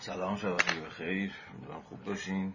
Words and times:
سلام 0.00 0.36
شبکه 0.36 0.80
بخیر 0.80 1.32
خوب 1.88 2.04
باشین. 2.04 2.52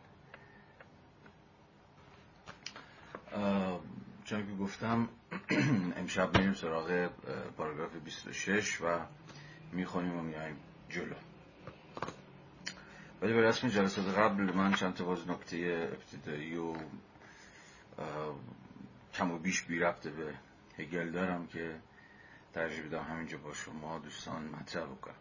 چون 4.26 4.48
که 4.48 4.56
گفتم 4.64 5.10
امشب 6.00 6.38
میریم 6.38 6.54
سراغ 6.54 7.10
پاراگراف 7.58 7.96
26 7.96 8.82
و 8.82 9.00
می‌خونیم 9.72 10.18
و 10.18 10.22
میایم 10.22 10.56
جلو. 10.90 11.16
ولی 13.22 13.34
به 13.34 13.42
رسم 13.42 13.68
جلسات 13.68 14.18
قبل 14.18 14.54
من 14.54 14.74
چند 14.74 14.94
تا 14.94 15.04
باز 15.06 15.30
نکته 15.30 15.90
ابتدایی 15.94 16.58
و 16.58 16.74
کم 19.14 19.32
و 19.32 19.38
بیش 19.38 19.62
بی 19.62 19.80
ربطه 19.80 20.10
به 20.10 20.34
هگل 20.78 21.12
دارم 21.12 21.48
که 21.48 21.76
ترجیح 22.54 22.86
بدم 22.86 23.04
همینجا 23.04 23.38
با 23.38 23.54
شما 23.54 24.00
دوستان 24.00 24.44
مطرح 24.44 24.84
بکنم. 24.86 25.16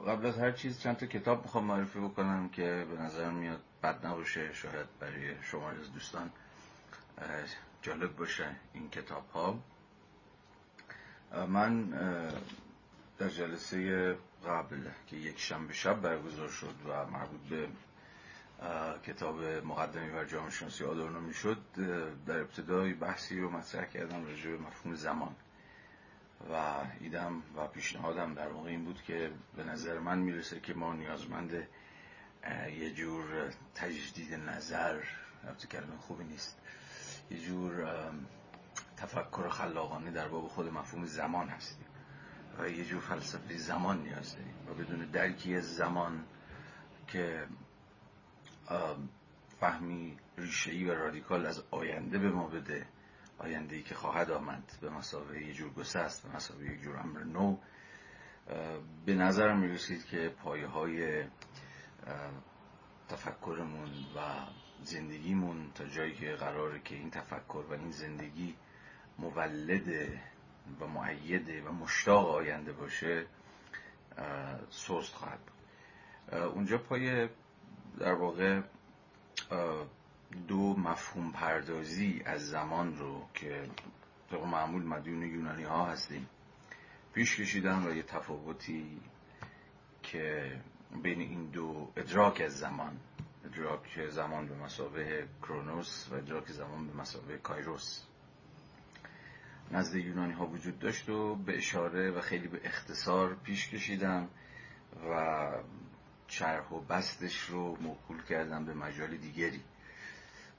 قبل 0.00 0.26
از 0.26 0.38
هر 0.38 0.52
چیز 0.52 0.80
چند 0.80 0.96
تا 0.96 1.06
کتاب 1.06 1.42
می‌خوام 1.42 1.64
معرفی 1.64 1.98
بکنم 1.98 2.48
که 2.48 2.86
به 2.90 3.02
نظر 3.02 3.30
میاد 3.30 3.60
بد 3.82 4.06
نباشه 4.06 4.52
شاید 4.52 4.86
برای 5.00 5.42
شما 5.42 5.70
از 5.70 5.92
دوستان 5.92 6.30
جالب 7.82 8.16
باشه 8.16 8.56
این 8.72 8.90
کتاب 8.90 9.28
ها 9.30 9.58
من 11.46 11.90
در 13.18 13.28
جلسه 13.28 14.16
قبل 14.46 14.76
که 15.06 15.16
یک 15.16 15.40
شنبه 15.40 15.72
شب 15.72 16.00
برگزار 16.00 16.48
شد 16.48 16.74
و 16.88 17.06
مربوط 17.06 17.40
به 17.50 17.68
کتاب 19.06 19.44
مقدمی 19.44 20.10
بر 20.10 20.24
جامعه 20.24 20.50
شناسی 20.50 20.84
آدورنو 20.84 21.20
می‌شد 21.20 21.58
در 22.26 22.40
ابتدای 22.40 22.92
بحثی 22.92 23.40
رو 23.40 23.50
مطرح 23.50 23.84
کردم 23.84 24.24
راجع 24.26 24.50
به 24.50 24.58
مفهوم 24.58 24.94
زمان. 24.94 25.36
و 26.52 26.84
ایدم 27.00 27.42
و 27.56 27.66
پیشنهادم 27.66 28.34
در 28.34 28.48
واقع 28.48 28.70
این 28.70 28.84
بود 28.84 29.02
که 29.02 29.30
به 29.56 29.64
نظر 29.64 29.98
من 29.98 30.18
می‌رسه 30.18 30.60
که 30.60 30.74
ما 30.74 30.94
نیازمند 30.94 31.68
یه 32.78 32.90
جور 32.90 33.50
تجدید 33.74 34.34
نظر 34.34 35.02
البته 35.44 35.68
کلمه 35.68 35.96
خوبی 35.96 36.24
نیست 36.24 36.60
یه 37.30 37.38
جور 37.38 37.88
تفکر 38.96 39.48
خلاقانه 39.48 40.10
در 40.10 40.28
باب 40.28 40.48
خود 40.48 40.72
مفهوم 40.72 41.04
زمان 41.04 41.48
هستیم 41.48 41.86
و 42.58 42.68
یه 42.68 42.84
جور 42.84 43.00
فلسفه 43.00 43.56
زمان 43.56 44.02
نیاز 44.02 44.32
داریم 44.32 44.54
و 44.68 44.74
بدون 44.74 44.98
درکی 44.98 45.60
زمان 45.60 46.24
که 47.06 47.46
فهمی 49.60 50.16
ریشه‌ای 50.38 50.84
و 50.84 50.94
رادیکال 50.94 51.46
از 51.46 51.62
آینده 51.70 52.18
به 52.18 52.30
ما 52.30 52.46
بده 52.46 52.86
آینده 53.38 53.76
ای 53.76 53.82
که 53.82 53.94
خواهد 53.94 54.30
آمد 54.30 54.78
به 54.80 54.90
مسابقه 54.90 55.42
یه 55.42 55.52
جور 55.52 55.72
گسست 55.72 56.26
به 56.26 56.36
مسابقه 56.36 56.64
یک 56.64 56.82
جور 56.82 56.96
امر 56.96 57.24
نو 57.24 57.56
به 59.06 59.14
نظرم 59.14 59.60
می‌رسید 59.60 60.04
که 60.04 60.28
پایه 60.28 60.66
های 60.66 61.24
تفکرمون 63.08 63.88
و 64.16 64.20
زندگیمون 64.82 65.70
تا 65.74 65.84
جایی 65.84 66.14
که 66.14 66.32
قراره 66.32 66.80
که 66.80 66.94
این 66.94 67.10
تفکر 67.10 67.64
و 67.70 67.72
این 67.72 67.90
زندگی 67.90 68.54
مولد 69.18 69.88
و 70.80 70.86
معیده 70.86 71.62
و 71.62 71.72
مشتاق 71.72 72.28
آینده 72.28 72.72
باشه 72.72 73.26
سست 74.70 75.14
خواهد 75.14 75.40
اونجا 76.32 76.78
پای 76.78 77.28
در 77.98 78.12
واقع 78.14 78.60
دو 80.48 80.76
مفهوم 80.76 81.32
پردازی 81.32 82.22
از 82.26 82.48
زمان 82.48 82.98
رو 82.98 83.28
که 83.34 83.68
طبق 84.30 84.44
معمول 84.44 84.82
مدیون 84.82 85.22
یونانی 85.22 85.64
ها 85.64 85.84
هستیم 85.86 86.28
پیش 87.14 87.40
کشیدن 87.40 87.86
و 87.86 87.96
یه 87.96 88.02
تفاوتی 88.02 89.00
که 90.02 90.52
بین 91.02 91.20
این 91.20 91.46
دو 91.46 91.92
ادراک 91.96 92.40
از 92.40 92.58
زمان 92.58 93.00
ادراک 93.44 94.08
زمان 94.08 94.48
به 94.48 94.54
مسابه 94.54 95.28
کرونوس 95.42 96.08
و 96.10 96.14
ادراک 96.14 96.50
زمان 96.50 96.86
به 96.86 96.92
مسابه 96.92 97.38
کایروس. 97.38 98.02
نزد 99.70 99.94
یونانی 99.94 100.32
ها 100.32 100.46
وجود 100.46 100.78
داشت 100.78 101.08
و 101.08 101.34
به 101.34 101.56
اشاره 101.56 102.10
و 102.10 102.20
خیلی 102.20 102.48
به 102.48 102.60
اختصار 102.64 103.34
پیش 103.34 103.68
کشیدم 103.68 104.28
و 105.10 105.52
چرح 106.28 106.68
و 106.68 106.80
بستش 106.80 107.40
رو 107.40 107.76
موکول 107.80 108.22
کردم 108.22 108.64
به 108.64 108.74
مجال 108.74 109.16
دیگری. 109.16 109.60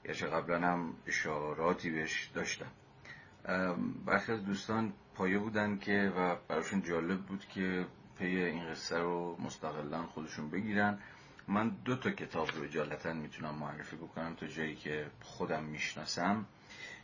گرچه 0.06 0.26
قبلا 0.26 0.60
هم 0.60 0.94
اشاراتی 1.06 1.90
بهش 1.90 2.30
داشتم. 2.34 2.70
برخی 4.06 4.32
از 4.32 4.44
دوستان 4.44 4.92
پایه 5.14 5.38
بودن 5.38 5.78
که 5.78 6.12
و 6.16 6.36
براشون 6.48 6.82
جالب 6.82 7.20
بود 7.20 7.48
که 7.48 7.86
پی 8.18 8.24
این 8.26 8.70
قصه 8.70 8.98
رو 8.98 9.36
مستقلا 9.40 10.02
خودشون 10.06 10.50
بگیرن. 10.50 10.98
من 11.48 11.68
دو 11.84 11.96
تا 11.96 12.10
کتاب 12.10 12.50
رو 12.50 12.62
اجالتا 12.62 13.12
می‌تونم 13.12 13.54
معرفی 13.54 13.96
بکنم 13.96 14.34
تا 14.34 14.46
جایی 14.46 14.76
که 14.76 15.06
خودم 15.20 15.64
می‌شناسم. 15.64 16.46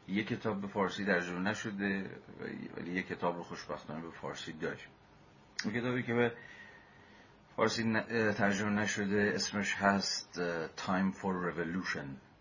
یک 0.08 0.28
کتاب 0.28 0.60
به 0.60 0.66
فارسی 0.66 1.04
ترجمه 1.04 1.40
نشده 1.40 2.10
ولی 2.76 2.90
یک 2.90 3.06
کتاب 3.06 3.36
رو 3.36 3.42
خوشبختانه 3.42 4.00
به 4.02 4.10
فارسی 4.10 4.52
داشت 4.52 4.86
اون 5.64 5.74
کتابی 5.74 6.02
که 6.02 6.14
به 6.14 6.32
فارسی 7.56 8.00
ترجمه 8.32 8.70
نشده 8.70 9.32
اسمش 9.34 9.74
هست 9.74 10.40
Time 10.76 11.12
for 11.12 11.32
Revolution. 11.48 12.31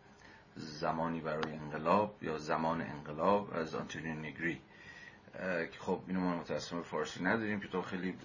زمانی 0.56 1.22
برای 1.22 1.54
انقلاب 1.54 2.24
یا 2.24 2.38
زمان 2.38 2.82
انقلاب 2.82 3.54
از 3.54 3.76
آنتونی 3.76 4.14
نگری. 4.14 4.62
که 5.72 5.80
خب 5.80 6.02
اینو 6.08 6.20
ما 6.20 6.36
متاسم 6.36 6.82
فارسی 6.82 7.24
نداریم 7.24 7.60
کتاب 7.60 7.86
خیلی 7.86 8.16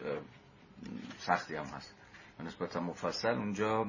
سختی 1.18 1.56
هم 1.56 1.64
هست. 1.64 1.94
نسبتا 2.40 2.80
مفصل 2.80 3.28
اونجا 3.28 3.84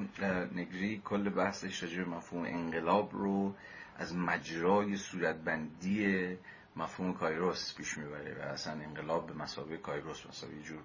نگری 0.54 1.02
کل 1.04 1.28
بحثش 1.28 1.82
راجع 1.82 2.04
مفهوم 2.04 2.44
انقلاب 2.44 3.10
رو 3.12 3.54
از 3.96 4.16
مجرای 4.16 4.96
صورتبندی 4.96 6.36
مفهوم 6.76 7.14
کایروس 7.14 7.74
پیش 7.74 7.98
می‌بره 7.98 8.34
و 8.38 8.42
اصلا 8.42 8.72
انقلاب 8.72 9.26
به 9.26 9.34
مسابقه 9.34 9.76
کایروس 9.76 10.26
مسابقه 10.26 10.62
جور 10.62 10.80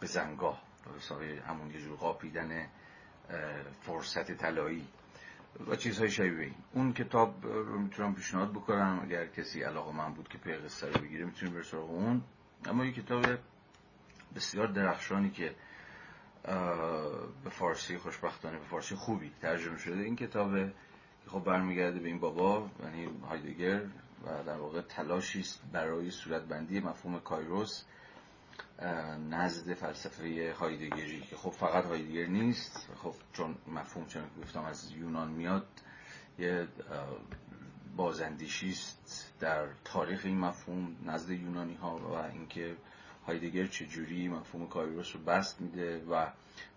به 0.00 0.06
زنگاه 0.06 0.62
به 0.84 1.42
همون 1.42 1.70
یه 1.70 1.80
جور 1.80 1.96
قاپیدن 1.96 2.66
فرصت 3.80 4.32
طلایی. 4.32 4.86
و 5.66 5.76
چیزهای 5.76 6.10
شبیه 6.10 6.50
اون 6.74 6.92
کتاب 6.92 7.46
رو 7.46 7.78
می‌تونم 7.78 8.14
پیشنهاد 8.14 8.50
بکنم 8.50 9.00
اگر 9.02 9.26
کسی 9.26 9.62
علاقه 9.62 9.96
من 9.96 10.14
بود 10.14 10.28
که 10.28 10.38
پی 10.38 10.52
رو 10.52 11.00
بگیره 11.00 11.24
می‌تونیم 11.24 11.54
بر 11.54 11.62
سراغ 11.62 11.90
اون. 11.90 12.22
اما 12.64 12.84
یه 12.84 12.92
کتاب 12.92 13.26
بسیار 14.36 14.66
درخشانی 14.66 15.30
که 15.30 15.54
به 17.44 17.50
فارسی 17.50 17.98
خوشبختانه 17.98 18.58
به 18.58 18.64
فارسی 18.64 18.94
خوبی 18.94 19.32
ترجمه 19.42 19.78
شده. 19.78 20.00
این 20.02 20.16
کتاب 20.16 20.54
که 21.24 21.30
خب 21.30 21.44
برمیگرده 21.44 22.00
به 22.00 22.08
این 22.08 22.18
بابا 22.18 22.70
یعنی 22.82 23.08
هایدگر 23.28 23.82
و 24.26 24.44
در 24.46 24.56
واقع 24.56 24.80
تلاشی 24.80 25.40
است 25.40 25.62
برای 25.72 26.10
صورتبندی 26.10 26.80
مفهوم 26.80 27.20
کایروس. 27.20 27.84
نزد 29.30 29.74
فلسفه 29.74 30.54
هایدگری 30.58 31.20
که 31.20 31.36
خب 31.36 31.50
فقط 31.50 31.84
هایدگر 31.84 32.26
نیست. 32.26 32.88
خب 33.02 33.14
چون 33.32 33.54
مفهوم 33.66 34.06
چون 34.06 34.22
گفتم 34.42 34.64
از 34.64 34.92
یونان 34.92 35.30
میاد 35.30 35.66
یه 36.38 36.68
بازندیشی 37.96 38.70
است 38.70 39.34
در 39.40 39.68
تاریخ 39.84 40.20
این 40.24 40.38
مفهوم 40.38 40.96
نزد 41.04 41.30
یونانی 41.30 41.74
ها 41.74 41.96
و 41.96 42.12
اینکه 42.14 42.76
هایدگر 43.26 43.66
چجوری 43.66 44.28
مفهوم 44.28 44.68
کایروس 44.68 45.16
رو 45.16 45.22
بسط 45.22 45.60
میده 45.60 46.04
و 46.04 46.26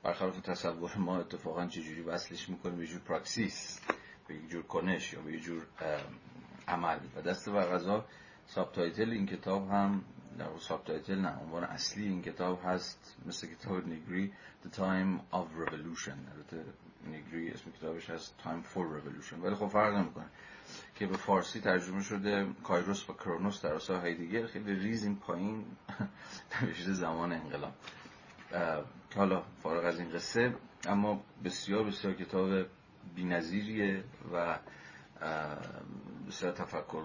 برخلاف 0.03 0.39
تصور 0.39 0.97
ما 0.97 1.17
اتفاقا 1.19 1.67
چجوری 1.67 2.01
وصلش 2.01 2.49
می‌کنه 2.49 2.75
به 2.75 2.87
جور 2.87 2.99
پراکسیس 2.99 3.79
به 4.27 4.39
جور 4.47 4.63
کنش 4.63 5.13
یا 5.13 5.21
به 5.21 5.39
جور 5.39 5.65
عمل. 6.67 6.99
و 7.15 7.21
دست 7.21 7.47
و 7.47 7.51
غذا 7.51 8.05
subtitle 8.45 9.09
این 9.09 9.25
کتاب 9.25 9.69
هم 9.69 10.03
در 10.37 10.45
subtitle 10.59 11.19
نه. 11.19 11.39
عنوان 11.39 11.63
اصلی 11.63 12.07
این 12.07 12.21
کتاب 12.21 12.61
هست 12.65 13.15
مثل 13.25 13.47
کتاب 13.47 13.87
Negri 13.87 14.33
The 14.63 14.75
Time 14.75 15.35
of 15.35 15.67
Revolution. 15.67 16.17
البته 16.33 16.65
Negri 17.07 17.51
اسم 17.51 17.71
کتابش 17.71 18.09
هست 18.09 18.35
Time 18.43 18.75
for 18.75 18.81
Revolution. 18.81 19.43
ولی 19.43 19.55
خب 19.55 19.67
فرق 19.67 19.93
نمی‌کنه. 19.93 20.25
که 20.95 21.07
به 21.07 21.17
فارسی 21.17 21.59
ترجمه 21.59 22.03
شده 22.03 22.47
کایروس 22.63 23.09
و 23.09 23.13
کرونوس 23.13 23.61
در 23.61 23.73
اصلا 23.73 23.99
هایدگر 23.99 24.45
خیلی 24.45 24.75
ریز 24.75 25.03
این 25.03 25.15
پایین. 25.15 25.65
نوشته 26.61 26.93
زمان 26.93 27.31
انقلاب. 27.31 27.73
که 29.09 29.19
حالا 29.19 29.43
فارغ 29.63 29.85
از 29.85 29.99
این 29.99 30.09
قصه 30.09 30.53
اما 30.85 31.21
بسیار 31.43 31.83
بسیار 31.83 32.13
کتاب 32.13 32.65
بینظیریه 33.15 34.03
و 34.33 34.59
بسیار 36.27 36.51
تفکر 36.51 37.03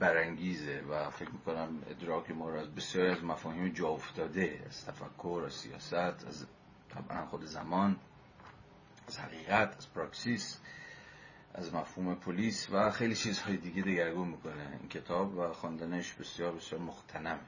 برانگیزه 0.00 0.80
و 0.90 1.10
فکر 1.10 1.30
می‌کنم 1.30 1.82
ادراک 1.90 2.30
ما 2.30 2.50
را 2.50 2.60
از 2.60 2.74
بسیاری 2.74 3.10
از 3.10 3.24
مفاهیم 3.24 3.68
جا 3.68 3.88
افتاده 3.88 4.62
از 4.66 4.86
تفکر 4.86 5.42
از 5.46 5.52
سیاست 5.52 5.94
از 6.26 6.46
طبعا 6.94 7.26
خود 7.26 7.44
زمان 7.44 7.96
از 9.08 9.18
حقیقت 9.18 9.76
از 9.76 9.92
پراکسیس 9.92 10.60
از 11.54 11.74
مفهوم 11.74 12.14
پلیس 12.14 12.68
و 12.72 12.90
خیلی 12.90 13.14
چیزهای 13.14 13.56
دیگه 13.56 13.82
دگرگون 13.82 14.28
می‌کنه. 14.28 14.78
این 14.80 14.88
کتاب 14.88 15.38
و 15.38 15.52
خواندنش 15.52 16.12
بسیار 16.12 16.52
بسیار 16.52 16.80
مختنمه. 16.80 17.40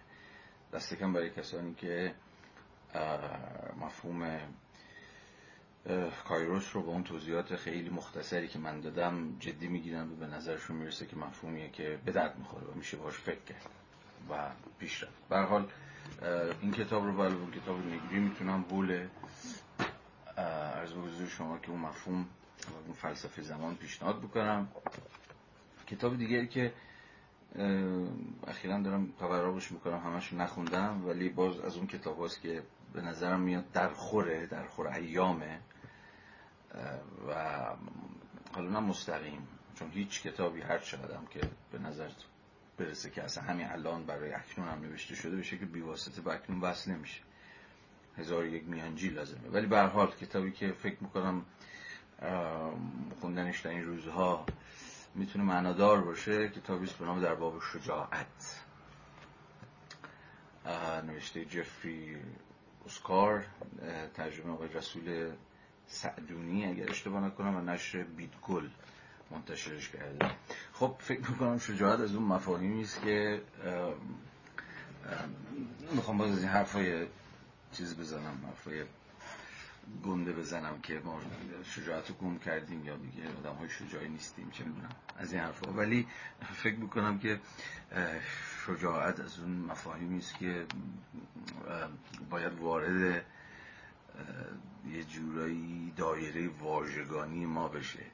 دست 0.73 0.95
کم 0.95 1.13
برای 1.13 1.31
کسانی 1.31 1.75
که 1.75 2.15
مفهوم 3.81 4.41
کایروس 6.29 6.77
رو 6.77 6.83
با 6.83 6.93
اون 6.93 7.05
توضیحات 7.05 7.57
خیلی 7.57 7.91
مختصری 7.91 8.49
که 8.49 8.59
من 8.59 8.81
دادم 8.81 9.37
جدی 9.41 9.69
می‌گیرن 9.69 10.13
و 10.13 10.15
به 10.15 10.27
نظرشون 10.27 10.77
می‌رسه 10.77 11.07
که 11.07 11.17
مفهومیه 11.17 11.71
که 11.71 11.99
به 12.05 12.13
درد 12.13 12.39
می‌خوره 12.39 12.65
و 12.65 12.75
میشه 12.75 12.97
باش 12.97 13.15
فکر 13.15 13.41
کرد 13.41 13.71
و 14.31 14.51
پیش 14.79 15.03
رفت 15.03 15.29
به 15.29 15.39
حال 15.39 15.69
این 16.61 16.73
کتاب 16.73 17.05
رو 17.05 17.13
برای 17.17 17.33
اون 17.33 17.51
کتاب 17.51 17.87
نیگری 17.87 18.19
می‌تونم 18.21 18.65
حول 18.71 19.07
عرض 20.37 20.93
به 20.93 21.27
شما 21.27 21.59
که 21.59 21.71
اون 21.71 21.81
مفهوم 21.81 22.21
و 22.21 22.75
اون 22.87 22.93
فلسفه 22.93 23.43
زمان 23.43 23.77
پیشنهاد 23.77 24.21
بکنم. 24.21 24.69
کتاب 25.87 26.19
دیگری 26.19 26.49
که 26.49 26.73
اخیرا 28.47 28.81
دارم 28.81 29.13
تورابش 29.19 29.73
می‌کنم 29.73 29.99
همش 29.99 30.33
نخوندم 30.33 31.07
ولی 31.07 31.29
باز 31.29 31.61
از 31.61 31.77
اون 31.77 31.87
کتاب 31.87 32.19
هاست 32.19 32.41
که 32.41 32.63
به 32.93 33.01
نظرم 33.01 33.41
میاد 33.41 33.73
در 33.73 33.89
خوره 33.89 34.47
در 34.47 34.67
خور 34.67 34.87
ایامه. 34.89 35.61
و 37.29 37.35
حالا 38.55 38.71
نه 38.71 38.81
مستقیم 38.81 39.49
چون 39.75 39.91
هیچ 39.91 40.23
کتابی 40.23 40.61
هر 40.61 40.79
چقدرم 40.79 41.27
که 41.27 41.41
به 41.73 41.79
نظر 41.79 42.09
برسه 42.79 43.11
که 43.11 43.23
اصلا 43.23 43.45
همین 43.45 43.67
الان 43.67 44.07
برای 44.07 44.33
اکنون 44.33 44.69
هم 44.69 44.81
نوشته 44.81 45.15
شده 45.15 45.37
بشه 45.37 45.59
که 45.59 45.67
بیواسطه 45.67 46.23
به 46.23 46.33
اکنون 46.33 46.61
بس 46.61 46.89
نمیشه. 46.89 47.21
هزار 48.19 48.47
یک 48.47 48.65
میانجی 48.65 49.09
لازمه. 49.09 49.49
ولی 49.49 49.67
به 49.67 49.81
حال 49.81 50.11
کتابی 50.11 50.53
که 50.53 50.73
فکر 50.73 50.97
می‌کنم 51.01 51.45
خوندنش 53.21 53.61
در 53.61 53.71
این 53.71 53.85
روزها 53.85 54.47
می‌تونه 55.15 55.45
معنادار 55.45 56.01
باشه 56.01 56.49
کتابی 56.49 56.87
است 56.87 56.99
به 56.99 57.05
نام 57.05 57.21
در 57.21 57.35
باب 57.35 57.61
شجاعت. 57.61 58.65
نوشته 61.07 61.45
جفری 61.45 62.17
اسکار 62.87 63.47
ترجمه 64.15 64.53
آقای 64.53 64.69
رسول 64.69 65.33
سعدونی 65.93 66.67
اگر 66.67 66.91
اشتباه 66.91 67.25
نکنم 67.25 67.57
و 67.57 67.61
نشر 67.61 68.03
بیتگل 68.03 68.69
منتشرش 69.31 69.89
کرده. 69.89 70.31
خب 70.73 70.97
فکر 70.99 71.31
می‌کنم 71.31 71.59
شجاعت 71.59 72.01
از 72.01 72.15
اون 72.15 72.25
مفاهیمی 72.25 72.83
است 72.83 73.03
که 73.03 73.43
می‌خوام 75.95 76.19
باز 76.19 76.31
از 76.33 76.39
این 76.39 76.49
حرفای 76.49 77.07
چیز 77.73 77.97
بزنم 77.97 78.39
حرفای 78.47 78.85
گنده 80.05 80.33
بزنم 80.33 80.81
که 80.83 81.01
ما 81.05 81.21
شجاعت 81.65 82.09
رو 82.09 82.15
گم 82.15 82.39
کردیم 82.39 82.85
یا 82.85 82.97
دیگه 82.97 83.23
آدم 83.39 83.55
های 83.55 83.69
شجاعی 83.69 84.09
نیستیم 84.09 84.51
چه 84.51 84.65
می‌دونم 84.65 84.89
از 85.19 85.33
این 85.33 85.43
حرفا. 85.43 85.73
ولی 85.73 86.07
فکر 86.55 86.77
می‌کنم 86.77 87.19
که 87.19 87.41
شجاعت 88.67 89.21
از 89.21 89.39
اون 89.39 89.51
مفاهیمی 89.51 90.19
است 90.19 90.39
که 90.39 90.67
باید 92.31 92.53
وارد 92.59 93.25
یه 94.87 95.05
جورایی 95.05 95.93
دایره 95.97 96.49
واژگانی 96.49 97.47
ما 97.47 97.69
بشه. 97.69 98.07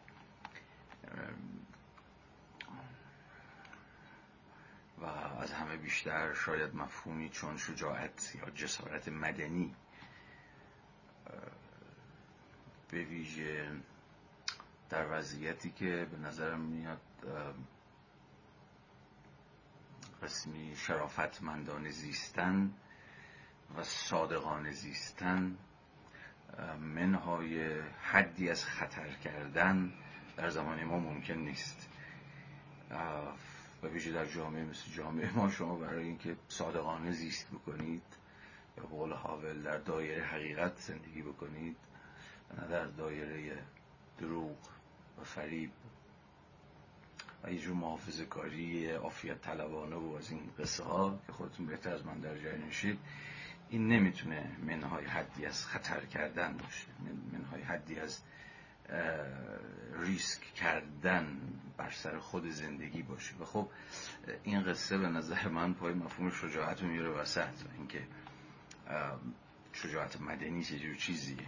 و 5.00 5.04
از 5.40 5.52
همه 5.52 5.76
بیشتر 5.76 6.34
شاید 6.34 6.74
مفهومی 6.74 7.28
چون 7.28 7.56
شجاعت 7.56 8.34
یا 8.34 8.50
جسارت 8.50 9.08
مدنی 9.08 9.74
به 12.90 13.04
ویژه 13.04 13.70
در 14.90 15.18
وضعیتی 15.18 15.70
که 15.70 16.08
به 16.10 16.16
نظرم 16.16 16.60
میاد 16.60 17.00
قسمی 20.22 20.76
شرافتمندان 20.76 21.90
زیستن 21.90 22.72
و 23.76 23.82
صادقان 23.82 24.70
زیستن 24.70 25.58
منهای 26.80 27.80
حدی 28.02 28.50
از 28.50 28.64
خطر 28.64 29.08
کردن 29.24 29.92
در 30.36 30.50
زمان 30.50 30.84
ما 30.84 30.98
ممکن 30.98 31.34
نیست. 31.34 31.88
و 33.82 33.86
ویژه 33.86 34.12
در 34.12 34.26
جامعه 34.26 34.64
مثل 34.64 34.90
جامعه 34.96 35.32
ما 35.32 35.50
شما 35.50 35.76
برای 35.76 36.04
اینکه 36.04 36.36
صادقانه 36.48 37.12
زیست 37.12 37.50
بکنید 37.50 38.02
یا 38.78 38.84
قول 38.84 39.12
حاول 39.12 39.62
در 39.62 39.78
دایره 39.78 40.24
حقیقت 40.24 40.78
زندگی 40.80 41.22
بکنید 41.22 41.76
نه 42.58 42.68
در 42.68 42.84
دایره 42.86 43.58
دروغ 44.18 44.56
و 45.20 45.24
فریب 45.24 45.70
و 47.44 47.52
یه 47.52 47.58
جور 47.58 47.74
محافظه 47.74 48.24
کاری 48.24 48.92
آفیت 48.92 49.40
طلبانه 49.40 49.96
و 49.96 50.14
از 50.18 50.30
این 50.30 50.50
قصه 50.58 50.84
ها 50.84 51.18
که 51.26 51.32
خودتون 51.32 51.66
بهتر 51.66 51.94
از 51.94 52.06
من 52.06 52.20
در 52.20 52.56
نشید 52.68 52.98
این 53.70 53.88
نمی‌تونه 53.88 54.50
منهای 54.66 55.04
حدی 55.04 55.46
از 55.46 55.66
خطر 55.66 56.04
کردن 56.04 56.56
باشه. 56.56 56.86
منهای 57.32 57.62
حدی 57.62 58.00
از 58.00 58.22
ریسک 59.98 60.54
کردن 60.54 61.40
بر 61.76 61.90
سر 61.90 62.18
خود 62.18 62.50
زندگی 62.50 63.02
باشه. 63.02 63.34
و 63.36 63.44
خب 63.44 63.68
این 64.44 64.62
قصه 64.62 64.98
به 64.98 65.08
نظر 65.08 65.48
من 65.48 65.74
پای 65.74 65.94
مفهوم 65.94 66.30
شجاعت 66.30 66.82
رو 66.82 66.88
میره 66.88 67.08
وسط. 67.08 67.66
اینکه 67.76 68.02
شجاعت 69.72 70.20
مدنی 70.20 70.64
چه 70.64 70.78
جور 70.78 70.94
چیزیه 70.94 71.46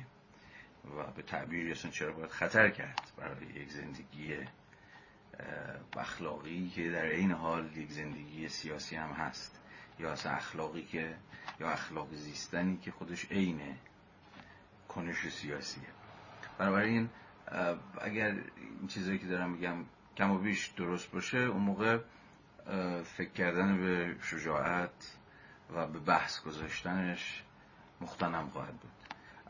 و 0.96 1.10
به 1.16 1.22
تعبیری 1.22 1.72
اصلا 1.72 1.90
چرا 1.90 2.12
باید 2.12 2.30
خطر 2.30 2.70
کرد 2.70 3.12
برای 3.16 3.46
یک 3.46 3.70
زندگی 3.70 4.36
اخلاقی 5.96 6.68
که 6.68 6.90
در 6.90 7.04
این 7.04 7.32
حال 7.32 7.76
یک 7.76 7.90
زندگی 7.90 8.48
سیاسی 8.48 8.96
هم 8.96 9.10
هست 9.10 9.60
یا 9.98 10.12
اصلا 10.12 10.32
اخلاقی 10.32 10.82
که 10.82 11.16
یا 11.60 11.70
اخلاق 11.70 12.14
زیستنی 12.14 12.76
که 12.76 12.90
خودش 12.90 13.32
عین 13.32 13.60
کنش 14.88 15.28
سیاسیه. 15.28 15.84
بنابراین 16.58 17.08
اگر 18.00 18.34
این 18.80 18.88
چیزایی 18.88 19.18
که 19.18 19.26
دارم 19.26 19.50
میگم 19.50 19.74
کم 20.16 20.30
و 20.30 20.38
بیش 20.38 20.66
درست 20.66 21.10
باشه 21.10 21.38
اون 21.38 21.62
موقع 21.62 21.98
فکر 23.04 23.30
کردن 23.30 23.80
به 23.80 24.16
شجاعت 24.22 25.16
و 25.74 25.86
به 25.86 25.98
بحث 25.98 26.40
گذاشتنش 26.40 27.42
مختنم 28.00 28.48
خواهد 28.48 28.74
بود. 28.74 28.90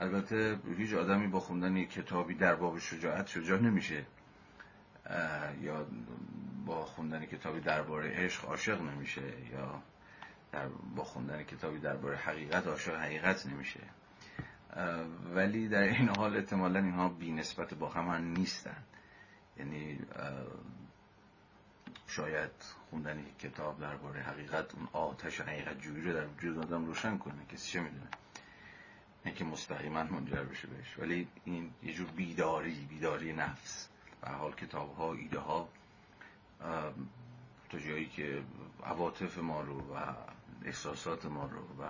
البته 0.00 0.58
هیچ 0.76 0.94
آدمی 0.94 1.26
با 1.26 1.40
خوندن 1.40 1.76
یک 1.76 1.90
کتابی 1.90 2.34
در 2.34 2.54
باب 2.54 2.78
شجاعت 2.78 3.26
شجاع 3.26 3.58
نمیشه. 3.60 4.04
یا 5.62 5.86
با 6.66 6.84
خوندن 6.84 7.26
کتابی 7.26 7.60
درباره 7.60 8.10
عشق 8.10 8.44
عاشق 8.44 8.82
نمیشه 8.82 9.22
یا 9.52 9.82
در 10.52 10.68
با 10.68 11.04
خوندن 11.04 11.42
کتابی 11.42 11.78
درباره 11.78 12.16
حقیقت 12.16 12.66
عاشق 12.66 12.94
حقیقت 12.94 13.46
نمیشه. 13.46 13.80
ولی 15.34 15.68
در 15.68 15.82
این 15.82 16.08
حال 16.08 16.36
احتمالا 16.36 16.80
اینها 16.80 17.08
بی 17.08 17.32
نسبت 17.32 17.74
با 17.74 17.88
هم 17.88 18.24
نیستن. 18.24 18.82
یعنی 19.56 19.98
شاید 22.06 22.50
خوندن 22.90 23.18
یک 23.18 23.38
کتاب 23.38 23.80
درباره 23.80 24.20
حقیقت 24.20 24.74
اون 24.74 24.88
آتش 24.92 25.40
حقیقت 25.40 25.80
جویی 25.80 26.02
رو 26.02 26.12
در 26.12 26.26
وجود 26.26 26.58
آدم 26.58 26.86
روشن 26.86 27.18
کنه. 27.18 27.46
کسی 27.52 27.70
چه 27.72 27.80
می‌دونه؟ 27.80 28.08
نه 29.26 29.32
که 29.32 29.44
مستقیما 29.44 30.02
منجر 30.04 30.42
بشه 30.42 30.68
بهش. 30.68 30.98
ولی 30.98 31.28
این 31.44 31.70
یه 31.82 31.92
جور 31.94 32.06
بیداری 32.06 32.86
بیداری 32.90 33.32
نفس. 33.32 33.88
به 34.22 34.30
حال 34.30 34.52
کتاب 34.52 34.96
ها 34.96 35.12
ایده 35.12 35.38
ها 35.38 35.68
تا 37.70 37.78
جایی 37.78 38.06
که 38.06 38.42
عواطف 38.84 39.38
ما 39.38 39.60
رو 39.60 39.94
و 39.94 40.14
احساسات 40.64 41.26
ما 41.26 41.44
رو 41.46 41.60
و 41.60 41.88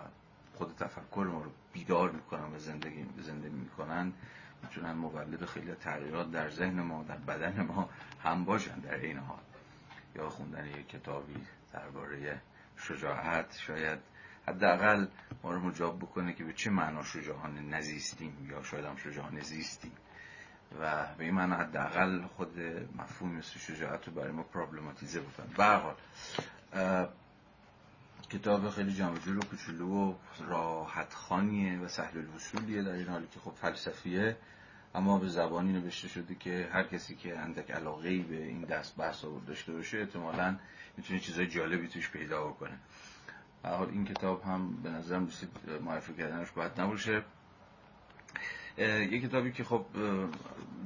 خود 0.55 0.75
تفکر 0.77 1.27
ما 1.33 1.43
رو 1.43 1.51
بیدار 1.73 2.11
می‌کنن 2.11 2.55
و 2.55 2.59
زندگی 2.59 3.07
زندگی 3.23 3.57
می‌کنن 3.57 4.13
می‌تونن 4.63 4.93
مولد 4.93 5.45
خیلی 5.45 5.75
تغییرات 5.75 6.31
در 6.31 6.51
ذهن 6.51 6.81
ما 6.81 7.03
در 7.03 7.17
بدن 7.17 7.63
ما 7.63 7.89
هم 8.23 8.45
باشن 8.45 8.79
در 8.79 8.95
این 8.95 9.19
حال. 9.19 9.39
یا 10.17 10.29
خوندن 10.29 10.67
یک 10.67 10.89
کتابی 10.89 11.47
درباره 11.73 12.41
شجاعت 12.77 13.59
شاید 13.59 13.99
حداقل 14.49 15.07
ما 15.43 15.53
رو 15.53 15.61
مجاب 15.61 15.99
بکنه 15.99 16.33
که 16.33 16.45
به 16.45 16.53
چه 16.53 16.71
معنا 16.71 17.03
شجاعانه 17.03 17.61
نزیستیم 17.61 18.49
یا 18.51 18.63
شاید 18.63 18.85
هم 18.85 18.97
شجاعانه 18.97 19.41
زیستیم. 19.41 19.93
و 20.81 21.07
به 21.19 21.25
این 21.25 21.35
معنا 21.35 21.57
حداقل 21.57 22.23
خود 22.37 22.61
مفهوم 22.99 23.33
مثل 23.33 23.59
شجاعت 23.59 24.07
رو 24.07 24.13
برای 24.13 24.33
ما 24.33 24.43
پرابلماتیزه 24.43 25.21
بکنه. 25.21 25.47
به 25.57 27.09
کتاب 28.33 28.71
خیلی 28.71 28.93
جمع 28.93 29.19
جور 29.19 29.39
و 29.39 29.41
کوچولو 29.41 29.89
و 29.89 30.15
راحت 30.49 31.15
خانیه 31.15 31.79
و 31.79 31.89
سهل 31.89 32.19
الوصولیه 32.19 32.83
در 32.83 32.93
این 32.93 33.09
حالی 33.09 33.27
که 33.27 33.41
خب 33.41 33.51
فلسفیه. 33.51 34.37
اما 34.95 35.19
به 35.19 35.29
زبانی 35.29 35.73
نوشته 35.73 36.09
شده 36.09 36.35
که 36.35 36.69
هر 36.73 36.83
کسی 36.83 37.17
که 37.17 37.39
اندک 37.39 37.71
علاقه 37.71 38.19
به 38.19 38.45
این 38.45 38.61
دست 38.61 38.97
بحث 38.97 39.25
داشته 39.47 39.73
باشه 39.73 39.99
احتمالا 39.99 40.57
می‌تونه 40.97 41.21
چیزای 41.21 41.47
جالبی 41.47 41.89
توش 41.89 42.11
پیدا 42.11 42.47
بکنه. 42.47 42.79
حال 43.65 43.89
این 43.89 44.05
کتاب 44.05 44.43
هم 44.43 44.83
به 44.83 44.91
نظرم 44.91 45.29
معرفی 45.81 46.15
کردنش 46.15 46.51
باید 46.51 46.81
نباشه. 46.81 47.23
یه 48.79 49.21
کتابی 49.21 49.53
که 49.53 49.65
خب 49.65 49.87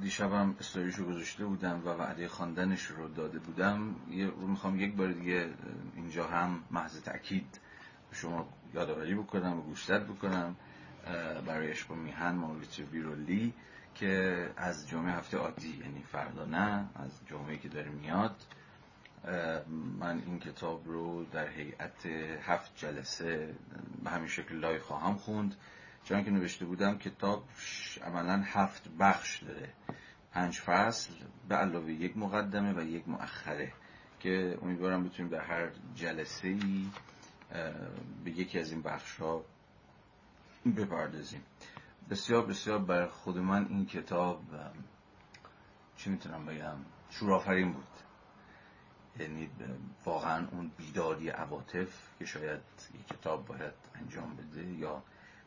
دیشبم 0.01 0.57
استوریشو 0.61 1.05
گذاشته 1.05 1.45
بودم 1.45 1.83
و 1.85 1.89
وعده 1.89 2.29
خواندنش 2.29 2.83
رو 2.87 3.09
داده 3.09 3.39
بودم 3.39 3.95
رو 4.41 4.47
می‌خوام 4.47 4.81
یک 4.81 4.95
بار 4.95 5.13
دیگه 5.13 5.49
اینجا 5.97 6.27
هم 6.27 6.65
محض 6.71 7.01
تاکید 7.01 7.61
شما 8.13 8.49
یادآوری 8.75 9.15
بکنم 9.15 9.59
و 9.59 9.63
گوشزد 9.63 10.07
بکنم 10.07 10.57
برای 11.47 11.71
عشق 11.71 11.91
و 11.91 11.95
میهن 11.95 12.31
ماوریتسیو 12.35 12.87
ویرولی 12.87 13.55
که 13.95 14.51
از 14.57 14.89
جمعه 14.89 15.13
هفته 15.13 15.37
عادی 15.37 15.81
یعنی 15.81 16.03
فردا 16.13 16.45
نه 16.45 16.85
از 16.95 17.21
جمعه 17.27 17.57
که 17.57 17.69
داره 17.69 17.91
میاد. 17.91 18.37
من 20.01 20.23
این 20.27 20.39
کتاب 20.39 20.83
رو 20.87 21.25
در 21.25 21.49
هیئت 21.49 22.07
هفت 22.43 22.73
جلسه 22.77 23.55
به 24.05 24.11
همین 24.11 24.29
شکل 24.29 24.55
لای 24.55 24.79
خواهم 24.79 25.15
خوند. 25.15 25.55
چون 26.05 26.25
که 26.25 26.31
نوشته 26.31 26.65
بودم 26.65 26.99
کتاب 26.99 27.45
عملا 28.03 28.43
هفت 28.47 28.89
بخش 29.01 29.43
داره. 29.43 29.73
پنج 30.33 30.61
فصل 30.61 31.13
به 31.49 31.55
علاوه 31.55 31.93
یک 31.93 32.17
مقدمه 32.17 32.73
و 32.73 32.83
یک 32.83 33.09
مؤخره 33.09 33.73
که 34.21 34.59
امیدوارم 34.63 35.05
بتونیم 35.05 35.33
در 35.33 35.41
هر 35.41 35.71
جلسه 35.95 36.49
ای 36.49 36.87
به 38.25 38.31
یکی 38.31 38.59
از 38.59 38.73
این 38.73 38.83
بخش 38.83 39.17
ها 39.17 39.45
بپردازیم. 40.77 41.43
بسیار 42.11 42.47
بسیار 42.47 42.79
بر 42.79 43.07
خود 43.07 43.39
من 43.39 43.67
این 43.69 43.87
کتاب 43.87 44.43
چی 45.97 46.11
می‌تونم 46.11 46.47
بگم؟ 46.47 46.77
شورافرین 47.11 47.73
بود. 47.73 47.85
یعنی 49.19 49.51
واقعا 50.05 50.49
اون 50.49 50.71
بیداری 50.77 51.29
عواطف 51.29 52.19
که 52.19 52.25
شاید 52.25 52.61
یک 52.95 53.07
کتاب 53.07 53.47
باید 53.47 53.75
انجام 53.95 54.37
بده 54.37 54.65
یا 54.65 55.03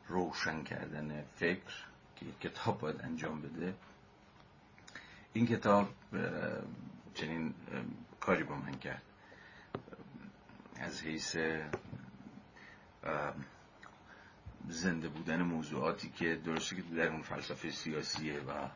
روشن 0.08 0.64
کردن 0.64 1.24
فکر 1.36 1.86
که 2.16 2.26
یک 2.26 2.40
کتاب 2.40 2.80
باید 2.80 3.02
انجام 3.02 3.42
بده. 3.42 3.74
این 5.34 5.48
کتاب 5.48 5.90
چنین 7.14 7.54
کاری 8.20 8.44
با 8.44 8.56
من 8.56 8.72
کرد. 8.80 9.02
از 10.80 11.02
حیث 11.02 11.38
زنده 14.70 15.08
بودن 15.08 15.42
موضوعاتی 15.42 16.10
که 16.10 16.36
درسته 16.36 16.76
که 16.76 16.82
در 16.82 17.08
اون 17.08 17.22
فلسفه 17.22 17.72
سیاسیه 17.72 18.40
و 18.40 18.68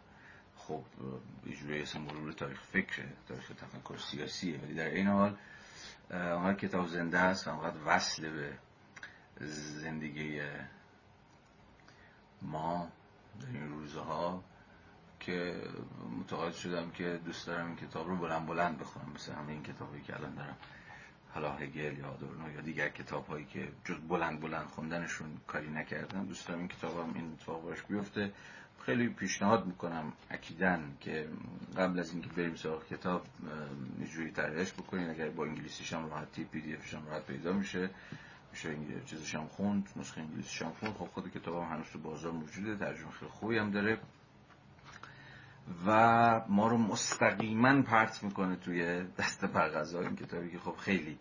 خب 0.58 0.84
یه 1.46 1.56
جوری 1.56 1.86
مرور 2.00 2.32
تاریخ 2.32 2.62
فکره 2.62 3.10
تاریخ 3.28 3.48
تفکر 3.48 3.98
سیاسیه. 3.98 4.60
ولی 4.60 4.74
در 4.74 4.86
این 4.90 5.08
حال 5.08 5.38
آنها 6.12 6.54
کتاب 6.54 6.88
زنده 6.88 7.20
است 7.20 7.48
و 7.48 7.52
وصل 7.86 8.30
به 8.30 8.54
زندگی 9.48 10.42
ما 12.42 12.88
در 13.42 13.48
این 13.48 13.70
روزها 13.70 14.44
که 15.20 15.62
متقاعد 16.20 16.54
شدم 16.54 16.92
که 16.92 17.20
دوست 17.26 17.48
دارم 17.48 17.68
این 17.68 17.76
کتاب 17.76 18.08
رو 18.08 18.16
بلند 18.16 18.46
بلند 18.46 18.80
بخونم. 18.80 19.12
مثل 19.16 19.32
همه 19.32 19.52
این 19.52 19.64
کتابی 19.64 20.02
که 20.02 20.16
الان 20.16 20.36
دارم. 20.36 20.58
حالا 21.34 21.52
هگل 21.52 21.98
یا 21.98 22.08
آدورنو 22.08 22.54
یا 22.54 22.62
دیگر 22.62 22.90
کتاب 22.90 23.28
هایی 23.28 23.46
که 23.46 23.72
جز 23.86 23.96
بلند 24.10 24.42
بلند 24.42 24.66
خوندنشون 24.66 25.38
کاری 25.48 25.70
نکردم. 25.70 26.26
دوست 26.26 26.48
دارم 26.48 26.60
این 26.60 26.68
کتاب 26.68 27.00
هم 27.00 27.14
این 27.14 27.32
اتفاق 27.32 27.64
باش 27.64 27.84
بیفته. 27.84 28.32
خیلی 28.86 29.10
پیشنهاد 29.10 29.66
می‌کنم 29.66 30.14
اکیدن 30.30 30.98
که 31.00 31.30
قبل 31.78 32.00
از 32.00 32.12
اینکه 32.12 32.30
بریم 32.30 32.56
سراغ 32.56 32.88
کتاب 32.88 33.26
جوری 34.14 34.32
ترهش 34.32 34.74
بکنین. 34.74 35.10
اگر 35.10 35.30
با 35.30 35.46
انگلیسیش 35.46 35.94
هم 35.94 36.10
راحتی 36.10 36.44
پی 36.44 36.62
دی 36.62 36.74
افش 36.74 36.94
هم 36.94 37.06
راحت 37.06 37.26
پیدا 37.26 37.54
میشه. 37.54 37.90
میشه 38.52 38.76
چیزش 39.06 39.36
هم 39.36 39.48
خوند 39.48 39.90
نسخه 39.96 40.22
انگلیسیش 40.22 40.62
هم 40.62 40.72
خوند. 40.72 40.94
خب 40.94 41.06
خود 41.06 41.32
کتاب 41.32 41.64
هم 41.64 41.70
هنوز 41.70 41.86
تو 41.94 42.00
بازار 42.00 42.32
موجوده 42.32 42.78
ترجمه 42.78 43.12
خیلی 43.12 43.32
خوبی 43.32 43.58
هم 43.58 43.72
داره. 43.72 44.00
و 45.86 46.42
ما 46.50 46.68
رو 46.68 46.78
مستقیما 46.78 47.82
پرت 47.82 48.24
می‌کنه 48.24 48.56
توی 48.56 49.04
دست 49.04 49.46
برغذا 49.46 50.02
این 50.02 50.16
کتابی 50.16 50.52
که 50.52 50.60
خب 50.60 50.76
خیلی 50.76 51.20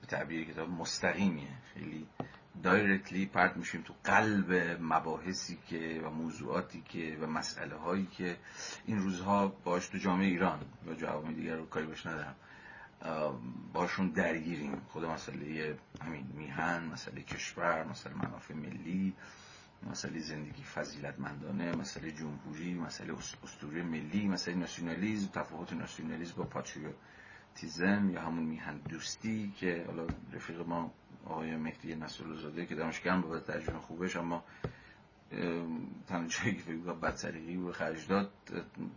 به 0.00 0.06
تعبیر 0.08 0.44
کتاب 0.44 0.68
مستقیمیه. 0.68 1.48
خیلی 1.74 2.06
دایرکتلی 2.62 3.26
پرت 3.26 3.56
میشیم 3.56 3.82
تو 3.82 3.94
قلب 4.04 4.78
مباحثی 4.80 5.58
که 5.68 6.00
و 6.04 6.10
موضوعاتی 6.10 6.82
که 6.88 7.18
و 7.20 7.26
مسئله 7.26 7.76
هایی 7.76 8.06
که 8.06 8.36
این 8.86 8.98
روزها 8.98 9.48
باش 9.48 9.88
تو 9.88 9.98
جامعه 9.98 10.26
ایران. 10.26 10.60
و 10.86 10.94
جوامع 10.94 11.32
دیگر 11.32 11.56
رو 11.56 11.66
کاری 11.66 11.86
باش 11.86 12.06
ندارم. 12.06 12.34
باشون 13.72 14.08
درگیریم. 14.08 14.80
خود 14.88 15.04
مسئله 15.04 15.78
همین 16.02 16.26
میهن 16.34 16.84
مسئله 16.84 17.22
کشور 17.22 17.84
مسئله 17.84 18.14
منافع 18.14 18.54
ملی 18.54 19.14
مسئله 19.90 20.18
زندگی 20.20 20.62
فضیلتمندانه 20.62 21.76
مسئله 21.76 22.10
جمهوری 22.12 22.74
مسئله 22.74 23.14
اسطوره 23.44 23.82
ملی 23.82 24.28
مسئله 24.28 24.54
ناسیونالیسم 24.54 25.26
تفاوت 25.32 25.72
ناسیونالیسم 25.72 26.34
با 26.36 26.44
پاتریوتیزم 26.44 28.10
یا 28.10 28.20
همون 28.22 28.44
میهن 28.44 28.76
دوستی 28.78 29.52
که 29.56 29.84
حالا 29.86 30.06
رفیق 30.32 30.60
ما 30.60 30.92
آقای 31.26 31.56
مهدی 31.56 31.94
نصرالزاده 31.94 32.66
که 32.66 32.74
دانشگاه 32.74 33.22
با 33.22 33.40
ترجمه 33.40 33.78
خوبش 33.78 34.16
اما 34.16 34.44
تنها 36.08 36.26
جایی 36.28 36.56
که 36.56 36.62
فکر 36.62 36.76
بدسریقی 36.76 37.56
و 37.56 37.72
خرج 37.72 38.06
داد 38.08 38.30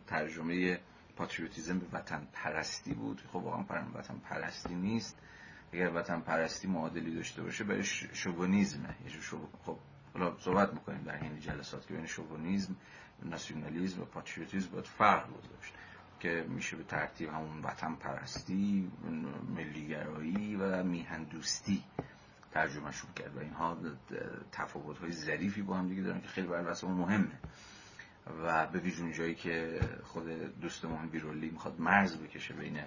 ترجمه 0.08 0.80
پاتریوتیزم 1.16 1.80
به 1.80 1.86
وطن 1.94 2.28
پرستی 2.34 2.94
بود. 2.94 3.22
خب 3.32 3.36
واقعا 3.36 3.86
وطن 3.94 4.16
پرستی 4.30 4.76
نیست. 4.76 5.20
اگر 5.74 5.92
وطن 5.96 6.20
پرستی 6.20 6.68
معادلی 6.68 7.16
داشته 7.16 7.42
باشه 7.42 7.64
بهش 7.64 8.06
شوونیزمه. 8.14 8.96
خب 9.66 9.78
حالا 10.14 10.38
صحبت 10.40 10.74
می‌کنیم 10.74 11.04
در 11.04 11.24
این 11.24 11.40
جلسات 11.40 11.88
که 11.88 11.94
بین 11.94 12.06
شوونیزم 12.06 12.76
ناسیونالیزم 13.26 14.02
و 14.02 14.06
پاتریوتیزم 14.06 14.72
باید 14.72 14.86
فرق 14.86 15.28
گذاشت 15.30 15.74
که 16.20 16.46
میشه 16.50 16.78
به 16.78 16.84
ترتیب 16.84 17.30
همون 17.30 17.62
وطن 17.62 17.96
پرستی 17.96 18.92
ملیگرایی 19.56 20.56
و 20.56 20.84
میهن 20.84 21.24
دوستی 21.24 21.84
ترجمهشون 22.52 23.14
کرد. 23.16 23.38
و 23.38 23.40
اینها 23.40 23.78
تفاوت 24.52 24.98
های 24.98 25.12
ظریفی 25.12 25.62
با 25.62 25.76
هم 25.76 25.88
دیگه 25.88 26.02
دارن 26.02 26.22
که 26.22 26.28
خیلی 26.28 26.48
برای 26.48 26.76
مهمه. 26.84 27.40
و 28.28 28.68
به 28.68 28.80
ویژون 28.80 29.12
جایی 29.12 29.36
که 29.36 29.80
خود 30.04 30.28
دوستمون 30.62 31.10
بیرولی 31.10 31.50
می‌خواد 31.50 31.80
مرز 31.80 32.18
بکشه 32.18 32.54
بین 32.54 32.80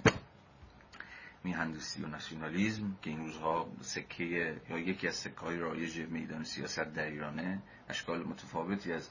میهندوستی 1.44 2.02
و 2.02 2.06
ناسیونالیزم 2.06 2.96
که 3.02 3.10
این 3.10 3.18
روزها 3.18 3.68
سکه 3.80 4.24
یا 4.70 4.78
یکی 4.78 5.08
از 5.08 5.14
سکه 5.14 5.40
های 5.40 5.58
رایج 5.58 5.98
میدان 5.98 6.44
سیاست 6.44 6.94
در 6.94 7.06
ایرانه 7.06 7.62
اشکال 7.88 8.24
متفاوتی 8.24 8.92
از 8.92 9.10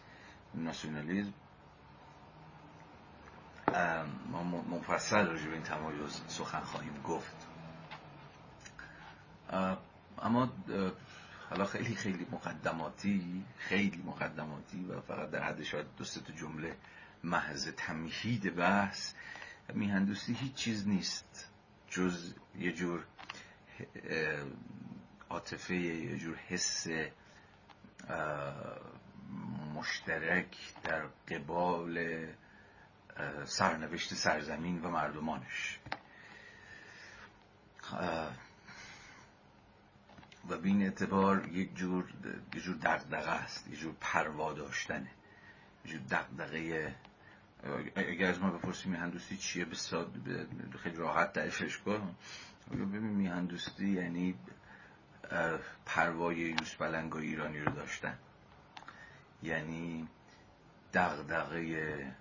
ناسیونالیزم. 0.53 1.33
ما 4.31 4.43
مفصل 4.43 5.25
راجع 5.25 5.47
به 5.47 5.53
این 5.53 5.63
تمایز 5.63 6.21
سخن 6.27 6.59
خواهیم 6.59 7.01
گفت. 7.03 7.47
اما 10.21 10.49
حالا 11.55 11.67
خیلی 11.67 11.95
خیلی 11.95 12.27
مقدماتی 12.31 13.45
خیلی 13.57 14.03
مقدماتی 14.05 14.85
و 14.85 15.01
فقط 15.01 15.29
در 15.31 15.43
حد 15.43 15.63
شاید 15.63 15.85
دو 15.97 16.05
تا 16.05 16.33
جمله 16.33 16.75
محض 17.23 17.67
تمهید 17.77 18.55
بحث. 18.55 19.13
میهندوستی 19.73 20.33
هیچ 20.33 20.53
چیز 20.53 20.87
نیست. 20.87 21.49
جز 21.89 22.33
یه 22.59 22.71
جور 22.71 23.03
عاطفه 25.29 25.75
یه 25.75 26.17
جور 26.17 26.35
حس 26.35 26.87
مشترک 29.75 30.57
در 30.83 31.05
قبال 31.27 32.25
سرنوشت 33.45 34.13
سرزمین 34.13 34.81
و 34.81 34.89
مردمانش. 34.89 35.79
و 40.49 40.57
به 40.57 40.67
این 40.67 40.81
اعتبار 40.81 41.47
یک 41.47 41.75
جور 41.75 42.13
یک 42.55 42.63
جور 42.63 42.75
دغدغه 42.75 43.31
است 43.31 43.67
یک 43.67 43.79
جور 43.79 43.95
پروا 44.01 44.53
داشتنه. 44.53 45.11
یک 45.85 45.91
جور 45.91 46.01
دغدغه. 46.01 46.95
اگر 47.95 48.29
از 48.29 48.39
ما 48.39 48.49
بپرسیم 48.49 48.91
میهندوستی 48.91 49.37
چیه 49.37 49.65
به 49.65 49.75
خیلی 50.83 50.95
راحت 50.95 51.33
تعریفش 51.33 51.77
کن 51.77 52.15
ببین 52.71 52.99
میهندوستی 53.01 53.89
یعنی 53.89 54.35
پروای 55.85 56.35
یوس 56.37 56.75
بلنگ 56.75 57.15
ایرانی 57.15 57.59
رو 57.59 57.71
داشتن. 57.71 58.17
یعنی 59.43 60.07
دغدغه 60.93 62.11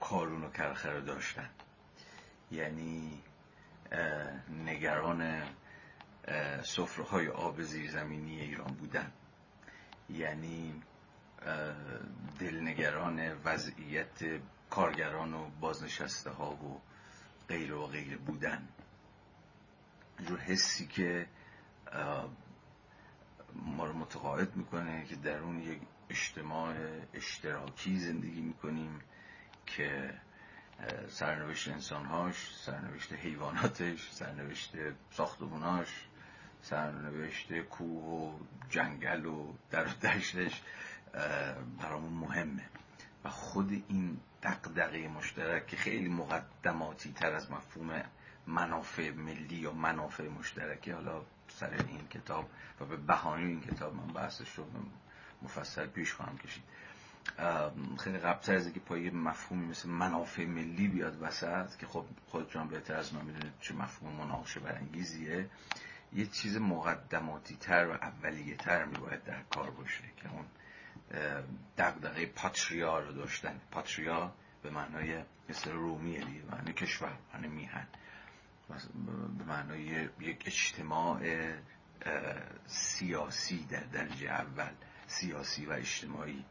کارون 0.00 0.44
و 0.44 0.50
کرخه 0.50 0.90
رو 0.90 1.00
داشتن. 1.00 1.48
یعنی 2.50 3.22
نگران 4.66 5.42
صفره 6.62 7.04
های 7.04 7.28
آب 7.28 7.62
زیرزمینی 7.62 8.40
ایران 8.40 8.74
بودن. 8.74 9.12
یعنی 10.10 10.82
دلنگران 12.38 13.32
وضعیت 13.44 14.40
کارگران 14.70 15.34
و 15.34 15.50
بازنشسته 15.60 16.30
ها 16.30 16.50
و 16.54 16.80
غیر 17.48 17.74
و 17.74 17.86
غیر 17.86 18.18
بودن. 18.18 18.68
جور 20.26 20.38
حسی 20.38 20.86
که 20.86 21.26
ما 23.54 23.86
رو 23.86 23.92
متقاعد 23.92 24.56
می‌کنه 24.56 25.04
که 25.04 25.16
در 25.16 25.38
اون 25.38 25.60
یک 25.60 25.80
اجتماع 26.10 26.74
اشتراکی 27.14 27.98
زندگی 27.98 28.40
می‌کنیم 28.40 29.00
که 29.66 30.14
سرنوشت 31.08 31.68
انسانهاش 31.68 32.56
سرنوشت 32.56 33.12
حیواناتش 33.12 34.10
سرنوشت 34.12 34.72
ساختموناش 35.10 36.08
سرنوشت 36.64 37.58
کوه 37.60 38.04
و 38.04 38.38
جنگل 38.70 39.26
و 39.26 39.52
در 39.70 39.84
دشتش 39.84 40.62
برامون 41.82 42.12
مهمه. 42.12 42.62
و 43.24 43.28
خود 43.28 43.84
این 43.88 44.20
دقدقه 44.42 45.08
مشترک 45.08 45.66
که 45.66 45.76
خیلی 45.76 46.08
مقدماتی 46.08 47.12
تر 47.12 47.32
از 47.32 47.50
مفهوم 47.50 48.02
منافع 48.46 49.10
ملی 49.10 49.56
یا 49.56 49.72
منافع 49.72 50.28
مشترکه 50.28 50.94
حالا 50.94 51.22
سر 51.48 51.70
این 51.88 52.08
کتاب 52.08 52.50
و 52.80 52.84
به 52.84 52.96
بهانه 52.96 53.46
این 53.46 53.60
کتاب 53.60 53.94
من 53.94 54.06
بحثش 54.06 54.54
رو 54.54 54.64
مفصل 55.42 55.86
پیش 55.86 56.12
خواهم 56.12 56.38
کشید. 56.38 56.62
خیلی 57.98 58.18
قبلتر 58.18 58.54
از 58.54 58.64
اینکه 58.64 58.80
پای 58.80 59.10
مفهومی 59.10 59.66
مثل 59.66 59.88
منافع 59.88 60.44
ملی 60.46 60.88
بیاد 60.88 61.22
وسط 61.22 61.76
که 61.76 61.86
خب 61.86 62.04
خودتون 62.26 62.68
بهتر 62.68 62.94
از 62.96 63.14
من 63.14 63.24
می‌دونید 63.24 63.52
چه 63.60 63.74
مفهوم 63.74 64.12
مناقشه 64.12 64.60
برانگیزیه. 64.60 65.48
یه 66.14 66.26
چیز 66.26 66.56
مقدماتی 66.56 67.56
تر 67.56 67.86
و 67.86 67.92
اولیه 67.92 68.56
تر 68.56 68.84
میباید 68.84 69.24
در 69.24 69.42
کار 69.42 69.70
باشه 69.70 70.02
که 70.16 70.30
اون 70.32 70.44
دقدقه 71.78 72.26
پاتریا 72.26 72.98
رو 72.98 73.12
داشتن. 73.12 73.60
پاتریا 73.70 74.32
به 74.62 74.70
معنای 74.70 75.24
مثل 75.48 75.72
رومیه 75.72 76.24
دیگه 76.24 76.42
معنی 76.50 76.72
کشور 76.72 77.12
معنی 77.34 77.48
میهن. 77.48 77.86
به 79.38 79.44
معنای 79.44 80.08
یک 80.20 80.42
اجتماع 80.46 81.20
سیاسی 82.66 83.64
در 83.64 83.80
درجه 83.80 84.28
اول 84.28 84.72
سیاسی 85.06 85.66
و 85.66 85.72
اجتماعی. 85.72 86.44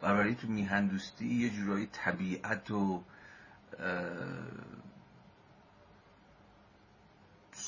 برای 0.00 0.34
تو 0.34 0.48
میهن 0.48 0.86
دوستی 0.86 1.26
یه 1.26 1.50
جورایی 1.50 1.86
طبیعت 1.86 2.70
و 2.70 3.04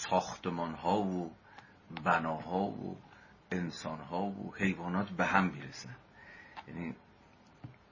ساختمان 0.01 0.75
ها 0.75 0.99
و 0.99 1.35
بناها 2.05 2.59
و 2.59 2.97
انسان 3.51 4.01
ها 4.01 4.23
و 4.23 4.55
حیوانات 4.55 5.09
به 5.09 5.27
هم 5.27 5.45
می‌رسن. 5.45 5.97
یعنی 6.69 6.95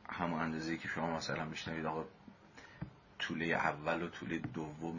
همون 0.08 0.40
اندازه 0.40 0.76
که 0.76 0.88
شما 0.88 1.16
مثلا 1.16 1.44
میشنوید 1.44 1.86
آقا 1.86 2.04
طوله 3.18 3.44
اول 3.44 4.02
و 4.02 4.08
طوله 4.08 4.38
دوم 4.38 4.98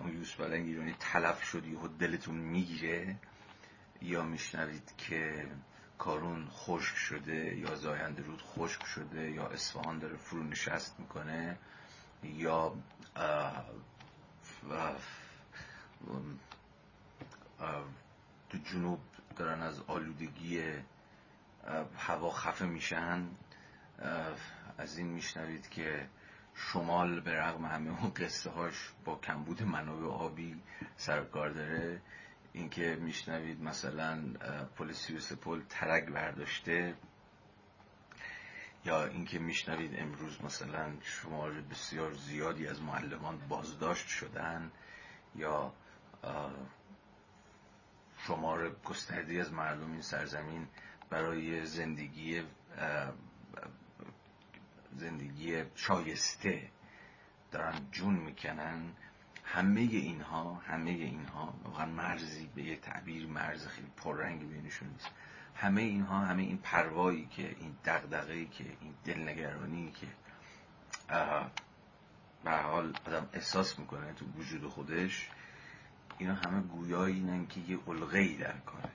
اون 0.00 0.16
یوسف 0.16 0.40
ایرانی 0.40 0.94
تلف 1.00 1.42
شدی 1.42 1.74
و 1.74 1.88
دلتون 1.88 2.34
می‌گیره. 2.34 3.16
یا 4.02 4.22
میشنوید 4.22 4.92
که 4.98 5.46
کارون 5.98 6.48
خشک 6.50 6.96
شده 6.96 7.56
یا 7.56 7.74
زاینده 7.74 8.22
رود 8.22 8.42
خشک 8.42 8.84
شده 8.84 9.30
یا 9.30 9.46
اصفهان 9.46 9.98
داره 9.98 10.16
فرو 10.16 10.42
نشست 10.42 11.00
می‌کنه 11.00 11.58
یا 12.22 12.74
تو 18.50 18.58
جنوب 18.64 19.00
دارن 19.36 19.62
از 19.62 19.80
آلودگی 19.80 20.62
هوا 21.98 22.30
خفه 22.30 22.66
میشن. 22.66 23.28
از 24.78 24.98
این 24.98 25.06
میشنوید 25.06 25.68
که 25.68 26.08
شمال 26.54 27.20
به 27.20 27.34
رغم 27.40 27.64
همه 27.64 28.00
اون 28.00 28.10
قصه 28.10 28.50
هاش 28.50 28.90
با 29.04 29.16
کمبود 29.16 29.62
منابع 29.62 30.06
آبی 30.06 30.62
سرکار 30.96 31.50
داره. 31.50 32.00
اینکه 32.52 32.98
میشنوید 33.00 33.62
مثلا 33.62 34.22
پلیسی 34.76 35.16
و 35.16 35.20
ترک 35.68 36.04
برداشته. 36.04 36.94
یا 38.84 39.04
اینکه 39.04 39.38
میشنوید 39.38 40.00
امروز 40.00 40.44
مثلا 40.44 40.92
شمار 41.02 41.50
بسیار 41.50 42.14
زیادی 42.14 42.66
از 42.66 42.82
معلمان 42.82 43.38
بازداشت 43.48 44.08
شدن. 44.08 44.70
یا 45.34 45.72
شمار 48.18 48.76
گستردی 48.84 49.40
از 49.40 49.52
مردم 49.52 49.92
این 49.92 50.02
سرزمین 50.02 50.68
برای 51.10 51.66
زندگی 51.66 52.42
زندگی 54.96 55.64
شایسته 55.74 56.70
دارن 57.50 57.90
جون 57.92 58.14
می‌کنن. 58.14 58.92
همه 59.44 59.80
اینها 59.80 60.54
همه 60.54 60.90
اینها 60.90 61.54
واقعا 61.64 61.86
مرزی 61.86 62.50
به 62.54 62.62
یه 62.62 62.76
تعبیر 62.76 63.26
مرز 63.26 63.66
خیلی 63.66 63.90
پررنگ 63.96 64.48
بینشون 64.48 64.88
نیست. 64.88 65.10
همه 65.54 65.82
اینها 65.82 66.18
همه 66.18 66.42
این 66.42 66.58
پروایی 66.58 67.26
که 67.26 67.56
این 67.60 67.76
دغدغه‌ای 67.84 68.46
که 68.46 68.64
این 68.80 68.94
دلنگرانی 69.04 69.92
که 69.92 70.06
به 72.44 72.50
حال 72.50 72.92
آدم 73.06 73.28
احساس 73.32 73.78
می‌کنه 73.78 74.12
تو 74.12 74.26
وجود 74.26 74.68
خودش 74.68 75.30
اینا 76.18 76.34
همه 76.34 76.60
گویایی 76.60 77.14
اینن 77.14 77.46
که 77.46 77.60
یه 77.60 77.78
علغه 77.88 78.36
در 78.36 78.58
کاره 78.58 78.90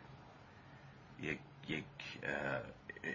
یک 1.22 1.40
یک 1.68 1.86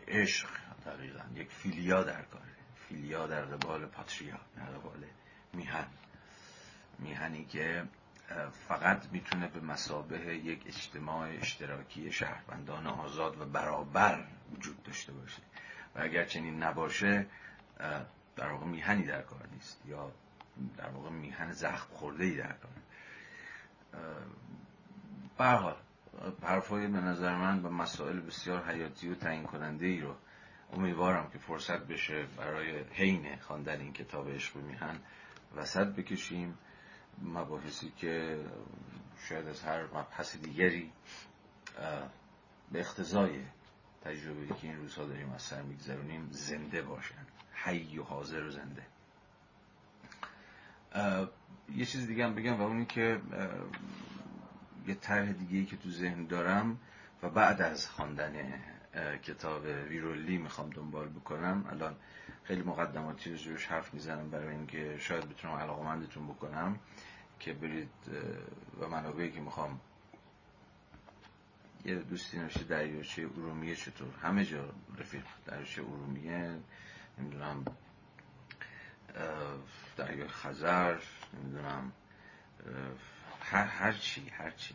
عشق 0.09 0.49
دقیقا 0.87 1.23
یک 1.35 1.51
فیلیا 1.51 2.03
در 2.03 2.23
کاره 2.23 2.45
فیلیا 2.89 3.27
در 3.27 3.45
قبال 3.45 3.87
پاتریا 3.87 4.41
در 4.57 4.65
قبال 4.65 5.05
میهن. 5.53 5.87
میهنی 6.99 7.45
که 7.45 7.85
فقط 8.69 9.09
می‌تونه 9.13 9.49
به 9.49 9.61
مسابه 9.61 10.37
یک 10.37 10.63
اجتماع 10.67 11.29
اشتراکی 11.29 12.13
شهروندان 12.13 12.87
آزاد 12.87 13.41
و 13.41 13.45
برابر 13.45 14.25
وجود 14.53 14.83
داشته 14.83 15.13
باشه. 15.13 15.43
و 15.95 16.01
اگر 16.01 16.25
چنین 16.25 16.63
نباشه 16.63 17.27
در 18.37 18.49
واقع 18.53 18.67
میهنی 18.67 19.07
در 19.07 19.23
کار 19.23 19.49
نیست. 19.53 19.83
یا 19.87 20.13
در 20.77 20.89
واقع 20.89 21.11
میهن 21.11 21.53
زخم 21.53 21.95
خورده 21.95 22.25
ای 22.25 22.37
در 22.37 22.53
کار. 22.53 22.71
برحال 25.39 25.77
حرفای 26.43 26.87
به 26.87 27.01
نظر 27.01 27.37
من 27.37 27.63
به 27.63 27.69
مسائل 27.69 28.21
بسیار 28.21 28.65
حیاتی 28.65 29.09
و 29.09 29.15
تعیین 29.15 29.45
کننده 29.45 29.87
ای 29.87 30.01
رو 30.01 30.15
امیدوارم 30.73 31.31
که 31.31 31.39
فرصت 31.39 31.87
بشه 31.87 32.27
برای 32.37 32.85
حین 32.93 33.37
خواندن 33.37 33.81
این 33.81 33.93
کتاب 33.93 34.29
عشق 34.31 34.57
میهن 34.57 34.99
وسط 35.57 35.87
بکشیم. 35.87 36.59
مباحثی 37.23 37.93
که 37.97 38.45
شاید 39.29 39.47
از 39.47 39.63
هر 39.63 39.83
مبحث 39.85 40.37
دیگری 40.37 40.93
به 42.73 42.81
اقتضای 42.81 43.45
تجربه 44.05 44.47
که 44.47 44.55
این 44.63 44.77
روزها 44.77 45.05
داریم 45.05 45.33
از 45.33 45.43
سر 45.43 45.63
میگذرونیم 45.63 46.29
زنده 46.31 46.83
باشن. 46.83 47.27
حی 47.53 47.99
و 47.99 48.03
حاضر 48.03 48.43
و 48.45 48.51
زنده. 48.51 48.87
یه 51.77 51.85
چیز 51.85 52.07
دیگه 52.07 52.25
هم 52.25 52.35
بگم 52.35 52.61
و 52.61 52.63
اونی 52.63 52.87
که 52.87 53.21
یه 54.87 54.95
طرح 54.95 55.33
دیگه 55.33 55.65
که 55.65 55.77
تو 55.77 55.91
ذهن 55.91 56.27
دارم 56.27 56.79
و 57.23 57.29
بعد 57.31 57.63
از 57.63 57.89
خواندن 57.89 58.33
کتاب 59.23 59.65
ویرولی 59.65 60.39
می‌خوام 60.39 60.71
دنبال 60.71 61.09
بکنم. 61.09 61.65
الان 61.71 61.97
خیلی 62.45 62.63
مقدماتی 62.63 63.31
روش 63.31 63.67
حرف 63.67 63.95
می‌زنم 63.95 64.31
برای 64.31 64.55
اینکه 64.55 64.97
شاید 64.99 65.29
بتونم 65.29 65.55
علاقمندتون 65.55 66.27
بکنم 66.27 66.79
که 67.41 67.53
برید 67.53 67.91
و 68.81 68.89
منابعی 68.89 69.31
که 69.31 69.41
می‌خوام. 69.41 69.81
یه 71.85 71.95
دوستی 71.95 72.39
نوشته 72.39 72.65
دریاچه 72.65 73.23
ارومیه 73.23 73.77
چطور؟ 73.77 74.09
همه 74.23 74.45
جا 74.45 74.65
رفیق 74.99 75.25
دریاچه 75.47 75.83
ارومیه. 75.83 76.59
نمی‌دونم 77.19 77.65
دریای 79.97 80.29
خزر. 80.29 80.97
نمی‌دونم 81.35 81.93
هر 83.41 83.65
هر 83.65 83.93
چی 83.93 84.29
هر 84.29 84.51
چی. 84.51 84.75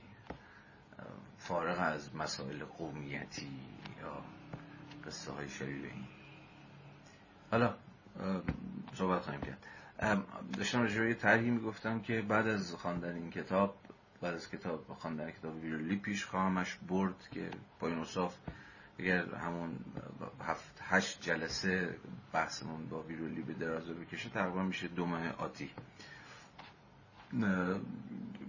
فارغ 1.38 1.80
از 1.80 2.16
مسائل 2.16 2.64
قومیتی 2.66 3.60
یا 4.02 4.24
قصه 5.06 5.32
های 5.32 5.50
شبیه 5.50 5.76
این. 5.76 6.08
حالا 7.52 7.76
صحبت 8.94 9.22
خواهیم 9.22 9.42
کرد. 9.42 9.66
داشتم 10.58 10.82
راجع 10.82 11.08
یه 11.08 11.14
طرحی 11.14 11.50
می‌گفتم 11.50 12.00
که 12.00 12.22
بعد 12.22 12.48
از 12.48 12.74
خواندن 12.74 13.16
این 13.16 13.32
کتاب 13.32 13.76
بعد 14.22 14.34
از 14.34 14.50
کتاب 14.50 14.86
خواندن 15.00 15.32
کتاب 15.32 15.56
ویرولی 15.64 15.96
پیش 15.96 16.26
خواهمش 16.26 16.78
برد 16.88 17.30
که 17.32 17.52
پایین 17.80 18.00
اصاف 18.00 18.36
اگر 19.00 19.36
همون 19.36 19.80
هفت 20.42 20.80
هشت 20.82 21.22
جلسه 21.22 21.98
بحثمون 22.34 22.86
با 22.90 23.02
ویرولی 23.02 23.42
به 23.42 23.54
درازه 23.54 23.94
بکشه 23.94 24.30
تقریبا 24.30 24.64
میشه 24.64 24.88
دو 24.88 25.06
ماه 25.06 25.28
آتی. 25.30 25.70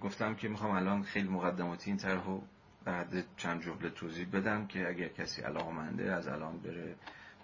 گفتم 0.01 0.35
که 0.35 0.49
می‌خوام 0.49 0.70
الان 0.70 1.03
خیلی 1.03 1.29
مقدماتی 1.29 1.90
این 1.90 1.97
طرح 1.97 2.25
رو 2.25 2.42
بعد 2.85 3.37
چند 3.37 3.62
جمله 3.62 3.90
توضیح 3.90 4.27
بدم 4.33 4.66
که 4.66 4.88
اگر 4.88 5.09
کسی 5.09 5.42
علاقمنده 5.42 6.12
از 6.12 6.29
الان 6.29 6.59
بره 6.59 6.97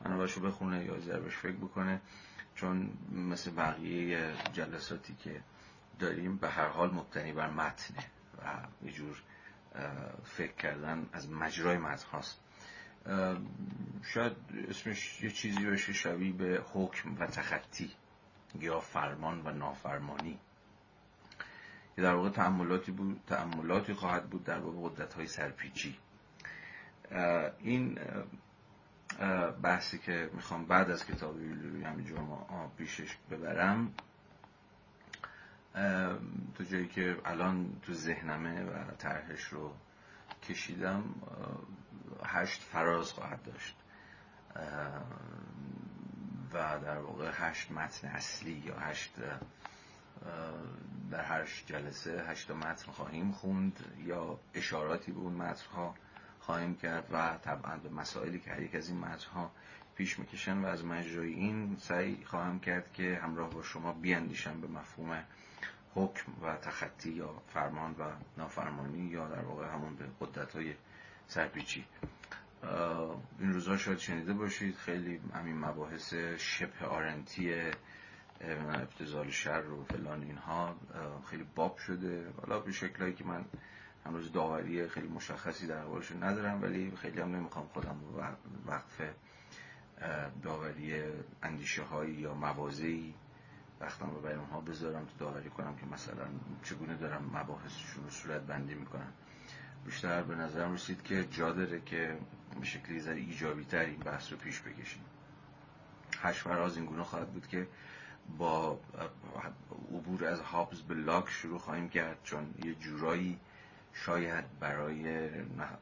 منابعشو 0.04 0.40
بخونه 0.40 0.84
یا 0.84 0.98
ضربش 1.00 1.36
فکر 1.36 1.56
بکنه 1.56 2.00
چون 2.54 2.90
مثل 3.12 3.50
بقیه 3.50 4.32
جلساتی 4.52 5.14
که 5.14 5.40
داریم 5.98 6.36
به 6.36 6.48
هر 6.48 6.68
حال 6.68 6.90
مبتنی 6.94 7.32
بر 7.32 7.50
متنه 7.50 8.04
و 8.38 8.66
یه 8.86 8.92
جور 8.92 9.22
فکر 10.24 10.52
کردن 10.52 11.06
از 11.12 11.30
مجرای 11.30 11.78
متن 11.78 12.06
هاست. 12.12 12.40
شاید 14.02 14.32
اسمش 14.68 15.22
یه 15.22 15.30
چیزی 15.30 15.66
باشه 15.66 15.92
شبیه 15.92 16.32
به 16.32 16.62
حکم 16.72 17.16
و 17.20 17.26
تخطی 17.26 17.90
یا 18.60 18.80
فرمان 18.80 19.46
و 19.46 19.50
نافرمانی. 19.50 20.38
که 21.96 22.02
در 22.02 22.14
واقع 22.14 22.30
تعملاتی 22.30 22.92
بود 22.92 23.20
تعملاتی 23.26 23.92
خواهد 23.92 24.30
بود 24.30 24.44
در 24.44 24.58
واقع 24.58 24.94
قدرت 24.94 25.14
های 25.14 25.26
سرپیچی 25.26 25.98
این 27.58 27.98
بحثی 29.62 29.98
که 29.98 30.30
می‌خوام 30.32 30.64
بعد 30.64 30.90
از 30.90 31.06
کتاب 31.06 31.40
همینجا 31.84 32.22
ما 32.22 32.72
پیشش 32.78 33.16
ببرم 33.30 33.94
تو 36.54 36.64
جایی 36.64 36.88
که 36.88 37.16
الان 37.24 37.80
تو 37.82 37.92
ذهنمه 37.92 38.64
و 38.64 38.90
طرحش 38.98 39.44
رو 39.44 39.74
کشیدم 40.48 41.04
هشت 42.24 42.62
فراز 42.62 43.12
خواهد 43.12 43.42
داشت. 43.42 43.76
و 46.52 46.78
در 46.82 46.98
واقع 46.98 47.30
هشت 47.34 47.70
متن 47.70 48.08
اصلی 48.08 48.62
یا 48.66 48.78
هشت 48.78 49.14
در 51.10 51.22
هر 51.22 51.48
جلسه 51.66 52.24
هشت 52.28 52.50
متن 52.50 52.92
خواهیم 52.92 53.32
خوند 53.32 53.84
یا 54.04 54.38
اشاراتی 54.54 55.12
به 55.12 55.20
اون 55.20 55.32
متن 55.32 55.66
ها 55.74 55.94
خواهیم 56.40 56.76
کرد 56.76 57.06
و 57.12 57.38
طبعا 57.44 57.76
به 57.76 57.88
مسائلی 57.88 58.40
که 58.40 58.50
هر 58.50 58.62
یک 58.62 58.74
از 58.74 58.88
این 58.88 58.98
متن 58.98 59.30
ها 59.30 59.50
پیش 59.96 60.18
می‌کشن 60.18 60.58
و 60.58 60.66
از 60.66 60.84
مجرای 60.84 61.32
این 61.32 61.76
سعی 61.80 62.24
خواهم 62.24 62.60
کرد 62.60 62.92
که 62.92 63.20
همراه 63.22 63.50
با 63.50 63.62
شما 63.62 63.92
بیاندیشم 63.92 64.60
به 64.60 64.66
مفهوم 64.66 65.24
حکم 65.94 66.32
و 66.42 66.56
تخطی 66.56 67.10
یا 67.10 67.42
فرمان 67.54 67.92
و 67.92 68.04
نافرمانی 68.36 69.06
یا 69.06 69.28
در 69.28 69.42
واقع 69.42 69.68
همون 69.68 69.96
به 69.96 70.04
قدرت 70.20 70.52
های 70.52 70.74
سرپیچی 71.26 71.84
این 73.38 73.52
روزها 73.52 73.76
شاید 73.76 73.98
شنیده 73.98 74.32
باشید 74.32 74.76
خیلی 74.76 75.20
همین 75.34 75.58
مباحث 75.58 76.14
شبه 76.38 76.86
آرنتی 76.86 77.70
ابتزال 78.40 79.30
شر 79.30 79.62
و 79.70 79.84
فلان 79.84 80.22
اینها 80.22 80.76
خیلی 81.30 81.44
باب 81.54 81.76
شده. 81.76 82.32
حالا 82.40 82.60
به 82.60 82.72
شکلهایی 82.72 83.14
که 83.14 83.24
من 83.24 83.44
هنوز 84.06 84.32
داوری 84.32 84.88
خیلی 84.88 85.08
مشخصی 85.08 85.66
در 85.66 85.80
حوالشون 85.80 86.22
ندارم 86.22 86.62
ولی 86.62 86.92
خیلی 86.96 87.20
هم 87.20 87.36
نمی‌خوام 87.36 87.66
خودم 87.66 87.96
وقف 88.66 89.00
داوری 90.42 91.02
اندیشه 91.42 91.82
هایی 91.82 92.14
یا 92.14 92.34
موازهی 92.34 93.14
وقتم 93.80 94.10
رو 94.10 94.26
اونها 94.26 94.60
بذارم 94.60 95.04
تو 95.04 95.24
داوری 95.24 95.50
کنم 95.50 95.76
که 95.76 95.86
مثلا 95.86 96.24
چگونه 96.62 96.96
دارم 96.96 97.30
مباحثشون 97.34 98.04
رو 98.04 98.10
صورت 98.10 98.42
بندی 98.42 98.74
می‌کنم 98.74 99.12
بیشتر 99.84 100.22
به 100.22 100.34
نظرم 100.34 100.72
رسید 100.72 101.02
که 101.02 101.24
جا 101.24 101.52
داره 101.52 101.80
که 101.80 102.16
به 102.60 102.66
شکلی 102.66 103.00
زر 103.00 103.12
ایجابی 103.12 103.64
تر 103.64 103.78
این 103.78 103.98
بحث 103.98 104.32
رو 104.32 104.38
پیش 104.38 104.60
بکشیم. 104.60 105.02
هشت 106.18 106.40
فراز 106.40 106.76
این 106.76 106.86
گونه 106.86 107.02
خواهد 107.02 107.32
بود 107.32 107.46
که 107.46 107.66
با 108.38 108.80
عبور 109.92 110.24
از 110.24 110.40
هابز 110.40 110.82
به 110.82 110.94
لاک 110.94 111.28
شروع 111.28 111.58
خواهیم 111.58 111.88
کرد 111.88 112.18
چون 112.24 112.54
یه 112.64 112.74
جورایی 112.74 113.38
شاید 113.92 114.58
برای 114.60 115.30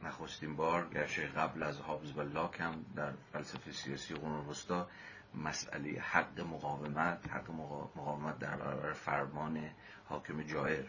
نخستین 0.03 0.55
بار 0.55 0.89
گرچه 0.89 1.27
قبل 1.27 1.63
از 1.63 1.79
هابز 1.79 2.17
و 2.17 2.21
لاک 2.21 2.59
هم 2.59 2.85
در 2.95 3.11
فلسفه 3.33 3.71
سیاسی 3.71 4.13
قرون 4.13 4.45
وسطا 4.47 4.87
مسئله 5.35 5.99
حق 5.99 6.41
مقاومت 6.41 7.29
حق 7.29 7.51
مقاومت 7.51 8.39
در 8.39 8.55
برابر 8.55 8.93
فرمان 8.93 9.69
حاکم 10.05 10.41
جائر 10.41 10.85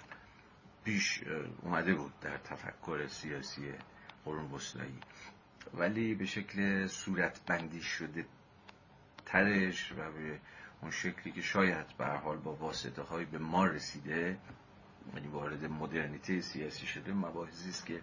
پیش 0.85 1.23
اومده 1.63 1.95
بود 1.95 2.21
در 2.21 2.37
تفکر 2.37 3.07
سیاسی 3.07 3.73
قرون 4.25 4.53
وسطایی. 4.53 4.99
ولی 5.75 6.15
به 6.15 6.27
شکل 6.27 6.87
صورت 6.87 7.41
بندی 7.47 7.83
شده 7.83 8.27
ترش 9.27 9.93
و 9.93 10.13
به 10.13 10.41
اون 10.83 10.91
شکلی 10.91 11.33
که 11.33 11.43
شاید 11.43 11.87
به 11.99 12.07
حال 12.07 12.37
با 12.37 12.55
واسطه 12.55 13.03
های 13.03 13.25
به 13.25 13.39
ما 13.39 13.67
رسیده 13.67 14.39
یعنی 15.15 15.29
وارد 15.29 15.65
مدرنیته 15.65 16.41
سیاسی 16.41 16.87
شده 16.87 17.13
مباحثی 17.13 17.69
است 17.69 17.87
که 17.87 18.01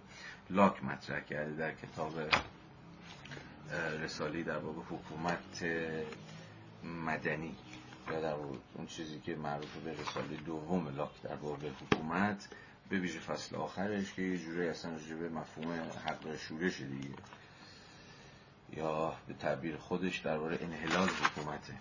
لاک 0.50 0.84
مطرح 0.84 1.20
کرده 1.20 1.54
در 1.56 1.72
کتاب 1.74 2.14
رسالی 4.02 4.44
در 4.44 4.60
باب 4.60 4.86
حکومت 4.90 5.64
مدنی 6.84 7.56
یا 8.12 8.22
در 8.22 8.34
اون 8.74 8.88
چیزی 8.88 9.20
که 9.20 9.36
معروف 9.36 9.78
به 9.78 9.94
رساله 9.94 10.38
دوم 10.46 10.96
لاک 10.96 11.22
در 11.24 11.36
باب 11.36 11.64
حکومت 11.64 12.48
به 12.90 13.00
ویژه 13.00 13.20
فصل 13.20 13.56
آخرش 13.56 14.14
که 14.14 14.22
یه 14.22 14.38
جوری 14.38 14.70
اصلا 14.70 14.92
به 15.20 15.30
مفهوم 15.30 15.72
حق 16.06 16.36
شورش 16.38 16.82
دیگه 16.82 17.16
یا 18.76 19.14
به 19.28 19.34
تعبیر 19.34 19.78
خودش 19.78 20.18
درباره 20.18 20.58
انحلال 20.62 21.10
حکومته. 21.10 21.74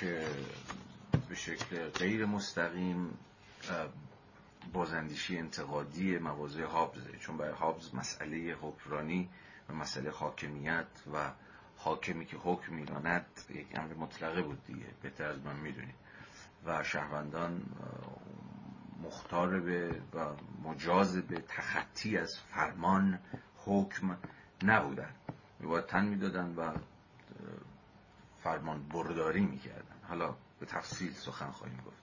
که 0.00 0.26
به 1.28 1.34
شکل 1.34 1.88
غیر 1.88 2.26
مستقیم 2.26 3.18
بازندیشی 4.72 5.38
انتقادی 5.38 6.18
موازه 6.18 6.64
هابزه 6.64 7.18
چون 7.20 7.36
برای 7.36 7.52
هابز 7.52 7.94
مسئله 7.94 8.56
حکمرانی 8.60 9.28
و 9.68 9.74
مسئله 9.74 10.10
حاکمیت 10.10 10.86
و 11.14 11.30
حاکمی 11.76 12.26
که 12.26 12.36
حکم 12.36 12.74
میراند 12.74 13.26
یک 13.50 13.66
امر 13.74 13.94
مطلقه 13.94 14.42
بود 14.42 14.64
دیگه 14.66 14.86
بهتر 15.02 15.24
از 15.24 15.38
من 15.44 15.56
می‌دونید. 15.56 15.94
و 16.66 16.84
شهروندان 16.84 17.62
مختار 19.02 19.60
به 19.60 20.00
و 20.14 20.26
مجاز 20.68 21.16
به 21.16 21.40
تخطی 21.48 22.18
از 22.18 22.38
فرمان 22.38 23.18
حکم 23.64 24.16
نبودن. 24.62 25.10
باید 25.62 25.86
تن 25.86 26.04
می‌دادن 26.04 26.54
و 26.56 26.72
فرمان 28.46 28.88
برداری 28.88 29.46
می‌کردن 29.46 29.96
حالا 30.08 30.34
به 30.60 30.66
تفصیل 30.66 31.12
سخن 31.12 31.50
خواهیم 31.50 31.82
گفت. 31.86 32.02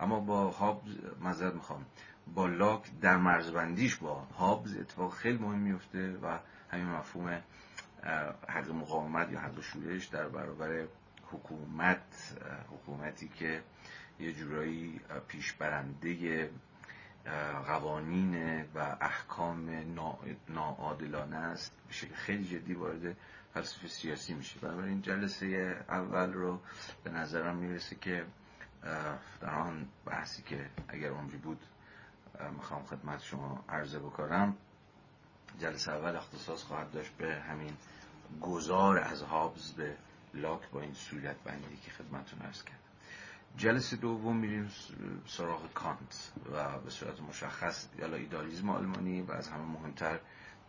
اما 0.00 0.20
با 0.20 0.50
هابز 0.50 0.96
مذر 1.20 1.52
می‌خوام 1.52 1.86
با 2.34 2.46
لاک 2.46 2.90
در 3.00 3.16
مرزبندیش 3.16 3.96
با 3.96 4.14
هابز 4.14 4.76
اتفاق 4.76 5.12
خیلی 5.14 5.38
مهم 5.38 5.58
میفته 5.58 6.18
و 6.22 6.38
همین 6.70 6.86
مفهوم 6.86 7.42
حق 8.48 8.70
مقاومت 8.70 9.32
یا 9.32 9.40
حق 9.40 9.60
شورش 9.60 10.06
در 10.06 10.28
برابر 10.28 10.86
حکومت 11.32 12.36
حکومتی 12.70 13.28
که 13.28 13.62
یه 14.20 14.32
جورایی 14.32 15.00
پیشبرنده 15.28 16.50
قوانین 17.66 18.62
و 18.74 18.96
احکام 19.00 19.70
ناعادلانه 20.48 21.36
است 21.36 21.72
به 21.88 22.14
خیلی 22.14 22.44
جدی 22.44 22.74
وارد 22.74 23.16
فلسفه 23.54 23.88
سیاسی 23.88 24.34
میشه. 24.34 24.58
بنابراین 24.60 25.02
جلسه 25.02 25.46
اول 25.88 26.32
رو 26.32 26.60
به 27.04 27.10
نظرم 27.10 27.56
می‌رسه 27.56 27.96
که 27.96 28.26
در 29.40 29.54
آن 29.54 29.88
بحثی 30.06 30.42
که 30.42 30.70
اگر 30.88 31.10
عمری 31.10 31.36
بود 31.36 31.60
می‌خوام 32.56 32.84
خدمت 32.84 33.22
شما 33.22 33.64
عرضه 33.68 33.98
بکنم. 33.98 34.56
جلسه 35.58 35.92
اول 35.92 36.16
اختصاص 36.16 36.62
خواهد 36.62 36.90
داشت 36.90 37.12
به 37.12 37.34
همین 37.34 37.76
گذار 38.40 38.98
از 38.98 39.22
هابز 39.22 39.72
به 39.72 39.96
لاک 40.34 40.70
با 40.70 40.80
این 40.80 40.94
صورت 40.94 41.36
بندی 41.44 41.76
که 41.76 41.90
خدمتون 41.90 42.42
ارز 42.42 42.64
کرد 42.64 42.78
جلسه 43.56 43.96
دوم 43.96 44.36
میریم 44.36 44.70
سراغ 45.26 45.72
کانت 45.72 46.32
و 46.52 46.78
به 46.78 46.90
صورت 46.90 47.20
مشخص 47.20 47.88
یالا 47.98 48.16
ایدالیزم 48.16 48.70
آلمانی 48.70 49.22
و 49.22 49.32
از 49.32 49.48
همه 49.48 49.64
مهمتر 49.64 50.18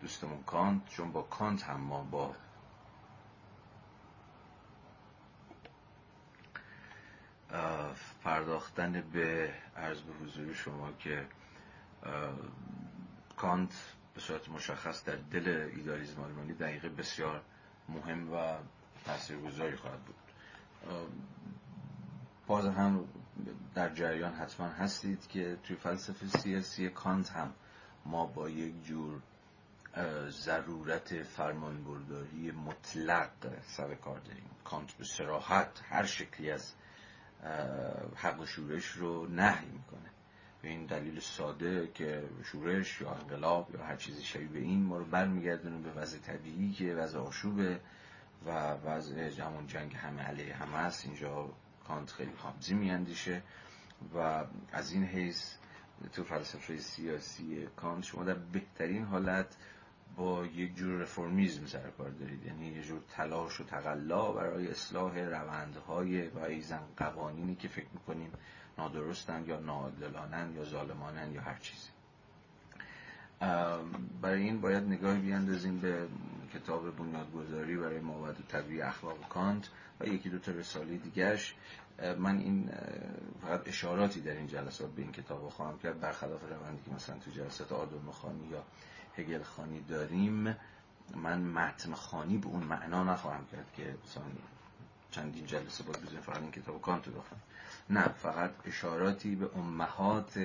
دوستمون 0.01 0.43
کانت 0.43 0.89
چون 0.89 1.11
با 1.11 1.21
کانت 1.21 1.63
هم 1.63 1.81
ما 1.81 2.03
با 2.03 2.35
پرداختن 8.23 9.03
به 9.13 9.53
عرض 9.77 10.01
به 10.01 10.13
حضور 10.13 10.53
شما 10.53 10.91
که 10.99 11.25
کانت 13.37 13.73
به 14.13 14.21
صورت 14.21 14.49
مشخص 14.49 15.03
در 15.05 15.15
دل 15.15 15.69
ایدالیزم 15.75 16.21
آلمانی 16.21 16.53
دقیقه 16.53 16.89
بسیار 16.89 17.41
مهم 17.89 18.33
و 18.33 18.55
تاثیرگذاری 19.05 19.75
خواهد 19.75 19.99
بود. 19.99 20.15
باز 22.47 22.65
هم 22.65 23.05
در 23.75 23.89
جریان 23.93 24.33
حتما 24.33 24.67
هستید 24.67 25.27
که 25.27 25.57
توی 25.63 25.75
فلسفه 25.75 26.27
سیاسی 26.27 26.89
کانت 26.89 27.29
هم 27.29 27.53
ما 28.05 28.25
با 28.25 28.49
یک 28.49 28.83
جور 28.83 29.21
ضرورت 30.29 31.23
فرمانبرداری 31.23 32.51
مطلق 32.51 33.29
سر 33.61 33.95
کار 33.95 34.19
داریم. 34.19 34.49
کانت 34.63 34.93
به 34.93 35.03
سراحت 35.03 35.81
هر 35.89 36.05
شکلی 36.05 36.51
از 36.51 36.73
حق 38.15 38.45
شورش 38.45 38.85
رو 38.85 39.27
نهی 39.27 39.65
می‌کنه. 39.65 40.09
به 40.61 40.69
این 40.69 40.85
دلیل 40.85 41.19
ساده 41.19 41.91
که 41.93 42.23
شورش 42.43 43.01
یا 43.01 43.11
انقلاب 43.11 43.69
یا 43.73 43.83
هر 43.83 43.95
چیزی 43.95 44.23
شبیه 44.23 44.47
به 44.47 44.59
این 44.59 44.83
ما 44.83 44.97
رو 44.97 45.05
برمیگردونه 45.05 45.77
به 45.77 45.91
وضع 45.91 46.17
طبیعی 46.17 46.71
که 46.71 46.93
وضع 46.93 47.19
آشوبه 47.19 47.79
و 48.45 48.73
وضع 48.73 49.29
جمعون 49.29 49.67
جنگ 49.67 49.95
همه 49.95 50.21
علیه 50.21 50.55
همه 50.55 50.75
است. 50.75 51.05
اینجا 51.05 51.49
کانت 51.87 52.11
خیلی 52.11 52.31
حابزی 52.37 52.73
میاندیشه 52.73 53.41
و 54.15 54.45
از 54.71 54.91
این 54.91 55.03
حیث 55.03 55.53
تو 56.13 56.23
فلسفه 56.23 56.77
سیاسی 56.77 57.67
کانت 57.75 58.03
شما 58.03 58.23
در 58.23 58.33
بهترین 58.33 59.03
حالت 59.03 59.55
با 60.15 60.45
یک 60.45 60.75
جور 60.75 61.01
رفرمیزم 61.01 61.65
سر 61.65 61.89
کار 61.97 62.09
دارید. 62.09 62.45
یعنی 62.45 62.67
یه 62.67 62.83
جور 62.83 63.01
تلاش 63.09 63.61
و 63.61 63.63
تقلا 63.63 64.31
برای 64.31 64.67
اصلاح 64.67 65.19
روندهای 65.19 66.27
و 66.27 66.39
ایزن 66.39 66.81
قوانینی 66.97 67.55
که 67.55 67.67
فکر 67.67 67.87
می‌کنیم 67.93 68.31
نادرستن 68.77 69.45
یا 69.47 69.59
ناعادلانن 69.59 70.55
یا 70.55 70.63
ظالمانن 70.63 71.31
یا 71.33 71.41
هر 71.41 71.57
چیزی. 71.61 71.89
برای 74.21 74.41
این 74.41 74.61
باید 74.61 74.83
نگاهی 74.83 75.19
بیاندازیم 75.19 75.79
به 75.79 76.07
کتاب 76.53 76.95
بنیادگذاری 76.95 77.77
برای 77.77 77.99
و 77.99 78.33
طبیعی 78.47 78.81
اخلاق 78.81 79.27
کانت 79.29 79.69
و 79.99 80.07
یکی 80.07 80.29
دو 80.29 80.39
تا 80.39 80.51
رساله 80.51 80.97
دیگرش 80.97 81.55
من 82.19 82.37
این 82.37 82.69
فقط 83.41 83.67
اشاراتی 83.67 84.21
در 84.21 84.31
این 84.31 84.47
جلسات 84.47 84.91
به 84.91 85.01
این 85.01 85.11
کتاب 85.11 85.49
خواهم 85.49 85.79
کرد 85.79 85.99
برخلاف 85.99 86.41
روندی 86.49 86.81
که 86.85 86.95
مثلا 86.95 87.17
تو 87.17 87.31
جلسات 87.31 87.71
آدم 87.71 88.11
خانی 88.11 88.47
یا 88.51 88.63
هگل 89.17 89.43
خانی 89.43 89.81
داریم 89.81 90.55
من 91.15 91.41
متن 91.41 91.93
خانی 91.93 92.37
به 92.37 92.47
اون 92.47 92.63
معنا 92.63 93.03
نخواهم 93.03 93.45
کرد 93.51 93.73
که 93.77 93.95
مثلا 94.05 94.23
چندین 95.11 95.45
جلسه 95.45 95.83
باید 95.83 96.01
بزنیم 96.01 96.21
فقط 96.21 96.41
این 96.41 96.51
کتاب 96.51 96.81
کانت 96.81 97.07
رو 97.07 97.13
نه 97.89 98.07
فقط 98.07 98.51
اشاراتی 98.65 99.35
به 99.35 99.49
امهات 99.57 100.37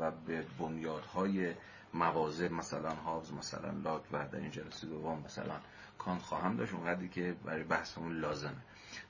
و 0.00 0.10
به 0.26 0.44
بنیادهای 0.58 1.54
مواضع 1.94 2.48
مثلا 2.48 2.94
هاوز 2.94 3.32
مثلا 3.32 3.70
لاک 3.70 4.02
و 4.12 4.28
در 4.28 4.38
این 4.38 4.50
جلسه 4.50 4.86
دوم 4.86 5.22
مثلا 5.24 5.56
کانت 5.98 6.22
خواهم 6.22 6.56
داشت 6.56 6.74
اونقدری 6.74 7.08
که 7.08 7.36
برای 7.44 7.64
بحثمون 7.64 8.20
لازمه. 8.20 8.62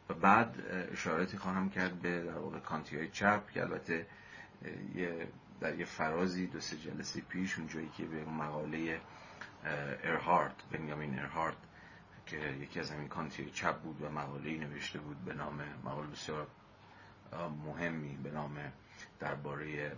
و 0.09 0.14
بعد 0.14 0.57
اشاراتی 0.92 1.38
خواهم 1.38 1.71
کرد 1.71 2.03
به 2.03 2.23
در 2.23 2.38
واقع 2.38 2.59
کانتی 2.59 2.97
های 2.97 3.09
چپ 3.09 3.51
که 3.51 3.62
البته 3.62 4.07
یه 4.95 5.29
در 5.61 5.75
یه 5.75 5.85
فرازی 5.85 6.47
دو 6.47 6.61
سه 6.61 6.77
جلسه 6.77 7.21
پیش 7.21 7.59
اونجایی 7.59 7.88
که 7.97 8.05
به 8.05 8.25
مقاله 8.25 9.01
ارهارت 10.05 10.55
بنیامین 10.73 11.19
ارهارت 11.19 11.57
که 12.27 12.37
یکی 12.37 12.81
از 12.81 12.90
همین 12.90 13.09
کانتی 13.09 13.51
چپ 13.51 13.81
بود 13.81 14.03
و 14.03 14.11
مقاله 14.11 14.59
نوشته 14.59 14.99
بود 14.99 15.25
به 15.25 15.35
نام 15.35 15.62
مقاله 15.85 16.07
بسیار 16.09 16.47
مهمی 17.66 18.16
به 18.16 18.31
نام 18.31 18.73
درباره 19.21 19.97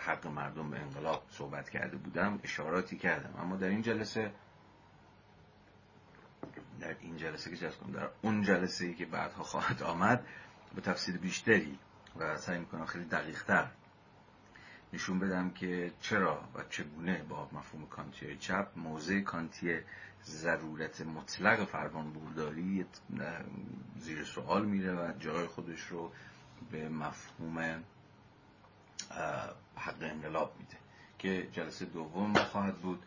حق 0.00 0.26
مردم 0.26 0.70
به 0.70 0.80
انقلاب 0.80 1.26
صحبت 1.30 1.70
کرده 1.70 1.96
بودم 1.96 2.40
اشاراتی 2.44 2.98
کردم. 2.98 3.40
اما 3.40 3.56
در 3.56 3.68
این 3.68 3.82
جلسه 3.82 4.32
در 6.80 6.96
این 7.00 7.16
جلسه 7.16 7.56
که 7.56 7.70
کنم 7.70 7.92
در 7.92 8.08
اون 8.22 8.42
جلسه 8.42 8.84
ای 8.84 8.94
که 8.94 9.06
بعدها 9.06 9.42
خواهد 9.42 9.82
آمد 9.82 10.26
به 10.74 10.80
تفصیل 10.80 11.18
بیشتری 11.18 11.78
و 12.16 12.36
سعی 12.36 12.58
می‌کنم 12.58 12.86
خیلی 12.86 13.04
دقیقتر 13.04 13.66
نشون 14.92 15.18
بدم 15.18 15.50
که 15.50 15.92
چرا 16.00 16.40
و 16.54 16.62
چگونه 16.70 17.22
با 17.22 17.48
مفهوم 17.52 17.86
کانتی 17.86 18.36
چپ 18.36 18.68
موضع 18.76 19.20
کانتی 19.20 19.78
ضرورت 20.24 21.00
مطلق 21.00 21.64
فرمان 21.64 22.12
برداری 22.12 22.84
زیر 23.96 24.24
سوال 24.24 24.66
میره 24.66 24.92
و 24.94 25.12
جای 25.18 25.46
خودش 25.46 25.80
رو 25.80 26.12
به 26.70 26.88
مفهوم 26.88 27.84
حق 29.76 30.02
انقلاب 30.02 30.54
میده 30.58 30.76
که 31.18 31.48
جلسه 31.52 31.84
دوم 31.84 32.34
خواهد 32.34 32.76
بود. 32.76 33.02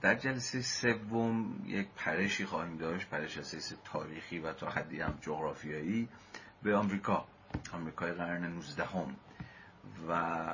در 0.00 0.14
جلسه 0.14 0.62
سوم 0.62 1.62
یک 1.66 1.88
پرشی 1.96 2.44
خواهیم 2.44 2.76
داشت 2.76 3.08
پرش 3.08 3.38
اساس 3.38 3.72
تاریخی 3.84 4.38
و 4.38 4.52
تا 4.52 4.70
حدی 4.70 5.00
هم 5.00 5.18
جغرافیایی 5.20 6.08
به 6.62 6.76
آمریکا. 6.76 7.26
آمریکای 7.72 8.12
قرن 8.12 8.44
19 8.44 8.84
هم 8.84 9.16
و 10.08 10.44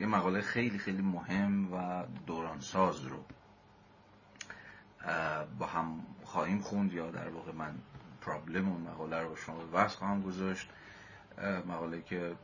یه 0.00 0.06
مقاله 0.06 0.40
خیلی 0.40 0.78
خیلی 0.78 1.02
مهم 1.02 1.72
و 1.72 2.04
دورانساز 2.26 3.04
رو 3.04 3.24
با 5.58 5.66
هم 5.66 6.06
خواهیم 6.24 6.60
خوند 6.60 6.92
یا 6.92 7.10
در 7.10 7.28
واقع 7.28 7.52
من 7.52 7.74
پرابلم 8.20 8.68
اون 8.68 8.80
مقاله 8.80 9.20
رو 9.20 9.28
با 9.28 9.36
شما 9.36 9.64
به 9.64 9.88
خواهم 9.88 10.22
گذاشت. 10.22 10.68
مقاله 11.66 12.02
که 12.02 12.36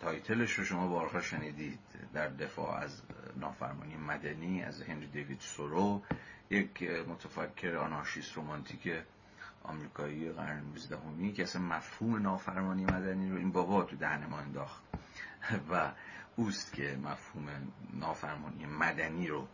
تایتلش 0.00 0.52
رو 0.52 0.64
شما 0.64 0.88
بارها 0.88 1.20
شنیدید 1.20 1.78
در 2.12 2.28
دفاع 2.28 2.76
از 2.76 3.02
نافرمانی 3.36 3.96
مدنی 3.96 4.62
از 4.62 4.82
هنری 4.82 5.06
دیوید 5.06 5.40
سورو 5.40 6.02
یک 6.50 6.82
متفکر 6.82 7.76
آنارشیست 7.76 8.32
رومانتیک 8.32 8.92
آمریکایی 9.62 10.30
قرن 10.30 10.62
19 10.64 11.32
که 11.32 11.42
اصلا 11.42 11.62
مفهوم 11.62 12.22
نافرمانی 12.22 12.84
مدنی 12.84 13.30
رو 13.30 13.36
این 13.36 13.52
بابا 13.52 13.82
تو 13.82 13.96
دهن 13.96 14.26
ما 14.26 14.38
انداخت. 14.38 14.82
و 15.70 15.92
اوست 16.36 16.72
که 16.72 16.98
مفهوم 17.02 17.72
نافرمانی 17.92 18.66
مدنی 18.66 19.26
رو 19.26 19.48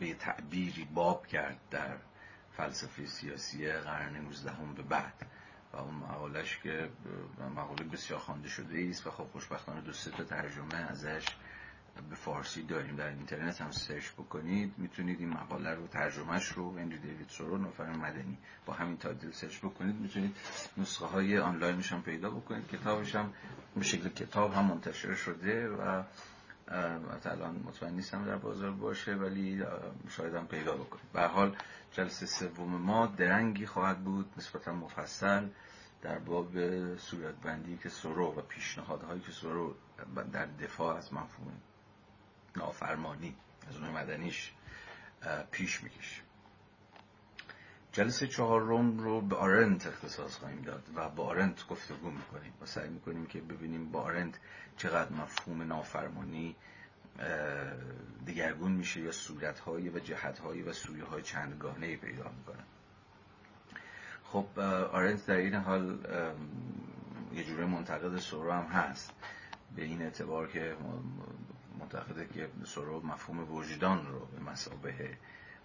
به 0.00 0.14
تعبیری 0.14 0.84
باب 0.84 1.26
کرد 1.26 1.58
در 1.70 1.96
فلسفه 2.56 3.06
سیاسی 3.06 3.72
قرن 3.72 4.16
19 4.16 4.52
به 4.76 4.82
بعد. 4.82 5.26
و 5.72 5.76
اون 5.76 5.94
مقالش 5.94 6.58
که 6.58 6.90
مقاله 7.56 7.84
بسیار 7.84 8.20
خوانده 8.20 8.48
شده 8.48 8.86
است 8.90 9.06
و 9.06 9.10
خب 9.10 9.24
خوشبختانه 9.32 9.80
دو 9.80 9.92
سه 9.92 10.10
تا 10.10 10.24
ترجمه 10.24 10.74
ازش 10.74 11.26
به 12.02 12.14
فارسی 12.14 12.62
داریم 12.62 12.96
در 12.96 13.08
اینترنت 13.08 13.60
هم 13.60 13.70
سرچ 13.70 14.12
بکنید. 14.12 14.74
می‌تونید 14.78 15.20
این 15.20 15.28
مقاله 15.28 15.74
رو 15.74 15.86
ترجمهش 15.86 16.46
رو 16.46 16.78
هنری 16.78 16.98
دیوید 16.98 17.28
سورو 17.28 17.58
نفر 17.58 17.90
مدنی 17.90 18.38
با 18.66 18.72
همین 18.74 18.96
title 18.96 19.30
search 19.30 19.58
بکنید. 19.58 19.94
می‌تونید 19.94 20.36
نسخه 20.76 21.06
های 21.06 21.38
آنلاینش 21.38 21.92
هم 21.92 22.02
پیدا 22.02 22.30
بکنید. 22.30 22.68
کتابش 22.68 23.14
هم 23.14 23.32
به 23.76 23.82
شکل 23.84 24.08
کتاب 24.08 24.52
هم 24.52 24.64
منتشر 24.64 25.14
شده 25.14 25.68
و 25.68 26.02
الان 27.24 27.62
مطمئن 27.66 27.94
نیستم 27.94 28.24
در 28.24 28.36
بازار 28.36 28.70
باشه 28.70 29.14
ولی 29.14 29.64
شاید 30.08 30.34
هم 30.34 30.46
پیدا 30.46 30.76
بکنید. 30.76 31.12
به 31.12 31.26
حال 31.26 31.56
جلسه 31.92 32.26
سوم 32.26 32.76
ما 32.76 33.06
درنگی 33.06 33.66
خواهد 33.66 34.04
بود 34.04 34.32
نسبتا 34.36 34.72
مفصل 34.72 35.48
در 36.02 36.18
باب 36.18 36.50
صورتبندی 36.96 37.76
که 37.76 37.88
سرو 37.88 38.34
و 38.38 38.40
پیشنهادهایی 38.40 39.20
که 39.20 39.32
سرو 39.32 39.74
در 40.32 40.46
دفاع 40.46 40.96
از 40.96 41.12
مفهوم 41.12 41.52
نافرمانی. 42.58 43.36
از 43.68 43.76
اون 43.76 43.90
مدنیش 43.90 44.52
پیش 45.50 45.82
می‌کشه 45.82 46.22
جلسه 47.92 48.26
چهارم 48.26 48.98
رو 48.98 49.20
به 49.20 49.36
آرنت 49.36 49.86
اختصاص 49.86 50.36
خواهیم 50.36 50.62
داد 50.62 50.88
و 50.94 51.08
با 51.08 51.24
آرنت 51.24 51.66
گفتگو 51.66 52.10
می‌کنیم 52.10 52.52
و 52.62 52.66
سعی 52.66 52.88
می‌کنیم 52.88 53.26
که 53.26 53.40
ببینیم 53.40 53.90
با 53.90 54.00
آرنت 54.00 54.38
چقدر 54.76 55.12
مفهوم 55.12 55.62
نافرمانی 55.62 56.56
دگرگون 58.26 58.72
میشه 58.72 59.00
یا 59.00 59.12
صورتهایی 59.12 59.88
و 59.88 59.98
جهتهایی 59.98 60.62
و 60.62 60.72
سویه 60.72 61.04
های 61.04 61.22
چندگانه 61.22 61.96
پیدا 61.96 62.30
می‌کنه. 62.38 62.64
خب 64.24 64.58
آرنت 64.92 65.26
در 65.26 65.36
این 65.36 65.54
حال 65.54 65.98
یه 67.32 67.44
جوره 67.44 67.66
منتقد 67.66 68.18
سورو 68.18 68.52
هم 68.52 68.64
هست. 68.64 69.12
به 69.76 69.84
این 69.84 70.02
اعتبار 70.02 70.48
که 70.48 70.76
معتقده 71.80 72.26
که 72.26 72.48
سورو 72.64 73.06
مفهوم 73.06 73.54
وجدان 73.54 74.06
رو 74.06 74.26
به 74.26 74.50
مسابه 74.50 75.16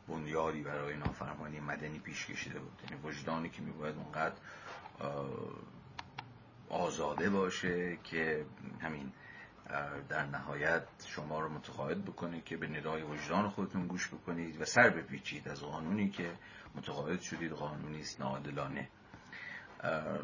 بنیادی 0.08 0.62
برای 0.62 0.98
نافرمانی 0.98 1.60
مدنی 1.60 2.00
پیش 2.00 2.26
کشیده 2.26 2.60
بود. 2.60 2.82
یعنی 2.84 3.04
وجدانی 3.04 3.50
که 3.50 3.62
میباید 3.62 3.96
اونقدر 3.96 4.36
آزاده 6.70 7.30
باشه 7.30 7.98
که 8.04 8.46
همین 8.82 9.12
در 10.10 10.26
نهایت 10.26 10.84
شما 11.08 11.40
رو 11.40 11.50
متقاعد 11.50 12.06
بکنه 12.06 12.42
که 12.42 12.58
به 12.58 12.68
ندای 12.68 13.04
وجدان 13.04 13.50
خودتون 13.50 13.88
گوش 13.88 14.08
بکنید 14.08 14.62
و 14.62 14.66
سر 14.66 14.90
بپیچید 14.90 15.48
از 15.48 15.62
قانونی 15.62 16.10
که 16.10 16.32
متقاعد 16.76 17.22
شدید. 17.22 17.52
قانونی 17.52 18.02
است 18.02 18.20
ناعادلانه. 18.20 18.90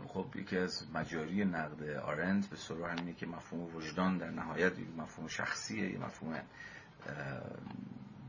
خب 0.08 0.26
یکی 0.36 0.58
از 0.58 0.88
مجاری 0.94 1.46
نقد 1.46 1.90
آرند 1.90 2.50
به 2.50 2.56
سرو 2.56 2.86
همینه 2.86 3.14
که 3.14 3.26
مفهوم 3.26 3.76
وجدان 3.76 4.18
در 4.18 4.30
نهایت 4.30 4.80
یک 4.80 4.88
مفهوم 4.98 5.28
شخصیه 5.28 5.92
یه 5.92 5.98
مفهوم 5.98 6.42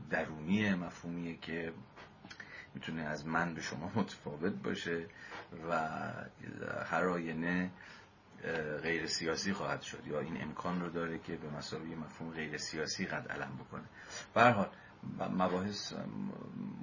درونی 0.09 0.73
مفهومیه 0.73 1.37
که 1.37 1.73
می‌تونه 2.75 3.01
از 3.01 3.27
من 3.27 3.53
به 3.53 3.61
شما 3.61 3.91
متفاوت 3.95 4.53
باشه 4.53 5.05
و 5.69 5.73
هر 6.85 7.05
آینه 7.05 7.71
غیر 8.83 9.05
سیاسی 9.05 9.53
خواهد 9.53 9.81
شد 9.81 10.07
یا 10.07 10.19
این 10.19 10.41
امکان 10.41 10.81
رو 10.81 10.89
داره 10.89 11.19
که 11.19 11.35
به 11.35 11.49
مسابقه 11.49 11.95
مفهوم 11.95 12.31
غیر 12.31 12.57
سیاسی 12.57 13.05
قد 13.05 13.27
علم 13.31 13.57
بکنه. 13.57 13.83
حال 14.35 14.69
مباحث 15.19 15.93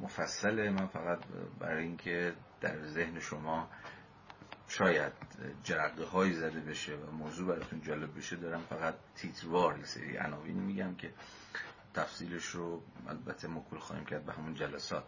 مفصله. 0.03 0.71
من 0.71 0.87
فقط 0.87 1.19
برای 1.59 1.85
اینکه 1.85 2.33
در 2.61 2.87
ذهن 2.87 3.21
شما 3.21 3.69
شاید 4.69 5.13
جرقه 5.63 6.05
هایی 6.05 6.33
زده 6.33 6.61
بشه 6.61 6.97
و 6.97 7.11
موضوع 7.11 7.49
براتون 7.49 7.83
جالب 7.83 8.19
بشه 8.19 8.37
دارم 8.37 8.63
فقط 8.69 8.95
تیتروار 9.17 9.79
یه 9.79 9.85
سری 9.85 10.17
عناوینی 10.17 10.61
میگم 10.61 10.95
که 10.95 11.13
تفصیلش 11.95 12.45
رو 12.45 12.83
البته 13.09 13.49
مکول 13.49 13.79
خواهیم 13.79 14.05
کرد 14.05 14.25
به 14.25 14.33
همون 14.33 14.55
جلسات. 14.55 15.05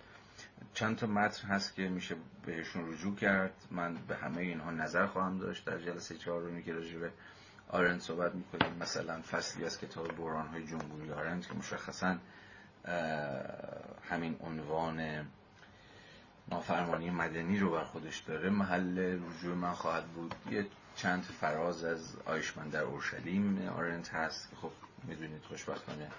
چند 0.75 0.97
تا 0.97 1.07
متن 1.07 1.49
هست 1.49 1.75
که 1.75 1.89
میشه 1.89 2.17
بهشون 2.47 2.93
رجوع 2.93 3.17
کرد. 3.17 3.55
من 3.71 3.95
به 4.09 4.17
همه 4.17 4.41
اینها 4.41 4.71
نظر 4.71 5.07
خواهم 5.07 5.39
داشت. 5.39 5.65
در 5.65 5.79
جلسه 5.79 6.17
چهارمی 6.17 6.63
که 6.63 6.73
راجع 6.73 6.99
به 6.99 7.11
آرند 7.69 8.01
صحبت 8.01 8.35
می‌کنیم 8.35 8.77
مثلا 8.81 9.23
فصلی 9.23 9.65
از 9.65 9.81
کتاب 9.81 10.09
بوران 10.09 10.47
های 10.47 10.67
جمهوری 10.67 11.13
آرند 11.13 11.47
که 11.47 11.55
مشخصا 11.55 12.19
همین 14.11 14.37
عنوان 14.41 15.27
نافرمانی 16.51 17.11
مدنی 17.11 17.59
رو 17.59 17.71
بر 17.71 17.85
خودش 17.85 18.19
داره. 18.19 18.51
محل 18.51 18.99
رجوع 18.99 19.55
من 19.55 19.73
خواهد 19.73 20.05
بود. 20.05 20.35
یه 20.51 20.67
چند 20.97 21.23
فراز 21.23 21.85
از 21.85 22.17
آیشمن 22.25 22.69
در 22.69 22.83
اورشلیم 22.83 23.69
آرنت 23.69 24.15
هست 24.15 24.49
خب 24.63 24.71
می‌دونید 25.05 25.43
خوشبختانه 25.43 26.11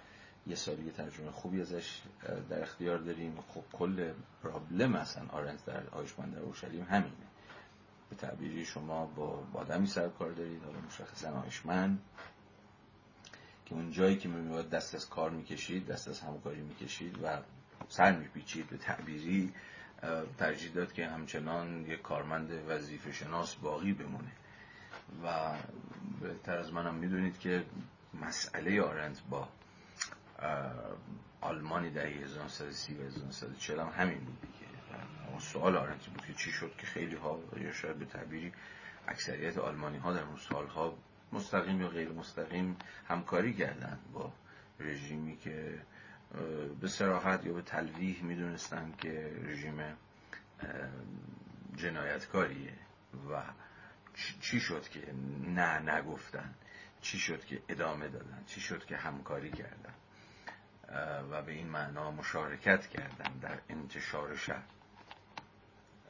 یه 0.47 0.55
سالی 0.55 0.91
ترجمه 0.91 1.31
خوبی 1.31 1.61
ازش 1.61 2.01
در 2.49 2.61
اختیار 2.61 2.97
داریم. 2.97 3.37
خب 3.53 3.63
کل 3.73 4.11
پرابلم 4.43 4.95
اصلا 4.95 5.23
آرنت 5.29 5.65
در 5.65 5.83
آیشمن 5.91 6.29
در 6.29 6.39
اورشلیم 6.39 6.83
همینه. 6.83 7.27
به 8.09 8.15
تعبیری 8.15 8.65
شما 8.65 9.05
با 9.05 9.43
آدمی 9.53 9.87
سر 9.87 10.09
کار 10.09 10.31
دارید 10.31 10.63
حالا 10.63 10.79
مشخصا 10.87 11.41
آیشمن 11.41 11.97
که 13.65 13.75
اون 13.75 13.91
جایی 13.91 14.17
که 14.17 14.29
میباید 14.29 14.69
دست 14.69 14.95
از 14.95 15.09
کار 15.09 15.29
می‌کشید 15.29 15.87
دست 15.87 16.07
از 16.07 16.19
همکاری 16.19 16.61
می‌کشید 16.61 17.23
و 17.23 17.37
سر 17.89 18.17
میپیچید 18.17 18.67
به 18.67 18.77
تعبیری. 18.77 19.53
ترجیح 20.37 20.71
داد 20.71 20.93
که 20.93 21.07
همچنان 21.07 21.85
یک 21.85 22.01
کارمند 22.01 22.51
وظیفه 22.67 23.11
شناس 23.11 23.55
باقی 23.55 23.93
بمونه. 23.93 24.31
و 25.23 25.55
بهتر 26.21 26.57
از 26.57 26.73
منم 26.73 26.95
می‌دونید 26.95 27.39
که 27.39 27.63
مسئله 28.21 28.81
آرنت 28.81 29.21
با 29.29 29.47
آلمانی 31.41 31.89
در 31.89 32.05
1930 32.05 32.95
و 32.95 33.03
1940 33.03 33.79
هم 33.79 33.89
همین 33.97 34.19
بود 34.19 34.41
دیگه. 34.41 34.61
سوال 35.41 35.77
آرنت 35.77 36.05
بود 36.05 36.25
که 36.25 36.33
چی 36.33 36.51
شد 36.51 36.71
که 36.77 36.87
خیلی 36.87 37.15
ها 37.15 37.39
یا 37.61 37.71
شاید 37.73 37.97
به 37.99 38.05
تعبیری 38.05 38.51
اکثریت 39.07 39.57
آلمانی 39.57 39.97
ها 39.97 40.13
در 40.13 40.23
اون 40.23 40.37
سالها 40.37 40.97
مستقیم 41.31 41.81
یا 41.81 41.87
غیر 41.87 42.09
مستقیم 42.09 42.77
همکاری 43.07 43.53
کردن 43.53 43.99
با 44.13 44.31
رژیمی 44.79 45.37
که 45.37 45.79
به 46.81 46.87
سراحت 46.87 47.45
یا 47.45 47.53
به 47.53 47.61
تلویح 47.61 48.23
می‌دونستن 48.23 48.93
که 48.97 49.31
رژیم 49.43 49.97
جنایتکاریه 51.75 52.73
و 53.31 53.43
چی 54.41 54.59
شد 54.59 54.89
که 54.89 55.13
نه 55.47 55.95
نگفتن؟ 55.95 56.53
چی 57.01 57.19
شد 57.19 57.45
که 57.45 57.61
ادامه 57.69 58.07
دادن؟ 58.07 58.43
چی 58.47 58.61
شد 58.61 58.85
که 58.85 58.97
همکاری 58.97 59.51
کردن؟ 59.51 59.93
و 61.31 61.41
به 61.41 61.51
این 61.51 61.67
معنا 61.67 62.11
مشارکت 62.11 62.87
کردن 62.87 63.37
در 63.41 63.59
انتشار 63.69 64.35
شهر. 64.35 64.63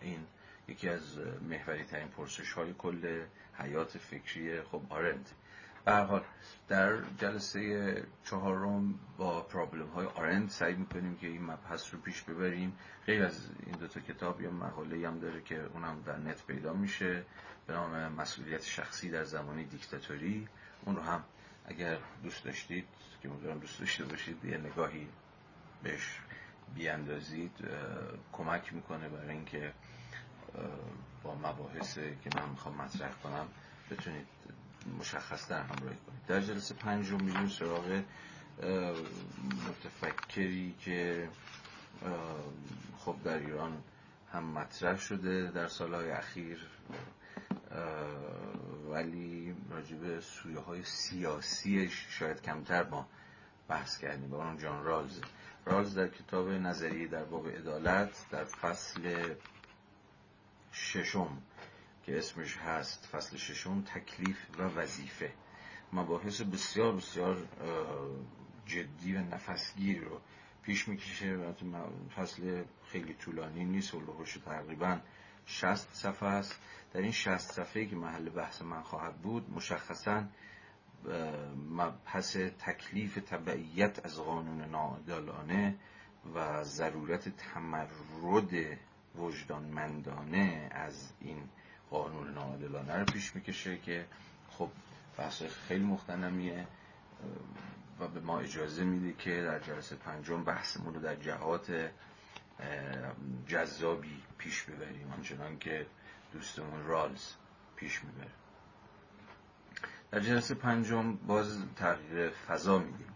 این 0.01 0.27
یکی 0.67 0.89
از 0.89 1.17
محوری 1.41 1.84
ترین 1.84 2.07
پرسش 2.07 2.51
های 2.51 2.73
کل 2.73 3.25
حیات 3.53 3.97
فکری 3.97 4.62
خب 4.62 4.81
آرند 4.89 5.29
حال 5.88 6.24
در 6.67 7.02
جلسه 7.17 8.04
چهارم 8.24 9.00
با 9.17 9.41
پرابلم 9.41 9.88
های 9.88 10.06
آرند 10.06 10.50
سعی 10.50 10.74
می‌کنیم 10.74 11.15
که 11.17 11.28
این 11.28 11.44
مبحث 11.44 11.94
رو 11.94 12.00
پیش 12.00 12.22
ببریم. 12.22 12.78
غیر 13.06 13.24
از 13.24 13.50
این 13.65 13.76
دوتا 13.76 14.00
کتاب 14.00 14.41
یا 14.41 14.52
مقاله 14.52 15.08
هم 15.08 15.20
داره 15.20 15.41
که 15.41 15.63
اونم 15.74 16.02
در 16.06 16.17
نت 16.17 16.46
پیدا 16.46 16.74
میشه 16.74 17.26
به 17.67 17.74
نام 17.74 18.13
مسئولیت 18.13 18.63
شخصی 18.63 19.10
در 19.10 19.24
زمانی 19.24 19.63
دیکتاتوری. 19.63 20.48
اون 20.86 20.96
رو 20.96 21.02
هم 21.02 21.24
اگر 21.65 21.98
دوست 22.24 22.44
داشتید 22.44 22.88
که 23.22 23.30
امیدوارم 23.30 23.60
دوست 23.60 23.80
داشته 23.80 24.06
باشید 24.06 24.46
یه 24.46 24.58
نگاهی 24.58 25.08
بهش 25.84 26.20
بیاندازید 26.76 27.52
کمک 28.34 28.74
می‌کنه 28.74 29.10
برای 29.10 29.30
اینکه 29.30 29.74
با 31.24 31.36
مباحث 31.36 31.96
که 31.98 32.30
من 32.36 32.50
می‌خوام 32.50 32.76
مطرح 32.76 33.12
کنم 33.24 33.48
بتونید 33.91 34.28
مشخص 35.00 35.48
در 35.48 35.62
همراهی 35.62 35.98
کنید 36.08 36.26
در 36.28 36.41
جلسه 36.41 36.76
پنج 36.76 37.10
رو 37.10 37.17
میریم 37.17 37.48
سراغ 37.48 38.04
متفکری 39.70 40.76
که 40.80 41.30
خب 42.98 43.15
در 43.24 43.38
ایران 43.38 43.84
هم 44.34 44.44
مطرح 44.44 44.98
شده 44.98 45.52
در 45.52 45.67
سالهای 45.67 46.12
اخیر 46.12 46.67
ولی 48.89 49.56
راجب 49.70 50.20
سویه 50.20 50.60
های 50.60 50.84
سیاسیش 50.84 52.06
شاید 52.10 52.41
کمتر 52.41 52.89
ما 52.89 53.08
بحث 53.67 53.98
کردیم. 53.98 54.30
با 54.30 54.46
اون 54.46 54.58
جان 54.58 54.84
رالز. 54.84 55.20
رالز 55.65 55.96
در 55.96 56.08
کتاب 56.08 56.50
نظریه 56.50 57.08
در 57.08 57.24
باب 57.24 57.48
عدالت 57.48 58.26
در 58.32 58.44
فصل 58.44 59.34
ششم 60.74 61.41
که 62.05 62.17
اسمش 62.17 62.57
هست 62.57 63.05
فصل 63.05 63.37
ششم 63.37 63.81
تکلیف 63.81 64.37
و 64.59 64.63
وظیفه. 64.63 65.31
مباحث 65.93 66.41
بسیار 66.41 66.95
بسیار 66.95 67.47
جدی 68.65 69.15
و 69.15 69.19
نفسگیر 69.19 70.03
رو 70.03 70.21
پیش 70.63 70.87
می‌کشه 70.87 71.53
فصل 72.15 72.63
خیلی 72.87 73.13
طولانی 73.13 73.65
نیست 73.65 73.93
و 73.93 74.23
تقریبا 74.45 74.99
60 75.45 75.93
صفحه 75.93 76.29
است. 76.29 76.59
در 76.93 77.01
این 77.01 77.11
60 77.11 77.37
صفحه 77.51 77.85
که 77.85 77.95
محل 77.95 78.29
بحث 78.29 78.61
من 78.61 78.81
خواهد 78.81 79.15
بود 79.15 79.49
مشخصا 79.53 80.23
مبحث 81.69 82.37
تکلیف 82.37 83.15
تبعیت 83.15 84.05
از 84.05 84.19
قانون 84.19 84.61
ناعادلانه 84.61 85.75
و 86.35 86.63
ضرورت 86.63 87.29
تمرد 87.29 88.77
وجدانمندانه 89.15 90.69
از 90.71 91.13
این 91.19 91.49
قانون 91.91 92.34
ناعادلانه 92.34 92.97
رو 92.97 93.06
پیش 93.06 93.36
می‌کشه 93.36 93.77
که 93.77 94.06
خب 94.49 94.69
بحث 95.17 95.43
خیلی 95.43 95.84
مختنمیه 95.84 96.67
و 97.99 98.08
به 98.08 98.19
ما 98.19 98.39
اجازه 98.39 98.84
میده 98.84 99.13
که 99.13 99.41
در 99.41 99.60
جلسه 99.60 99.95
پنجم 99.95 100.43
بحثمون 100.43 100.93
رو 100.93 101.01
در 101.01 101.15
جهات 101.15 101.91
جذابی 103.47 104.23
پیش 104.38 104.63
ببریم. 104.63 105.12
آنچنان 105.12 105.60
که 105.60 105.86
دوستمون 106.34 106.86
رالز 106.86 107.34
پیش 107.75 108.04
می‌بره. 108.04 108.32
در 110.12 110.19
جلسه 110.19 110.56
پنجم 110.56 111.15
باز 111.15 111.63
تغییر 111.75 112.30
فضا 112.30 112.80
میدیم 112.80 113.13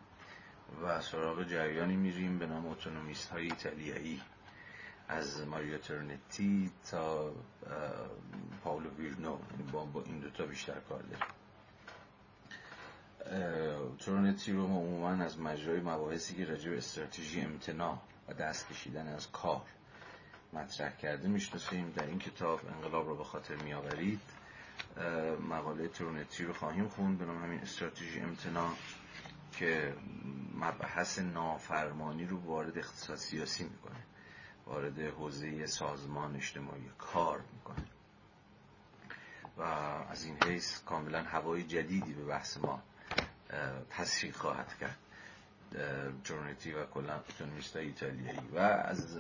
و 0.84 1.02
سراغ 1.02 1.44
جریانی 1.44 1.96
میریم 1.96 2.40
به 2.40 2.46
نام 2.46 2.68
اتونومیست 2.68 3.30
های 3.30 3.44
ایتالیایی. 3.44 4.22
از 5.08 5.48
ماریا 5.48 5.78
ترنتی 5.78 6.72
تا 6.92 7.32
پاولو 8.64 8.90
ویرنو. 8.90 9.38
یعنی 9.52 9.72
با, 9.72 9.86
با 9.86 10.04
این 10.04 10.20
دوتا 10.20 10.46
بیشتر 10.46 10.80
کار 10.90 11.02
داریم. 11.02 11.26
ترنتی 14.00 14.52
رو 14.54 14.68
ما 14.68 14.78
عموما 14.80 15.10
از 15.24 15.40
مجرای 15.40 15.80
مباحثی 15.80 16.36
که 16.36 16.46
راجع 16.46 16.70
به 16.70 16.78
استراتژی 16.78 17.42
امتناع 17.42 17.98
و 18.28 18.34
دست 18.34 18.70
کشیدن 18.70 19.08
از 19.08 19.32
کار 19.32 19.62
مطرح 20.54 20.98
کرده 20.98 21.28
می‌شناسیم. 21.28 21.92
در 21.96 22.06
این 22.06 22.20
کتاب 22.20 22.62
انقلاب 22.76 23.08
رو 23.08 23.16
به 23.16 23.24
خاطر 23.24 23.56
میآورید. 23.56 24.22
مقاله 25.50 25.88
ترونتی 25.88 26.44
رو 26.44 26.54
خواهیم 26.54 26.88
خوند. 26.88 27.18
به 27.18 27.26
همین 27.26 27.60
استراتژی 27.60 28.20
امتناع 28.20 28.72
که 29.52 29.96
مبحث 30.56 31.20
نافرمانی 31.20 32.26
رو 32.26 32.38
وارد 32.40 32.78
اقتصاد 32.78 33.18
سیاسی 33.18 33.64
می‌کنه. 33.64 33.96
وارد 34.68 35.00
حوزه 35.00 35.66
سازمان 35.66 36.36
اجتماعی 36.36 36.90
کار 36.98 37.42
می‌کنه. 37.54 37.86
و 39.58 39.62
از 39.62 40.26
این 40.26 40.44
حیث 40.44 40.84
کاملا 40.84 41.24
هوای 41.24 41.64
جدیدی 41.64 42.14
به 42.14 42.26
بحث 42.26 42.58
ما 42.58 42.82
تسریع 43.90 44.32
خواهد 44.32 44.78
کرد. 44.80 44.98
ترونیتی 46.24 46.72
و 46.72 46.86
کلا 46.86 47.16
اتونومیست 47.16 47.76
ایتالیایی 47.76 48.48
و 48.54 48.60
از 48.60 49.18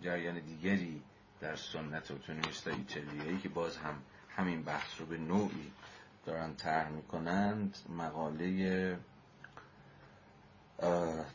جریان 0.00 0.40
دیگری 0.40 1.02
در 1.40 1.56
سنت 1.56 2.10
اتونومیست 2.10 2.68
ایتالیایی 2.68 3.38
که 3.38 3.48
باز 3.48 3.76
هم 3.76 4.02
همین 4.28 4.62
بحث 4.62 5.00
رو 5.00 5.06
به 5.06 5.18
نوعی 5.18 5.72
دارن 6.26 6.54
طرح 6.54 6.88
می‌کنند 6.88 7.76
مقاله 7.88 8.98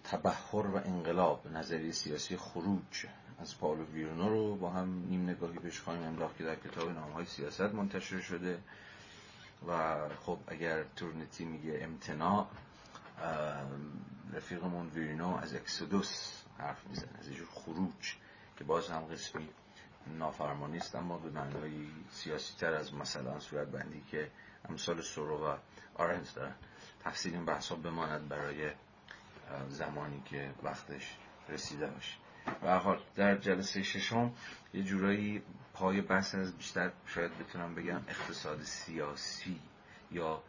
تبهر 0.03 0.67
و 0.67 0.75
انقلاب 0.75 1.47
نظریه 1.47 1.91
سیاسی 1.91 2.37
خروج. 2.37 3.05
از 3.39 3.57
پاولو 3.57 3.85
ویرونو 3.85 4.29
رو 4.29 4.55
با 4.55 4.69
هم 4.69 5.05
نیم 5.09 5.29
نگاهی 5.29 5.57
بهش 5.59 5.79
خواهیم 5.79 6.03
انداخت 6.03 6.37
که 6.37 6.43
در 6.43 6.55
کتاب 6.55 6.89
نامهای 6.89 7.25
سیاست 7.25 7.61
منتشر 7.61 8.19
شده. 8.19 8.59
و 9.67 9.95
خب 10.09 10.37
اگر 10.47 10.83
تورنتی 10.83 11.45
میگه 11.45 11.79
امتناع 11.81 12.47
رفیقمون 14.33 14.87
ویرینو 14.87 15.35
از 15.35 15.55
اکسودوس 15.55 16.43
حرف 16.57 16.87
می‌زنه. 16.87 17.19
از 17.19 17.27
اینجور 17.27 17.47
خروج 17.51 18.15
که 18.57 18.63
باز 18.63 18.89
هم 18.89 19.01
قسمی 19.01 19.49
نافرمانی 20.07 20.77
است 20.77 20.95
اما 20.95 21.17
به 21.17 21.29
معنای 21.29 21.87
سیاسی 22.11 22.53
تر 22.57 22.73
از 22.73 22.93
مثلا 22.93 23.39
صورت 23.39 23.67
بندی 23.67 24.03
که 24.11 24.31
امثال 24.69 25.01
سورو 25.01 25.45
و 25.45 25.57
آرنز 25.95 26.33
دارن. 26.33 26.55
تفصیل 27.03 27.33
این 27.33 27.45
بحثا 27.45 27.75
بماند 27.75 28.27
برای 28.27 28.71
زمانی 29.69 30.21
که 30.25 30.53
وقتش 30.63 31.17
رسیده 31.49 31.87
باشه. 31.87 32.22
و 32.63 32.79
حال 32.79 32.99
در 33.15 33.37
جلسه 33.37 33.83
ششم 33.83 34.31
یه 34.73 34.83
جورایی 34.83 35.41
پای 35.73 36.01
بحث 36.01 36.35
از 36.35 36.57
بیشتر 36.57 36.91
شاید 37.05 37.37
بتونم 37.37 37.75
بگم 37.75 38.01
اقتصاد 38.07 38.63
سیاسی 38.63 39.59
یا 40.11 40.43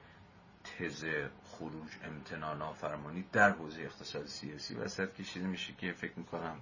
تز 0.64 1.04
خروج 1.44 1.90
امتنان 2.04 2.58
نافرمانی 2.58 3.24
در 3.32 3.50
حوزه 3.50 3.82
اقتصاد 3.82 4.26
سیاسی 4.26 4.74
وسط 4.74 5.14
کشیده 5.14 5.46
میشه 5.46 5.72
که 5.72 5.92
فکر 5.92 6.12
می‌کنم 6.16 6.60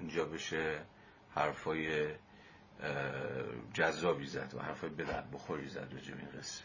اونجا 0.00 0.24
بشه 0.24 0.80
حرفای 1.34 2.14
جذابی 3.74 4.26
زد 4.26 4.54
و 4.54 4.62
حرفای 4.62 4.90
به 4.90 5.04
بخوری 5.32 5.68
زد 5.68 5.88
راجع 5.92 6.14
این 6.14 6.40
قصه. 6.40 6.64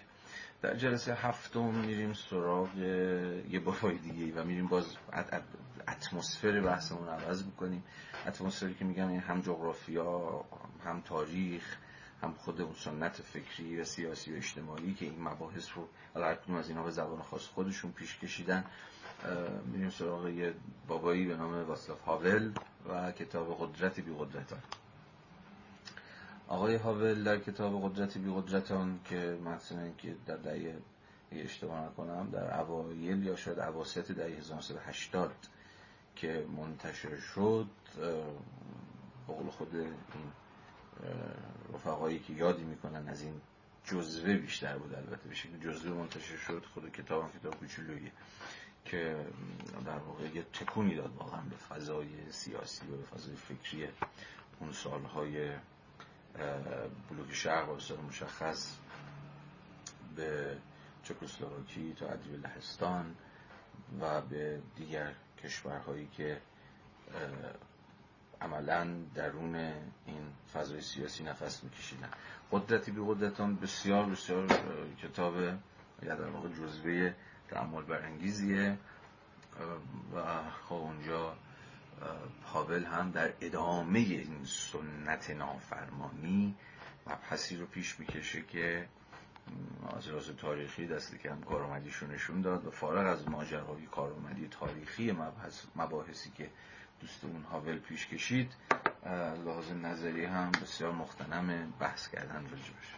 در 0.63 0.75
جلسه 0.75 1.13
هفتم 1.13 1.65
میریم 1.65 2.13
سراغ 2.13 2.77
یه 2.77 3.59
بابای 3.59 3.97
دیگه 3.97 4.41
و 4.41 4.45
میریم 4.45 4.67
باز 4.67 4.85
اتمسفر 5.87 6.61
بحثمون 6.61 7.07
عوض 7.07 7.45
می‌کنیم. 7.45 7.83
اتمسفری 8.27 8.73
که 8.73 8.85
میگم 8.85 9.09
هم 9.09 9.41
جغرافیا 9.41 10.45
هم 10.85 11.01
تاریخ 11.01 11.77
هم 12.21 12.33
خود 12.33 12.61
اون 12.61 12.73
سنت 12.73 13.21
فکری 13.21 13.81
و 13.81 13.83
سیاسی 13.83 14.33
و 14.33 14.37
اجتماعی 14.37 14.93
که 14.93 15.05
این 15.05 15.21
مباحث 15.21 15.67
رو 15.75 15.87
هر 16.15 16.37
از 16.57 16.69
اینا 16.69 16.83
به 16.83 16.91
زبان 16.91 17.21
خاص 17.21 17.41
خودشون 17.41 17.91
پیش 17.91 18.17
کشیدن. 18.17 18.65
میریم 19.65 19.89
سراغ 19.89 20.27
یه 20.27 20.53
بابایی 20.87 21.25
به 21.25 21.35
نام 21.35 21.67
واسلاف 21.67 22.01
هاول 22.01 22.51
و 22.89 23.11
کتاب 23.11 23.57
قدرت 23.59 23.99
بی 23.99 24.15
قدرتان 24.19 24.59
آقای 26.53 26.75
هاول 26.75 27.23
در 27.23 27.37
کتاب 27.39 27.89
قدرت 27.89 28.17
بی 28.17 28.31
قدرتان 28.35 28.99
که 29.05 29.37
مثلا 29.45 29.89
که 29.97 30.15
در 30.25 30.35
دهه 30.37 30.75
اشتباه 31.31 31.81
نکنم 31.85 32.29
در 32.31 32.59
اوایل 32.59 33.23
یا 33.23 33.35
شاید 33.35 33.59
اواسط 33.59 34.11
دهه 34.11 34.37
1980 34.37 35.31
که 36.15 36.45
منتشر 36.57 37.17
شد 37.19 37.67
بقول 39.27 39.49
خود 39.49 39.75
این 39.75 39.93
رفقایی 41.73 42.19
که 42.19 42.33
یادی 42.33 42.63
می‌کنن 42.63 43.07
از 43.07 43.21
این 43.21 43.41
جزوه 43.85 44.37
بیشتر 44.37 44.77
بود 44.77 44.93
البته 44.93 45.29
به 45.29 45.35
شکل 45.35 45.57
جزوه 45.57 45.97
منتشر 45.97 46.37
شد 46.37 46.65
خود 46.73 46.91
کتاب 46.91 47.23
هم 47.23 47.29
کتاب 47.39 47.55
کوچولویه 47.55 48.11
که 48.85 49.15
در 49.85 49.97
واقع 49.97 50.23
یه 50.35 50.43
تکونی 50.53 50.95
داد 50.95 51.15
واقعا 51.15 51.41
به 51.41 51.55
فضای 51.55 52.07
سیاسی 52.31 52.87
و 52.87 52.97
به 52.97 53.03
فضای 53.03 53.35
فکری 53.35 53.87
اون 54.59 54.71
سالهای 54.71 55.49
بلوک 57.09 57.33
شرق 57.33 57.69
و 57.69 57.77
مشخص 58.07 58.77
به 60.15 60.57
چکسلواکی 61.03 61.93
تا 61.93 62.07
ادیب 62.07 62.45
لهستان 62.45 63.15
و 64.01 64.21
به 64.21 64.61
دیگر 64.75 65.13
کشورهایی 65.43 66.07
که 66.17 66.41
عملا 68.41 68.87
درون 69.15 69.55
این 70.05 70.33
فضای 70.53 70.81
سیاسی 70.81 71.23
نفس 71.23 71.63
میکشیدن. 71.63 72.09
قدرتی 72.51 72.91
بی 72.91 73.01
قدرتان 73.07 73.55
بسیار 73.55 74.05
بسیار 74.05 74.47
کتاب 75.03 75.35
یا 75.41 76.15
در 76.15 76.29
واقع 76.29 76.49
جزوه 76.49 77.13
تعمل 77.49 77.81
برانگیزیه 77.81 78.77
و 80.15 80.21
خب 80.69 80.73
اونجا 80.75 81.35
پاول 82.45 82.83
هم 82.83 83.11
در 83.11 83.33
ادامه 83.41 83.99
این 83.99 84.45
سنت 84.45 85.29
نافرمانی 85.29 86.55
مبحثی 87.07 87.57
رو 87.57 87.65
پیش 87.65 87.99
می‌کشه 87.99 88.41
که 88.41 88.87
از 89.97 90.07
راز 90.07 90.29
تاریخی 90.37 90.87
دست 90.87 91.15
کم 91.15 91.41
کارآمدیشو 91.41 92.07
نشون 92.07 92.41
داد 92.41 92.65
و 92.65 92.71
فارغ 92.71 93.07
از 93.07 93.29
ماجراهای 93.29 93.85
کارآمدی 93.85 94.47
تاریخی 94.47 95.11
مبحث 95.11 95.65
مباحثی 95.75 96.31
که 96.31 96.49
دوست 97.01 97.23
اون 97.23 97.43
هاول 97.43 97.79
پیش 97.79 98.07
کشید 98.07 98.51
لحاظ 99.45 99.71
نظری 99.71 100.25
هم 100.25 100.51
بسیار 100.51 100.91
مختنم 100.91 101.73
بحث 101.79 102.07
کردن 102.07 102.43
راجبش 102.43 102.95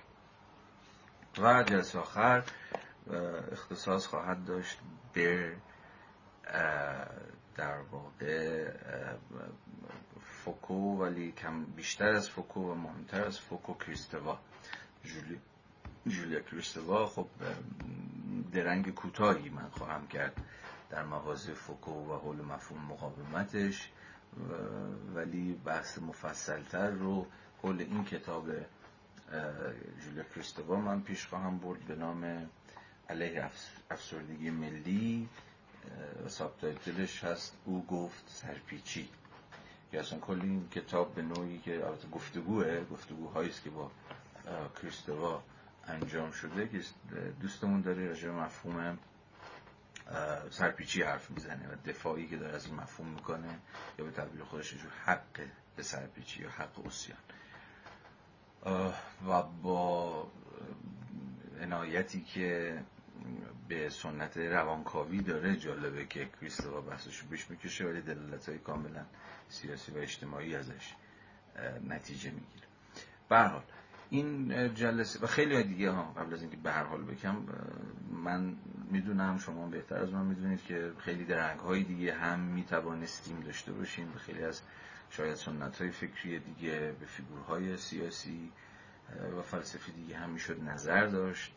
و 1.39 1.63
جلسه 1.63 1.99
آخر 1.99 2.43
اختصاص 3.51 4.07
خواهد 4.07 4.45
داشت 4.45 4.79
به 5.13 5.55
در 7.57 7.77
واقع 7.91 8.71
فوکو 10.45 10.73
ولی 10.73 11.31
کم 11.31 11.63
بیشتر 11.65 12.09
از 12.15 12.29
فوکو 12.29 12.71
و 12.71 12.75
مهمتر 12.75 13.25
از 13.25 13.39
فوکو 13.39 13.73
کریستوا. 13.73 14.39
جولی 15.03 15.39
جولیا 16.07 16.39
کریستوا 16.39 17.05
خب 17.07 17.27
درنگ 18.51 18.93
کوتاهی 18.93 19.49
من 19.49 19.69
خواهم 19.69 20.07
کرد 20.07 20.41
در 20.89 21.03
مواضع 21.03 21.53
فوکو 21.53 21.91
و 21.91 22.17
حول 22.19 22.41
مفهوم 22.41 22.81
مقاومتش 22.85 23.89
ولی 25.15 25.53
بحث 25.65 25.99
مفصلتر 25.99 26.89
رو 26.89 27.25
حول 27.63 27.79
این 27.79 28.03
کتاب 28.05 28.45
جولیا 30.05 30.23
کریستوا 30.35 30.75
من 30.75 31.01
پیش 31.01 31.27
خواهم 31.27 31.57
برد 31.59 31.79
به 31.79 31.95
نام 31.95 32.49
علیه 33.09 33.49
افسردگی 33.91 34.49
ملی. 34.49 35.29
سابتایتلش 36.27 37.23
هست 37.23 37.53
او 37.65 37.85
گفت 37.85 38.23
سرپیچی. 38.27 39.09
که 39.91 39.99
اصلا 39.99 40.19
کل 40.19 40.39
این 40.41 40.69
کتاب 40.69 41.15
به 41.15 41.21
نوعی 41.21 41.57
که 41.59 41.85
البته 41.85 42.07
گفتگوه 42.07 42.85
گفتگوهایی 42.91 43.49
است 43.49 43.63
که 43.63 43.69
با 43.69 43.91
کریستوا 44.81 45.43
انجام 45.87 46.31
شده 46.31 46.67
که 46.67 46.81
دوستمون 47.41 47.81
داره 47.81 48.07
راجع 48.07 48.29
مفهوم 48.29 48.97
سرپیچی 50.51 51.01
حرف 51.01 51.31
می‌زنه 51.31 51.67
و 51.67 51.75
دفاعی 51.89 52.27
که 52.27 52.37
داره 52.37 52.55
از 52.55 52.65
این 52.65 52.75
مفهوم 52.75 53.07
می‌کنه 53.09 53.59
یا 53.99 54.05
به 54.05 54.11
تعبیر 54.11 54.43
خودش 54.43 54.73
جو 54.73 54.89
حق 55.05 55.41
به 55.75 55.83
سرپیچی 55.83 56.43
یا 56.43 56.49
حق 56.49 56.85
اسیان 56.85 57.17
و 59.27 59.43
با 59.63 60.27
عنایتی 61.61 62.21
که 62.21 62.79
به 63.67 63.89
سنت 63.89 64.37
روانکاوی 64.37 65.21
داره 65.21 65.55
جالبه 65.55 66.05
که 66.05 66.29
کریستوا 66.41 66.81
بحثش 66.81 67.17
رو 67.17 67.27
بیش 67.27 67.49
می‌کشه 67.49 67.85
ولی 67.85 68.01
دلالت 68.01 68.49
های 68.49 68.57
کاملا 68.57 69.05
سیاسی 69.49 69.91
و 69.91 69.97
اجتماعی 69.97 70.55
ازش 70.55 70.93
نتیجه 71.87 72.31
می‌گیره. 72.31 72.67
برحال 73.29 73.63
این 74.09 74.73
جلسه 74.73 75.19
و 75.19 75.27
خیلی 75.27 75.63
دیگه 75.63 75.89
ها 75.89 76.03
قبل 76.03 76.33
از 76.33 76.41
اینکه 76.41 76.57
به 76.57 76.71
هر 76.71 76.83
حال 76.83 77.03
بکم 77.03 77.37
من 78.11 78.55
می‌دونم 78.91 79.37
شما 79.37 79.67
بهتر 79.67 79.97
از 79.97 80.13
من 80.13 80.25
می‌دونید 80.25 80.63
که 80.63 80.91
خیلی 80.97 81.25
درنگ 81.25 81.59
های 81.59 81.83
دیگه 81.83 82.13
هم 82.13 82.39
می‌توانستیم 82.39 83.39
داشته 83.39 83.71
باشیم 83.71 84.11
به 84.11 84.19
خیلی 84.19 84.43
از 84.43 84.61
شاید 85.09 85.35
سنت 85.35 85.81
های 85.81 85.91
فکری 85.91 86.39
دیگه 86.39 86.95
به 86.99 87.05
فیگورهای 87.05 87.77
سیاسی 87.77 88.51
و 89.37 89.41
فلسفی 89.41 89.91
دیگه 89.91 90.17
هم 90.17 90.29
می‌شد 90.29 90.63
نظر 90.63 91.05
داشت. 91.05 91.53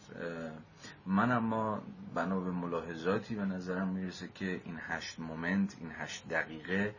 من 1.07 1.33
اما 1.33 1.83
بنا 2.15 2.41
به 2.41 2.51
ملاحظاتی 2.51 3.35
به 3.35 3.45
نظرم 3.45 3.89
می‌رسه 3.89 4.29
که 4.35 4.61
این 4.65 4.79
هشت 4.81 5.21
مومنت 5.21 5.77
این 5.81 5.93
هشت 5.93 6.29
دقیقه 6.29 6.95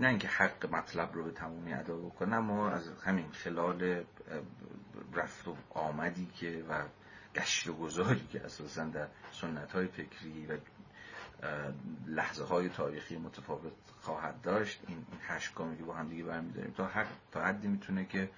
نه 0.00 0.08
اینکه 0.08 0.28
حق 0.28 0.74
مطلب 0.74 1.14
رو 1.14 1.24
به 1.24 1.30
تمومی 1.30 1.72
ادا 1.72 1.96
بکنه 1.96 2.36
اما 2.36 2.70
از 2.70 2.88
همین 3.04 3.30
خلال 3.30 4.04
رفت 5.14 5.48
و 5.48 5.56
آمدی 5.70 6.26
که 6.26 6.64
و 6.68 6.82
گشت 7.34 7.68
و 7.68 7.72
گذاری 7.72 8.26
که 8.26 8.44
اساسا 8.44 8.84
در 8.84 9.08
سنت 9.32 9.72
های 9.72 9.86
فکری 9.86 10.46
و 10.46 10.58
لحظه 12.06 12.44
های 12.44 12.68
تاریخی 12.68 13.18
متفاوت 13.18 13.72
خواهد 14.00 14.40
داشت 14.42 14.84
این 14.88 15.06
هشت 15.20 15.54
گامی 15.54 15.78
که 15.78 15.84
با 15.84 15.94
هم 15.94 16.08
دیگه 16.08 16.24
برمیداریم. 16.24 16.70
تا, 16.70 16.90
تا 17.32 17.44
حدی 17.44 17.68
می‌تونه 17.68 18.04
که 18.04 18.30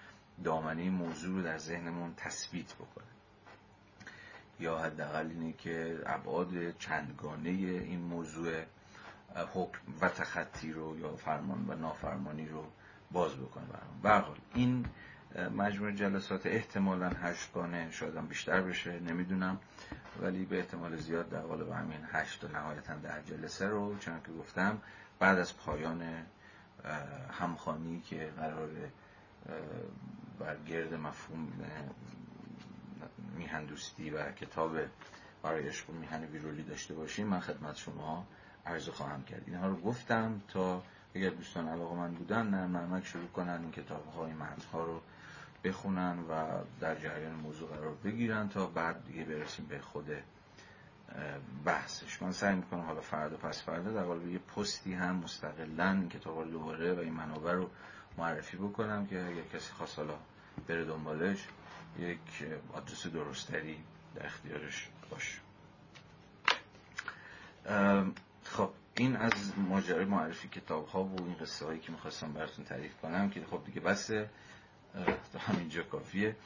دامنه 0.45 0.91
موضوع 0.91 1.37
رو 1.37 1.43
در 1.43 1.59
ذهنمون 1.59 2.15
تثبیت 2.17 2.75
بکنه. 2.75 3.05
یا 4.61 4.79
حداقل 4.79 5.27
اینه 5.29 5.53
که 5.53 6.03
ابعاد 6.07 6.79
چندگانه 6.79 7.51
این 7.51 8.01
موضوع 8.01 8.63
حکم 9.55 9.79
و 10.01 10.09
تخطی 10.09 10.73
رو 10.73 10.99
یا 10.99 11.17
فرمان 11.17 11.65
و 11.69 11.75
نافرمانی 11.75 12.49
رو 12.49 12.65
باز 13.11 13.37
بکنه 13.37 13.65
برام 14.03 14.37
این 14.55 14.87
مجموع 15.57 15.93
جلسات 15.93 16.47
احتمالا 16.47 17.09
هشتگانه 17.09 17.91
شاید 17.91 18.17
هم 18.17 18.27
بیشتر 18.27 18.61
بشه 18.61 19.01
نمی‌دونم. 19.01 19.59
ولی 20.21 20.45
به 20.45 20.59
احتمال 20.59 20.97
زیاد 20.97 21.29
در 21.29 21.41
قالب 21.41 21.71
همین 21.71 22.01
هشت 22.13 22.45
و 22.45 22.49
نهایتا 22.49 22.95
در 22.95 23.23
جلسه 23.23 23.67
رو 23.67 23.99
چون 23.99 24.21
که 24.27 24.33
گفتم 24.33 24.79
بعد 25.19 25.39
از 25.39 25.57
پایان 25.57 26.03
همخانی 27.31 28.01
که 28.01 28.33
قرار 28.37 28.71
بر 30.39 30.57
گرد 30.69 30.95
مفهوم 30.95 31.49
میهندوستی 33.37 34.11
و 34.11 34.33
کتاب 34.33 34.77
برای 35.43 35.69
عشق 35.69 35.91
و 35.91 35.93
میهن 35.93 36.25
ویرولی 36.25 36.63
داشته 36.63 36.95
باشیم 36.95 37.27
من 37.27 37.41
خدمت 37.41 37.77
شما 37.77 38.27
عرض 38.67 38.89
خواهم 38.89 39.23
کرد. 39.23 39.43
اینها 39.47 39.69
رو 39.69 39.77
گفتم 39.77 40.41
تا 40.49 40.83
اگر 41.15 41.31
دوستان 41.31 41.69
علاقه 41.69 41.95
من 41.95 42.15
بودن 42.15 42.47
نه 42.47 42.67
نرمک 42.67 43.07
شروع 43.07 43.27
کنن 43.29 43.61
این 43.63 43.71
کتاب 43.71 44.07
های 44.07 44.33
ها 44.73 44.85
رو 44.85 45.01
بخونن 45.65 46.19
و 46.19 46.47
در 46.81 46.95
جریان 46.95 47.35
موضوع 47.35 47.69
قرار 47.69 47.95
بگیرن 48.05 48.49
تا 48.49 48.67
بعد 48.67 49.05
دیگه 49.07 49.25
برسیم 49.25 49.67
به 49.67 49.79
خود 49.79 50.11
بحثش. 51.65 52.23
من 52.23 52.33
سعی 52.33 52.57
می‌کنم 52.57 52.81
حالا 52.81 53.01
فردا 53.01 53.37
پس 53.37 53.63
فردا 53.63 53.93
در 53.93 54.03
قالب 54.03 54.29
یه 54.29 54.39
پستی 54.39 54.95
هم 54.95 55.17
مستقلا 55.17 55.91
این 55.91 56.09
کتاب 56.09 56.39
رو 56.39 56.51
دوباره 56.51 56.95
و 56.95 56.99
این 56.99 57.13
منابع 57.13 57.53
رو 57.53 57.71
معرفی 58.19 58.57
بکنم 58.57 59.07
که 59.07 59.25
اگر 59.25 59.43
کسی 59.59 59.73
خواست 59.73 59.99
حالا 59.99 60.15
بره 60.69 60.85
دنبالش 60.85 61.47
یک 61.99 62.19
آدرس 62.73 63.07
درستری 63.07 63.79
در 64.15 64.27
اختیارش 64.27 64.89
باشه. 65.11 65.39
خب 68.45 68.71
این 68.97 69.17
از 69.17 69.33
ماجرای 69.59 70.05
معرفی 70.05 70.49
کتاب 70.49 70.87
ها 70.89 71.05
و 71.05 71.17
این 71.27 71.35
قصه 71.35 71.67
هایی 71.67 71.81
که 71.81 71.93
می‌خواستم 71.93 72.33
براتون 72.33 72.65
تعریف 72.65 72.97
کنم 73.03 73.31
که 73.31 73.45
خب 73.51 73.65
دیگه 73.67 73.81
بسه 73.81 74.31
همینجا 75.49 75.83
کافیه. 75.83 76.37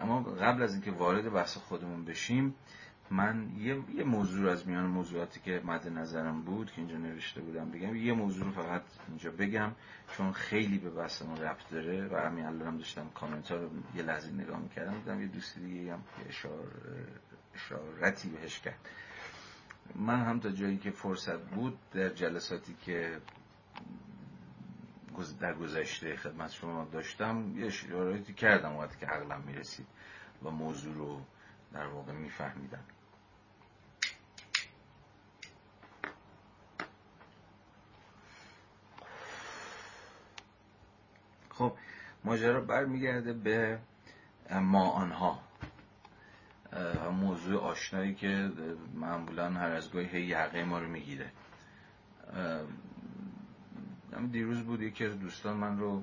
اما 0.00 0.22
قبل 0.22 0.62
از 0.62 0.72
اینکه 0.72 0.90
وارد 0.90 1.32
بحث 1.32 1.56
خودمون 1.56 2.04
بشیم 2.04 2.54
من 3.10 3.50
یه, 3.58 3.82
یه 3.94 4.04
موضوع 4.04 4.50
از 4.50 4.68
میان 4.68 4.86
موضوعاتی 4.86 5.40
که 5.40 5.60
مد 5.64 5.88
نظرم 5.88 6.42
بود 6.42 6.72
که 6.72 6.78
اینجا 6.78 6.96
نوشته 6.96 7.40
بودم 7.40 7.70
بگم 7.70 7.96
یه 7.96 8.12
موضوع 8.12 8.44
رو 8.44 8.50
فقط 8.50 8.82
اینجا 9.08 9.30
بگم 9.30 9.72
چون 10.16 10.32
خیلی 10.32 10.78
به 10.78 10.90
بحثمون 10.90 11.36
ربط 11.36 11.68
داره 11.70 12.08
و 12.08 12.16
همین 12.16 12.44
الانم 12.44 12.76
داشتم 12.76 13.08
کامنت 13.14 13.50
ها 13.50 13.56
رو 13.56 13.70
یه 13.94 14.02
لحظه 14.02 14.32
نگاه 14.32 14.58
می‌کردم 14.58 14.98
دیدم 14.98 15.20
یه 15.20 15.26
دوستی 15.26 15.60
دیگه 15.60 15.92
هم 15.92 16.04
اشار... 16.28 16.66
اشارتی 17.54 18.28
بهش 18.28 18.60
کرد. 18.60 18.88
من 19.94 20.24
هم 20.24 20.40
تا 20.40 20.50
جایی 20.50 20.78
که 20.78 20.90
فرصت 20.90 21.40
بود 21.40 21.78
در 21.92 22.08
جلساتی 22.08 22.74
که 22.74 23.20
در 25.40 25.54
گذشته 25.54 26.16
خدمت 26.16 26.50
شما 26.50 26.84
داشتم 26.92 27.52
یه 27.56 27.66
اشاراتی 27.66 28.32
کردم 28.32 28.76
وقتی 28.76 28.98
که 28.98 29.06
عقلم 29.06 29.42
می‌رسید 29.46 29.86
و 30.42 30.50
موضوع 30.50 30.94
رو 30.94 31.20
در 31.72 31.86
واقع 31.86 32.12
میفهمیدم. 32.12 32.84
خب 41.58 41.72
ماجرا 42.24 42.60
برمیگرده 42.60 43.32
به 43.32 43.78
ما 44.50 44.90
آنها. 44.90 45.38
موضوع 47.20 47.60
آشنایی 47.60 48.14
که 48.14 48.50
معمولا 48.94 49.50
هر 49.50 49.70
از 49.70 49.92
گاهی 49.92 50.06
هی 50.06 50.22
یقه 50.22 50.64
ما 50.64 50.78
رو 50.78 50.88
می‌گیره. 50.88 51.30
دیروز 54.32 54.62
بود 54.62 54.82
یکی 54.82 55.04
از 55.04 55.20
دوستان 55.20 55.56
من 55.56 55.78
رو 55.78 56.02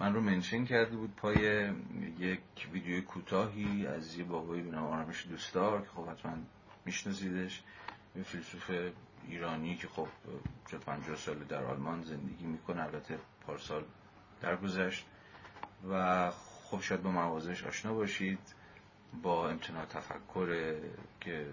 من 0.00 0.14
رو 0.14 0.20
منشن 0.20 0.64
کرده 0.64 0.96
بود 0.96 1.16
پای 1.16 1.70
یک 2.18 2.40
ویدیو 2.72 3.00
کوتاهی 3.04 3.86
از 3.86 4.18
یه 4.18 4.24
بابایی 4.24 4.62
به 4.62 4.70
نام 4.70 4.86
آرامش 4.86 5.26
دوستار 5.26 5.80
که 5.80 5.88
خب 5.88 6.08
حتما 6.08 6.32
میشناسیدش. 6.84 7.62
یه 8.16 8.22
فیلسوف 8.22 8.70
ایرانی 9.28 9.76
که 9.76 9.88
خب 9.88 10.08
چه 10.70 10.78
پنجاه 10.78 11.16
سال 11.16 11.38
در 11.38 11.64
آلمان 11.64 12.02
زندگی 12.02 12.46
می‌کنه 12.46 12.82
البته 12.82 13.18
پارسال 13.46 13.84
درگذشت. 14.40 15.06
و 15.90 16.30
خب 16.64 16.80
شاید 16.80 17.02
با 17.02 17.10
موازش 17.10 17.64
آشنا 17.64 17.94
باشید. 17.94 18.38
با 19.22 19.48
امتناع 19.48 19.84
تفکر 19.84 20.74
که 21.20 21.46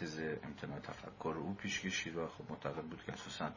تز 0.00 0.20
امتناع 0.44 0.78
تفکر 0.78 1.34
او 1.38 1.54
پیش 1.54 1.80
کشید 1.80 2.16
و 2.16 2.26
خب 2.26 2.50
معتقد 2.50 2.82
بود 2.82 3.02
که 3.06 3.12
اساسا 3.12 3.50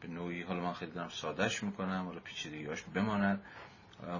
به 0.00 0.08
نوعی 0.08 0.42
حالا 0.42 0.60
من 0.60 0.72
خیلی 0.72 0.92
دارم 0.92 1.08
سادش 1.08 1.62
می‌کنم 1.62 2.04
حالا 2.06 2.20
پیچیدگیاش 2.20 2.82
بماند. 2.82 3.44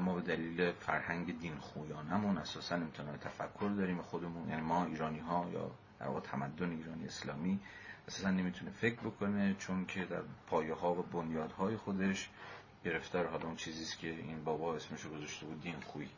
ما 0.01 0.15
به 0.15 0.21
دلیل 0.21 0.73
فرهنگ 0.73 1.39
دین 1.39 1.59
خویانمون 1.59 2.39
اساسا 2.39 2.75
امتناع 2.75 3.17
تفکر 3.17 3.71
داریم 3.77 4.03
خودمون 4.03 4.49
یعنی 4.49 4.63
ما 4.63 4.85
ایرانی 4.85 5.19
ها 5.19 5.51
یا 5.53 5.71
در 6.01 6.21
تمدن 6.21 6.71
ایرانی 6.71 7.07
اسلامی 7.07 7.61
اساسا 8.09 8.31
نمی‌تونه 8.31 8.71
فکر 8.71 9.01
بکنه 9.01 9.55
چون 9.59 9.87
که 9.87 10.05
در 10.05 10.23
پایه 10.47 10.75
ها 10.75 10.95
و 10.95 11.03
بنیادهای 11.03 11.77
خودش 11.77 12.29
گرفتار 12.85 13.27
حالا 13.27 13.47
اون 13.47 13.57
چیزیست 13.57 13.99
که 13.99 14.09
این 14.09 14.45
بابا 14.45 14.75
اسمش 14.77 15.03
رو 15.03 15.11
گذاشته 15.11 15.47
بود 15.47 15.63
دین 15.63 15.81
خوی. 15.81 16.09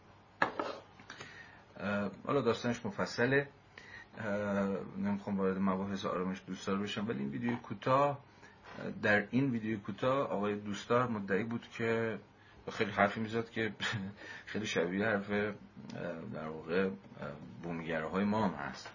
حالا 2.26 2.41
داستانش 2.41 2.87
مفصله. 2.87 3.49
نمی‌خوام 4.99 5.39
وارد 5.39 5.59
مباحث 5.59 6.05
آرامش 6.05 6.43
دوستار 6.47 6.78
بشم 6.78 7.09
ولی 7.09 7.18
این 7.18 7.31
ویدیو 7.31 7.57
کوتاه 7.57 8.18
در 9.03 9.26
این 9.31 9.51
ویدیو 9.51 9.81
کوتاه 9.81 10.28
آقای 10.28 10.55
دوستار 10.55 11.09
مدعی 11.09 11.45
بود 11.45 11.68
که 11.70 12.18
خیلی 12.72 12.91
حرفی 12.91 13.20
می‌زد 13.20 13.51
که 13.51 13.72
خیلی 14.47 14.66
شبیه 14.66 15.07
حرف 15.07 15.31
در 16.35 16.49
واقع 16.49 16.91
بومیگره 17.62 18.09
های 18.09 18.24
ما 18.24 18.49
هم 18.49 18.55
هست. 18.55 18.89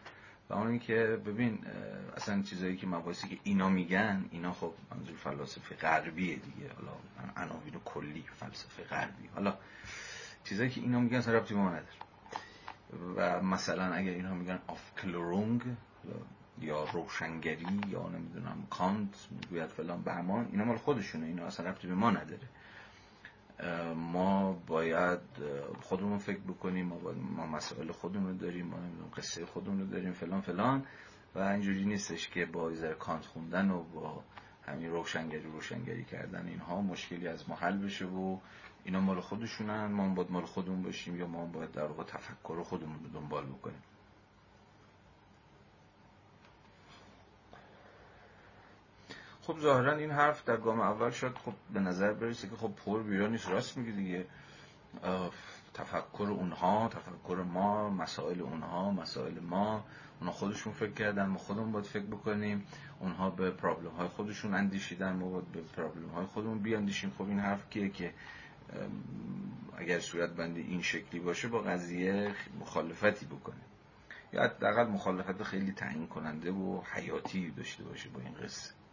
و 0.50 0.54
اون 0.54 0.68
اینکه 0.68 1.22
ببین 1.26 1.60
اصلا 2.18 2.42
چیزایی 2.42 2.78
که 2.78 2.88
مباحثی 2.88 3.28
که 3.28 3.38
اینا 3.44 3.70
میگن 3.70 4.26
اینا 4.32 4.54
خب 4.54 4.74
منظور 4.92 5.16
فلاسفه 5.16 5.76
غربیه 5.76 6.36
دیگه. 6.36 6.70
حالا 6.76 6.92
عناوین 7.38 7.74
کلی 7.86 8.26
فلسفه 8.40 8.84
غربی. 8.84 9.30
حالا 9.36 9.58
چیزایی 10.44 10.70
که 10.70 10.82
اینا 10.82 11.00
میگن 11.00 11.18
اصلا 11.18 11.38
ربطی 11.38 11.54
ما 11.54 11.70
نداره. 11.70 11.86
و 13.16 13.42
مثلا 13.42 13.94
اگر 13.94 14.12
اینا 14.12 14.34
میگن 14.34 14.60
کلورونگ 15.02 15.62
یا 16.62 16.84
روشنگری 16.84 17.82
یا 17.90 18.10
نمی‌دونم 18.10 18.68
کانت 18.70 19.28
می‌گوید 19.32 19.70
فلان 19.70 20.02
بهمان 20.02 20.48
اینا 20.52 20.66
مال 20.66 20.78
خودشونه. 20.78 21.26
اینا 21.26 21.46
اصلا 21.46 21.70
ربطی 21.70 21.88
به 21.88 21.96
ما 21.96 22.12
نداره. 22.12 22.48
ما 23.96 24.54
باید 24.68 25.20
خودمون 25.82 26.18
فکر 26.18 26.40
بکنیم 26.40 26.86
ما, 26.86 26.98
ما 27.14 27.46
مسائل 27.46 27.92
خودمون 27.92 28.38
داریم 28.38 28.66
ما 28.66 28.78
قصه 29.18 29.46
خودمون 29.46 29.80
رو 29.80 29.86
داریم 29.86 30.12
فلان 30.12 30.42
فلان. 30.42 30.86
و 31.36 31.40
اینجوری 31.40 31.86
نیستش 31.86 32.30
که 32.30 32.46
با 32.46 32.70
ایزر 32.70 32.94
کانت 32.94 33.26
خوندن 33.26 33.72
و 33.72 33.84
با 33.84 34.24
همین 34.68 34.90
روشنگری 34.90 35.44
روشنگری 35.44 36.04
کردن 36.06 36.48
اینها 36.48 36.82
مشکلی 36.82 37.28
از 37.28 37.50
ما 37.50 37.56
حل 37.56 37.78
بشه 37.78 38.06
و 38.06 38.38
اینا 38.84 39.00
مال 39.00 39.20
خودشونن. 39.20 39.86
ما 39.86 40.14
باید 40.14 40.32
مال 40.32 40.46
خودمون 40.46 40.84
باشیم 40.84 41.16
یا 41.16 41.28
ما 41.28 41.46
باید 41.46 41.72
در 41.72 41.86
واقع 41.86 42.04
تفکر 42.04 42.64
خودمون 42.64 43.00
رو 43.04 43.10
دنبال 43.10 43.46
بکنیم. 43.46 43.82
خب 49.48 49.60
ظاهرا 49.60 49.96
این 49.96 50.12
حرف 50.12 50.44
در 50.46 50.58
گام 50.58 50.80
اول 50.80 51.10
شد 51.10 51.38
خب 51.46 51.54
به 51.74 51.80
نظر 51.80 52.14
برسه 52.14 52.50
که 52.50 52.56
خب 52.56 52.72
پر 52.86 53.04
بیرا 53.04 53.28
نیست. 53.28 53.50
راست 53.50 53.78
میگه 53.78 53.92
دیگه. 53.92 54.26
تفکر 55.74 56.28
اونها 56.30 56.90
تفکر 56.90 57.36
ما 57.36 57.90
مسائل 57.90 58.42
اونها 58.42 58.92
مسائل 58.92 59.40
ما. 59.40 59.86
اونها 60.20 60.34
خودشون 60.34 60.74
فکر 60.74 60.92
کردن 60.92 61.26
ما 61.26 61.38
خودمون 61.38 61.72
باید 61.72 61.86
فکر 61.86 62.06
بکنیم. 62.06 62.68
اونها 63.00 63.30
به 63.30 63.52
پرابلم 63.52 63.92
های 63.92 64.08
خودشون 64.08 64.54
اندیشیدن 64.54 65.14
ما 65.14 65.30
باید 65.30 65.52
به 65.52 65.62
پرابلم 65.62 66.10
های 66.10 66.26
خودمون 66.26 66.60
بیاندیشیم. 66.60 67.14
خب 67.18 67.28
این 67.28 67.40
حرف 67.40 67.70
کیه 67.70 67.90
که 67.90 68.14
اگر 69.78 70.00
صورت 70.00 70.30
بندی 70.30 70.62
این 70.62 70.82
شکلی 70.82 71.20
باشه 71.20 71.48
با 71.48 71.60
قضیه 71.60 72.36
مخالفتی 72.60 73.26
بکنه. 73.26 73.62
یا 74.34 74.44
حداقل 74.44 74.88
مخالفت 74.88 75.44
خیلی 75.44 75.72
تعیین 75.72 76.08
کننده 76.08 76.52
و 76.52 76.82
حیاتی 76.94 77.52
داشته 77.52 77.84
باشه 77.84 78.10
با 78.10 78.20
این 78.20 78.34
قصه. 78.34 78.85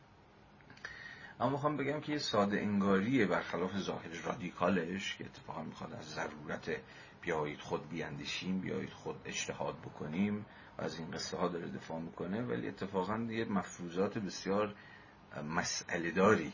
اما 1.42 1.50
می‌خوام 1.50 1.76
بگم 1.76 2.00
که 2.00 2.12
یه 2.12 2.18
ساده 2.18 2.60
انگاریه 2.60 3.26
برخلاف 3.26 3.78
ظاهر 3.78 4.08
رادیکالش 4.24 5.16
که 5.16 5.24
اتفاقا 5.24 5.62
می‌خواد 5.62 5.92
از 5.92 6.04
ضرورت 6.04 6.70
بیایید 7.20 7.60
خود 7.60 7.88
بیاندیشیم 7.88 8.60
بیایید 8.60 8.90
خود 8.90 9.16
اجتهاد 9.24 9.78
بکنیم 9.78 10.46
و 10.78 10.82
از 10.82 10.98
این 10.98 11.10
قصه 11.10 11.36
ها 11.36 11.48
داره 11.48 11.68
دفاع 11.68 12.00
می‌کنه 12.00 12.42
ولی 12.42 12.68
اتفاقا 12.68 13.18
یه 13.18 13.44
مفروضات 13.44 14.18
بسیار 14.18 14.74
مسئله 15.56 16.10
داری 16.10 16.52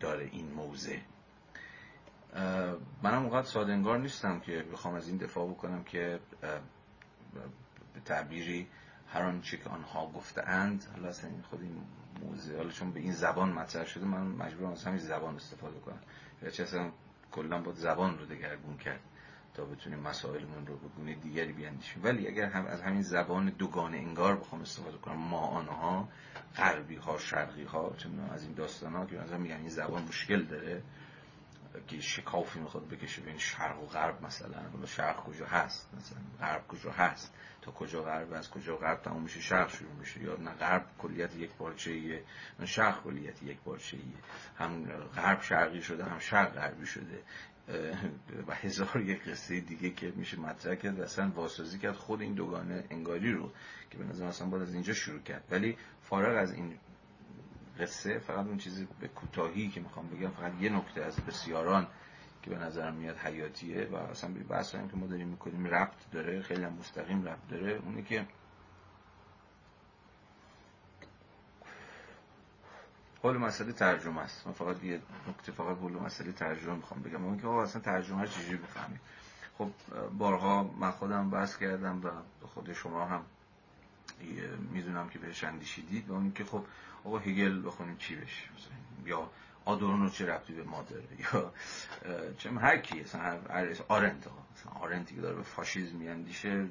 داره 0.00 0.28
این 0.32 0.52
موضع. 0.52 0.98
منم 3.02 3.42
ساده 3.42 3.72
انگار 3.72 3.98
نیستم 3.98 4.40
که 4.40 4.64
بخوام 4.72 4.94
از 4.94 5.08
این 5.08 5.16
دفاع 5.16 5.50
بکنم 5.50 5.84
که 5.84 6.20
به 7.94 8.00
تعبیری 8.04 8.68
هر 9.08 9.22
آنچه 9.22 9.56
که 9.56 9.70
آنها 9.70 10.06
گفته 10.06 10.42
اند 10.48 10.84
حالا 10.94 11.08
اصلا 11.08 11.30
خود 11.50 11.62
این 11.62 11.82
موضوع 12.24 12.56
حالا 12.56 12.70
چون 12.70 12.92
به 12.92 13.00
این 13.00 13.12
زبان 13.12 13.52
مطرح 13.52 13.86
شده 13.86 14.04
من 14.04 14.22
مجبورم 14.22 14.72
از 14.72 14.84
همین 14.84 14.98
زبان 14.98 15.36
استفاده 15.36 15.78
کنم. 15.78 16.00
یا 16.42 16.48
اصلا 16.48 16.90
کلا 17.32 17.62
با 17.62 17.72
زبان 17.72 18.18
رو 18.18 18.26
دگرگون 18.26 18.76
کرد 18.76 19.00
تا 19.54 19.64
بتونیم 19.64 19.98
مسائلمون 19.98 20.66
رو 20.66 20.76
به 20.76 20.88
گونه 20.88 21.14
دیگری 21.14 21.52
بیاندیشیم. 21.52 22.04
ولی 22.04 22.28
اگر 22.28 22.46
هم 22.46 22.66
از 22.66 22.82
همین 22.82 23.02
زبان 23.02 23.50
دوگانه 23.58 23.96
انگار 23.96 24.36
بخوام 24.36 24.60
استفاده 24.60 24.98
کنم 24.98 25.16
ما 25.16 25.40
آنها 25.40 26.08
غربی 26.56 26.96
ها 26.96 27.18
شرقی 27.18 27.64
ها 27.64 27.94
از 28.32 28.42
این 28.42 28.54
داستان 28.54 28.92
ها 28.92 29.06
که 29.06 29.16
مثلا 29.16 29.38
میگن 29.38 29.56
این 29.56 29.68
زبان 29.68 30.02
مشکل 30.02 30.42
داره. 30.42 30.82
شکافی 32.00 32.60
می‌خواد 32.60 32.88
بکشه 32.88 33.22
بین 33.22 33.38
شرق 33.38 33.82
و 33.82 33.86
غرب 33.86 34.22
مثلا. 34.22 34.86
شرق 34.86 35.16
کجا 35.16 35.46
هست 35.46 35.90
مثلا؟ 35.98 36.20
غرب 36.40 36.66
کجا 36.68 36.90
هست؟ 36.90 37.34
تا 37.62 37.72
کجا 37.72 38.02
غرب 38.02 38.32
از 38.32 38.50
کجا 38.50 38.76
غرب 38.76 39.02
تموم 39.02 39.22
میشه؟ 39.22 39.40
شرق 39.40 39.70
شروع 39.70 39.92
میشه. 39.92 40.22
یا 40.22 40.36
نه 40.36 40.50
غرب 40.50 40.86
کلیت 40.98 41.36
یک 41.36 41.50
پارچه 41.50 41.90
ایه 41.90 42.24
نه 42.60 42.66
شرق 42.66 43.02
کلیت 43.02 43.42
یک 43.42 43.58
پارچه 43.58 43.96
ایه 43.96 44.16
هم 44.58 44.84
غرب 45.16 45.42
شرقی 45.42 45.82
شده 45.82 46.04
هم 46.04 46.18
شرق 46.18 46.52
غربی 46.52 46.86
شده. 46.86 47.22
و 48.46 48.54
هزار 48.54 49.00
یک 49.00 49.28
قصه 49.28 49.60
دیگه 49.60 49.90
که 49.90 50.12
میشه 50.16 50.40
مطرح 50.40 50.74
کرد 50.74 51.00
اصلا 51.00 51.30
واسازی 51.30 51.78
کرد. 51.78 51.94
خود 51.94 52.20
این 52.20 52.34
دوگانه 52.34 52.84
انگاری 52.90 53.32
رو 53.32 53.52
که 53.90 53.98
به 53.98 54.04
نظر 54.04 54.24
اصلا 54.24 54.48
باید 54.48 54.62
از 54.62 54.74
اینجا 54.74 54.94
شروع 54.94 55.20
کرد. 55.20 55.44
ولی 55.50 55.76
فارغ 56.02 56.36
از 56.36 56.52
این 56.52 56.78
قصه 57.80 58.18
فقط 58.18 58.46
اون 58.46 58.58
چیزی 58.58 58.88
به 59.00 59.08
کوتاهی 59.08 59.68
که 59.68 59.80
می‌خوام 59.80 60.08
بگم 60.08 60.30
فقط 60.30 60.52
یه 60.60 60.70
نکته 60.70 61.04
از 61.04 61.16
بسیاران 61.16 61.86
که 62.42 62.50
به 62.50 62.58
نظرم 62.58 62.94
میاد 62.94 63.16
حیاتیه 63.16 63.88
و 63.92 63.96
اصلا 63.96 64.30
به 64.30 64.40
بحث 64.40 64.72
که 64.72 64.96
ما 64.96 65.06
داریم 65.06 65.28
می‌کنیم 65.28 65.66
ربط 65.66 66.10
داره 66.12 66.42
خیلی 66.42 66.64
هم 66.64 66.72
مستقیم 66.72 67.28
ربط 67.28 67.48
داره. 67.50 67.80
اونه 67.84 68.02
که 68.02 68.26
حول 73.22 73.36
مسئله 73.36 73.72
ترجمه 73.72 74.20
است. 74.20 74.46
من 74.46 74.52
فقط 74.52 74.84
یه 74.84 75.00
نکته 75.28 75.52
فقط 75.52 75.76
حول 75.76 75.92
مسئله 75.92 76.32
ترجمه 76.32 76.74
می‌خوام 76.74 77.02
بگم. 77.02 77.24
اون 77.24 77.38
که 77.40 77.48
اصلا 77.48 77.82
ترجمه 77.82 78.26
چجوری 78.26 78.56
بفهمید 78.56 79.00
خب 79.58 79.70
بارها 80.18 80.62
من 80.62 80.90
خودم 80.90 81.30
بحث 81.30 81.56
کردم 81.56 82.00
و 82.04 82.10
خود 82.46 82.72
شما 82.72 83.06
هم 83.06 83.24
می‌دونم 84.72 85.08
که 85.08 85.18
بهش 85.18 85.44
اندیشیدید. 85.44 86.10
و 86.10 86.12
اون 86.12 86.32
که 86.32 86.44
خب 86.44 86.64
آقا 87.04 87.18
هگل 87.18 87.66
بخونیم 87.66 87.96
چی 87.96 88.16
بشه؟ 88.16 88.44
یا 89.06 89.30
آدورنو 89.64 90.10
چه 90.10 90.26
ربطی 90.26 90.52
به 90.52 90.64
ما 90.64 90.84
یا 91.32 91.52
چه 92.38 92.50
هر 92.50 92.78
کی 92.78 93.00
اصلا 93.00 93.38
آرنت 93.88 94.26
مثلا 94.26 94.72
آرنتی 94.80 95.14
که 95.14 95.20
داره 95.20 95.36
به 95.36 95.42
فاشیزم 95.42 95.96
میاندیشه 95.96 96.68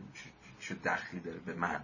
چه 0.60 0.76
دخلی 0.76 1.20
داره 1.20 1.38
به 1.38 1.54
من؟ 1.54 1.84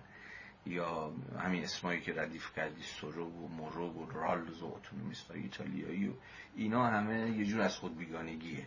یا 0.65 1.13
همین 1.39 1.63
اسمایی 1.63 2.01
که 2.01 2.21
ردیف 2.21 2.55
کردی 2.55 2.81
سورو 2.81 3.25
و 3.25 3.47
مورو 3.47 3.89
و 3.89 4.11
رالز 4.11 4.61
و 4.61 4.65
اتونومیست 4.65 5.31
ایتالیایی 5.31 6.07
و 6.07 6.11
اینا 6.55 6.87
همه 6.87 7.31
یه 7.31 7.45
جور 7.45 7.61
از 7.61 7.75
خود 7.75 7.97
بیگانگیه. 7.97 8.65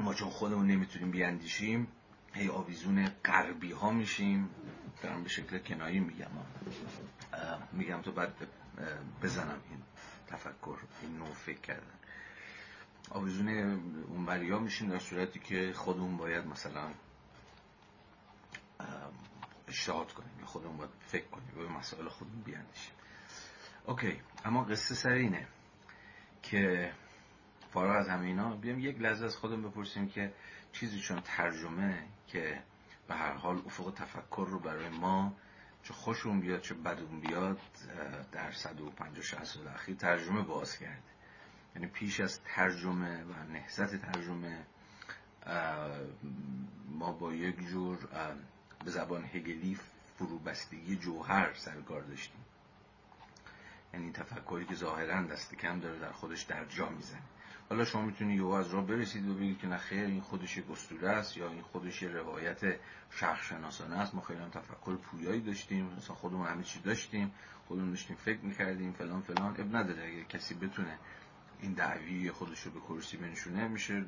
ما 0.00 0.14
چون 0.14 0.30
خودمون 0.30 0.66
نمی‌تونیم 0.66 1.10
بیاندیشیم 1.10 1.88
هی 2.32 2.48
آویزون 2.48 3.08
غربی 3.24 3.72
ها 3.72 3.90
میشیم. 3.90 4.50
دارم 5.02 5.22
به 5.22 5.28
شکل 5.28 5.58
کنایی 5.58 6.00
میگم. 6.00 6.30
میگم 7.72 8.02
تو 8.02 8.12
بعد 8.12 8.32
بزنم 9.22 9.60
این 9.70 9.82
تفکر 10.26 10.78
این 11.02 11.18
نوع 11.18 11.32
فکر 11.32 11.60
کردن. 11.60 11.96
آویزون 13.10 13.48
اون 14.08 14.50
ها 14.50 14.58
میشیم 14.58 14.88
در 14.88 14.98
صورتی 14.98 15.38
که 15.38 15.72
خودمون 15.72 16.16
باید 16.16 16.46
مثلا 16.46 16.90
اشتهاد 19.68 20.12
کنیم 20.12 20.44
خودمون 20.44 20.76
باید 20.76 20.90
فکر 21.00 21.26
کنیم 21.26 21.50
به 21.56 21.68
مسائل 21.68 22.08
خودمون 22.08 22.42
بیاندیشیم. 22.42 22.94
اوکی 23.86 24.20
اما 24.44 24.64
قصه 24.64 24.94
سر 24.94 25.10
اینه 25.10 25.46
که 26.42 26.92
فارغ 27.70 27.96
از 27.96 28.08
همه 28.08 28.26
اینا 28.26 28.56
بیام 28.56 28.78
یک 28.78 29.00
لحظه 29.00 29.24
از 29.24 29.36
خودم 29.36 29.62
بپرسیم 29.62 30.08
که 30.08 30.32
چیزی 30.72 31.00
چون 31.00 31.20
ترجمه 31.20 32.08
که 32.26 32.62
به 33.08 33.14
هر 33.14 33.32
حال 33.32 33.62
افق 33.66 33.92
تفکر 33.96 34.46
رو 34.50 34.58
برای 34.58 34.88
ما 34.88 35.32
چه 35.82 35.92
خوشون 35.92 36.40
بیاد 36.40 36.60
چه 36.60 36.74
بدون 36.74 37.20
بیاد 37.20 37.58
در 38.32 38.52
150 38.52 39.22
60 39.22 39.44
سال 39.44 39.68
اخیر 39.68 39.96
ترجمه 39.96 40.42
باز 40.42 40.78
کرده. 40.78 41.02
یعنی 41.74 41.86
پیش 41.86 42.20
از 42.20 42.40
ترجمه 42.42 43.24
و 43.24 43.52
نهزت 43.52 43.96
ترجمه 43.96 44.66
ما 46.90 47.12
با 47.12 47.34
یک 47.34 47.66
جور 47.66 47.98
به 48.84 48.90
زبان 48.90 49.24
هگلی 49.24 49.78
فروبستگی 50.18 50.96
جوهر 50.96 51.54
سرکار 51.54 52.02
داشتیم. 52.02 52.44
یعنی 53.94 54.12
تفکری 54.12 54.64
که 54.64 54.74
ظاهرا 54.74 55.22
دست 55.22 55.54
کم 55.54 55.80
داره 55.80 55.98
در 55.98 56.12
خودش 56.12 56.42
در 56.42 56.64
جا 56.64 56.88
می‌زنه. 56.88 57.22
حالا 57.68 57.84
شما 57.84 58.02
می‌تونید 58.02 58.36
یهو 58.36 58.48
از 58.48 58.74
راه 58.74 58.86
برسید 58.86 59.28
و 59.28 59.34
بگید 59.34 59.58
که 59.58 59.66
نه 59.66 59.76
خیر 59.76 60.04
این 60.04 60.20
خودش 60.20 60.56
یک 60.56 60.70
اسطوره 60.70 61.08
است 61.08 61.36
یا 61.36 61.48
این 61.48 61.62
خودش 61.62 62.02
روایت 62.02 62.60
شخص 63.10 63.48
شناسانه 63.48 63.96
است. 63.96 64.14
ما 64.14 64.20
خیلی 64.20 64.40
هم 64.40 64.50
تفکر 64.50 64.96
پویایی 64.96 65.40
داشتیم 65.40 65.84
مثلا 65.84 66.16
خودمون 66.16 66.46
همه 66.46 66.62
چی 66.62 66.80
داشتیم 66.80 67.32
خودمون 67.68 67.90
داشتیم 67.90 68.16
فکر 68.16 68.40
می‌کردیم 68.40 68.92
فلان 68.92 69.20
فلان. 69.20 69.50
اب 69.58 69.76
نداره 69.76 70.04
اگر 70.04 70.22
کسی 70.22 70.54
بتونه 70.54 70.98
این 71.60 71.72
دعوی 71.72 72.30
خودش 72.30 72.60
رو 72.60 72.70
به 72.70 72.80
کرسی 72.80 73.16
بنشونه 73.16 73.68
میشه 73.68 74.04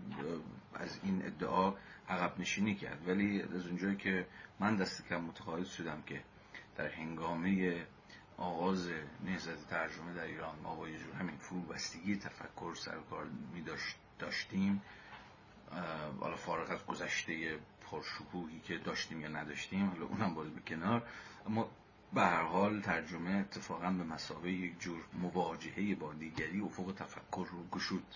از 0.74 1.00
این 1.02 1.26
ادعا 1.26 1.74
عقب 2.08 2.40
نشینی 2.40 2.74
کرد. 2.74 3.08
ولی 3.08 3.42
از 3.42 3.66
اونجایی 3.66 3.96
که 3.96 4.26
من 4.60 4.76
دست 4.76 5.08
کم 5.08 5.20
متقاعد 5.20 5.64
شدم 5.66 6.02
که 6.06 6.22
در 6.76 6.88
هنگامه 6.88 7.86
آغاز 8.38 8.88
نهزت 9.24 9.68
ترجمه 9.68 10.14
در 10.14 10.24
ایران 10.24 10.58
ما 10.62 10.74
با 10.74 10.88
یه 10.88 10.98
جور 10.98 11.14
همین 11.14 11.34
بستگی 11.70 12.16
تفکر 12.16 12.74
سرکار 12.74 13.26
می 13.54 13.64
داشتیم. 14.18 14.82
حالا 16.20 16.36
فارغ 16.36 16.70
از 16.70 16.86
گذشته 16.86 17.58
پرشکوهی 17.90 18.60
که 18.60 18.78
داشتیم 18.78 19.20
یا 19.20 19.28
نداشتیم 19.28 19.88
حالا 19.88 20.06
اونم 20.06 20.34
باید 20.34 20.54
به 20.54 20.60
کنار. 20.60 21.08
اما 21.46 21.70
به 22.12 22.20
هر 22.20 22.42
حال 22.42 22.80
ترجمه 22.80 23.30
اتفاقا 23.30 23.90
به 23.90 24.04
مسابقه 24.04 24.50
یک 24.50 24.80
جور 24.80 25.04
مواجهه 25.12 25.94
با 25.94 26.12
دیگری 26.12 26.60
افق 26.60 26.92
تفکر 26.92 27.46
رو 27.50 27.68
گشود. 27.68 28.14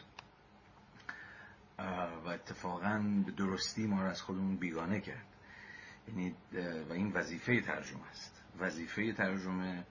و 2.24 2.28
اتفاقا 2.28 3.22
به 3.26 3.32
درستی 3.32 3.86
ما 3.86 4.02
رو 4.02 4.08
از 4.08 4.22
خودمون 4.22 4.56
بیگانه 4.56 5.00
کرد. 5.00 5.26
یعنی 6.08 6.34
و 6.88 6.92
این 6.92 7.12
وظیفه 7.12 7.60
ترجمه 7.60 8.08
است. 8.10 8.42
وظیفه 8.58 9.12
ترجمه 9.12 9.84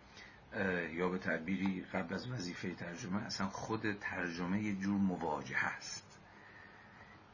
یا 0.93 1.09
به 1.09 1.17
تعبیری 1.17 1.81
قبل 1.81 2.13
از 2.13 2.31
وظیفه 2.31 2.73
ترجمه 2.73 3.23
اصلا 3.23 3.47
خود 3.49 3.93
ترجمه 3.93 4.63
یک 4.63 4.79
جور 4.79 4.97
مواجهه 4.97 5.65
است. 5.65 6.19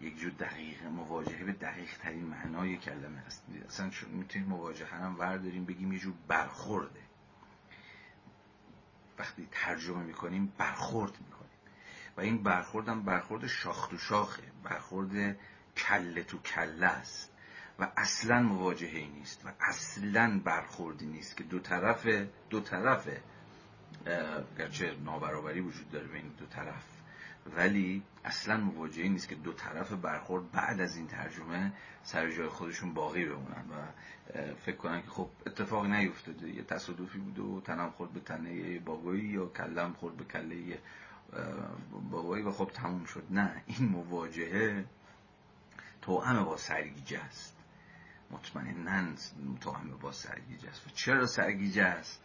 یک 0.01 0.18
جور 0.18 0.32
دقیق 0.32 0.84
مواجهه 0.84 1.43
به 1.43 1.51
دقیق 1.51 1.97
ترین 1.97 2.26
معنای 2.26 2.78
کلمه 2.78 3.20
است. 3.20 3.43
اصلا 3.68 3.91
می‌تونیم 4.09 4.47
مواجهه 4.47 4.95
هم 4.95 5.20
ورداریم 5.20 5.65
بگیم 5.65 5.93
یه 5.93 5.99
جور 5.99 6.13
برخورده. 6.28 7.01
وقتی 9.20 9.47
ترجمه 9.51 10.03
می‌کنیم 10.03 10.53
برخورد 10.57 11.11
می‌کنیم. 11.11 11.51
و 12.18 12.22
این 12.22 12.43
برخورد 12.43 12.89
هم 12.89 13.03
برخورد 13.03 13.47
شاخ 13.47 13.88
تو 13.88 13.97
شاخه. 13.97 14.43
برخورد 14.63 15.38
کله 15.78 16.24
تو 16.24 16.38
کله 16.38 16.88
است. 16.88 17.32
و 17.80 17.91
اصلا 17.97 18.41
مواجهه 18.41 19.07
نیست 19.07 19.45
و 19.45 19.49
اصلا 19.59 20.41
برخوردی 20.43 21.05
نیست 21.05 21.38
که 21.38 21.43
دو 21.43 21.59
طرف 21.59 22.07
دو 22.49 22.59
طرف 22.59 23.09
گرچه 24.57 24.95
نابرابری 25.05 25.59
وجود 25.59 25.91
داره 25.91 26.07
بین 26.07 26.28
دو 26.39 26.45
طرف 26.45 26.84
ولی 27.55 28.03
اصلا 28.25 28.57
مواجهه 28.57 29.07
نیست 29.07 29.30
که 29.30 29.36
دو 29.36 29.53
طرف 29.53 29.91
برخورد 29.91 30.51
بعد 30.51 30.82
از 30.82 30.95
این 30.95 31.07
ترجمه 31.07 31.71
سر 32.03 32.32
جای 32.32 32.47
خودشون 32.47 32.93
باقی 32.93 33.25
بمونن 33.25 33.65
و 33.71 33.86
فکر 34.65 34.75
کنن 34.75 35.01
که 35.01 35.09
خب 35.09 35.30
اتفاق 35.45 35.86
نیفتاده. 35.86 36.49
یه 36.49 36.63
تصادفی 36.63 37.17
بوده 37.17 37.41
و 37.41 37.61
تنم 37.61 37.89
خورد 37.89 38.11
به 38.11 38.19
تنه 38.19 38.80
بابایی 38.80 39.23
یا 39.23 39.45
کلم 39.45 39.93
خورد 39.93 40.17
به 40.17 40.23
کله 40.23 40.80
بابایی 42.11 42.43
و 42.43 42.51
خب 42.51 42.71
تموم 42.73 43.05
شد. 43.05 43.23
نه 43.30 43.63
این 43.67 43.89
مواجهه 43.89 44.86
توأم 46.01 46.43
با 46.43 46.57
سرگیجه 46.57 47.19
است. 47.19 47.57
مطمئنا 48.32 48.91
همه 48.91 49.95
با 50.01 50.11
سرگیجه 50.11 50.69
است. 50.69 50.88
و 50.88 50.89
چرا 50.89 51.25
سرگیجه 51.25 51.84
است؟ 51.84 52.23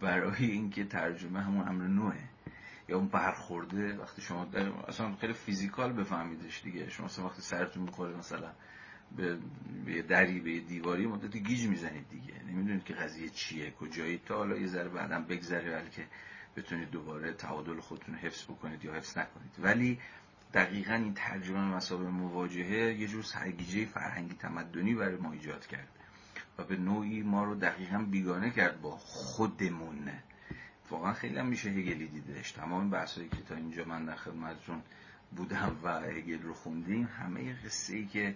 برای 0.00 0.44
اینکه 0.44 0.84
ترجمه 0.84 1.42
همون 1.42 1.68
امر 1.68 1.86
نوعه. 1.86 2.28
یا 2.88 2.96
اون 2.96 3.08
برخورده 3.08 3.96
وقتی 3.96 4.22
شما 4.22 4.46
اصلا 4.88 5.16
خیلی 5.16 5.32
فیزیکال 5.32 5.92
بفهمیدش 5.92 6.62
دیگه. 6.62 6.88
شما 6.88 7.06
اصلا 7.06 7.26
وقتی 7.26 7.42
سرتون 7.42 7.86
بخوره 7.86 8.16
مثلا 8.16 8.52
به 9.16 9.38
یه 9.86 10.02
دری 10.02 10.40
به 10.40 10.50
یه 10.50 10.60
دیواری 10.60 11.06
مدت 11.06 11.36
گیج 11.36 11.66
می‌زنید 11.66 12.08
دیگه. 12.08 12.42
نمی‌دونید 12.44 12.84
که 12.84 12.94
قضیه 12.94 13.28
چیه 13.28 13.70
کجایی. 13.70 14.18
تا 14.18 14.36
حالا 14.36 14.56
یه 14.56 14.66
ذره 14.66 14.88
بعدم 14.88 15.24
بگذره 15.24 15.76
ولی 15.76 15.90
بتونید 16.56 16.90
دوباره 16.90 17.32
تعادل 17.32 17.80
خودتون 17.80 18.14
حفظ 18.14 18.44
بکنید 18.44 18.84
یا 18.84 18.94
حفظ 18.94 19.18
نکنید. 19.18 19.52
ولی 19.58 19.98
دقیقا 20.54 20.94
این 20.94 21.14
ترجمه 21.14 21.60
مسابقه 21.60 22.10
مواجهه 22.10 22.94
یه 23.00 23.06
جور 23.06 23.22
سرگیجه 23.22 23.84
فرهنگی 23.84 24.34
تمدنی 24.34 24.94
برای 24.94 25.16
ما 25.16 25.32
ایجاد 25.32 25.66
کرد 25.66 25.88
و 26.58 26.64
به 26.64 26.76
نوعی 26.76 27.22
ما 27.22 27.44
رو 27.44 27.54
دقیقا 27.54 27.98
بیگانه 27.98 28.50
کرد 28.50 28.80
با 28.80 28.90
خودمون. 28.90 30.10
واقعا 30.90 31.12
خیلی 31.12 31.38
هم 31.38 31.46
میشه 31.46 31.68
هگلی 31.68 32.06
دیدش. 32.06 32.52
تمام 32.52 32.90
بحثایی 32.90 33.28
که 33.28 33.42
تا 33.48 33.54
اینجا 33.54 33.84
من 33.84 34.04
در 34.04 34.16
خدمتتون 34.16 34.82
بودم 35.36 35.76
و 35.82 36.00
هگل 36.00 36.42
رو 36.42 36.54
خوندیم 36.54 37.08
همه 37.18 37.54
قصه 37.64 37.96
ای 37.96 38.06
که 38.06 38.34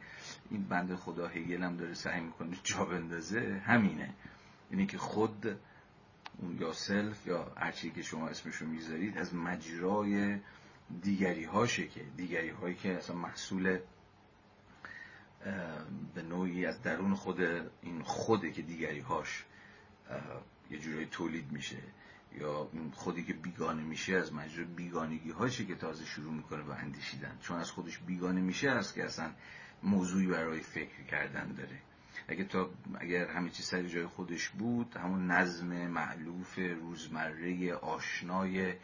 این 0.51 0.63
بند 0.63 0.95
خدا 0.95 1.29
هگل 1.29 1.63
هم 1.63 1.77
داره 1.77 1.95
سعی 1.95 2.21
می‌کنه 2.21 2.57
جا 2.65 2.85
بندازه 2.85 3.63
همینه. 3.67 4.15
اینه 4.71 4.87
که 4.87 4.99
خود 4.99 5.59
یا 6.61 6.73
سلف 6.73 7.27
یا 7.27 7.53
هرچی 7.57 7.91
که 7.91 8.03
شما 8.03 8.29
اسمشو 8.29 8.67
می‌ذارید 8.67 9.19
از 9.19 9.35
مجرای 9.35 10.39
دیگری 11.03 11.45
هاشه 11.45 11.87
که 11.87 12.01
دیگری 12.17 12.51
هایی 12.51 12.75
که 12.75 12.97
اصلا 12.97 13.17
محصول 13.17 13.79
به 16.15 16.23
نوعی 16.23 16.67
از 16.67 16.83
درون 16.83 17.15
خود 17.15 17.41
این 17.83 18.03
خوده 18.03 18.51
که 18.51 18.63
دیگری 18.63 19.01
هاش 19.01 19.45
یه 20.71 20.79
جورایی 20.79 21.07
تولید 21.07 21.53
میشه 21.53 21.79
یا 22.39 22.69
خودی 22.93 23.25
که 23.25 23.33
بیگانه 23.33 23.83
میشه 23.83 24.17
از 24.17 24.33
مجرد 24.33 24.75
بیگانگی 24.77 25.31
هاشه 25.31 25.65
که 25.65 25.75
تازه 25.75 26.05
شروع 26.05 26.33
می‌کنه 26.33 26.63
به 26.63 26.75
اندیشیدن. 26.75 27.39
چون 27.41 27.59
از 27.59 27.71
خودش 27.71 27.99
بیگانه 27.99 28.41
میشه 28.41 28.71
است 28.71 28.95
که 28.95 29.05
اصلا 29.05 29.31
موضوعی 29.83 30.27
برای 30.27 30.61
فکر 30.61 31.03
کردن 31.11 31.53
داره. 31.53 31.79
اگه 32.29 32.45
تا 32.45 32.71
اگر 32.99 33.27
همه 33.27 33.51
چیز 33.51 33.67
سر 33.67 33.83
جای 33.83 34.07
خودش 34.07 34.49
بود 34.49 34.97
همون 34.97 35.31
نظم 35.31 35.67
معلوف 35.87 36.59
روزمره 36.59 37.75
آشنای 37.75 38.75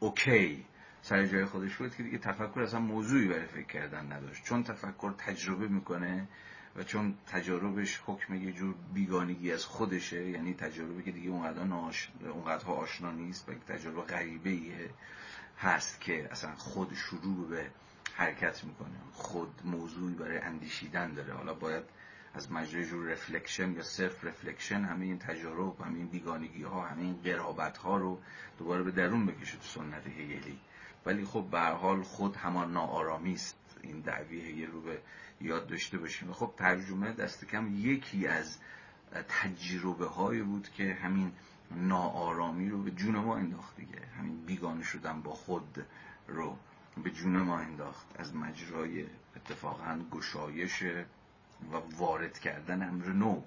اوکی 0.00 0.66
سر 1.06 1.26
جای 1.26 1.44
خودش 1.44 1.76
بود 1.76 1.96
که 1.96 2.02
دیگه 2.02 2.18
تفکر 2.18 2.60
اصلا 2.60 2.80
موضوعی 2.80 3.28
برای 3.28 3.46
فکر 3.46 3.66
کردن 3.66 4.12
نداشت. 4.12 4.44
چون 4.44 4.62
تفکر 4.62 5.12
تجربه 5.18 5.68
می‌کنه 5.68 6.28
و 6.76 6.82
چون 6.82 7.14
تجاربش 7.26 8.00
حکم 8.06 8.34
یه 8.34 8.52
جور 8.52 8.74
بیگانگی 8.94 9.52
از 9.52 9.64
خودشه 9.64 10.30
یعنی 10.30 10.54
تجربه 10.54 11.02
که 11.02 11.10
دیگه 11.10 11.30
اونقدر, 11.30 11.64
ناش... 11.64 12.10
اونقدر 12.32 12.66
آشنا 12.66 13.10
نیست 13.10 13.48
و 13.48 13.52
تجربه 13.54 14.02
غریبه 14.02 14.58
هست 15.58 16.00
که 16.00 16.28
اصلا 16.30 16.54
خود 16.54 16.94
شروع 16.94 17.48
به 17.48 17.66
حرکت 18.14 18.64
می‌کنه. 18.64 18.96
خود 19.12 19.60
موضوعی 19.64 20.14
برای 20.14 20.38
اندیشیدن 20.38 21.14
داره. 21.14 21.32
حالا 21.32 21.54
باید 21.54 21.84
از 22.34 22.52
مجرای 22.52 22.86
جور 22.86 23.12
reflection 23.12 23.72
یا 23.72 23.82
self-reflection 23.82 24.80
همه 24.80 25.04
این 25.04 25.18
تجارب 25.18 25.80
همه 25.80 25.96
این 25.98 26.08
بیگانگی 26.08 26.62
ها 26.62 26.86
همه 26.86 27.02
این 27.02 27.22
قرابت 27.24 27.78
ها 27.78 27.96
رو 27.96 28.20
دوباره 28.58 28.82
به 28.82 28.90
درون 28.90 29.26
بکشه 29.26 29.56
تو 29.56 29.64
سنت 29.64 30.06
هگلی. 30.06 30.60
ولی 31.06 31.24
خب 31.24 31.44
به 31.50 31.60
حال 31.60 32.02
خود 32.02 32.36
همان 32.36 32.72
ناآرامی 32.72 33.32
است. 33.32 33.56
این 33.82 34.00
دعوی 34.00 34.40
هگل 34.40 34.70
رو 34.72 34.80
به 34.80 34.98
یاد 35.40 35.66
داشته 35.66 35.98
باشیم. 35.98 36.32
خب 36.32 36.54
ترجمه 36.56 37.12
دست 37.12 37.44
کم 37.44 37.74
یکی 37.76 38.26
از 38.26 38.58
تجربه 39.28 40.06
های 40.06 40.42
بود 40.42 40.68
که 40.68 40.94
همین 40.94 41.32
ناآرامی 41.70 42.68
رو 42.68 42.82
به 42.82 42.90
جون 42.90 43.16
ما 43.16 43.36
انداخت 43.36 43.76
دیگه. 43.76 44.06
همین 44.18 44.44
بیگانه 44.46 44.82
شدن 44.82 45.20
با 45.20 45.34
خود 45.34 45.86
رو 46.28 46.56
به 47.04 47.10
جون 47.10 47.36
ما 47.36 47.58
انداخت. 47.58 48.20
از 48.20 48.34
مجرای 48.34 49.06
اتفاقا 49.36 50.00
گشایش 50.12 50.82
و 51.72 51.76
وارد 51.98 52.38
کردن 52.38 52.88
امر 52.88 53.08
نو. 53.08 53.42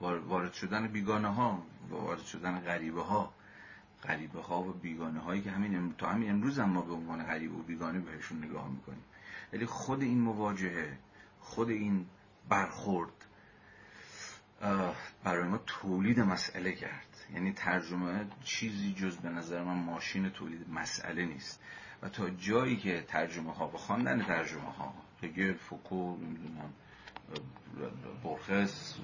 وارد 0.00 0.52
شدن 0.52 0.88
بیگانه 0.88 1.28
ها 1.28 1.62
وارد 1.90 2.22
شدن 2.22 2.60
غریبه 2.60 3.02
ها 3.02 3.32
غریبه 4.02 4.40
ها 4.40 4.62
و 4.62 4.72
بیگانه 4.72 5.20
هایی 5.20 5.42
که 5.42 5.50
همین 5.50 5.94
تا 5.98 6.08
همین 6.08 6.30
امروز 6.30 6.58
هم 6.58 6.70
ما 6.70 6.82
به 6.82 6.92
عنوان 6.92 7.24
غریبه 7.24 7.54
و 7.54 7.62
بیگانه 7.62 7.98
بهشون 7.98 8.44
نگاه 8.44 8.70
می‌کنیم. 8.70 9.04
ولی 9.52 9.66
خود 9.66 10.02
این 10.02 10.20
مواجهه 10.20 10.98
خود 11.40 11.70
این 11.70 12.06
برخورد 12.48 13.26
برای 15.24 15.48
ما 15.48 15.58
تولید 15.66 16.20
مسئله 16.20 16.72
کرد. 16.72 17.16
یعنی 17.34 17.52
ترجمه 17.52 18.26
چیزی 18.44 18.92
جز 18.92 19.16
به 19.16 19.28
نظر 19.28 19.64
من 19.64 19.74
ماشین 19.74 20.30
تولید 20.30 20.70
مسئله 20.70 21.24
نیست. 21.24 21.60
و 22.02 22.08
تا 22.08 22.30
جایی 22.30 22.76
که 22.76 23.04
ترجمه 23.08 23.54
ها 23.54 23.68
و 23.68 23.76
خواندن 23.76 24.22
ترجمه 24.22 24.72
ها 24.72 24.94
هگل 25.22 25.54
فوکو 25.54 26.16
نمی‌دونم 26.16 26.72
برخس 28.24 28.98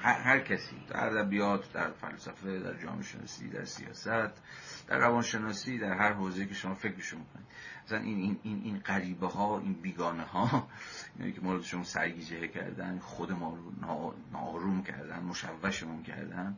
هر, 0.00 0.40
کسی 0.40 0.76
در 0.88 1.06
ادبیات 1.06 1.72
در 1.72 1.90
فلسفه 1.90 2.58
در 2.58 2.82
جامعه 2.82 3.02
شناسی 3.02 3.48
در 3.48 3.64
سیاست 3.64 4.42
در 4.88 4.98
روانشناسی 4.98 5.78
در 5.78 5.92
هر 5.92 6.12
حوزه 6.12 6.46
که 6.46 6.54
شما 6.54 6.74
فکرشو 6.74 7.18
می‌کنید 7.18 7.46
مثلا 7.86 7.98
این 7.98 8.18
این 8.18 8.38
این 8.42 8.62
این 8.64 8.78
غریبه 8.78 9.26
ها 9.26 9.58
این 9.58 9.72
بیگانه 9.72 10.22
ها 10.22 10.68
اینایی 11.14 11.32
که 11.32 11.40
موردشون 11.40 11.82
سرگیجه 11.82 12.48
کردن 12.48 12.98
خود 12.98 13.32
ما 13.32 13.54
رو 13.54 14.14
ناروم 14.32 14.82
کردن 14.82 15.20
مشوشمون 15.22 16.02
کردن 16.02 16.56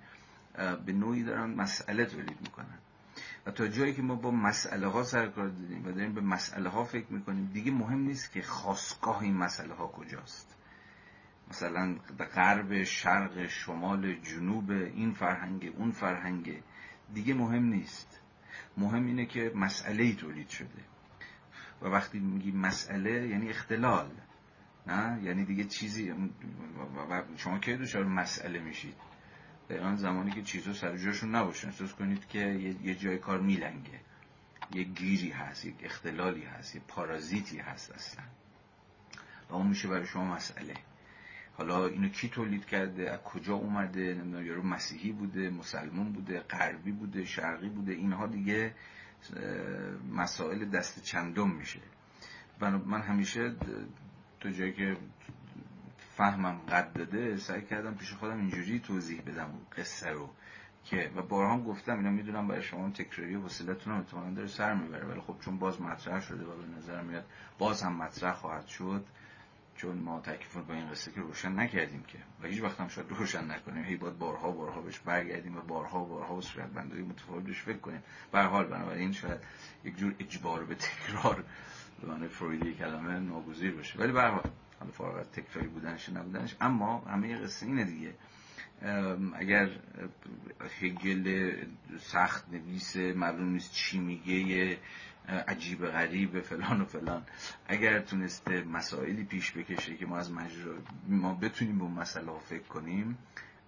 به 0.87 0.93
نوعی 0.93 1.23
دارن 1.23 1.51
مسئله 1.51 2.05
تولید 2.05 2.41
می‌کنن. 2.41 2.79
و 3.47 3.51
تا 3.51 3.69
جایی 3.69 3.95
که 3.95 4.03
ما 4.03 4.15
با 4.15 4.31
مسئله 4.31 4.87
ها 4.87 5.03
سر 5.03 5.27
کار 5.27 5.49
دادیم 5.49 5.87
و 5.87 5.93
داریم 5.93 6.15
به 6.15 6.21
مسئله 6.21 6.69
ها 6.69 6.85
فکر 6.85 7.07
می‌کنیم 7.11 7.51
دیگه 7.53 7.71
مهم 7.71 7.99
نیست 7.99 8.33
که 8.33 8.43
خواستگاه 8.43 9.23
این 9.23 9.37
مسئله 9.37 9.75
ها 9.75 9.87
کجاست. 9.87 10.56
مثلا 11.51 11.97
غرب 12.35 12.83
شرق 12.85 13.47
شمال 13.47 14.15
جنوب 14.15 14.71
این 14.71 15.13
فرهنگ 15.13 15.73
اون 15.77 15.91
فرهنگ. 15.91 16.63
دیگه 17.15 17.35
مهم 17.35 17.65
نیست. 17.65 18.21
مهم 18.77 19.07
اینه 19.07 19.27
که 19.27 19.53
مسئله 19.55 20.03
ای 20.03 20.15
تولید 20.15 20.49
شده. 20.49 20.85
و 21.83 21.87
وقتی 21.87 22.19
میگی 22.19 22.53
مسئله 22.53 23.29
یعنی 23.29 23.51
اختلال. 23.51 24.11
نه؟ 24.87 25.23
یعنی 25.23 25.45
دیگه 25.45 25.65
چیزی. 25.65 26.15
شما 27.37 27.59
کی 27.59 27.77
دچار 27.77 28.05
مسئله 28.05 28.59
میشید؟ 28.59 28.97
آن 29.83 29.97
زمانی 29.97 30.31
که 30.31 30.43
چیزها 30.43 30.73
سر 30.73 30.97
جاشون 30.97 31.35
نباشن. 31.35 31.69
احساس 31.69 31.95
کنید 31.95 32.29
که 32.29 32.39
یه 32.83 32.95
جای 32.95 33.19
کار 33.19 33.41
میلنگه. 33.41 34.01
یه 34.73 34.83
گیری 34.83 35.31
هست 35.31 35.65
یک 35.65 35.77
اختلالی 35.81 36.45
هست 36.45 36.75
یه 36.75 36.83
پارازیتی 36.89 37.59
هست 37.59 37.91
اصلا. 37.91 38.25
و 39.51 39.55
اون 39.55 39.67
میشه 39.67 39.89
برای 39.89 40.07
شما 40.07 40.35
مسئله. 40.35 40.75
حالا 41.59 41.87
اینو 41.87 42.09
کی 42.09 42.29
تولید 42.29 42.65
کرده؟ 42.65 43.11
از 43.11 43.21
کجا 43.21 43.55
اومده؟ 43.55 44.15
نمی‌دونم 44.15 44.47
یارو 44.47 44.63
مسیحی 44.63 45.13
بوده 45.13 45.51
مسلمون 45.51 46.13
بوده 46.13 46.41
غربی 46.41 46.93
بوده 46.93 47.25
شرقی 47.25 47.69
بوده 47.69 47.93
اینها 47.93 48.27
دیگه 48.27 48.75
مسائل 50.13 50.65
دست 50.65 51.03
چندم 51.03 51.51
میشه. 51.51 51.81
من 52.61 53.01
همیشه 53.01 53.55
تو 54.41 54.51
جایی 54.51 54.73
که 54.73 54.97
فهمم 56.17 56.59
قد 56.59 56.93
داده 56.93 57.37
سعی 57.37 57.63
کردم 57.63 57.95
پیش 57.95 58.13
خودم 58.13 58.37
اینجوری 58.37 58.81
توضیح 58.81 59.23
بدم 59.23 59.51
قصه 59.77 60.11
رو 60.11 60.31
که 60.85 61.11
و 61.17 61.23
بارها 61.23 61.61
گفتم 61.61 61.97
اینا 61.99 62.11
می‌دونم 62.11 62.49
برای 62.49 62.63
شما 62.63 62.91
تکراری 62.91 63.35
و 63.37 63.41
حوصلتون 63.41 63.93
هم 63.93 63.99
احتمالاً 63.99 64.35
داره 64.35 64.49
سر 64.49 64.75
می‌بره 64.75 65.07
ولی 65.07 65.21
خب 65.21 65.37
چون 65.41 65.59
باز 65.59 65.81
مطرح 65.81 66.21
شده 66.21 66.45
و 66.45 66.57
به 66.57 66.77
نظر 66.79 67.03
میاد 67.03 67.25
باز 67.59 67.83
هم 67.83 67.97
مطرح 67.97 68.33
خواهد 68.35 68.67
شد 68.67 69.05
چون 69.77 69.99
ما 69.99 70.21
تکلیف 70.21 70.57
با 70.57 70.75
این 70.75 70.91
قصه 70.91 71.13
که 71.13 71.21
روشن 71.21 71.61
نکردیم 71.61 72.03
که. 72.03 72.19
و 72.43 72.47
هیچ 72.47 72.63
وقت 72.63 72.81
هم 72.81 72.89
شاید 72.89 73.11
روشن 73.11 73.51
نکنیم. 73.51 73.85
هی 73.85 73.97
باید 73.97 74.19
بارها 74.19 74.51
بارها 74.51 74.81
بهش 74.81 74.99
برگردیم 74.99 75.57
و 75.57 75.61
بارها 75.61 76.05
بارها 76.05 76.35
و 76.35 76.41
صورت 76.41 76.69
بندی 76.69 77.03
متفاوتش 77.03 77.63
فکر 77.63 77.79
کنیم. 77.79 78.03
به 78.33 78.43
حال 78.43 78.67
بنابراین 78.67 79.13
شاید 79.13 79.41
یک 79.85 79.97
جور 79.97 80.15
اجبار 80.19 80.65
به 80.65 80.75
تکرار 80.75 81.45
به 82.03 82.09
معنی 82.09 82.29
فرویدی 82.29 82.75
کلمه 82.75 83.19
ناگزیر 83.19 83.75
باشه. 83.75 83.99
ولی 83.99 84.13
به 84.13 84.23
حال 84.23 84.51
حالا 84.81 84.93
فارغ 84.93 85.17
از 85.17 85.31
تکراری 85.31 85.69
بودنش 85.69 86.09
نبودنش 86.09 86.57
اما 86.61 86.99
همه 86.99 87.37
قصه 87.37 87.67
اینه 87.67 87.85
دیگه. 87.85 88.15
اگر 89.35 89.71
هگل 90.81 91.53
سخت 91.99 92.49
نویس 92.53 92.97
معلوم 92.97 93.49
نیست 93.49 93.73
چی 93.73 93.99
میگه 93.99 94.79
عجیب 95.29 95.87
غریب 95.87 96.41
فلان 96.41 96.81
و 96.81 96.85
فلان. 96.85 97.23
اگر 97.69 98.01
تونسته 98.01 98.65
مسائلی 98.65 99.25
پیش 99.25 99.53
بکشه 99.53 99.97
که 99.97 100.07
ما 100.07 100.19
از 100.19 100.33
مجرا 100.33 100.75
ما 101.09 101.35
بتونیم 101.35 101.79
به 101.79 101.85
اون 101.85 101.93
مسئله 101.93 102.31
ها 102.31 102.39
فکر 102.39 102.63
کنیم 102.63 103.19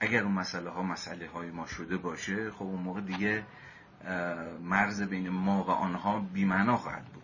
اگر 0.00 0.22
اون 0.22 0.32
مسئله 0.32 0.70
ها 0.70 0.82
مسئله 0.82 1.28
های 1.28 1.50
ما 1.50 1.66
شده 1.66 1.96
باشه 1.96 2.50
خب 2.50 2.62
اون 2.62 2.82
موقع 2.82 3.00
دیگه 3.00 3.44
مرز 4.62 5.02
بین 5.02 5.28
ما 5.28 5.64
و 5.64 5.70
آنها 5.70 6.20
بیمعنا 6.20 6.76
خواهد 6.76 7.04
بود. 7.04 7.22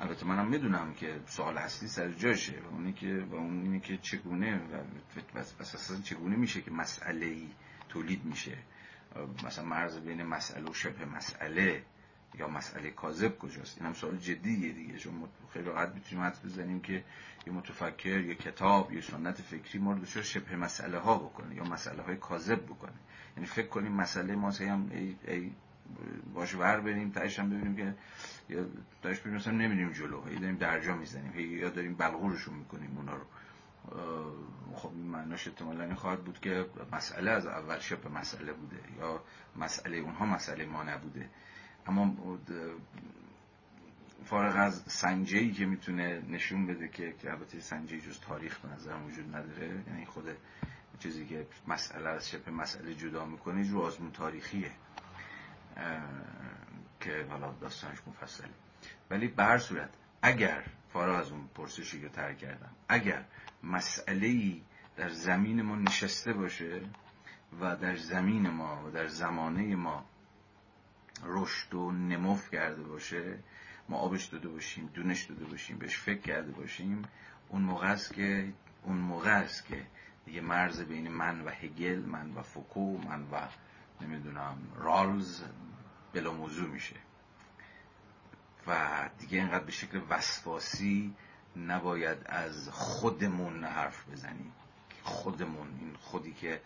البته 0.00 0.26
منم 0.26 0.48
می‌دونم 0.48 0.94
که 0.94 1.20
سوال 1.26 1.58
اصلی 1.58 1.88
سر 1.88 2.08
جاشه 2.10 2.60
و 2.60 2.74
اونی 2.74 2.92
که 2.92 3.24
و 3.30 3.34
اون 3.34 3.80
که 3.80 3.96
چگونه 3.96 4.56
و 4.56 5.38
اساسا 5.60 6.02
چگونه 6.02 6.36
میشه 6.36 6.60
که 6.62 6.70
مسئله 6.70 7.26
ای 7.26 7.48
تولید 7.88 8.24
میشه؟ 8.24 8.58
مثلا 9.44 9.64
مرز 9.64 9.98
بین 9.98 10.22
مسئله 10.22 10.70
و 10.70 10.74
شبه 10.74 11.04
مسئله. 11.04 11.82
یا 12.38 12.48
مسئله 12.48 12.90
کاذب 12.90 13.38
کجاست؟ 13.38 13.78
این 13.78 13.86
هم 13.86 13.92
سوال 13.92 14.16
جدیه 14.16 14.72
دیگه. 14.72 14.98
چون 14.98 15.28
خیلی 15.52 15.64
راحت 15.64 15.94
می‌تونیم 15.94 16.24
حد 16.24 16.42
بزنیم 16.44 16.80
که 16.80 17.04
یه 17.46 17.52
متفکر 17.52 18.20
یه 18.20 18.34
کتاب 18.34 18.92
یه 18.92 19.00
سنت 19.00 19.42
فکری 19.42 19.78
ما 19.78 19.92
رو 19.92 20.04
شبه 20.06 20.56
مسئله 20.56 20.98
ها 20.98 21.18
بکنه 21.18 21.54
یا 21.54 21.64
مسئله 21.64 22.02
های 22.02 22.16
کاذب 22.16 22.64
بکنه. 22.64 22.92
یعنی 23.36 23.46
فکر 23.46 23.66
کنیم 23.66 23.92
مسئله 23.92 24.34
ما 24.34 24.50
هم 24.50 24.90
ای, 24.92 25.16
ای 25.26 25.50
باش 26.34 26.54
ور 26.54 26.80
بریم 26.80 27.12
هم 27.38 27.50
ببینیم 27.50 27.76
که 27.76 27.94
یا 28.48 28.66
داشت 29.02 29.22
بریم 29.22 29.36
مثلا 29.36 29.52
نمی‌دونیم 29.52 29.92
جلو. 29.92 30.24
هی 30.24 30.36
داریم 30.36 30.56
درجا 30.56 30.96
می‌زنیم. 30.96 31.38
یا 31.38 31.70
داریم 31.70 31.94
بلغورشون 31.94 32.54
می‌کنیم 32.54 32.96
اونا 32.96 33.14
رو. 33.14 33.24
خب 34.74 34.92
معناش 34.92 35.48
احتمالا 35.48 35.84
این 35.84 35.94
خواهد 35.94 36.24
بود 36.24 36.40
که 36.40 36.66
مسئله 36.92 37.30
از 37.30 37.46
اول 37.46 37.78
شبه 37.78 38.08
مسئله 38.08 38.52
بوده 38.52 38.76
یا 38.98 39.22
مسئله 39.56 39.96
اونها 39.96 40.26
مسئله 40.26 40.66
ما 40.66 40.82
نبوده. 40.82 41.28
اما 41.90 42.38
فارغ 44.24 44.56
از 44.56 44.82
سنجهی 44.86 45.52
که 45.52 45.66
می‌تونه 45.66 46.22
نشون 46.28 46.66
بده 46.66 46.88
که 46.88 47.14
که 47.22 47.30
البته 47.30 47.60
سنجه 47.60 48.00
جز 48.00 48.20
تاریخ 48.20 48.58
به 48.58 48.68
نظرم 48.68 49.06
وجود 49.06 49.36
نداره. 49.36 49.84
یعنی 49.86 50.06
خود 50.06 50.24
چیزی 50.98 51.26
که 51.26 51.46
مسئله 51.66 52.08
از 52.08 52.30
شبه 52.30 52.50
مسئله 52.50 52.94
جدا 52.94 53.24
می‌کنه 53.24 53.64
جو 53.64 53.80
آزمون 53.80 54.10
تاریخیه. 54.10 54.70
که 57.00 57.26
حالا 57.30 57.52
داستانش 57.52 57.98
مفصله. 58.06 58.48
ولی 59.10 59.28
به 59.28 59.44
هر 59.44 59.58
صورت 59.58 59.90
اگر 60.22 60.64
فارغ 60.92 61.18
از 61.18 61.30
اون 61.30 61.48
پرسشی 61.54 62.00
که 62.00 62.08
تر 62.08 62.34
کردم 62.34 62.70
اگر 62.88 63.24
مسئله 63.62 64.26
ای 64.26 64.62
در 64.96 65.08
زمین 65.08 65.62
ما 65.62 65.76
نشسته 65.76 66.32
باشه 66.32 66.80
و 67.60 67.76
در 67.76 67.96
زمین 67.96 68.50
ما 68.50 68.86
و 68.86 68.90
در 68.90 69.06
زمانه 69.06 69.76
ما 69.76 70.04
رشد 71.24 71.74
و 71.74 71.92
نموف 71.92 72.50
کرده 72.50 72.82
باشه 72.82 73.38
ما 73.88 73.96
آبش 73.96 74.24
داده 74.24 74.48
باشیم 74.48 74.90
دونش 74.94 75.22
داده 75.22 75.44
باشیم 75.44 75.78
بهش 75.78 75.98
فکر 75.98 76.20
کرده 76.20 76.52
باشیم 76.52 77.02
اون 77.48 77.62
موقع 77.62 77.92
است 77.92 78.14
که 78.14 78.52
اون 78.82 78.96
موقع 78.96 79.38
است 79.38 79.66
که 79.66 79.86
دیگه 80.24 80.40
مرز 80.40 80.80
بین 80.80 81.08
من 81.08 81.40
و 81.40 81.48
هگل 81.48 82.02
من 82.06 82.30
و 82.34 82.42
فوکو 82.42 82.98
من 82.98 83.22
و 83.32 83.48
نمی‌دونم 84.00 84.58
رالز 84.76 85.42
بلا 86.12 86.32
موضوع 86.32 86.68
میشه. 86.68 86.96
و 88.66 89.10
دیگه 89.18 89.38
اینقدر 89.38 89.64
به 89.64 89.72
شکل 89.72 90.00
وسواسی 90.10 91.14
نباید 91.56 92.18
از 92.26 92.68
خودمون 92.68 93.64
حرف 93.64 94.08
بزنیم. 94.08 94.52
خودمون 95.02 95.68
این 95.80 95.96
خودی 96.00 96.32
که 96.32 96.60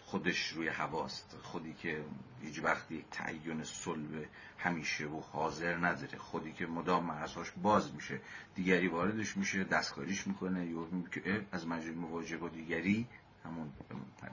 خودش 0.00 0.48
روی 0.48 0.68
هواست. 0.68 1.36
خودی 1.42 1.74
که 1.74 2.04
هیچ 2.42 2.60
وقت 2.64 2.92
یک 2.92 3.04
تعین 3.10 3.64
صلب 3.64 4.28
همیشه 4.58 5.06
و 5.06 5.20
حاضر 5.20 5.76
نداره. 5.76 6.18
خودی 6.18 6.52
که 6.52 6.66
مدام 6.66 7.04
مرزهاش 7.06 7.52
باز 7.62 7.94
میشه. 7.94 8.20
دیگری 8.54 8.88
واردش 8.88 9.36
میشه 9.36 9.64
دستکاریش 9.64 10.26
می‌کنه. 10.26 10.66
یا 10.66 10.88
که 11.12 11.46
از 11.52 11.66
مجرد 11.66 11.96
مواجه 11.96 12.36
با 12.36 12.48
دیگری 12.48 13.06
همون 13.44 13.72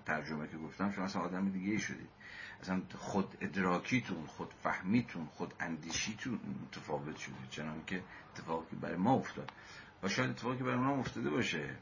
ترجمه 0.05 0.47
که 0.47 0.57
گفتم 0.57 0.91
شما 0.91 1.05
اصلا 1.05 1.21
آدم 1.21 1.49
دیگه 1.49 1.71
ای 1.71 1.79
شدید 1.79 2.09
اصلا 2.61 2.81
خود 2.95 3.37
ادراکیتون 3.41 4.25
خود 4.25 4.53
فهمیتون 4.63 5.25
خود 5.25 5.53
اندیشیتون 5.59 6.39
متفاوت 6.63 7.17
شده. 7.17 7.35
چنان 7.49 7.85
که 7.85 8.03
اتفاقی 8.33 8.75
برای 8.75 8.97
ما 8.97 9.13
افتاد. 9.13 9.51
و 10.03 10.09
شاید 10.09 10.29
اتفاقی 10.29 10.63
برای 10.63 10.77
ما 10.77 10.99
افتاده 10.99 11.29
باشه. 11.29 11.75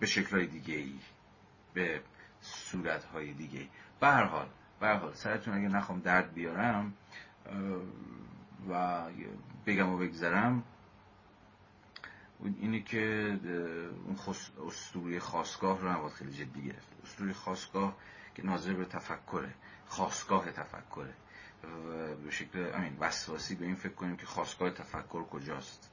به 0.00 0.06
شکلهای 0.06 0.46
دیگه 0.46 0.74
ای 0.74 0.98
به 1.74 2.02
صورتهای 2.44 3.32
دیگه. 3.32 3.68
به 4.00 4.06
هر 4.06 4.24
حال 4.24 4.48
به 4.80 4.86
هر 4.86 4.96
حال 4.96 5.14
سرتون 5.14 5.54
اگه 5.54 5.68
نخوام 5.68 6.00
درد 6.00 6.34
بیارم 6.34 6.94
و 8.70 9.02
بگم 9.66 9.88
و 9.88 9.98
بگذرم 9.98 10.62
اینی 12.60 12.82
که 12.82 13.36
اون 14.06 14.16
اسطوره 14.66 15.18
خواستگاه 15.18 15.80
رو 15.80 15.92
نباید 15.92 16.12
خیلی 16.12 16.32
جدی 16.32 16.62
گرفت 16.62 16.88
اسطوره 17.04 17.32
خواستگاه 17.32 17.96
که 18.34 18.46
ناظر 18.46 18.72
به 18.72 18.84
تفکره. 18.84 19.54
خواستگاه 19.86 20.52
تفکره. 20.52 21.14
به 22.24 22.30
شکل 22.30 22.70
امین 22.74 22.96
وسواسی 23.00 23.54
به 23.54 23.64
این 23.64 23.74
فکر 23.74 23.92
کنیم 23.92 24.16
که 24.16 24.26
خواستگاه 24.26 24.70
تفکر 24.70 25.24
کجاست. 25.24 25.90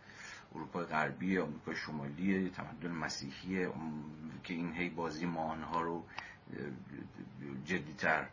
اروپای 0.56 0.86
غربی 0.86 1.38
آمریکای 1.40 1.76
شمالی 1.76 2.50
تمدن 2.50 2.92
مسیحی 2.92 3.68
که 4.44 4.54
این 4.54 4.74
هی 4.74 4.90
بازی 4.90 5.26
ها 5.26 5.82
رو 5.82 6.06
جدیتر 7.66 8.28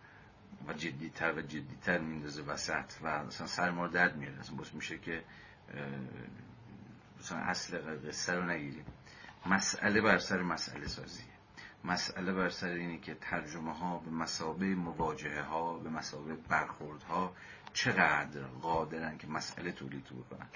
و 0.69 0.73
جدیتر 0.73 1.33
و 1.33 1.41
جدیتر 1.41 1.99
میندازه 1.99 2.43
وسط 2.43 2.93
و 3.03 3.25
مثلا 3.25 3.47
سر 3.47 3.71
ما 3.71 3.89
درد 3.89 4.16
میاره 4.16 4.39
اصلا 4.39 4.57
باز 4.57 4.75
میشه 4.75 4.99
که 4.99 5.25
مثلا 7.21 7.39
اصل 7.39 7.79
قصه 8.09 8.35
رو 8.35 8.51
نگیریم. 8.51 8.85
مسئله 9.47 10.01
بر 10.01 10.19
سر 10.19 10.43
مسئله 10.43 10.87
سازیه. 10.87 11.25
مسئله 11.85 12.33
بر 12.33 12.49
سر 12.49 12.69
اینه 12.69 12.99
که 12.99 13.14
ترجمه 13.14 13.79
ها 13.79 13.99
به 13.99 14.11
مسابه 14.11 14.75
مواجهه 14.75 15.43
ها 15.43 15.79
به 15.79 15.91
مسابه 15.91 16.35
برخورد 16.35 17.03
ها 17.03 17.33
چقدر 17.73 18.43
قادرن 18.43 19.19
که 19.19 19.27
مسئله 19.27 19.73
تولید 19.73 20.05
بکنن. 20.05 20.47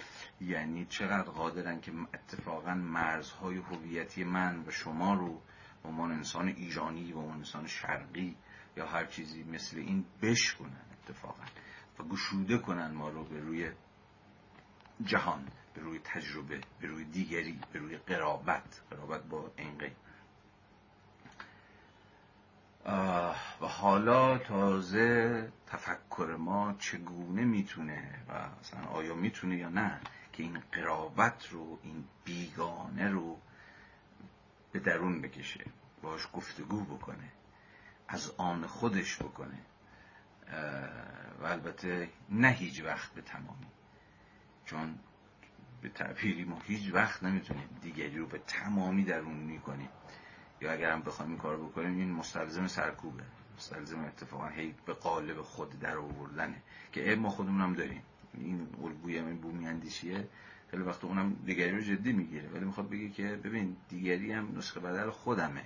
یعنی 0.41 0.87
چقدر 0.87 1.31
قادرن 1.31 1.81
که 1.81 1.93
اتفاقا 2.15 2.75
مرزهای 2.75 3.57
هویتی 3.57 4.25
من 4.25 4.65
و 4.67 4.71
شما 4.71 5.15
رو 5.15 5.43
به 5.83 5.89
عنوان 5.89 6.12
انسان 6.12 6.49
ایرانی 6.49 7.12
و 7.12 7.18
عنوان 7.18 7.37
انسان 7.37 7.66
شرقی 7.66 8.37
یا 8.76 8.87
هر 8.87 9.07
چیزی 9.07 9.45
مثل 9.45 9.78
این 9.78 10.05
بشکنن 10.22 10.85
اتفاقا 10.93 11.45
و 11.99 12.03
گشوده 12.03 12.59
کنن 12.59 12.91
ما 12.91 13.09
رو 13.09 13.24
به 13.24 13.41
روی 13.41 13.70
جهان 15.05 15.49
به 15.74 15.80
روی 15.80 15.99
تجربه 15.99 16.61
به 16.80 16.87
روی 16.87 17.05
دیگری 17.05 17.59
به 17.72 17.78
روی 17.78 17.97
قرابت. 17.97 18.83
قرابت 18.91 19.22
با 19.22 19.53
این 19.57 19.78
و 23.61 23.66
حالا 23.66 24.39
تازه 24.39 25.53
تفکر 25.66 26.37
ما 26.39 26.74
چگونه 26.78 27.45
می‌تونه 27.45 28.18
و 28.28 28.33
اصلا 28.33 28.85
آیا 28.85 29.14
می‌تونه 29.14 29.57
یا 29.57 29.68
نه 29.68 30.01
که 30.33 30.43
این 30.43 30.62
قرابت 30.72 31.49
رو 31.51 31.78
این 31.83 32.05
بیگانه 32.24 33.09
رو 33.09 33.39
به 34.73 34.79
درون 34.79 35.20
بکشه 35.20 35.64
باش 36.03 36.29
گفتگو 36.33 36.85
بکنه 36.85 37.33
از 38.09 38.33
آن 38.39 38.66
خودش 38.66 39.16
بکنه. 39.16 39.59
و 41.41 41.45
البته 41.47 42.09
نه 42.31 42.49
هیچ 42.49 42.83
وقت 42.85 43.14
به 43.14 43.23
تمامی 43.23 43.66
چون 44.64 44.99
به 45.83 45.89
تعبیری 45.89 46.45
ما 46.45 46.59
هیچ 46.64 46.95
وقت 46.95 47.23
نمی‌تونیم 47.23 47.68
دیگری 47.83 48.16
رو 48.18 48.27
به 48.27 48.39
تمامی 48.39 49.05
درون 49.05 49.59
کنیم 49.59 49.89
یا 50.61 50.73
اگر 50.73 50.91
هم 50.93 51.03
بخوایم 51.03 51.31
این 51.31 51.41
کار 51.41 51.57
بکنیم 51.57 51.99
این 51.99 52.12
مستلزم 52.12 52.66
سرکوبه. 52.66 53.23
مستلزم 53.57 54.05
اتفاقا 54.05 54.49
هی 54.49 54.75
به 54.87 54.93
قالب 54.93 55.43
خود 55.43 55.81
در 55.81 55.97
آوردنه. 55.97 56.62
که 56.93 57.16
ما 57.16 57.29
خودمون 57.29 57.61
هم 57.61 57.75
داریم. 57.75 58.03
این 58.35 58.68
الگوی 58.83 59.18
این 59.18 59.41
بومی 59.41 59.66
اندیشیه 59.66 60.29
خیلی 60.73 60.85
وقت 60.85 61.05
اونم 61.05 61.35
دیگری 61.47 61.70
رو 61.70 61.81
جدی 61.81 62.12
می‌گیره 62.12 62.49
ولی 62.49 62.64
می‌خواد 62.64 62.89
بگه 62.91 63.09
که 63.09 63.41
ببین 63.45 63.77
دیگری 63.89 64.33
هم 64.33 64.59
نسخه 64.59 64.81
بدل 64.81 65.11
خودمه. 65.11 65.64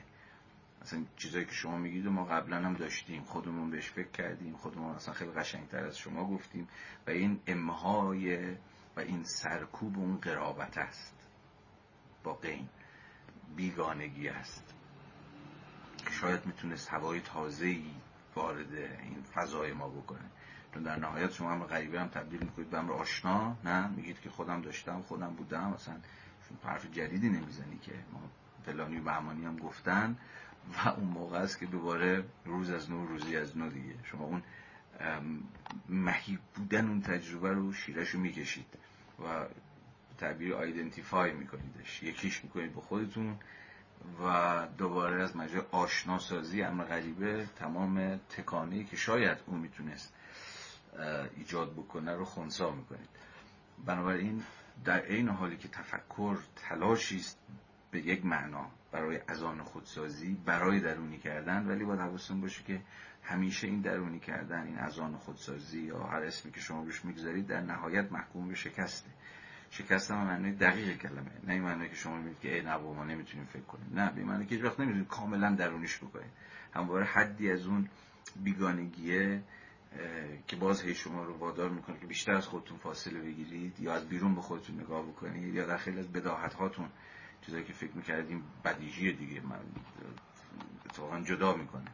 اصلا 0.82 1.04
چیزایی 1.16 1.44
که 1.44 1.52
شما 1.52 1.78
میگید 1.78 2.06
و 2.06 2.10
ما 2.10 2.24
قبلا 2.24 2.56
هم 2.56 2.74
داشتیم 2.74 3.22
خودمون 3.22 3.70
بهش 3.70 3.90
فکر 3.90 4.10
کردیم 4.10 4.56
خودمون 4.56 4.94
اصلا 4.94 5.14
خیلی 5.14 5.30
قشنگتر 5.30 5.84
از 5.84 5.98
شما 5.98 6.28
گفتیم 6.28 6.68
و 7.06 7.10
این 7.10 7.40
امهای 7.46 8.52
و 8.96 9.00
این 9.00 9.22
سرکوب 9.24 9.98
اون 9.98 10.16
قرابت 10.16 10.78
است. 10.78 11.16
با 12.24 12.34
قین. 12.34 12.68
بیگانگی 13.56 14.28
است. 14.28 14.74
که 15.98 16.10
شاید 16.10 16.46
می‌تونست 16.46 16.88
هوای 16.92 17.20
تازه‌ای 17.20 17.90
وارد 18.34 18.74
این 18.74 19.22
فضای 19.34 19.72
ما 19.72 19.88
بکنه. 19.88 20.30
در 20.82 20.98
نهایت 20.98 21.32
شما 21.32 21.52
هم 21.52 21.64
غریبه 21.64 22.00
هم 22.00 22.08
تبدیل 22.08 22.40
می‌کنید 22.40 22.70
به 22.70 22.78
امر 22.78 22.92
آشنا 22.92 23.56
نه؟ 23.64 23.88
میگید 23.88 24.20
که 24.20 24.30
خودم 24.30 24.62
داشتم 24.62 25.02
خودم 25.02 25.34
بودم 25.34 25.72
اصلا 25.72 25.94
حرف 26.64 26.86
جدیدی 26.92 27.28
نمی‌زنی 27.28 27.78
که 27.78 27.92
ما 28.12 28.20
فلانی 28.66 28.98
و 28.98 29.02
بهمانی 29.02 29.44
هم 29.44 29.56
گفتن 29.56 30.16
و 30.74 30.88
اون 30.88 31.08
موقع 31.08 31.38
است 31.38 31.58
که 31.58 31.66
دوباره 31.66 32.24
روز 32.44 32.70
از 32.70 32.90
نو 32.90 33.06
روزی 33.06 33.36
از 33.36 33.58
نو 33.58 33.70
دیگه. 33.70 33.94
شما 34.04 34.24
اون 34.24 34.42
مهیب 35.88 36.40
بودن 36.54 36.88
اون 36.88 37.00
تجربه 37.00 37.52
رو 37.52 37.72
شیرش 37.72 38.08
رو 38.08 38.20
می‌کشید 38.20 38.66
و 39.24 39.44
تعبیر 40.18 40.54
آیدنتیفای 40.54 41.32
میکنیدش. 41.32 42.02
یکیش 42.02 42.44
می‌کنید 42.44 42.74
به 42.74 42.80
خودتون 42.80 43.36
و 44.24 44.66
دوباره 44.78 45.22
از 45.22 45.36
مجرد 45.36 45.66
آشناسازی 45.70 46.62
امر 46.62 46.84
غریبه 46.84 47.46
تمام 47.56 48.16
تکانهی 48.16 48.84
که 48.84 48.96
شاید 48.96 49.38
او 49.46 49.56
می‌تونست 49.56 50.12
ایجاد 51.36 51.72
بکنه 51.72 52.12
رو 52.12 52.24
خونسا 52.24 52.70
می‌کنید. 52.70 53.08
بنابراین 53.86 54.42
در 54.84 54.98
عین 54.98 55.28
حالی 55.28 55.56
که 55.56 55.68
تفکر 55.68 56.38
تلاشی 56.56 57.16
است 57.16 57.38
به 57.90 58.00
یک 58.00 58.26
معنا 58.26 58.66
برای 58.92 59.20
ازان 59.28 59.62
خودسازی 59.62 60.36
برای 60.44 60.80
درونی 60.80 61.18
کردن 61.18 61.66
ولی 61.66 61.84
باید 61.84 62.00
حواستون 62.00 62.40
باشه 62.40 62.62
که 62.62 62.80
همیشه 63.22 63.66
این 63.66 63.80
درونی 63.80 64.18
کردن 64.18 64.66
این 64.66 64.78
ازان 64.78 65.16
خودسازی 65.16 65.80
یا 65.80 65.98
هر 65.98 66.22
اسمی 66.22 66.52
که 66.52 66.60
شما 66.60 66.84
بهش 66.84 67.04
می‌گذارید 67.04 67.46
در 67.46 67.60
نهایت 67.60 68.12
محکوم 68.12 68.48
به 68.48 68.54
شکسته. 68.54 69.10
شکست 69.70 70.10
هم 70.10 70.16
معنی 70.16 70.52
دقیق 70.52 70.98
کلمه 70.98 71.30
نه 71.46 71.52
این 71.52 71.62
معنی 71.62 71.88
که 71.88 71.94
شما 71.94 72.16
میگید 72.16 72.40
که 72.40 72.54
ای 72.54 72.62
نه 72.62 72.76
ما 72.76 73.04
نمی‌تونیم 73.04 73.46
فکر 73.46 73.62
کنیم. 73.62 73.92
نه 73.94 74.12
به 74.12 74.24
معنی 74.24 74.46
که 74.46 74.54
هیچ 74.54 74.64
وقت 74.64 74.80
نمی‌تونید 74.80 75.08
کاملا 75.08 75.50
درونیش 75.50 75.98
بکنید 75.98 76.30
همواره 76.74 77.04
حدی 77.04 77.50
از 77.50 77.66
اون 77.66 77.88
بیگانگیه 78.36 79.42
که 80.46 80.56
باز 80.56 80.82
هی 80.82 80.94
شما 80.94 81.24
رو 81.24 81.38
وادار 81.38 81.70
می‌کنه 81.70 81.98
که 81.98 82.06
بیشتر 82.06 82.32
از 82.32 82.46
خودتون 82.46 82.78
فاصله 82.78 83.20
بگیرید 83.20 83.80
یا 83.80 83.94
از 83.94 84.08
بیرون 84.08 84.34
به 84.34 84.40
خودتون 84.40 84.80
نگاه 84.80 85.06
بکنید 85.06 85.54
یا 85.54 85.66
در 85.66 85.76
خیلی 85.76 85.98
از 85.98 86.12
بداهت 86.12 86.54
هاتون 86.54 86.88
چیزایی 87.40 87.64
که 87.64 87.72
فکر 87.72 87.92
می‌کردیم 87.96 88.44
بدیهی 88.64 89.12
دیگه 89.12 89.40
من 89.40 89.60
اتفاقا 90.84 91.20
جدا 91.20 91.54
می‌کنه. 91.54 91.90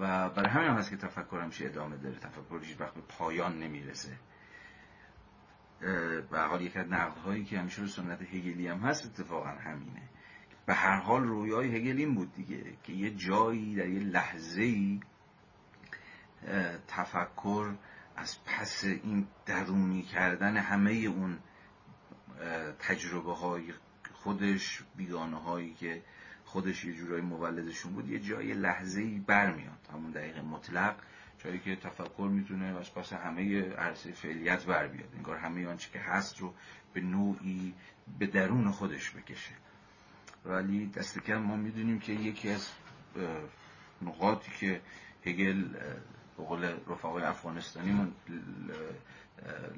و 0.00 0.28
برای 0.28 0.50
همین 0.50 0.68
هم 0.68 0.76
هست 0.76 0.90
که 0.90 0.96
تفکر 0.96 1.40
همیشه 1.40 1.66
ادامه 1.66 1.96
داره. 1.96 2.18
تفکر 2.18 2.60
هیچ 2.62 2.80
وقت 2.80 2.94
به 2.94 3.00
پایان 3.00 3.58
نمی‌رسه. 3.58 4.16
به 6.30 6.40
حال 6.40 6.62
یک 6.62 6.76
از 6.76 6.92
هایی 7.24 7.44
که 7.44 7.58
همیشه 7.58 7.82
رو 7.82 7.88
سنت 7.88 8.22
هگلی 8.22 8.68
هم 8.68 8.78
هست 8.78 9.06
اتفاقا 9.06 9.48
همینه. 9.48 10.02
به 10.66 10.74
هر 10.74 11.00
حال 11.00 11.24
رویای 11.24 11.76
هگل 11.76 11.98
این 11.98 12.14
بود 12.14 12.32
دیگه 12.32 12.76
که 12.82 12.92
یه 12.92 13.10
جایی 13.10 13.74
در 13.74 13.88
یه 13.88 14.00
لحظه 14.00 14.62
ای 14.62 15.00
تفکر 16.88 17.74
از 18.16 18.44
پس 18.44 18.84
این 18.84 19.26
درونی 19.46 20.02
کردن 20.02 20.56
همه 20.56 20.92
اون 20.92 21.38
تجربه 22.78 23.34
های 23.34 23.72
خودش 24.12 24.82
بیگانه 24.96 25.36
هایی 25.36 25.74
که 25.74 26.02
خودش 26.44 26.84
یه 26.84 26.94
جورایی 26.94 27.22
مولدشون 27.22 27.92
بود 27.92 28.08
یه 28.08 28.18
جای 28.18 28.54
لحظه 28.54 29.00
ای 29.00 29.18
برمیاد. 29.18 29.88
همون 29.92 30.10
دقیق 30.10 30.38
مطلق 30.38 30.96
جایی 31.38 31.58
که 31.58 31.76
تفکر 31.76 32.28
می‌تونه 32.32 32.64
از 32.64 32.94
پس 32.94 33.12
همه 33.12 33.70
عرصه 33.70 34.12
فعلیت 34.12 34.64
بر 34.64 34.86
بیاد. 34.86 35.08
انگار 35.16 35.36
همه 35.36 35.66
آنچه 35.66 35.90
که 35.90 35.98
هست 35.98 36.38
رو 36.38 36.54
به 36.94 37.00
نوعی 37.00 37.74
به 38.18 38.26
درون 38.26 38.70
خودش 38.70 39.10
بکشه. 39.10 39.54
ولی 40.44 40.86
دست 40.86 41.18
کم 41.18 41.36
ما 41.36 41.56
می‌دونیم 41.56 41.98
که 41.98 42.12
یکی 42.12 42.50
از 42.50 42.68
نقاطی 44.02 44.50
که 44.60 44.80
هگل 45.26 45.64
به 46.38 46.44
قول 46.44 46.64
رفقای 46.64 47.22
افغانستانی 47.22 48.12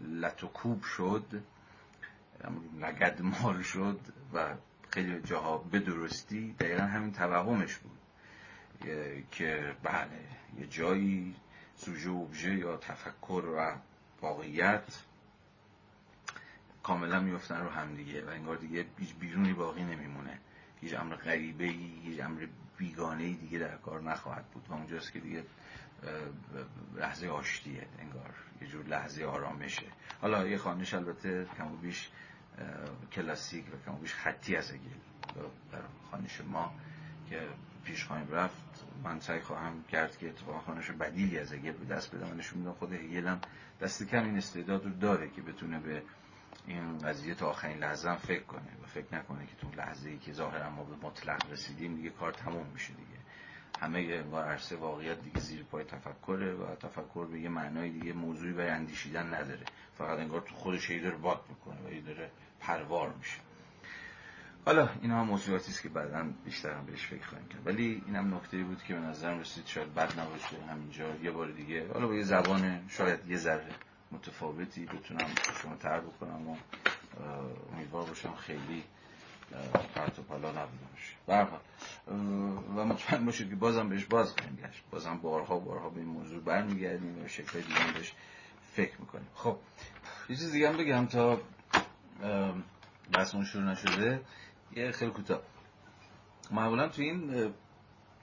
لتوکوب 0.09 0.83
شد 0.83 1.43
لگد 2.81 3.21
مال 3.23 3.63
شد 3.63 4.01
و 4.35 4.55
خیلی 4.91 5.21
جاها 5.23 5.59
به 5.59 5.79
درستی 5.79 6.53
دقیقا 6.53 6.83
همین 6.83 7.13
توهمش 7.13 7.77
بود 7.77 7.99
که 9.31 9.77
بله 9.83 10.21
یه 10.59 10.67
جایی 10.67 11.35
سوژه 11.77 12.11
و 12.11 12.29
یا 12.45 12.77
تفکر 12.77 13.45
و 13.57 13.73
واقعیت 14.23 15.03
کاملا 16.83 17.21
میفتن 17.21 17.61
رو 17.61 17.69
همدیگه 17.71 18.25
و 18.25 18.29
انگار 18.29 18.57
دیگه 18.57 18.87
بیرونی 19.21 19.53
باقی 19.53 19.83
نمیمونه. 19.83 20.39
هیچ 20.81 20.95
امر 20.95 21.17
غریبه 21.17 21.65
هیچ 21.65 22.21
امر 22.21 22.47
بیگانه 22.79 23.25
ای 23.25 23.35
دیگه 23.35 23.59
در 23.59 23.77
کار 23.77 24.03
نخواهد 24.03 24.45
بود 24.45 24.67
و 24.69 24.73
اونجاست 24.73 25.13
که 25.13 25.21
دیگه 25.21 25.45
لحظه 26.97 27.29
آشتیه 27.29 27.87
انگار 27.99 28.35
یه 28.61 28.69
جور 28.69 28.87
لحظه 28.87 29.25
آرامشه. 29.25 29.87
حالا 30.21 30.47
یه 30.47 30.59
خانش 30.59 30.95
البته 30.95 31.47
کم 31.59 31.73
و 31.73 31.77
بیش 31.77 32.11
کلاسیک 33.13 33.65
و 33.67 33.85
کم 33.87 33.95
و 33.95 33.99
بیش 33.99 34.15
خطی 34.15 34.57
از 34.57 34.73
اگل 34.73 34.81
در 35.73 35.83
خانش 36.11 36.41
ما 36.41 36.73
که 37.31 37.49
پیش 37.85 38.05
خواهیم 38.05 38.31
رفت 38.31 38.85
من 39.05 39.21
سعی 39.21 39.41
خواهم 39.41 39.85
کرد 39.85 40.19
که 40.19 40.29
اتفاقا 40.29 40.59
خانش 40.59 40.91
بدیلی 40.91 41.39
از 41.39 41.53
اگل 41.53 41.73
به 41.73 41.95
دست 41.95 42.15
بدم. 42.15 42.31
و 42.31 42.35
نشون 42.35 42.59
میدم 42.59 42.73
خود 42.73 42.93
هگل 42.93 43.27
هم 43.27 43.41
دست 43.81 44.03
کم 44.03 44.25
این 44.25 44.37
استعداد 44.37 44.85
رو 44.85 44.91
داره 44.91 45.31
که 45.31 45.43
بتونه 45.43 45.81
به 45.81 46.03
این 46.67 46.99
قضیه 46.99 47.35
تا 47.35 47.47
آخرین 47.47 47.79
لحظه 47.79 48.09
هم 48.09 48.17
فکر 48.17 48.43
کنه 48.43 48.69
و 48.83 48.87
فکر 48.87 49.15
نکنه 49.15 49.47
که 49.47 49.57
تو 49.57 49.71
لحظه 49.77 50.11
ای 50.11 50.19
که 50.19 50.33
ظاهرا 50.33 50.71
ما 50.71 50.85
به 50.85 51.07
مطلق 51.07 51.53
رسیدیم 51.53 51.97
دیگه 51.97 52.11
کار 52.11 52.33
تموم 52.33 52.67
میشه 52.73 52.93
دیگه. 52.93 53.24
همه 53.85 53.99
انگار 53.99 54.45
عرصه 54.45 54.77
واقعیت 54.77 55.23
دیگه 55.23 55.41
زیر 55.41 55.63
پای 55.63 55.85
تفکره 55.85 56.55
و 56.55 56.75
تفکر 56.75 57.27
به 57.27 57.41
یه 57.41 57.49
معنای 57.49 57.91
دیگه 57.91 58.13
موضوعی 58.13 58.53
برای 58.53 58.71
اندیشیدن 58.71 59.35
نداره. 59.35 59.65
فقط 59.99 60.19
انگار 60.19 60.41
تو 60.41 60.55
خودش 60.55 60.91
هی 60.91 61.01
داره 61.01 61.17
باد 61.17 61.41
می‌کنه 61.49 61.87
و 61.87 61.89
هی 61.89 62.01
داره 62.01 62.31
پروار 62.61 63.15
میشه. 63.19 63.39
حالا 64.67 64.89
این 65.03 65.11
هم 65.11 65.27
موضوعاتی 65.27 65.71
است 65.71 65.83
که 65.83 65.89
بعدا 65.89 66.27
بیشتر 66.45 66.73
هم 66.73 66.87
بهش 66.87 67.07
فکر 67.07 67.27
خواهیم 67.27 67.49
کرد. 67.49 67.67
ولی 67.67 68.03
این 68.07 68.17
هم 68.17 68.35
نکته 68.35 68.65
بود 68.65 68.83
که 68.83 68.95
به 68.95 69.01
نظرم 69.01 69.41
رسید 69.41 69.67
شاید 69.67 69.95
بد 69.95 70.21
نباشه 70.21 70.57
همینجا 70.71 71.17
یه 71.23 71.31
بار 71.31 71.51
دیگه. 71.51 71.93
حالا 71.93 72.07
با 72.07 72.15
یه 72.15 72.23
زبان 72.23 72.89
شاید 72.89 73.29
یه 73.29 73.37
ذره 73.37 73.71
متفاوتی 74.13 74.87
بتونم 74.87 75.29
شما 75.63 75.77
تر 75.77 76.01
بکنم 76.01 76.49
و 76.49 76.57
امیدوار 77.73 78.05
باشم 78.07 78.35
خیلی 78.35 78.85
پرت 79.95 80.19
و 80.19 80.23
پلا 80.23 80.51
نبوده 80.51 80.85
باشه 80.93 81.15
و 82.77 82.85
مطمئن 82.85 83.25
باشید 83.25 83.49
که 83.49 83.57
بازم 83.57 83.89
بهش 83.89 84.05
باز 84.05 84.33
خواهیم 84.33 84.57
گشت. 84.57 84.85
بازم 84.91 85.19
بارها 85.19 85.59
بارها 85.59 85.89
به 85.89 86.01
این 86.01 86.09
موضوع 86.09 86.43
برمیگردیم 86.43 87.25
و 87.25 87.29
شکل 87.29 87.61
دیگه 87.61 87.93
بهش 87.95 88.13
فکر 88.73 89.01
می‌کنیم. 89.01 89.27
خب 89.35 89.57
یه 90.29 90.37
چیز 90.37 90.53
دیگه 90.53 90.69
هم 90.69 90.77
بگم 90.77 91.07
تا 91.07 91.41
بحثمون 93.13 93.45
شروع 93.45 93.65
نشده. 93.65 94.21
یه 94.77 94.93
خیلی 94.93 95.11
کوتاه. 95.11 95.41
معمولا 96.51 96.89
تو 96.89 97.03
این 97.03 97.53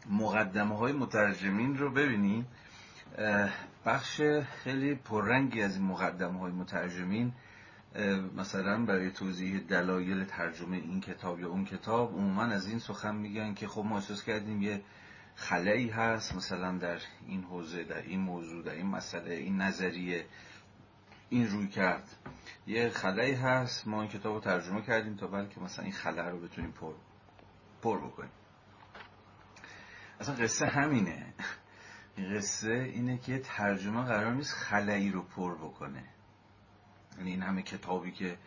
مقدمه 0.09 0.77
های 0.77 0.93
مترجمین 0.93 1.77
رو 1.77 1.91
ببینید 1.91 2.45
بخش 3.85 4.21
خیلی 4.63 4.95
پررنگی 4.95 5.61
از 5.61 5.75
این 5.75 5.85
مقدمه 5.85 6.39
های 6.39 6.51
مترجمین 6.51 7.33
مثلا 8.35 8.85
برای 8.85 9.11
توضیح 9.11 9.59
دلایل 9.59 10.23
ترجمه 10.23 10.77
این 10.77 11.01
کتاب 11.01 11.39
یا 11.39 11.49
اون 11.49 11.65
کتاب 11.65 12.13
عموما 12.13 12.43
از 12.43 12.67
این 12.67 12.79
سخن 12.79 13.15
میگن 13.15 13.53
که 13.53 13.67
خب 13.67 13.81
ما 13.85 13.95
احساس 13.95 14.23
کردیم 14.23 14.61
یه 14.61 14.81
خلایی 15.35 15.89
هست 15.89 16.35
مثلا 16.35 16.77
در 16.77 16.99
این 17.27 17.43
حوزه 17.43 17.83
در 17.83 18.01
این 18.01 18.19
موضوع 18.19 18.63
در 18.63 18.73
این 18.73 18.87
مسئله 18.87 19.33
این 19.33 19.61
نظریه 19.61 20.25
این 21.29 21.47
روی 21.47 21.67
کرد. 21.67 22.15
یه 22.67 22.89
خلایی 22.89 23.33
هست 23.33 23.87
ما 23.87 24.01
این 24.01 24.11
کتاب 24.11 24.33
رو 24.33 24.39
ترجمه 24.39 24.81
کردیم 24.81 25.15
تا 25.15 25.27
بلکه 25.27 25.59
مثلا 25.59 25.83
این 25.85 25.93
خلا 25.93 26.29
رو 26.29 26.39
بتونیم 26.39 26.71
پر 26.71 26.93
پر 27.81 27.97
بکنیم. 27.97 28.31
اصلا 30.19 30.35
قصه 30.35 30.65
همینه. 30.65 31.33
قصه 32.35 32.71
اینه 32.71 33.17
که 33.17 33.39
ترجمه 33.39 34.05
قرار 34.05 34.33
نیست 34.33 34.53
خلایی 34.53 35.11
رو 35.11 35.21
پر 35.21 35.55
بکنه. 35.55 36.03
یعنی 37.21 37.31
این 37.31 37.41
همه 37.41 37.61
کتابی 37.61 38.11
که 38.11 38.37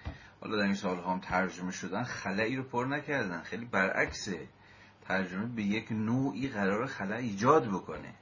حالا 0.40 0.56
در 0.56 0.62
این 0.62 0.74
سال 0.74 1.00
هم 1.00 1.20
ترجمه 1.20 1.70
شدن 1.70 2.02
خلایی 2.02 2.56
رو 2.56 2.62
پر 2.62 2.84
نکردن. 2.84 3.42
خیلی 3.42 3.64
برعکسه. 3.64 4.48
ترجمه 5.08 5.46
به 5.46 5.62
یک 5.62 5.92
نوعی 5.92 6.48
قرار 6.48 6.86
خلا 6.86 7.16
ایجاد 7.16 7.68
بکنه. 7.68 8.14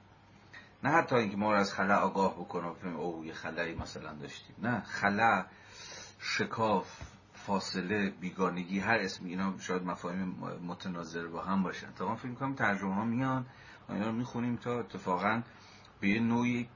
نه 0.83 0.89
حتی 0.89 1.15
اینکه 1.15 1.37
ما 1.37 1.51
رو 1.51 1.59
از 1.59 1.73
خلا 1.73 1.97
آگاه 1.97 2.33
بکنه 2.33 2.69
بفهمیم 2.69 2.97
اوه 2.97 3.25
یه 3.27 3.33
خلایی 3.33 3.75
مثلا 3.75 4.13
داشتیم. 4.13 4.55
نه 4.61 4.81
خلا 4.81 5.45
شکاف 6.19 7.01
فاصله 7.33 8.09
بیگانگی 8.09 8.79
هر 8.79 8.97
اسمی 8.97 9.29
اینا 9.29 9.53
شاید 9.59 9.83
مفاهیم 9.83 10.27
متناظر 10.67 11.27
با 11.27 11.43
هم 11.43 11.63
باشن. 11.63 11.91
تا 11.91 12.15
فکر 12.15 12.33
کنم 12.33 12.55
ترجمه 12.55 12.95
ها 12.95 13.05
میان 13.05 13.45
اینا 13.89 14.05
رو 14.05 14.11
می‌خونیم 14.11 14.55
تا 14.55 14.79
اتفاقا 14.79 15.41
به 15.99 16.09
یه 16.09 16.19
نوعی 16.19 16.69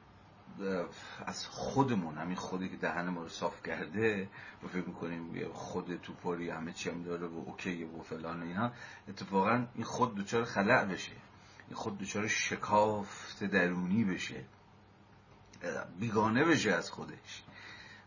از 1.25 1.47
خودمون 1.47 2.17
همین 2.17 2.35
خودی 2.35 2.69
که 2.69 2.77
دهن 2.77 3.09
ما 3.09 3.21
رو 3.21 3.29
صاف 3.29 3.63
کرده 3.63 4.29
و 4.63 4.67
فکر 4.67 4.87
می‌کنیم 4.87 5.51
خود 5.53 5.95
توپاری 5.95 6.49
همه 6.49 6.73
چی 6.73 7.03
داره 7.03 7.27
و 7.27 7.43
اوکی 7.45 7.83
و 7.83 8.01
فلان 8.01 8.43
و 8.43 8.45
اینا. 8.45 8.71
اتفاقا 9.07 9.65
این 9.75 9.83
خود 9.83 10.15
دوچار 10.15 10.43
خلع 10.43 10.85
بشه. 10.85 11.11
این 11.67 11.75
خود 11.75 11.97
دوچار 11.97 12.27
شکافت 12.27 13.43
درونی 13.43 14.03
بشه. 14.03 14.45
بیگانه 15.99 16.45
بشه 16.45 16.71
از 16.71 16.91
خودش. 16.91 17.43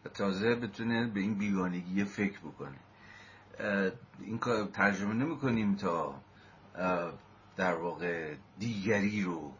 و 0.04 0.08
تازه 0.08 0.54
بتونه 0.54 1.06
به 1.06 1.20
این 1.20 1.34
بیگانگی 1.34 2.04
فکر 2.04 2.40
بکنه. 2.40 2.78
این 4.20 4.38
کار 4.38 4.64
ترجمه 4.64 5.14
نمی 5.14 5.38
کنیم 5.38 5.76
تا 5.76 6.20
در 7.56 7.74
واقع 7.74 8.34
دیگری 8.58 9.22
رو 9.22 9.52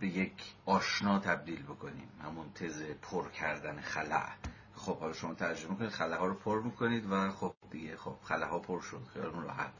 به 0.00 0.06
یک 0.06 0.54
آشنا 0.66 1.18
تبدیل 1.18 1.62
بکنیم. 1.62 2.08
همون 2.24 2.52
تز 2.54 2.82
پر 2.82 3.28
کردن 3.28 3.80
خلع. 3.80 4.28
خب 4.74 4.98
حالا 4.98 5.12
شما 5.12 5.34
ترجمه 5.34 5.76
کنید 5.76 5.90
خلع 5.90 6.16
ها 6.16 6.26
رو 6.26 6.34
پر 6.34 6.62
می‌کنید 6.62 7.12
و 7.12 7.30
خب 7.30 7.54
دیگه 7.70 7.96
خب 7.96 8.16
خلع 8.22 8.46
ها 8.46 8.58
پر 8.58 8.80
شد 8.80 9.02
خیالون 9.12 9.42
راحت. 9.42 9.72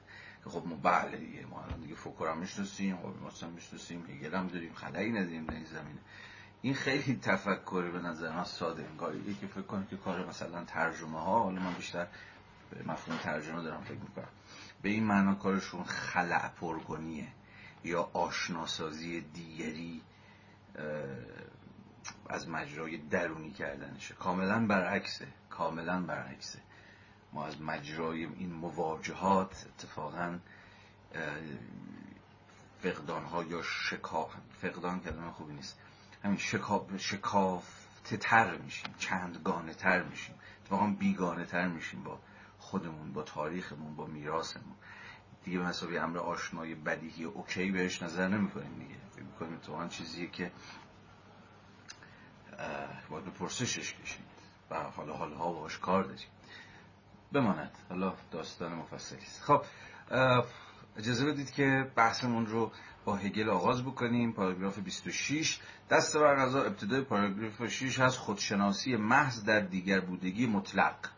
خب 0.45 0.63
ما 0.67 0.77
بله 0.77 1.17
دیگه 1.17 1.47
ما 1.47 1.63
الان 1.63 1.81
دیگه 1.81 1.95
فوکور 1.95 2.29
هم 2.29 2.39
می‌شناسیم 2.39 2.97
خب 2.97 3.27
مثلا 3.27 3.49
می‌شناسیم 3.49 4.07
هگل 4.09 4.35
هم 4.35 4.47
داریم 4.47 4.73
خلایی 4.75 5.11
نداریم 5.11 5.45
در 5.45 5.55
این 5.55 5.65
زمینه. 5.65 5.99
این 6.63 6.75
خیلی 6.75 7.19
تفکر 7.23 7.91
به 7.91 7.99
نظر 7.99 8.37
من 8.37 8.45
ساده. 8.45 8.85
انگاریه 8.85 9.35
که 9.41 9.47
فکر 9.47 9.63
کنید 9.63 9.89
که 9.89 9.97
کار 9.97 10.27
مثلا 10.27 10.65
ترجمه 10.65 11.21
ها 11.21 11.43
حالا 11.43 11.61
من 11.61 11.73
بیشتر 11.73 12.07
به 12.71 12.93
مفهوم 12.93 13.19
ترجمه 13.19 13.63
دارم 13.63 13.81
فکر 13.81 13.99
می‌کنم. 13.99 14.29
به 14.83 14.89
این 14.89 15.05
معنا 15.05 15.35
کارشون 15.35 15.85
خلع 15.85 16.49
پرگونیه 16.49 17.29
یا 17.85 18.11
آشناسازی 18.13 19.21
دیگری 19.21 20.03
از 22.29 22.49
مجرای 22.49 22.97
درونی 22.97 23.51
کردنشه. 23.51 24.15
کاملا 24.15 24.67
برعکسه 24.67 25.27
کاملا 25.51 26.01
برعکسه. 26.01 26.59
ما 27.33 27.47
از 27.47 27.61
مجرای 27.61 28.25
این 28.25 28.53
مواجهات 28.53 29.67
اتفاقا 29.69 30.39
فقدان 32.83 33.25
ها 33.25 33.45
یا 33.45 33.63
شکاف 33.63 34.35
فقدان 34.63 35.01
کلمه 35.01 35.31
خوبی 35.31 35.55
نیست. 35.55 35.79
همین 36.25 36.39
شکاف 36.39 36.97
شکافته 36.97 38.17
تر 38.17 38.57
میشیم 38.57 38.95
چندگانه 38.99 39.75
تر 39.75 40.03
میشیم. 40.03 40.35
اتفاقا 40.63 40.87
بیگانه 40.87 41.45
تر 41.45 41.69
میشیم 41.69 42.03
با 42.03 42.19
خودمون 42.59 43.13
با 43.13 43.23
تاریخمون 43.23 43.97
با 43.97 44.07
میراثمون. 44.07 44.75
دیگه 45.45 45.59
به 45.91 46.01
امر 46.03 46.19
آشنای 46.19 46.75
بدیهی 46.75 47.25
اوکی 47.25 47.71
بهش 47.71 48.03
نظر 48.03 48.29
نمی‌کنیم 48.29 48.75
دیگه. 48.79 48.95
فکر 49.13 49.23
می‌کنیم 49.23 49.59
تو 49.59 49.73
آن 49.73 49.89
چیزیه 49.89 50.27
که 50.31 50.53
باید 53.11 53.25
به 53.25 53.31
پرسشش 53.31 53.95
کشید 53.95 54.25
و 54.71 54.75
حالا 54.75 55.13
حالا 55.13 55.37
ها 55.37 55.53
باش 55.53 55.79
کار 55.79 56.03
داریم. 56.03 56.29
بماند. 57.33 57.71
حالا 57.89 58.15
داستان 58.31 58.73
مفصلی 58.73 59.19
است. 59.19 59.43
خب 59.43 59.63
اجازه 60.97 61.27
بدید 61.27 61.51
که 61.51 61.91
بحثمون 61.97 62.47
رو 62.47 62.73
با 63.05 63.17
هگل 63.17 63.51
آغاز 63.51 63.85
بکنیم. 63.85 64.33
پاراگراف 64.33 64.79
26 64.79 65.61
دست 65.91 66.17
بر 66.17 66.37
غذا 66.37 66.63
ابتدای 66.63 67.01
پاراگراف 67.01 67.67
6 67.67 68.01
هست 68.01 68.19
خودشناسی 68.19 68.97
محض 68.97 69.45
در 69.45 69.61
دیگر 69.61 70.01
بودگی 70.01 70.47
مطلق. 70.47 71.18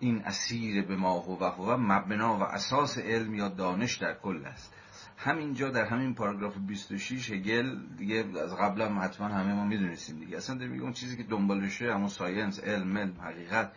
این 0.00 0.22
اسیر 0.22 0.86
به 0.86 0.96
ما 0.96 1.20
و 1.20 1.44
هو 1.44 1.76
مبنا 1.76 2.38
و 2.38 2.42
اساس 2.42 2.98
علم 2.98 3.34
یا 3.34 3.48
دانش 3.48 3.96
در 3.96 4.14
کل 4.14 4.44
است. 4.46 4.74
همینجا 5.16 5.70
در 5.70 5.84
همین 5.84 6.14
پاراگراف 6.14 6.56
26 6.58 7.30
هگل 7.30 7.76
دیگه 7.96 8.24
از 8.42 8.56
قبل 8.56 8.82
هم 8.82 8.98
حتما 8.98 9.28
همه 9.28 9.54
ما 9.54 9.64
می‌دونستیم 9.64 10.18
دیگه. 10.18 10.36
اصلا 10.36 10.56
داره 10.56 10.70
میگه 10.70 10.82
اون 10.82 10.92
چیزی 10.92 11.16
که 11.16 11.22
دنبالشه 11.22 11.94
همون 11.94 12.08
ساینس 12.08 12.60
علم 12.60 12.98
علم 12.98 13.20
حقیقت. 13.20 13.72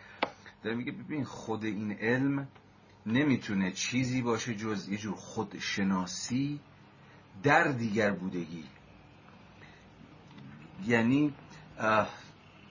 داره 0.62 0.76
میگه 0.76 0.92
ببین 0.92 1.24
خود 1.24 1.64
این 1.64 1.92
علم 1.92 2.48
نمی‌تونه 3.06 3.72
چیزی 3.72 4.22
باشه 4.22 4.54
جز 4.54 4.88
یه 4.88 4.98
جور 4.98 5.14
خودشناسی 5.14 6.60
در 7.42 7.64
دیگر 7.64 8.10
بودگی. 8.10 8.64
یعنی 10.86 11.34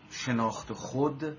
شناخت 0.09 0.73
خود 0.73 1.37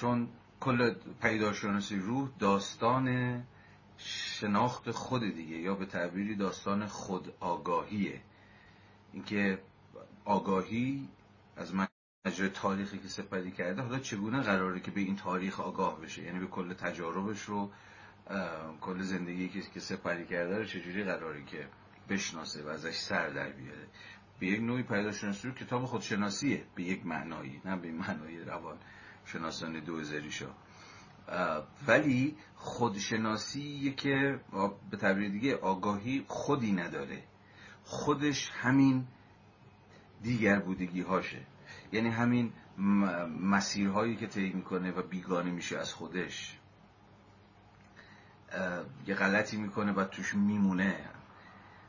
چون 0.00 0.28
کل 0.60 0.94
پیداشناسی 1.22 1.96
روح 1.96 2.28
داستان 2.38 3.42
شناخت 3.98 4.90
خود 4.90 5.22
دیگه 5.34 5.56
یا 5.56 5.74
به 5.74 5.86
تعبیری 5.86 6.34
داستان 6.34 6.86
خود 6.86 7.32
آگاهیه. 7.40 8.20
اینکه 9.12 9.58
آگاهی 10.24 11.08
از 11.56 11.74
مجرای 12.26 12.50
تاریخی 12.50 12.98
که 12.98 13.08
سپری 13.08 13.50
کرده 13.50 13.82
حالا 13.82 13.98
چگونه 13.98 14.40
قراره 14.40 14.80
که 14.80 14.90
به 14.90 15.00
این 15.00 15.16
تاریخ 15.16 15.60
آگاه 15.60 16.00
بشه؟ 16.00 16.22
یعنی 16.22 16.38
به 16.38 16.46
کل 16.46 16.74
تجاربش 16.74 17.42
رو 17.42 17.70
کل 18.80 19.02
زندگی 19.02 19.48
که 19.48 19.80
سپری 19.80 20.26
کرده 20.26 20.58
رو 20.58 20.64
چجوری 20.64 21.04
قراره 21.04 21.44
که 21.44 21.68
بشناسه 22.08 22.62
و 22.62 22.68
ازش 22.68 22.96
سر 22.96 23.28
در 23.28 23.50
بیاره؟ 23.50 23.86
به 24.38 24.46
یک 24.46 24.60
نوعی 24.60 24.82
پیداشناسی 24.82 25.48
رو 25.48 25.54
کتاب 25.54 25.84
خودشناسیه 25.84 26.64
به 26.74 26.82
یک 26.82 27.06
معنایی 27.06 27.60
نه 27.64 27.76
به 27.76 27.92
معنای 27.92 28.44
روان. 28.44 28.78
شناسان 29.32 29.80
دوزاریشا 29.80 30.50
ولی 31.86 32.36
خودشناسی 32.54 33.94
که 33.96 34.40
به 34.90 34.96
تعبیر 34.96 35.30
دیگه 35.30 35.56
آگاهی 35.56 36.24
خودی 36.28 36.72
نداره. 36.72 37.22
خودش 37.84 38.50
همین 38.50 39.06
دیگر 40.22 40.58
بودگی 40.58 41.00
هاشه 41.00 41.46
یعنی 41.92 42.08
همین 42.08 42.52
مسیرهایی 43.40 44.16
که 44.16 44.26
طی 44.26 44.52
می‌کنه 44.52 44.92
و 44.92 45.02
بیگانه 45.02 45.50
میشه 45.50 45.78
از 45.78 45.94
خودش. 45.94 46.58
یه 49.06 49.14
غلطی 49.14 49.56
می‌کنه 49.56 49.92
و 49.92 50.04
توش 50.04 50.34
میمونه. 50.34 51.08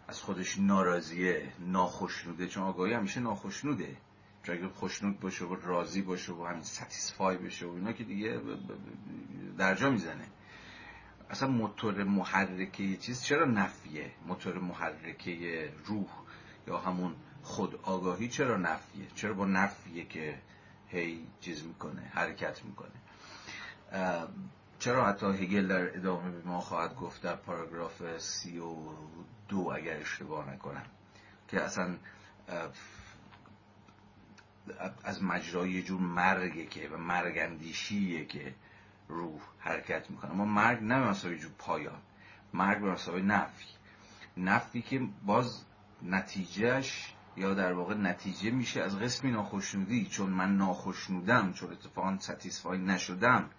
از 0.08 0.22
خودش 0.22 0.60
ناراضیه 0.60 1.54
ناخشنوده 1.60 2.48
چون 2.48 2.64
آگاهی 2.64 2.94
همیشه 2.94 3.20
ناخشنوده. 3.20 3.98
چون 4.44 4.56
اگه 4.56 4.68
خوشنود 4.68 5.20
باشه 5.20 5.46
و 5.46 5.56
راضی 5.56 6.02
باشه 6.02 6.34
و 6.34 6.46
همین 6.46 6.64
ستیسفای 6.64 7.38
بشه 7.38 7.66
و 7.66 7.72
اینا 7.72 7.92
که 7.92 8.04
دیگه 8.04 8.42
درجا 9.58 9.90
می‌زنه. 9.90 10.28
اصلا 11.30 11.50
موتور 11.50 12.04
محرکه 12.04 12.84
یه 12.84 12.98
چیز 12.98 13.24
چرا 13.24 13.46
نفیه؟ 13.46 14.12
موتور 14.28 14.60
محرکه 14.60 15.74
روح 15.86 16.10
یا 16.68 16.78
همون 16.78 17.16
خود 17.44 17.80
آگاهی 17.84 18.28
چرا 18.28 18.58
نفیه؟ 18.58 19.08
چرا 19.16 19.34
با 19.34 19.46
نفیه 19.46 20.06
که 20.06 20.42
هی 20.88 21.28
چیز 21.42 21.66
می‌کنه 21.66 22.02
حرکت 22.02 22.66
می‌کنه؟ 22.66 22.92
چرا 24.80 25.06
حتی 25.06 25.26
هگل 25.26 25.68
در 25.68 25.98
ادامه 25.98 26.32
به 26.32 26.48
ما 26.50 26.60
خواهد 26.60 26.96
گفت 26.96 27.22
در 27.22 27.36
پاراگراف 27.36 28.18
سی 28.18 28.58
و 28.58 28.76
دو 29.48 29.72
اگر 29.76 29.98
اشتباه 29.98 30.54
نکنم؟ 30.54 30.86
که 31.48 31.62
اصلا 31.62 31.98
از 35.04 35.24
مجرای 35.24 35.72
یه 35.72 35.82
جور 35.82 36.02
مرگه 36.02 36.66
که 36.66 36.90
و 36.90 36.98
مرگندیشیه 36.98 38.26
که 38.26 38.54
روح 39.08 39.42
حرکت 39.60 40.10
می‌کنه. 40.10 40.32
اما 40.32 40.46
مرگ 40.46 40.84
نه 40.84 40.96
مسابقه 40.96 41.38
جور 41.38 41.52
پایان 41.58 42.02
مرگ 42.54 42.82
به 42.82 42.92
مسابقه 42.92 43.22
نفی. 43.22 43.66
نفی 44.38 44.82
که 44.82 45.02
باز 45.26 45.66
نتیجهش 46.04 47.14
یا 47.38 47.54
در 47.54 47.74
واقع 47.74 47.94
نتیجه 47.94 48.52
میشه 48.52 48.82
از 48.82 49.00
قسمی 49.00 49.32
ناخشنودی. 49.32 50.06
چون 50.06 50.30
من 50.30 50.58
ناخشنودم 50.58 51.54
چون 51.54 51.72
اتفاقا 51.72 52.18
ستیسفای 52.20 52.78
نشدم 52.78 53.50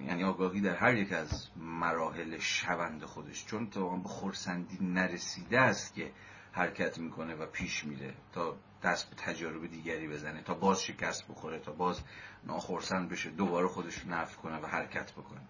یعنی 0.00 0.24
آگاهی 0.24 0.60
در 0.60 0.74
هر 0.74 0.94
یک 0.94 1.12
از 1.12 1.48
مراحل 1.56 2.38
شوند 2.38 3.04
خودش. 3.04 3.46
چون 3.46 3.70
تا 3.70 3.88
به 3.88 4.08
خورسندی 4.08 4.78
نرسیده 4.80 5.60
است 5.60 5.94
که 5.94 6.12
حرکت 6.52 6.98
می‌کنه 6.98 7.34
و 7.34 7.46
پیش 7.46 7.84
میره 7.84 8.14
تا 8.32 8.56
دست 8.82 9.10
به 9.10 9.16
تجارب 9.16 9.66
دیگری 9.66 10.08
بزنه 10.08 10.42
تا 10.42 10.54
باز 10.54 10.82
شکست 10.82 11.28
بخوره 11.28 11.58
تا 11.58 11.72
باز 11.72 12.00
ناخورسند 12.44 13.08
بشه 13.08 13.30
دوباره 13.30 13.68
خودش 13.68 13.98
رو 13.98 14.10
نفع 14.10 14.36
کنه 14.36 14.58
و 14.58 14.66
حرکت 14.66 15.12
بکنه 15.12 15.40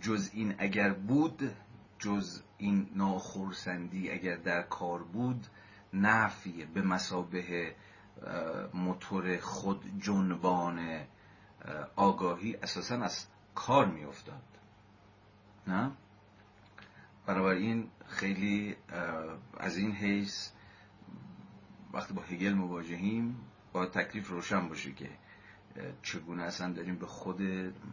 جز 0.00 0.30
این 0.32 0.54
اگر 0.58 0.92
بود 0.92 1.56
جز 1.98 2.42
این 2.58 2.90
ناخورسندی 2.94 4.10
اگر 4.10 4.36
در 4.36 4.62
کار 4.62 5.02
بود 5.02 5.46
نفی 5.94 6.64
به 6.64 6.82
مسابه 6.82 7.74
موتور 8.74 9.38
خود 9.38 10.02
جنبان 10.02 11.00
آگاهی 11.96 12.56
اساسا 12.56 12.94
از 12.94 13.26
کار 13.54 13.86
میافتاد. 13.86 14.42
نه؟ 15.66 15.90
بنابراین 17.26 17.90
خیلی 18.06 18.76
از 19.58 19.76
این 19.76 19.92
حیث 19.92 20.48
وقتی 21.94 22.14
با 22.14 22.22
هگل 22.22 22.52
مواجهیم 22.52 23.36
با 23.72 23.86
تکلیف 23.86 24.28
روشن 24.28 24.68
باشه 24.68 24.92
که 24.92 25.10
چگونه 26.02 26.42
اصلا 26.42 26.72
داریم 26.72 26.98
به 26.98 27.06
خود 27.06 27.42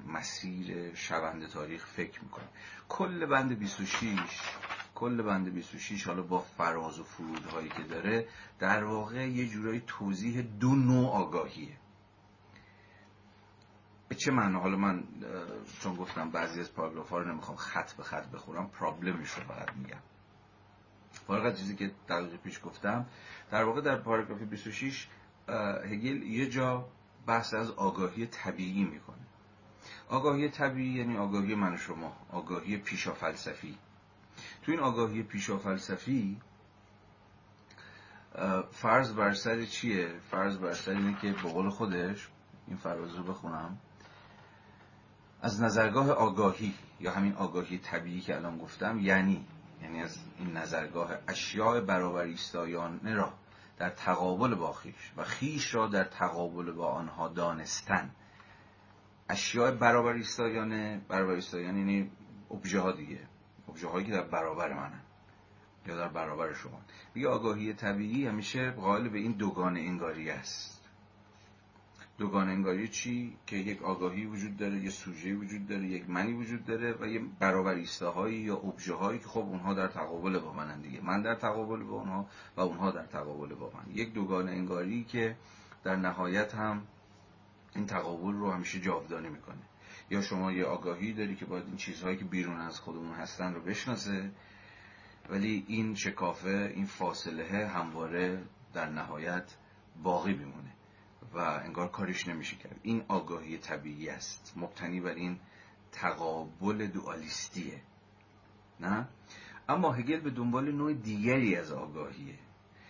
مسیر 0.07 0.95
شونده 0.95 1.47
تاریخ 1.47 1.85
فکر 1.85 2.23
می‌کنیم. 2.23 2.49
کل 2.89 3.25
بند 3.25 3.59
26 3.59 4.41
کل 4.95 5.21
بند 5.21 5.53
26 5.53 6.07
حالا 6.07 6.21
با 6.21 6.39
فراز 6.39 6.99
و 6.99 7.03
فرودهایی 7.03 7.69
که 7.69 7.83
داره 7.83 8.27
در 8.59 8.83
واقع 8.83 9.29
یه 9.29 9.47
جورایی 9.47 9.83
توضیح 9.87 10.41
دو 10.41 10.75
نوع 10.75 11.09
آگاهیه. 11.09 11.77
به 14.09 14.15
چه 14.15 14.31
معنا؟ 14.31 14.59
حالا 14.59 14.77
من 14.77 15.03
چون 15.81 15.95
گفتم 15.95 16.29
بعضی 16.29 16.59
از 16.59 16.73
پاراگراف 16.73 17.09
ها 17.09 17.17
رو 17.17 17.31
نمی‌خوام 17.31 17.57
خط 17.57 17.93
به 17.93 18.03
خط 18.03 18.27
بخورم 18.31 18.67
پرابلمش 18.67 19.29
رو 19.29 19.43
فقط 19.43 19.75
میگم. 19.75 20.01
فارغ 21.27 21.55
چیزی 21.55 21.75
که 21.75 21.91
دقیقی 22.09 22.37
پیش 22.37 22.59
گفتم 22.65 23.05
در 23.51 23.63
واقع 23.63 23.81
در 23.81 23.95
پاراگراف 23.95 24.41
26 24.41 25.07
هگل 25.83 26.23
یه 26.23 26.49
جا 26.49 26.87
بحث 27.27 27.53
از 27.53 27.71
آگاهی 27.71 28.25
طبیعی 28.25 28.83
می‌کنه. 28.83 29.15
آگاهی 30.09 30.49
طبیعی 30.49 30.97
یعنی 30.97 31.17
آگاهی 31.17 31.55
من 31.55 31.77
شما 31.77 32.17
آگاهی 32.31 32.77
پیشا 32.77 33.13
فلسفی 33.13 33.77
تو 34.63 34.71
این 34.71 34.81
آگاهی 34.81 35.23
پیشا 35.23 35.57
فلسفی 35.57 36.37
فرض 38.71 39.13
بر 39.13 39.33
سر 39.33 39.65
چیه؟ 39.65 40.09
فرض 40.31 40.57
بر 40.57 40.73
سر 40.73 40.91
اینه 40.91 41.17
که 41.21 41.31
به 41.31 41.49
قول 41.49 41.69
خودش 41.69 42.27
این 42.67 42.77
فراز 42.77 43.15
رو 43.15 43.23
بخونم. 43.23 43.77
از 45.41 45.61
نظرگاه 45.61 46.11
آگاهی 46.11 46.73
یا 46.99 47.11
همین 47.11 47.33
آگاهی 47.33 47.77
طبیعی 47.77 48.21
که 48.21 48.35
الان 48.35 48.57
گفتم 48.57 48.99
یعنی 48.99 49.45
یعنی 49.81 50.01
از 50.01 50.17
این 50.39 50.57
نظرگاه 50.57 51.11
اشیاء 51.27 51.81
برابر 51.81 52.21
ایستایانه 52.21 53.13
را 53.13 53.33
در 53.77 53.89
تقابل 53.89 54.55
با 54.55 54.73
خیش 54.73 55.11
و 55.17 55.23
خیش 55.23 55.75
را 55.75 55.87
در 55.87 56.03
تقابل 56.03 56.71
با 56.71 56.87
آنها 56.87 57.27
دانستن. 57.27 58.11
اشیاء 59.29 59.71
برابر 59.71 60.13
ایستایانه 60.13 61.01
برابر 61.07 61.33
ایستایانه 61.33 61.79
یعنی 61.79 62.11
ابژه 62.51 62.79
ها 62.79 62.91
دیگه. 62.91 63.19
ابژه 63.69 63.87
هایی 63.87 64.05
که 64.05 64.11
در 64.11 64.23
برابر 64.23 64.73
منن 64.73 65.01
یا 65.85 65.95
در 65.95 66.07
برابر 66.07 66.53
شما. 66.53 66.81
میگه 67.15 67.27
آگاهی 67.27 67.73
طبیعی 67.73 68.27
همیشه 68.27 68.71
قائل 68.71 69.09
به 69.09 69.19
این 69.19 69.31
دوگانه 69.31 69.79
انگاری 69.79 70.29
است. 70.29 70.80
دوگان 72.21 72.49
انگاری 72.49 72.87
چی؟ 72.87 73.37
که 73.47 73.55
یک 73.55 73.81
آگاهی 73.81 74.25
وجود 74.25 74.57
داره 74.57 74.79
یه 74.79 74.89
سوژه 74.89 75.33
وجود 75.33 75.67
داره 75.67 75.83
یک 75.87 76.09
منی 76.09 76.33
وجود 76.33 76.65
داره 76.65 76.95
و 76.99 77.07
یه 77.07 77.21
برابر 77.39 77.73
ایستاهایی 77.73 78.37
یا 78.37 78.57
ابژه 78.57 78.93
هایی 78.93 79.19
که 79.19 79.27
خب 79.27 79.39
اونها 79.39 79.73
در 79.73 79.87
تقابل 79.87 80.39
با 80.39 80.53
منن 80.53 80.81
دیگه. 80.81 81.01
من 81.01 81.21
در 81.21 81.35
تقابل 81.35 81.83
با 81.83 81.95
اونها 81.95 82.25
و 82.57 82.61
اونها 82.61 82.91
در 82.91 83.05
تقابل 83.05 83.55
با 83.55 83.71
من. 83.73 83.95
یک 83.95 84.13
دوگان 84.13 84.49
انگاری 84.49 85.03
که 85.03 85.35
در 85.83 85.95
نهایت 85.95 86.55
هم 86.55 86.81
این 87.75 87.85
تقابل 87.85 88.33
رو 88.33 88.51
همیشه 88.51 88.79
جاودانه 88.79 89.29
می‌کنه. 89.29 89.61
یا 90.09 90.21
شما 90.21 90.51
یه 90.51 90.65
آگاهی 90.65 91.13
داری 91.13 91.35
که 91.35 91.45
باید 91.45 91.65
این 91.65 91.77
چیزهایی 91.77 92.17
که 92.17 92.25
بیرون 92.25 92.61
از 92.61 92.79
خودمون 92.79 93.13
هستن 93.13 93.53
رو 93.53 93.61
بشناسه 93.61 94.31
ولی 95.29 95.65
این 95.67 95.95
شکافه 95.95 96.71
این 96.75 96.85
فاصله 96.85 97.67
همواره 97.67 98.43
در 98.73 98.89
نهایت 98.89 99.55
باقی 100.03 100.33
میمونه. 100.33 100.80
و 101.33 101.37
انگار 101.37 101.87
کارش 101.87 102.27
نمیشه 102.27 102.55
کرد. 102.55 102.79
این 102.83 103.03
آگاهی 103.07 103.57
طبیعی 103.57 104.09
است. 104.09 104.53
مبتنی 104.57 105.01
بر 105.01 105.13
این 105.13 105.39
تقابل 105.91 106.87
دوالیستیه. 106.87 107.81
نه؟ 108.79 109.07
اما 109.69 109.91
هگل 109.91 110.19
به 110.19 110.29
دنبال 110.29 110.71
نوع 110.71 110.93
دیگری 110.93 111.55
از 111.55 111.71
آگاهیه 111.71 112.39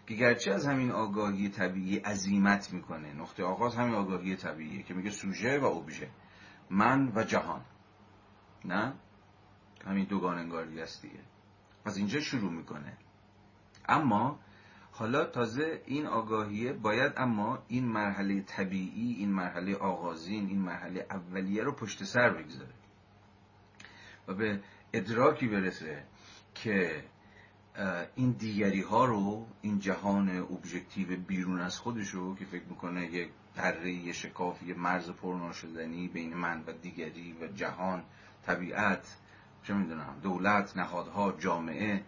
که 0.07 0.13
گرچه 0.13 0.51
از 0.51 0.68
همین 0.68 0.91
آگاهی 0.91 1.49
طبیعی 1.49 1.97
عظیمت 1.97 2.73
می‌کنه. 2.73 3.13
نقطه 3.13 3.43
آغاز 3.43 3.76
همین 3.76 3.95
آگاهی 3.95 4.35
طبیعیه 4.35 4.84
که 4.84 4.93
میگه 4.93 5.09
سوژه 5.09 5.59
و 5.59 5.65
اوبژه 5.65 6.09
من 6.69 7.11
و 7.15 7.23
جهان. 7.23 7.65
نه؟ 8.65 8.93
همین 9.85 10.05
دوگان 10.05 10.38
انگاری 10.38 10.81
است 10.81 11.01
دیگه 11.01 11.19
از 11.85 11.97
اینجا 11.97 12.19
شروع 12.19 12.51
می‌کنه. 12.51 12.97
اما 13.89 14.39
حالا 15.02 15.26
تازه 15.26 15.82
این 15.86 16.06
آگاهیه. 16.06 16.73
باید 16.73 17.14
اما 17.18 17.64
این 17.68 17.86
مرحله 17.86 18.41
طبیعی 18.41 19.15
این 19.19 19.30
مرحله 19.30 19.76
آغازین 19.76 20.48
این 20.48 20.60
مرحله 20.60 21.06
اولیه 21.10 21.64
رو 21.64 21.72
پشت 21.72 22.03
سر 22.03 22.30
بگذاره 22.30 22.73
و 24.28 24.34
به 24.34 24.60
ادراکی 24.94 25.48
برسه 25.48 26.03
که 26.56 27.03
این 28.15 28.32
دیگری 28.32 28.82
ها 28.82 29.06
رو 29.06 29.48
این 29.61 29.80
جهان 29.80 30.30
ابژکتیو 30.30 31.18
بیرون 31.28 31.61
از 31.61 31.80
خودش 31.80 32.10
رو 32.10 32.36
که 32.36 32.45
فکر 32.45 32.65
می‌کنه 32.69 33.06
یک 33.06 33.30
دره 33.56 33.91
یه 33.91 34.14
شکاف 34.14 34.64
یه 34.64 34.73
مرز 34.73 35.10
پرناشدنی 35.10 36.07
بین 36.07 36.34
من 36.34 36.64
و 36.68 36.72
دیگری 36.72 37.36
و 37.41 37.48
جهان 37.48 38.03
طبیعت 38.45 39.18
چه 39.64 39.73
می‌دونم 39.73 40.19
دولت 40.23 40.78
نهادها 40.78 41.32
جامعه 41.32 42.03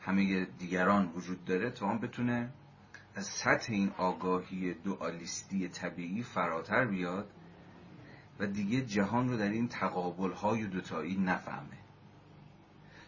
همه 0.00 0.44
دیگران 0.44 1.12
وجود 1.16 1.44
داره 1.44 1.70
تا 1.70 1.88
هم 1.88 1.98
بتونه 1.98 2.52
از 3.14 3.26
سطح 3.26 3.72
این 3.72 3.90
آگاهی 3.98 4.74
دوالیستی 4.74 5.68
طبیعی 5.68 6.22
فراتر 6.22 6.84
بیاد 6.84 7.30
و 8.40 8.46
دیگه 8.46 8.80
جهان 8.80 9.28
رو 9.28 9.36
در 9.36 9.48
این 9.48 9.68
تقابل 9.68 10.32
های 10.32 10.66
دوتایی 10.66 11.16
نفهمه. 11.16 11.78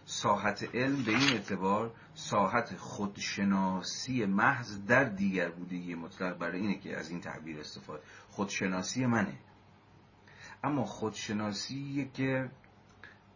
ساحت 0.05 0.75
علم 0.75 1.03
به 1.05 1.11
این 1.11 1.33
اعتبار 1.33 1.95
ساحت 2.15 2.77
خودشناسی 2.77 4.27
محض 4.27 4.87
در 4.87 5.05
دیگر 5.05 5.51
بودگی 5.51 5.95
مطلق 5.95 6.39
برای 6.39 6.61
اینه 6.61 6.79
که 6.79 6.97
از 6.97 7.11
این 7.11 7.21
تعبیر 7.21 7.61
استفاده. 7.61 8.03
خودشناسی 8.29 9.07
منه. 9.07 9.39
اما 10.65 10.85
خودشناسی 10.85 12.11
که 12.15 12.51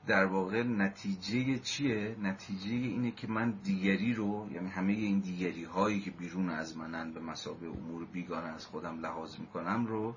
در 0.06 0.24
واقع 0.24 0.62
نتیجه 0.62 1.58
چیه؟ 1.58 2.16
نتیجه 2.22 2.70
اینه 2.70 3.10
که 3.10 3.26
من 3.26 3.50
دیگری 3.50 4.14
رو 4.14 4.48
یعنی 4.52 4.68
همه 4.68 4.92
این 4.92 5.18
دیگری 5.18 5.64
هایی 5.64 6.00
که 6.00 6.10
بیرون 6.10 6.50
از 6.50 6.76
منن 6.76 7.12
به 7.12 7.20
مسابه 7.20 7.68
امور 7.68 8.04
بیگانه 8.04 8.48
از 8.48 8.66
خودم 8.66 9.00
لحاظ 9.00 9.38
می‌کنم 9.38 9.86
رو 9.86 10.16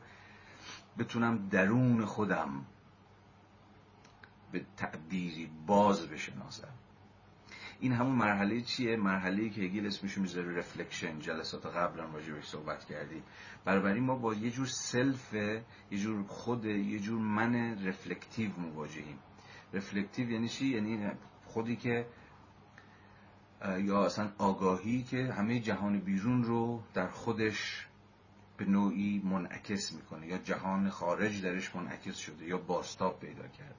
بتونم 0.97 1.47
درون 1.49 2.05
خودم 2.05 2.65
به 4.51 4.65
تعبیری 4.77 5.49
باز 5.67 6.07
بشناسم. 6.07 6.73
این 7.79 7.91
همون 7.91 8.15
مرحله 8.15 8.61
چیه؟ 8.61 8.95
مرحله 8.95 9.49
که 9.49 9.61
هگل 9.61 9.85
اسمشو 9.85 10.21
می‌ذاره 10.21 10.57
reflection 10.57 11.19
جلسات 11.19 11.65
قبلا 11.65 12.05
راجع 12.05 12.41
صحبت 12.41 12.85
کردیم. 12.85 13.23
بنابراین 13.65 14.03
ما 14.03 14.15
با 14.15 14.33
یه 14.33 14.51
جور 14.51 14.65
self 14.65 15.33
یه 15.33 15.97
جور 15.97 16.23
خود 16.23 16.65
یه 16.65 16.99
جور 16.99 17.19
من 17.21 17.85
reflective 17.85 18.51
مواجهیم. 18.57 19.17
reflective 19.73 20.31
یعنی 20.31 20.49
چی؟ 20.49 20.67
یعنی 20.67 21.11
خودی 21.45 21.75
که 21.75 22.05
یا 23.77 24.05
اصلا 24.05 24.31
آگاهی 24.37 25.03
که 25.03 25.33
همه 25.33 25.59
جهان 25.59 25.99
بیرون 25.99 26.43
رو 26.43 26.83
در 26.93 27.07
خودش 27.07 27.87
به 28.57 28.65
نوعی 28.65 29.21
منعکس 29.25 29.91
می‌کنه 29.91 30.27
یا 30.27 30.37
جهان 30.37 30.89
خارج 30.89 31.41
درش 31.43 31.75
منعکس 31.75 32.17
شده 32.17 32.45
یا 32.45 32.57
بازتاب 32.57 33.19
پیدا 33.19 33.47
کرده. 33.47 33.75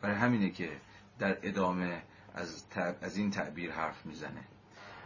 برای 0.00 0.16
همینه 0.16 0.50
که 0.50 0.80
در 1.18 1.38
ادامه 1.42 2.02
از, 2.34 2.64
از 3.00 3.16
این 3.16 3.30
تعبیر 3.30 3.72
حرف 3.72 4.06
می‌زنه. 4.06 4.44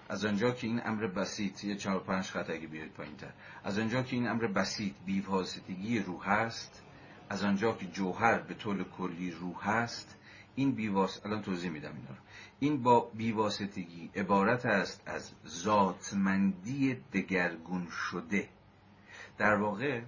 از 0.09 0.25
آنجا 0.25 0.51
که 0.51 0.67
این 0.67 0.81
امر 0.85 1.07
بسیط 1.07 1.65
یه 1.65 1.77
چهار 1.77 2.01
پنج 2.01 2.25
خط 2.25 2.51
اگه 2.51 2.67
بیارید 2.67 2.93
پایین 2.93 3.17
تر 3.17 3.33
از 3.65 3.79
آنجا 3.79 4.03
که 4.03 4.17
این 4.17 4.29
امر 4.29 4.47
بسیط 4.47 4.95
بیواسطگی 5.07 5.99
روح 5.99 6.31
هست 6.31 6.83
از 7.29 7.45
آنجا 7.45 7.73
که 7.73 7.87
جوهر 7.87 8.39
به 8.39 8.55
طول 8.55 8.85
کلی 8.85 9.31
روح 9.31 9.71
هست 9.71 10.17
این 10.55 10.73
بیواس 10.73 11.27
الان 11.27 11.43
توضیح 11.43 11.71
میدم 11.71 11.93
اینا 11.95 12.09
رو. 12.09 12.23
این 12.61 12.83
با 12.83 13.11
بیواسطگی 13.15 14.11
عبارت 14.17 14.67
است 14.67 15.03
از 15.07 15.31
ذاتمندی 15.47 16.95
دگرگون 17.13 17.87
شده. 17.91 18.49
در 19.39 19.55
واقع 19.55 20.03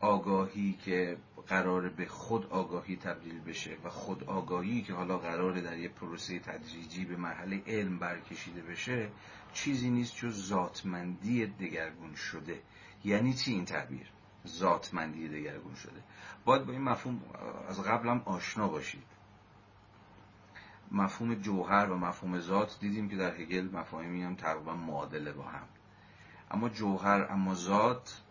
آگاهی 0.00 0.72
که 0.84 1.16
قرار 1.46 1.88
به 1.88 2.06
خود 2.06 2.46
آگاهی 2.46 2.96
تبدیل 2.96 3.40
بشه 3.40 3.76
و 3.84 3.90
خود 3.90 4.24
آگاهی 4.24 4.82
که 4.82 4.92
حالا 4.92 5.18
قراره 5.18 5.60
در 5.60 5.78
یک 5.78 5.90
پروسه 5.90 6.38
تدریجی 6.38 7.04
به 7.04 7.16
مرحله 7.16 7.62
علم 7.66 7.98
برکشیده 7.98 8.62
بشه 8.62 9.08
چیزی 9.56 9.90
نیست 9.90 10.16
جز 10.16 10.48
ذاتمندی 10.48 11.46
دگرگون 11.46 12.14
شده. 12.14 12.62
یعنی 13.04 13.34
چی 13.34 13.52
این 13.52 13.64
تعبیر؟ 13.64 14.06
ذاتمندی 14.46 15.28
دگرگون 15.28 15.74
شده. 15.74 16.02
باید 16.44 16.66
با 16.66 16.72
این 16.72 16.82
مفهوم 16.82 17.20
از 17.68 17.82
قبلم 17.82 18.22
آشنا 18.24 18.68
باشید. 18.68 19.06
مفهوم 20.90 21.34
جوهر 21.34 21.90
و 21.90 21.98
مفهوم 21.98 22.40
ذات 22.40 22.80
دیدیم 22.80 23.08
که 23.08 23.16
در 23.16 23.34
هگل 23.34 23.68
مفاهیمی 23.72 24.22
هم 24.22 24.34
تقریبا 24.34 24.74
معادله 24.74 25.32
با 25.32 25.42
هم. 25.42 25.66
اما 26.50 26.68
جوهر 26.68 27.26
اما 27.30 27.54
ذات 27.54 28.22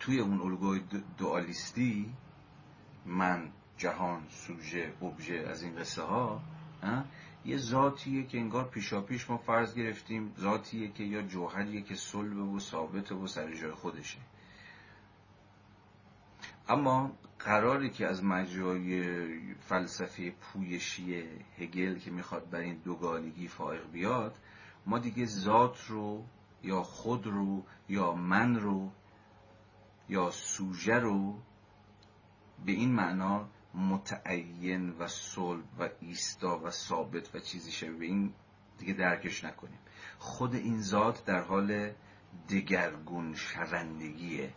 توی 0.00 0.20
اون 0.20 0.40
الگوی 0.40 0.82
دوالیستی 1.18 2.12
من 3.06 3.50
جهان 3.76 4.22
سوژه 4.28 4.92
ابژه 5.02 5.46
از 5.50 5.62
این 5.62 5.76
قصه 5.76 6.02
ها 6.02 6.42
یه 7.44 7.56
ذاتیه 7.56 8.26
که 8.26 8.38
انگار 8.38 8.64
پیشا 8.68 9.00
پیش 9.00 9.30
ما 9.30 9.36
فرض 9.36 9.74
گرفتیم 9.74 10.34
ذاتیه 10.38 10.92
که 10.92 11.04
یا 11.04 11.22
جوهریه 11.22 11.82
که 11.82 11.94
صلب 11.94 12.38
و 12.38 12.60
ثابت 12.60 13.12
و 13.12 13.26
سر 13.26 13.54
جای 13.54 13.72
خودشه. 13.72 14.18
اما 16.68 17.12
قراری 17.38 17.90
که 17.90 18.06
از 18.06 18.24
مجرای 18.24 19.04
فلسفه 19.60 20.30
پویشی 20.30 21.24
هگل 21.58 21.98
که 21.98 22.10
می‌خواد 22.10 22.50
بر 22.50 22.58
این 22.58 22.80
دوگانگی 22.84 23.48
فائق 23.48 23.90
بیاد 23.90 24.36
ما 24.86 24.98
دیگه 24.98 25.26
ذات 25.26 25.86
رو 25.88 26.24
یا 26.62 26.82
خود 26.82 27.26
رو 27.26 27.62
یا 27.88 28.14
من 28.14 28.60
رو 28.60 28.90
یا 30.08 30.30
سوژه 30.30 30.94
رو 30.94 31.38
به 32.66 32.72
این 32.72 32.92
معنا 32.92 33.48
متعین 33.74 34.90
و 34.90 35.08
صلب 35.08 35.64
و 35.78 35.88
ایستا 36.00 36.58
و 36.64 36.70
ثابت 36.70 37.34
و 37.34 37.38
چیزی 37.38 37.72
شبیه 37.72 38.08
این 38.08 38.32
دیگه 38.78 38.94
درکش 38.94 39.44
نکنیم. 39.44 39.78
خود 40.18 40.54
این 40.54 40.82
ذات 40.82 41.24
در 41.24 41.40
حال 41.40 41.92
دگرگون 42.48 43.34
شوندگیه. 43.34 44.52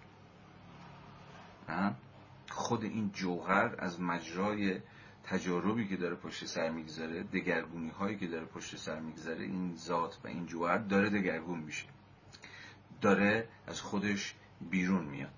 خود 2.49 2.83
این 2.83 3.11
جوهر 3.11 3.75
از 3.79 4.01
مجرای 4.01 4.79
تجاربی 5.23 5.87
که 5.87 5.97
داره 5.97 6.15
پشت 6.15 6.45
سر 6.45 6.69
می‌گذاره 6.69 7.23
دگرگونی 7.23 7.89
هایی 7.89 8.17
که 8.17 8.27
داره 8.27 8.45
پشت 8.45 8.75
سر 8.75 8.99
می‌گذاره 8.99 9.43
این 9.43 9.75
ذات 9.75 10.19
و 10.23 10.27
این 10.27 10.45
جوهر 10.45 10.77
داره 10.77 11.09
دگرگون 11.09 11.59
میشه. 11.59 11.85
داره 13.01 13.49
از 13.67 13.81
خودش 13.81 14.35
بیرون 14.61 15.05
میاد. 15.05 15.36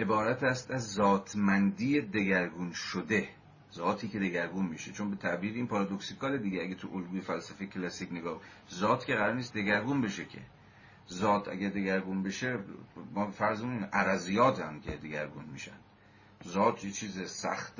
عبارت 0.00 0.42
است 0.42 0.70
از 0.70 0.92
ذاتمندی 0.92 2.00
دگرگون 2.00 2.72
شده 2.72 3.28
ذاتی 3.74 4.08
که 4.08 4.18
دگرگون 4.18 4.66
میشه. 4.66 4.92
چون 4.92 5.10
به 5.10 5.16
تعبیر 5.16 5.54
این 5.54 5.66
پارادوکسیکال 5.66 6.38
دیگه 6.38 6.62
اگه 6.62 6.74
تو 6.74 6.88
الگوی 6.94 7.20
فلسفه 7.20 7.66
کلاسیک 7.66 8.12
نگاه 8.12 8.40
ذات 8.70 9.04
که 9.04 9.14
قرار 9.14 9.34
نیست 9.34 9.54
دگرگون 9.54 10.00
بشه 10.00 10.24
که. 10.24 10.40
ذات 11.10 11.48
اگه 11.48 11.68
دگرگون 11.68 12.22
بشه 12.22 12.58
ما 13.14 13.30
فرض 13.30 13.62
اون 13.62 13.84
عرضیات 13.84 14.60
هم 14.60 14.80
که 14.80 14.90
دگرگون 14.90 15.44
میشن. 15.44 15.78
ذات 16.48 16.84
یه 16.84 16.90
چیز 16.90 17.30
سخت 17.30 17.78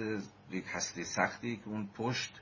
یک 0.50 0.64
هسته 0.68 1.04
سختی 1.04 1.56
که 1.56 1.68
اون 1.68 1.88
پشت 1.94 2.40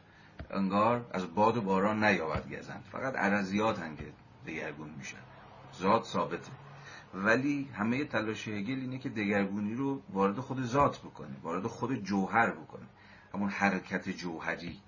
انگار 0.51 1.11
از 1.13 1.35
باد 1.35 1.57
و 1.57 1.61
باران 1.61 2.05
نیاورد 2.05 2.55
گزند. 2.55 2.85
فقط 2.93 3.15
عرضیات 3.17 3.79
هم 3.79 3.97
که 3.97 4.13
دگرگون 4.47 4.91
میشن. 4.99 5.23
ذات 5.75 6.05
ثابته. 6.05 6.53
ولی 7.15 7.69
همه 7.75 8.05
تلاش 8.05 8.49
هگل 8.49 8.81
اینه 8.81 8.99
که 8.99 9.09
دگرگونی 9.09 9.75
رو 9.75 10.03
وارد 10.11 10.41
خود 10.41 10.63
ذات 10.63 10.99
بکنه 10.99 11.37
وارد 11.43 11.67
خود 11.67 12.05
جوهر 12.05 12.51
بکنه. 12.51 12.87
همون 13.35 13.51
حرکت 13.51 14.09
جوهری 14.09 14.81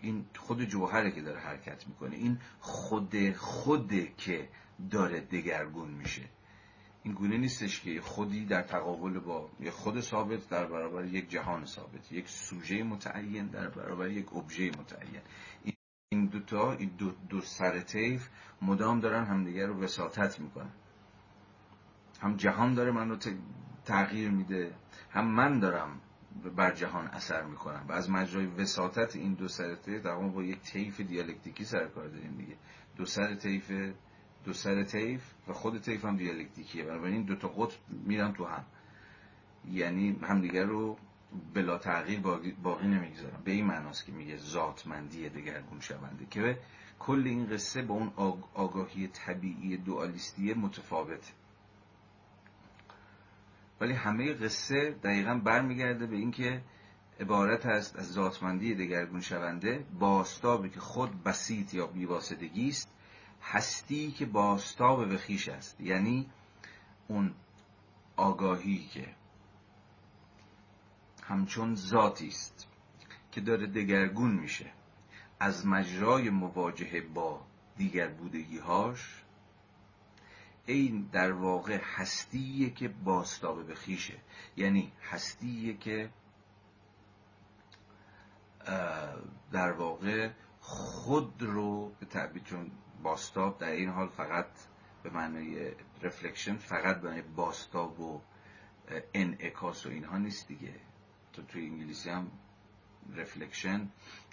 این 0.00 0.24
خود 0.36 0.64
جوهره 0.64 1.10
که 1.10 1.22
داره 1.22 1.40
حرکت 1.40 1.88
می‌کنه. 1.88 2.16
این 2.16 2.38
خود 2.60 3.14
خوده 3.36 4.12
که 4.16 4.48
داره 4.90 5.20
دگرگون 5.20 5.90
میشه. 5.90 6.22
این 7.02 7.14
گونه 7.14 7.36
نیستش 7.36 7.80
که 7.80 8.00
خودی 8.00 8.44
در 8.44 8.62
تقابل 8.62 9.18
با 9.18 9.50
یک 9.60 9.70
خود 9.70 10.00
ثابت 10.00 10.48
در 10.48 10.66
برابر 10.66 11.04
یک 11.04 11.30
جهان 11.30 11.64
ثابت 11.64 12.12
یک 12.12 12.28
سوژه 12.28 12.82
متعین 12.82 13.46
در 13.46 13.68
برابر 13.68 14.08
یک 14.10 14.32
ابژه 14.32 14.70
متعین. 14.80 15.20
این 16.10 16.26
دوتا 16.26 16.72
این 16.72 16.90
دو, 16.98 17.10
دو 17.28 17.40
سر 17.40 17.80
طیف 17.80 18.28
مدام 18.62 19.00
دارن 19.00 19.24
همدیگر 19.24 19.66
رو 19.66 19.82
وساطت 19.82 20.40
می‌کنن. 20.40 20.70
هم 22.20 22.36
جهان 22.36 22.74
داره 22.74 22.92
من 22.92 23.08
رو 23.08 23.16
تغییر 23.84 24.30
میده 24.30 24.74
هم 25.10 25.26
من 25.26 25.58
دارم 25.58 26.00
بر 26.56 26.74
جهان 26.74 27.06
اثر 27.06 27.44
می‌کنم. 27.44 27.84
و 27.88 27.92
از 27.92 28.10
مجرای 28.10 28.46
وساطت 28.46 29.16
این 29.16 29.34
دو 29.34 29.48
سر 29.48 29.74
طیف 29.74 30.02
در 30.02 30.14
با 30.14 30.42
یک 30.42 30.60
طیف 30.60 31.00
دیالکتیکی 31.00 31.64
سر 31.64 31.86
کار 31.86 32.08
داریم 32.08 32.36
دیگه. 32.36 32.56
دو 32.96 33.04
سر 33.04 33.34
طیف 33.34 33.72
دو 34.44 34.52
سر 34.52 34.84
طیف 34.84 35.34
و 35.48 35.52
خود 35.52 35.78
طیف 35.78 36.04
هم 36.04 36.16
دیالکتیکیه. 36.16 36.84
بنابراین 36.84 37.22
دو 37.22 37.36
تا 37.36 37.48
قطب 37.48 37.78
میرن 37.90 38.32
تو 38.32 38.44
هم. 38.44 38.64
یعنی 39.70 40.18
همدیگر 40.22 40.64
رو 40.64 40.96
بلا 41.54 41.78
تغییر 41.78 42.20
باقی, 42.62 42.88
نمی‌گذارم 42.88 43.42
به 43.44 43.50
این 43.50 43.66
معناست 43.66 44.06
که 44.06 44.12
میگه 44.12 44.36
ذاتمندی 44.36 45.28
دگرگون 45.28 45.80
شونده 45.80 46.26
که 46.30 46.58
کل 46.98 47.22
این 47.26 47.46
قصه 47.46 47.82
با 47.82 47.94
اون 47.94 48.12
آگاهی 48.54 49.08
طبیعی 49.08 49.76
دوالیستی 49.76 50.54
متفاوته 50.54 51.32
ولی 53.80 53.92
همه 53.92 54.32
قصه 54.32 54.90
دقیقا 54.90 55.34
برمیگرده 55.34 56.06
به 56.06 56.16
اینکه 56.16 56.62
عبارت 57.20 57.66
است 57.66 57.96
از 57.96 58.12
ذاتمندی 58.12 58.74
دگرگون 58.74 59.20
شونده 59.20 59.86
باستابی 59.98 60.70
که 60.70 60.80
خود 60.80 61.22
بسیط 61.22 61.74
یا 61.74 61.86
بیواسدگی 61.86 62.68
است 62.68 62.94
هستی 63.42 64.10
که 64.10 64.26
باستاب 64.26 65.08
به 65.08 65.16
خیش 65.16 65.48
است. 65.48 65.80
یعنی 65.80 66.30
اون 67.08 67.34
آگاهی 68.16 68.78
که 68.78 69.08
همچون 71.22 71.74
ذاتی 71.74 72.28
است 72.28 72.68
که 73.32 73.40
داره 73.40 73.66
دگرگون 73.66 74.30
میشه. 74.30 74.72
از 75.40 75.66
مجرای 75.66 76.30
مواجهه 76.30 77.00
با 77.00 77.46
دیگر 77.76 78.08
بودگیهاش 78.08 79.24
این 80.68 81.08
در 81.12 81.32
واقع 81.32 81.80
هستیه 81.82 82.70
که 82.70 82.88
باستابه 82.88 83.62
به 83.62 83.74
خیشه. 83.74 84.18
یعنی 84.56 84.92
هستیه 85.02 85.76
که 85.76 86.10
در 89.52 89.72
واقع 89.72 90.30
خود 90.60 91.42
رو 91.42 91.92
به 92.00 92.06
تعبیر 92.06 92.42
چون 92.42 92.70
باستاب 93.02 93.58
در 93.58 93.70
این 93.70 93.88
حال 93.88 94.08
فقط 94.08 94.46
به 95.02 95.10
معنای 95.10 95.72
رفلکشن 96.02 96.56
فقط 96.56 97.00
به 97.00 97.08
معنی 97.08 97.22
باستاب 97.22 98.00
و 98.00 98.20
انعکاس 99.14 99.86
و 99.86 99.88
اینها 99.88 100.18
نیست 100.18 100.48
دیگه. 100.48 100.74
تو 101.32 101.42
توی 101.42 101.66
انگلیسی 101.66 102.10
هم 102.10 102.30
رفلکشن 103.16 103.88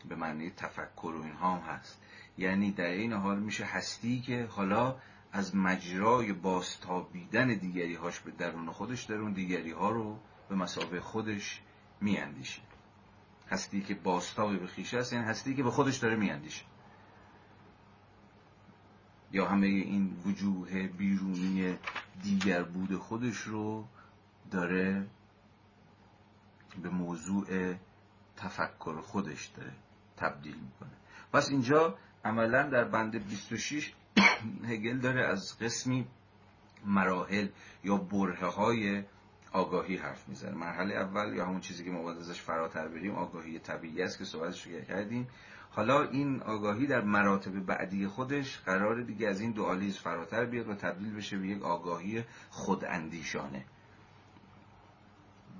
به 0.09 0.15
معنی 0.15 0.49
تفکر 0.49 1.13
و 1.19 1.23
اینها 1.23 1.55
هم 1.55 1.61
هست. 1.61 2.01
یعنی 2.37 2.71
در 2.71 2.85
این 2.85 3.13
حال 3.13 3.39
میشه 3.39 3.65
هستی 3.65 4.21
که 4.21 4.45
حالا 4.45 4.95
از 5.35 5.55
مجرای 5.55 6.33
باستابیدن 6.33 7.47
دیگری 7.47 7.95
هاش 7.95 8.19
به 8.19 8.31
درون 8.31 8.71
خودش 8.71 9.03
درون 9.03 9.33
دیگری 9.33 9.71
ها 9.71 9.89
رو 9.89 10.19
به 10.49 10.55
مسابه 10.55 11.01
خودش 11.01 11.61
میاندیشه. 12.01 12.61
هستی 13.49 13.81
که 13.81 13.95
باستاب 13.95 14.59
به 14.59 14.67
خیشه 14.67 14.97
است 14.97 15.13
یعنی 15.13 15.25
هستی 15.25 15.55
که 15.55 15.63
به 15.63 15.71
خودش 15.71 15.97
داره 15.97 16.15
میاندیشه. 16.15 16.65
یا 19.31 19.47
همه 19.47 19.67
این 19.67 20.21
وجوه 20.25 20.87
بیرونی 20.87 21.77
دیگر 22.23 22.63
بود 22.63 22.97
خودش 22.97 23.37
رو 23.37 23.87
داره 24.51 25.07
به 26.81 26.89
موضوع 26.89 27.75
تفکر 28.37 29.01
خودش 29.01 29.45
داره 29.45 29.73
تبدیل 30.17 30.55
می‌کنه. 30.55 30.97
پس 31.33 31.49
اینجا 31.49 31.97
عملا 32.25 32.69
در 32.69 32.83
بند 32.83 33.27
26 33.27 33.93
هگل 34.67 34.97
داره 34.97 35.21
از 35.21 35.59
قسمی 35.59 36.07
مراحل 36.85 37.47
یا 37.83 37.97
بره 37.97 38.49
های 38.49 39.03
آگاهی 39.51 39.97
حرف 39.97 40.29
می‌زنه. 40.29 40.55
مرحله 40.55 40.95
اول 40.95 41.35
یا 41.35 41.45
همون 41.45 41.61
چیزی 41.61 41.83
که 41.83 41.91
ما 41.91 42.01
باید 42.01 42.17
ازش 42.17 42.41
فراتر 42.41 42.87
بریم 42.87 43.15
آگاهی 43.15 43.59
طبیعی 43.59 44.01
است 44.01 44.17
که 44.17 44.25
صحبتش 44.25 44.67
رو 44.67 44.81
کردیم. 44.81 45.27
حالا 45.71 46.03
این 46.03 46.41
آگاهی 46.41 46.87
در 46.87 47.01
مراتب 47.01 47.59
بعدی 47.59 48.07
خودش 48.07 48.59
قرار 48.59 49.01
دیگه 49.01 49.27
از 49.27 49.41
این 49.41 49.51
دوالیز 49.51 49.97
فراتر 49.97 50.45
بیاد 50.45 50.67
و 50.67 50.75
تبدیل 50.75 51.15
بشه 51.15 51.37
به 51.37 51.47
یک 51.47 51.63
آگاهی 51.63 52.23
خوداندیشانه. 52.49 53.65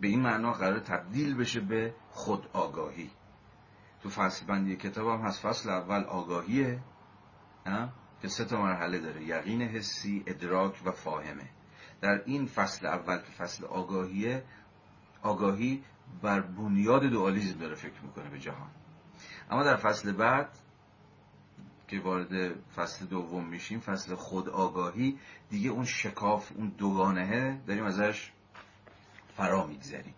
به 0.01 0.07
این 0.07 0.21
معنا 0.21 0.53
قرار 0.53 0.79
تبدیل 0.79 1.35
بشه 1.35 1.59
به 1.59 1.93
خود 2.09 2.49
آگاهی 2.53 3.09
تو 4.03 4.09
فصل 4.09 4.45
بندی 4.45 4.75
کتاب 4.75 5.07
هم 5.07 5.25
هست 5.25 5.41
فصل 5.41 5.69
اول 5.69 6.03
آگاهیه 6.03 6.79
که 8.25 8.31
سه 8.31 8.45
تا 8.45 8.61
مرحله 8.61 8.99
داره 8.99 9.23
یقین 9.23 9.61
حسی 9.61 10.23
ادراک 10.27 10.81
و 10.85 10.91
فاهمه. 10.91 11.49
در 12.01 12.21
این 12.25 12.45
فصل 12.45 12.85
اول 12.85 13.17
که 13.17 13.31
فصل 13.31 13.65
آگاهیه 13.65 14.43
آگاهی 15.21 15.83
بر 16.21 16.41
بنیاد 16.41 17.03
دوالیزم 17.03 17.59
داره 17.59 17.75
فکر 17.75 18.01
می‌کنه 18.03 18.29
به 18.29 18.39
جهان. 18.39 18.69
اما 19.51 19.63
در 19.63 19.75
فصل 19.75 20.11
بعد 20.11 20.49
که 21.87 21.99
وارد 21.99 22.55
فصل 22.75 23.05
دوم 23.05 23.47
میشیم 23.47 23.79
فصل 23.79 24.15
خود 24.15 24.49
آگاهی 24.49 25.19
دیگه 25.49 25.69
اون 25.69 25.85
شکاف 25.85 26.51
اون 26.55 26.69
دوگانهه 26.77 27.61
داریم 27.67 27.83
ازش 27.83 28.31
فرا 29.37 29.67
میگذریم. 29.67 30.15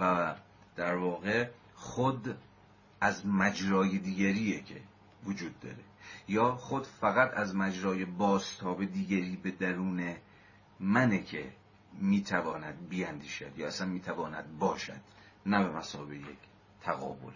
و 0.00 0.34
در 0.76 0.94
واقع 0.94 1.48
خود 1.74 2.38
از 3.00 3.26
مجرای 3.26 3.98
دیگریه 3.98 4.62
که 4.62 4.80
وجود 5.24 5.60
داره. 5.60 5.84
یا 6.28 6.54
خود 6.54 6.86
فقط 6.86 7.30
از 7.34 7.56
مجرای 7.56 8.04
باستاب 8.04 8.84
دیگری 8.84 9.36
به 9.36 9.50
درون 9.50 10.16
منه 10.80 11.22
که 11.22 11.52
می‌تواند 11.92 12.88
بیاندیشد 12.88 13.58
یا 13.58 13.66
اصلا 13.66 13.86
می‌تواند 13.86 14.58
باشد 14.58 15.00
نه 15.46 15.64
به 15.64 15.70
مسابه 15.70 16.16
یک 16.16 16.38
تقابل. 16.80 17.32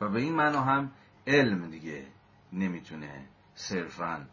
و 0.00 0.08
به 0.08 0.20
این 0.20 0.34
معنا 0.34 0.60
هم 0.60 0.92
علم 1.26 1.70
دیگه 1.70 2.06
نمی‌تونه 2.52 3.26
صرفا 3.54 4.26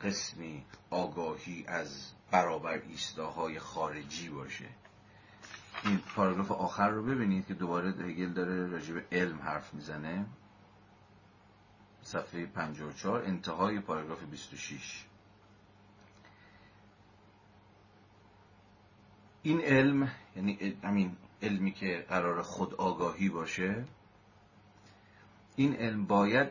قسمی 0.00 0.64
آگاهی 0.90 1.64
از 1.66 2.12
برابر 2.30 2.82
ایستاهای 2.88 3.58
خارجی 3.58 4.28
باشه. 4.28 4.68
این 5.84 5.98
پاراگراف 5.98 6.52
آخر 6.52 6.88
رو 6.88 7.02
ببینید 7.02 7.46
که 7.46 7.54
دوباره 7.54 7.88
هگل 7.88 8.32
داره 8.32 8.66
راجع 8.66 8.94
به 8.94 9.04
علم 9.12 9.38
حرف 9.38 9.74
می‌زنه. 9.74 10.26
صفحه 12.02 12.46
54 12.46 13.22
انتهای 13.24 13.80
پاراگراف 13.80 14.22
26 14.24 15.04
این 19.42 19.60
علم 19.60 20.10
یعنی 20.36 20.76
همین 20.84 21.16
علمی 21.42 21.72
که 21.72 22.06
قرار 22.08 22.42
خود 22.42 22.74
آگاهی 22.74 23.28
باشه 23.28 23.84
این 25.56 25.74
علم 25.74 26.06
باید 26.06 26.48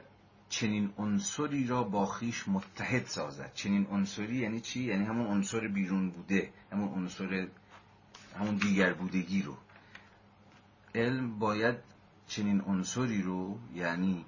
چنین 0.50 0.94
عنصری 0.98 1.68
را 1.68 1.84
با 1.84 2.06
خیش 2.06 2.48
متحد 2.48 3.06
سازد. 3.06 3.52
چنین 3.54 3.88
عنصری 3.92 4.36
یعنی 4.36 4.60
چی؟ 4.60 4.84
یعنی 4.84 5.06
همون 5.06 5.28
عنصر 5.28 5.68
بیرون 5.68 6.10
بوده 6.10 6.54
همون 6.72 6.90
عنصر 6.90 7.48
همون 8.40 8.56
دیگر 8.56 8.94
بودگی 8.94 9.42
رو. 9.42 9.58
علم 10.96 11.40
باید 11.40 11.76
چنین 12.28 12.62
عنصری 12.62 13.22
رو 13.22 13.60
یعنی 13.74 14.26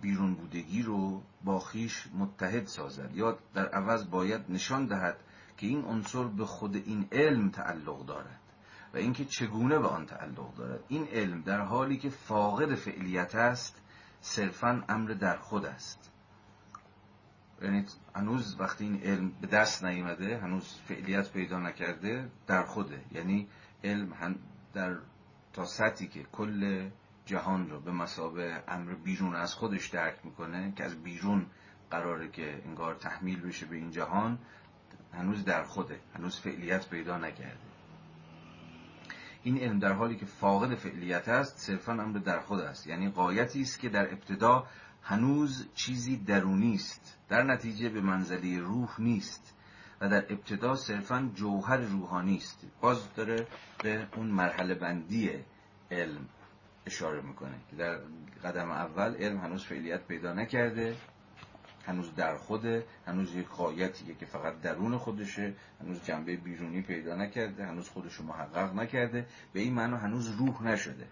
بیرون 0.00 0.34
بودگی 0.34 0.82
رو 0.82 1.22
با 1.44 1.60
خیش 1.60 2.06
متحد 2.14 2.66
سازد. 2.66 3.16
یا 3.16 3.38
در 3.54 3.68
عوض 3.68 4.10
باید 4.10 4.42
نشان 4.48 4.86
دهد 4.86 5.16
که 5.56 5.66
این 5.66 5.84
عنصر 5.84 6.24
به 6.24 6.46
خود 6.46 6.76
این 6.76 7.08
علم 7.12 7.50
تعلق 7.50 8.06
دارد 8.06 8.40
و 8.94 8.96
اینکه 8.96 9.24
چگونه 9.24 9.78
به 9.78 9.86
آن 9.88 10.06
تعلق 10.06 10.54
دارد. 10.54 10.80
این 10.88 11.08
علم 11.08 11.42
در 11.42 11.60
حالی 11.60 11.96
که 11.96 12.10
فاقد 12.10 12.74
فعلیت 12.74 13.34
است 13.34 13.82
صرفا 14.20 14.84
امر 14.88 15.10
در 15.10 15.36
خود 15.36 15.66
است. 15.66 16.11
یعنی 17.62 17.84
هنوز 18.14 18.60
وقتی 18.60 18.84
این 18.84 19.02
علم 19.02 19.32
به 19.40 19.46
دست 19.46 19.84
نیامده 19.84 20.38
هنوز 20.38 20.78
فعلیت 20.88 21.32
پیدا 21.32 21.58
نکرده 21.58 22.30
در 22.46 22.62
خوده. 22.64 23.00
یعنی 23.12 23.48
علم 23.84 24.38
در 24.74 24.96
تا 25.52 25.64
سطحی 25.64 26.06
که 26.06 26.22
کل 26.22 26.88
جهان 27.26 27.70
رو 27.70 27.80
به 27.80 27.92
مسابه 27.92 28.62
امر 28.68 28.94
بیرون 28.94 29.34
از 29.34 29.54
خودش 29.54 29.88
درک 29.88 30.14
می‌کنه 30.24 30.72
که 30.76 30.84
از 30.84 31.02
بیرون 31.02 31.46
قراره 31.90 32.28
که 32.28 32.62
انگار 32.64 32.94
تحمیل 32.94 33.40
بشه 33.40 33.66
به 33.66 33.76
این 33.76 33.90
جهان 33.90 34.38
هنوز 35.12 35.44
در 35.44 35.64
خوده. 35.64 36.00
هنوز 36.14 36.40
فعلیت 36.40 36.88
پیدا 36.88 37.18
نکرده. 37.18 37.72
این 39.42 39.58
علم 39.58 39.78
در 39.78 39.92
حالی 39.92 40.16
که 40.16 40.26
فاقد 40.26 40.74
فعلیت 40.74 41.28
است 41.28 41.58
صرفا 41.58 41.92
امر 41.92 42.18
در 42.18 42.40
خود 42.40 42.60
است. 42.60 42.86
یعنی 42.86 43.08
قایتی 43.08 43.60
است 43.60 43.80
که 43.80 43.88
در 43.88 44.12
ابتدا 44.12 44.66
هنوز 45.02 45.68
چیزی 45.74 46.16
درونی 46.16 46.74
است. 46.74 47.18
در 47.28 47.42
نتیجه 47.42 47.88
به 47.88 48.00
منزله 48.00 48.58
روح 48.58 49.00
نیست 49.00 49.54
و 50.00 50.08
در 50.08 50.32
ابتدا 50.32 50.76
صرفا 50.76 51.30
جوهر 51.34 51.76
روحانی 51.76 52.36
است. 52.36 52.66
باز 52.80 53.14
داره 53.14 53.46
به 53.82 54.08
اون 54.16 54.26
مرحله 54.26 54.74
بندی 54.74 55.30
علم 55.90 56.28
اشاره 56.86 57.20
می‌کنه. 57.20 57.54
که 57.70 57.76
در 57.76 57.98
قدم 58.44 58.70
اول 58.70 59.14
علم 59.14 59.38
هنوز 59.38 59.64
فعلیت 59.64 60.06
پیدا 60.06 60.32
نکرده 60.32 60.96
هنوز 61.86 62.14
در 62.14 62.36
خوده 62.36 62.84
هنوز 63.06 63.34
یک 63.34 63.48
قایتیه 63.48 64.14
که 64.14 64.26
فقط 64.26 64.60
درون 64.60 64.98
خودشه 64.98 65.54
هنوز 65.80 66.04
جنبه 66.04 66.36
بیرونی 66.36 66.82
پیدا 66.82 67.16
نکرده 67.16 67.66
هنوز 67.66 67.88
خودش 67.88 68.14
رو 68.14 68.24
محقق 68.24 68.74
نکرده. 68.74 69.26
به 69.52 69.60
این 69.60 69.74
معنی 69.74 69.96
هنوز 69.96 70.30
روح 70.30 70.62
نشده. 70.62 71.06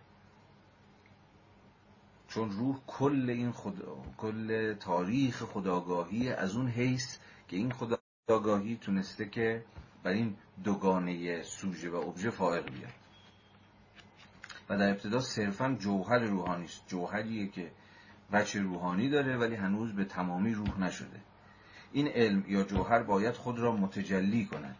چون 2.31 2.51
روح 2.51 2.78
کل 2.86 3.31
این 3.31 3.51
خود... 3.51 3.82
کل 4.16 4.74
تاریخ 4.74 5.43
خداگاهی 5.43 6.32
از 6.32 6.57
اون 6.57 6.69
حیث 6.69 7.19
که 7.48 7.57
این 7.57 7.73
خداگاهی 7.73 8.77
تونسته 8.77 9.28
که 9.28 9.65
بر 10.02 10.11
این 10.11 10.36
دوگانه 10.65 11.43
سوژه 11.43 11.90
و 11.90 11.94
ابژه 11.94 12.31
فائق 12.31 12.65
بیاد. 12.65 12.93
و 14.69 14.78
در 14.78 14.90
ابتدا 14.90 15.20
صرفا 15.20 15.77
جوهر 15.78 16.19
روحانی 16.19 16.65
است. 16.65 16.82
جوهریه 16.89 17.48
که 17.48 17.70
بچه 18.32 18.61
روحانی 18.61 19.11
داره 19.11 19.36
ولی 19.36 19.55
هنوز 19.55 19.93
به 19.93 20.05
تمامی 20.05 20.55
روح 20.55 20.81
نشده. 20.81 21.20
این 21.93 22.09
علم 22.09 22.44
یا 22.48 22.62
جوهر 22.62 23.02
باید 23.02 23.35
خود 23.35 23.59
را 23.59 23.73
متجلی 23.73 24.47
کند 24.47 24.78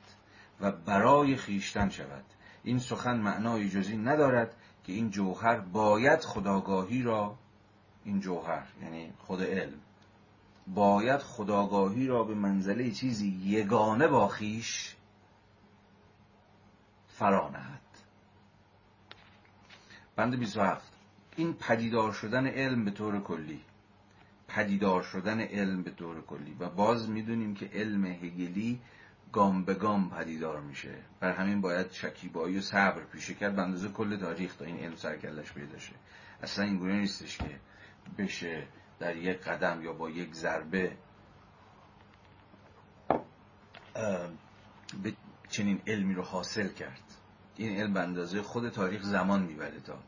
و 0.61 0.73
برای 0.73 1.37
خیشتن 1.37 1.89
شود. 1.89 2.25
این 2.63 2.79
سخن 2.79 3.21
معنای 3.21 3.69
جزی 3.69 3.97
ندارد 3.97 4.57
که 4.85 4.93
این 4.93 5.11
جوهر 5.11 5.61
باید 5.61 6.21
خداگاهی 6.21 7.03
را 7.03 7.39
این 8.05 8.21
جوهر 8.21 8.67
یعنی 8.83 9.13
خود 9.19 9.43
علم 9.43 9.81
باید 10.67 11.21
خداگاهی 11.21 12.07
را 12.07 12.25
به 12.25 12.35
منزله 12.35 12.91
چیزی 12.91 13.29
یگانه 13.29 14.09
با 14.09 14.29
خیش 14.29 14.97
فرا 17.09 17.51
نهد. 17.51 17.81
بند 20.17 20.39
27 20.39 20.93
این 21.37 21.55
پدیدار 21.55 22.13
شدن 22.13 22.47
علم 22.47 22.85
به 22.85 22.91
طور 22.91 23.21
کلی. 23.21 23.61
پدیدار 24.49 25.03
شدن 25.03 25.41
علم 25.41 25.83
به 25.83 25.91
طور 25.91 26.23
کلی. 26.23 26.57
و 26.61 26.69
باز 26.71 27.09
می‌دونیم 27.09 27.55
که 27.55 27.71
علم 27.75 28.07
هگلی 28.07 28.81
گام 29.33 29.65
به 29.65 29.75
گام 29.75 30.11
پدیدار 30.11 30.61
میشه. 30.61 30.95
بر 31.21 31.33
همین 31.33 31.61
باید 31.61 31.93
شکیبایی 31.93 32.59
و 32.59 32.61
صبر 32.61 33.05
پیشه 33.05 33.35
کرد. 33.35 33.57
به 33.57 33.63
اندازه 33.63 33.89
کل 33.89 34.17
تاریخ 34.17 34.57
تا 34.57 34.65
این 34.65 34.79
علم 34.79 34.97
سرکلش 34.97 35.53
پیدا 35.53 35.79
شه. 35.79 35.95
اصلا 36.43 36.65
اینگونه 36.65 36.95
نیستش 36.95 37.39
که 37.39 37.61
بشه 38.19 38.67
در 38.99 39.17
یک 39.17 39.41
قدم 39.41 39.83
یا 39.83 39.93
با 39.93 40.11
یک 40.11 40.35
ضربه 40.35 40.97
به 45.03 45.13
چنین 45.49 45.83
علمی 45.87 46.15
رو 46.15 46.23
حاصل 46.23 46.69
کرد. 46.69 47.03
این 47.57 47.81
علم 47.81 47.93
به 47.93 48.01
اندازه 48.01 48.43
خود 48.43 48.69
تاریخ 48.69 49.03
زمان 49.03 49.43
می‌بره 49.43 49.81
تا 49.81 49.99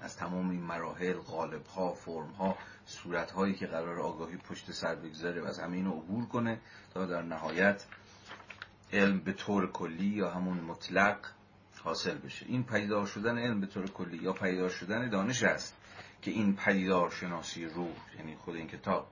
از 0.00 0.16
تمام 0.16 0.50
این 0.50 0.62
مراحل 0.62 1.12
غالب 1.12 1.66
ها 1.66 1.92
فرم 1.94 2.30
ها 2.30 2.56
صورت 2.86 3.30
هایی 3.30 3.54
که 3.54 3.66
قرار 3.66 4.00
آگاهی 4.00 4.36
پشت 4.36 4.72
سر 4.72 4.94
بگذاره 4.94 5.42
و 5.42 5.46
از 5.46 5.58
همه 5.58 5.88
عبور 5.88 6.26
کنه 6.26 6.60
تا 6.94 7.06
در 7.06 7.22
نهایت 7.22 7.84
علم 8.92 9.18
به 9.18 9.32
طور 9.32 9.72
کلی 9.72 10.06
یا 10.06 10.30
همون 10.30 10.60
مطلق 10.60 11.18
حاصل 11.84 12.18
بشه. 12.18 12.46
این 12.48 12.64
پیدار 12.64 13.06
شدن 13.06 13.38
علم 13.38 13.60
به 13.60 13.66
طور 13.66 13.90
کلی 13.90 14.16
یا 14.16 14.32
پیدار 14.32 14.68
شدن 14.68 15.10
دانش 15.10 15.42
است 15.42 15.76
که 16.22 16.30
این 16.30 16.56
پیدار 16.56 17.10
شناسی 17.10 17.64
روح 17.64 17.96
یعنی 18.18 18.36
خود 18.36 18.54
این 18.54 18.66
کتاب 18.66 19.10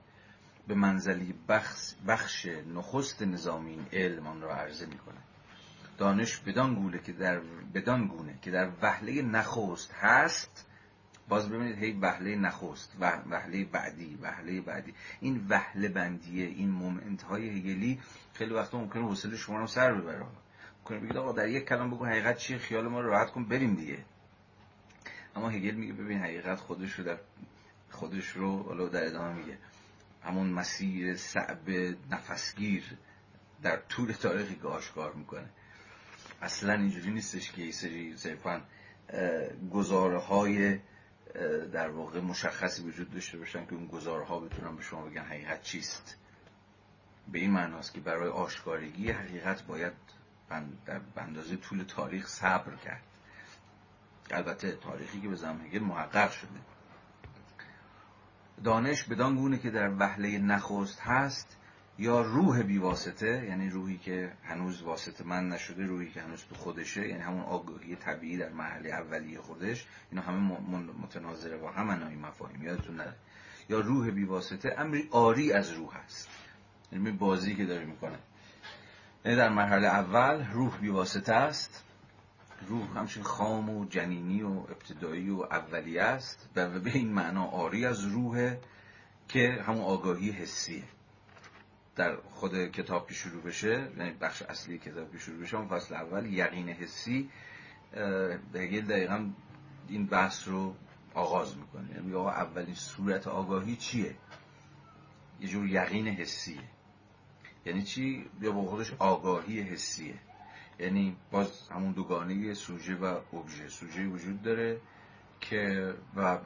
به 0.67 0.75
منزلی 0.75 1.33
بخش, 1.49 1.93
بخش 2.07 2.45
نخست 2.45 3.21
نظامی 3.21 3.71
این 3.71 3.85
علم 3.93 4.27
آن 4.27 4.41
را 4.41 4.55
عرضه 4.55 4.85
می‌کنه 4.85 5.17
دانش 5.97 6.37
بدان 6.37 6.75
گونه 6.75 6.99
که 6.99 7.13
در 7.13 7.39
بدان 7.73 8.07
گونه 8.07 8.39
که 8.41 8.51
در 8.51 8.71
وهله 8.81 9.21
نخست 9.21 9.93
هست 9.93 10.65
باز 11.29 11.49
ببینید 11.49 11.77
هی 11.77 11.91
وهله 11.91 12.35
نخست 12.35 12.95
وهله 12.99 13.65
بعدی 13.65 14.19
وهله 14.21 14.61
بعدی. 14.61 14.93
این 15.19 15.45
وهله 15.49 15.89
بندیه 15.89 16.45
این 16.45 16.69
مومنت 16.69 17.23
های 17.23 17.49
هگلی 17.49 17.99
خیلی 18.33 18.53
وقتا 18.53 18.77
ممکنه 18.77 19.03
حوصله 19.03 19.37
شما 19.37 19.59
رو 19.59 19.67
سر 19.67 19.93
ببره. 19.93 20.25
ممکنه 20.79 20.99
بگید 20.99 21.17
آقا 21.17 21.31
در 21.31 21.47
یک 21.47 21.65
کلام 21.65 21.91
بگو 21.91 22.05
حقیقت 22.05 22.37
چیه 22.37 22.57
خیال 22.57 22.87
ما 22.87 23.01
رو 23.01 23.09
راحت 23.09 23.31
کن 23.31 23.45
بریم 23.45 23.75
دیگه. 23.75 23.97
اما 25.35 25.49
هگل 25.49 25.75
میگه 25.75 25.93
ببین 25.93 26.19
حقیقت 26.19 26.59
خودش 26.59 26.93
رو 26.93 27.03
در 27.03 27.17
خودش 27.91 28.29
رو 28.29 28.63
حالا 28.63 28.87
در 28.87 29.05
ادامه 29.05 29.33
میگه. 29.33 29.57
همون 30.23 30.47
مسیر 30.47 31.15
صعب 31.15 31.69
نفسگیر 32.11 32.83
در 33.61 33.77
طول 33.77 34.11
تاریخی 34.11 34.55
که 34.55 34.67
آشکار 34.67 35.13
می‌کنه. 35.13 35.49
اصلا 36.41 36.73
اینجوری 36.73 37.11
نیستش 37.11 37.51
که 37.51 37.71
سری 37.71 38.17
صرفا 38.17 38.61
گزاره 39.71 40.19
های 40.19 40.79
در 41.73 41.89
واقع 41.89 42.19
مشخصی 42.21 42.83
وجود 42.83 43.11
داشته 43.11 43.37
باشن 43.37 43.65
که 43.65 43.73
اون 43.73 43.87
گزارها 43.87 44.39
بتونن 44.39 44.75
به 44.75 44.81
شما 44.81 45.05
بگن 45.05 45.23
حقیقت 45.23 45.61
چیست. 45.61 46.17
به 47.31 47.39
این 47.39 47.51
معناست 47.51 47.93
که 47.93 47.99
برای 47.99 48.29
آشکارگی 48.29 49.11
حقیقت 49.11 49.63
باید 49.63 49.93
در 50.85 51.01
اندازه 51.17 51.55
طول 51.55 51.83
تاریخ 51.83 52.27
صبر 52.27 52.75
کرد. 52.75 53.03
البته 54.31 54.71
تاریخی 54.71 55.21
که 55.21 55.27
به 55.27 55.35
زمان 55.35 55.79
محقق 55.79 56.31
شده. 56.31 56.59
دانش 58.63 59.03
بدان 59.03 59.35
گونه 59.35 59.57
که 59.57 59.69
در 59.69 59.89
وهله 59.99 60.37
نخست 60.37 60.99
هست 60.99 61.57
یا 61.97 62.21
روح 62.21 62.61
بیواسطه 62.61 63.45
یعنی 63.49 63.69
روحی 63.69 63.97
که 63.97 64.33
هنوز 64.43 64.81
واسطه 64.81 65.23
من 65.23 65.49
نشده 65.49 65.85
روحی 65.85 66.11
که 66.11 66.21
هنوز 66.21 66.45
تو 66.49 66.55
خودشه 66.55 67.07
یعنی 67.07 67.21
همون 67.21 67.41
آگاهی 67.41 67.95
طبیعی 67.95 68.37
در 68.37 68.49
محله 68.49 68.89
اولیه 68.89 69.39
خودش 69.39 69.85
اینا 70.11 70.21
همه 70.21 70.57
متناظره 71.03 71.57
با 71.57 71.71
هم 71.71 72.07
این 72.07 72.19
مفاهیم 72.19 72.63
یادتون 72.63 72.95
نره. 72.95 73.15
یا 73.69 73.79
روح 73.79 74.11
بیواسطه 74.11 74.75
امری 74.77 75.07
آری 75.11 75.53
از 75.53 75.71
روح 75.71 75.97
هست 75.97 76.29
یعنی 76.91 77.11
بازی 77.11 77.55
که 77.55 77.65
داره 77.65 77.85
می‌کنه. 77.85 78.19
یعنی 79.25 79.37
در 79.37 79.49
مرحله 79.49 79.87
اول 79.87 80.45
روح 80.53 80.77
بیواسطه 80.77 81.33
است. 81.33 81.83
روح 82.67 82.97
همچنین 82.97 83.25
خام 83.25 83.69
و 83.69 83.85
جنینی 83.85 84.41
و 84.41 84.49
ابتدایی 84.49 85.29
و 85.29 85.41
اولیه 85.41 86.01
است. 86.01 86.49
و 86.55 86.79
به 86.79 86.91
این 86.91 87.13
معنا 87.13 87.45
آری 87.45 87.85
از 87.85 88.03
روحه 88.03 88.59
که 89.27 89.63
همون 89.67 89.83
آگاهی 89.83 90.31
حسیه. 90.31 90.83
در 91.95 92.15
خود 92.15 92.71
کتاب 92.71 93.07
که 93.07 93.13
شروع 93.13 93.43
بشه 93.43 93.91
یعنی 93.97 94.11
بخش 94.11 94.41
اصلی 94.41 94.77
کتاب 94.77 95.11
که 95.11 95.17
شروع 95.17 95.41
بشه 95.41 95.67
فصل 95.67 95.95
اول 95.95 96.33
یقین 96.33 96.69
حسی 96.69 97.29
هگل 98.55 98.81
دقیقا 98.81 99.29
این 99.87 100.05
بحث 100.05 100.47
رو 100.47 100.75
آغاز 101.13 101.57
می‌کنه. 101.57 101.95
یعنی 101.95 102.13
آقا 102.13 102.29
اولین 102.29 102.75
صورت 102.75 103.27
آگاهی 103.27 103.75
چیه؟ 103.75 104.15
یه 105.39 105.47
جور 105.47 105.67
یقین 105.67 106.07
حسیه. 106.07 106.63
یعنی 107.65 107.83
چی؟ 107.83 108.29
یا 108.41 108.51
با 108.51 108.65
خودش 108.65 108.93
آگاهی 108.99 109.61
حسیه. 109.61 110.15
یعنی 110.79 111.15
باز 111.31 111.69
همون 111.69 111.91
دوگانه 111.91 112.53
سوژه 112.53 112.95
و 112.95 113.19
ابژه. 113.33 113.67
سوژه 113.69 114.07
وجود 114.07 114.41
داره 114.41 114.81
که 115.39 115.93
و 116.15 116.37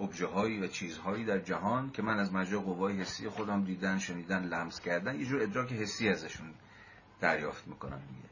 ابژه 0.00 0.26
هایی 0.26 0.60
و 0.60 0.66
چیزهایی 0.66 1.24
در 1.24 1.38
جهان 1.38 1.90
که 1.90 2.02
من 2.02 2.18
از 2.18 2.32
مجرا 2.32 2.60
قوای 2.60 3.00
حسی 3.00 3.28
خودم 3.28 3.64
دیدن 3.64 3.98
شنیدن 3.98 4.44
لمس 4.44 4.80
کردن 4.80 5.20
یه 5.20 5.26
جور 5.26 5.42
ادراک 5.42 5.72
حسی 5.72 6.08
ازشون 6.08 6.54
دریافت 7.20 7.68
می‌کنم 7.68 8.00
دیگه. 8.08 8.28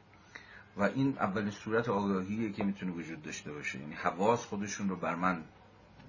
و 0.77 0.83
این 0.83 1.17
اولین 1.17 1.51
صورت 1.51 1.89
آگاهیه 1.89 2.51
که 2.51 2.63
می‌تونه 2.63 2.91
وجود 2.91 3.21
داشته 3.21 3.51
باشه. 3.51 3.79
یعنی 3.79 3.93
حواس 3.93 4.45
خودشون 4.45 4.89
رو 4.89 4.95
بر 4.95 5.15
من 5.15 5.43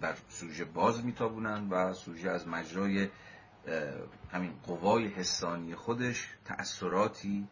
بر 0.01 0.15
سوژه 0.29 0.65
باز 0.65 1.05
میتابونن 1.05 1.69
و 1.71 1.93
سوژه 1.93 2.31
از 2.31 2.49
مجرای 2.49 3.09
همین 4.33 4.53
قوای 4.67 5.09
حسانی 5.09 5.75
خودش 5.75 6.29
تأثیراتی 6.45 7.49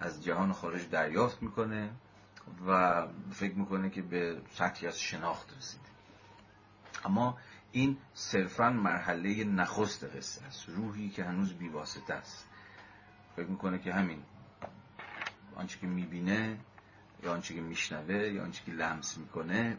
از 0.00 0.24
جهان 0.24 0.52
خارج 0.52 0.88
دریافت 0.88 1.42
می‌کنه 1.42 1.90
و 2.66 3.06
فکر 3.32 3.54
می‌کنه 3.54 3.90
که 3.90 4.02
به 4.02 4.40
سطحی 4.50 4.88
از 4.88 5.00
شناخت 5.00 5.56
رسیده. 5.58 5.90
اما 7.04 7.38
این 7.72 7.96
صرفا 8.14 8.70
مرحله 8.70 9.44
نخست 9.44 10.04
قصه 10.04 10.44
است. 10.44 10.68
روحی 10.68 11.08
که 11.08 11.24
هنوز 11.24 11.52
بیواسطه 11.52 12.14
است. 12.14 12.46
فکر 13.36 13.46
می‌کنه 13.46 13.78
که 13.78 13.92
همین. 13.92 14.22
آنچه 15.56 15.78
که 15.78 15.86
می‌بینه 15.86 16.58
یا 17.22 17.32
آنچه 17.32 17.54
که 17.54 17.60
میشنوه 17.60 18.14
یا 18.14 18.42
آنچه 18.42 18.64
که 18.64 18.72
لمس 18.72 19.18
می‌کنه 19.18 19.76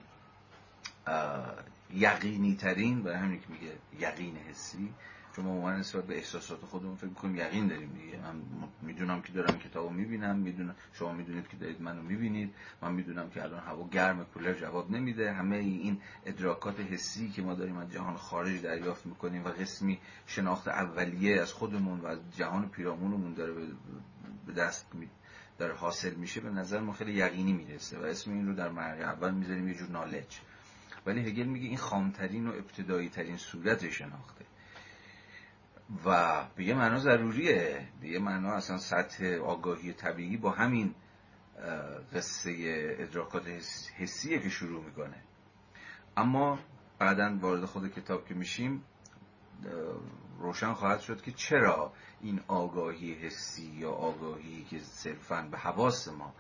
یقینی 1.93 2.56
ترین 2.56 3.03
برای 3.03 3.18
همین 3.18 3.39
که 3.39 3.48
میگه 3.49 3.77
یقین 3.99 4.38
حسی. 4.38 4.93
چون 5.36 5.45
ما 5.45 5.72
نسبت 5.72 6.03
به 6.03 6.18
احساسات 6.18 6.60
خودمون 6.60 6.95
فکر 6.95 7.10
کنیم 7.10 7.36
یقین 7.36 7.68
داریم 7.68 7.90
دیگه. 7.94 8.20
من 8.20 8.41
می‌دونم 8.82 9.22
که 9.22 9.34
دارم 9.34 9.60
کتابو 9.60 9.90
می‌بینم 9.90 10.36
می‌دونم 10.36 10.76
شما 10.94 11.14
می‌دونید 11.14 11.48
که 11.48 11.58
دارید 11.58 11.82
منو 11.82 12.02
می‌بینید. 12.02 12.53
من 12.82 12.94
می‌دونم 12.94 13.30
که 13.30 13.44
الان 13.44 13.60
هوا 13.60 13.88
گرم 13.88 14.26
کولر 14.26 14.53
جواب 14.53 14.91
نمیده. 14.91 15.34
همه 15.34 15.56
این 15.56 16.02
ادراکات 16.26 16.80
حسی 16.80 17.30
که 17.30 17.41
ما 17.41 17.53
داریم 17.53 17.78
از 17.78 17.91
جهان 17.91 18.18
خارج 18.18 18.62
دریافت 18.62 19.06
می‌کنیم 19.06 19.45
و 19.45 19.48
قسمی 19.48 19.99
شناخت 20.28 20.68
اولیه 20.68 21.41
از 21.41 21.53
خودمون 21.53 21.99
و 21.99 22.06
از 22.06 22.20
جهان 22.38 22.70
پیرامونمون 22.70 23.34
داره 23.34 23.53
به 24.45 24.53
دست 24.53 24.95
می 24.95 25.10
داره 25.58 25.74
حاصل 25.74 26.14
میشه 26.14 26.41
به 26.41 26.49
نظر 26.49 26.80
ما 26.80 26.94
خیلی 26.94 27.14
یقینی 27.14 27.53
می‌رسه 27.53 27.99
و 27.99 28.03
اسم 28.03 28.32
این 28.32 28.48
رو 28.48 28.53
در 28.53 28.70
مرحله 28.70 29.03
اول 29.03 29.32
می‌ذاریم 29.32 29.68
یه 29.68 29.74
جور 29.74 29.90
نالج 29.90 30.40
ولی 31.06 31.22
هگل 31.22 31.44
میگه 31.44 31.68
این 31.68 31.78
خامترین 31.78 32.48
و 32.48 32.52
ابتدایی 32.52 33.10
ترین 33.10 33.38
صورت 33.38 33.90
شناخته. 33.90 34.45
و 36.06 36.44
به 36.56 36.64
یه 36.64 36.74
معنا 36.74 37.00
ضروریه. 37.00 37.88
به 38.02 38.08
یه 38.08 38.20
معنا 38.20 38.52
اصلا 38.52 38.78
سطح 38.78 39.26
آگاهی 39.26 39.94
طبیعی 39.94 40.38
با 40.38 40.52
همین 40.52 40.96
قصه 42.14 42.56
ادراکات 43.00 43.48
حسیه 43.98 44.40
که 44.40 44.50
شروع 44.50 44.86
می‌کنه. 44.86 45.24
اما 46.18 46.60
بعدا 47.00 47.38
وارد 47.42 47.66
خود 47.66 47.94
کتاب 47.94 48.28
که 48.28 48.34
میشیم 48.34 48.84
روشن 50.40 50.74
خواهد 50.74 51.00
شد 51.00 51.22
که 51.22 51.32
چرا 51.32 51.94
این 52.22 52.42
آگاهی 52.48 53.14
حسی 53.14 53.72
یا 53.76 53.92
آگاهی 53.92 54.64
که 54.64 54.80
صرفا 54.80 55.48
به 55.52 55.58
حواس 55.58 56.08
ما 56.08 56.34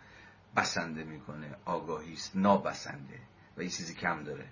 بسنده 0.55 1.03
می‌کنه 1.03 1.55
آگاهی 1.65 2.13
است 2.13 2.35
نابسنده 2.35 3.19
و 3.57 3.63
یه 3.63 3.69
چیزی 3.69 3.95
کم 3.95 4.23
داره؟ 4.23 4.47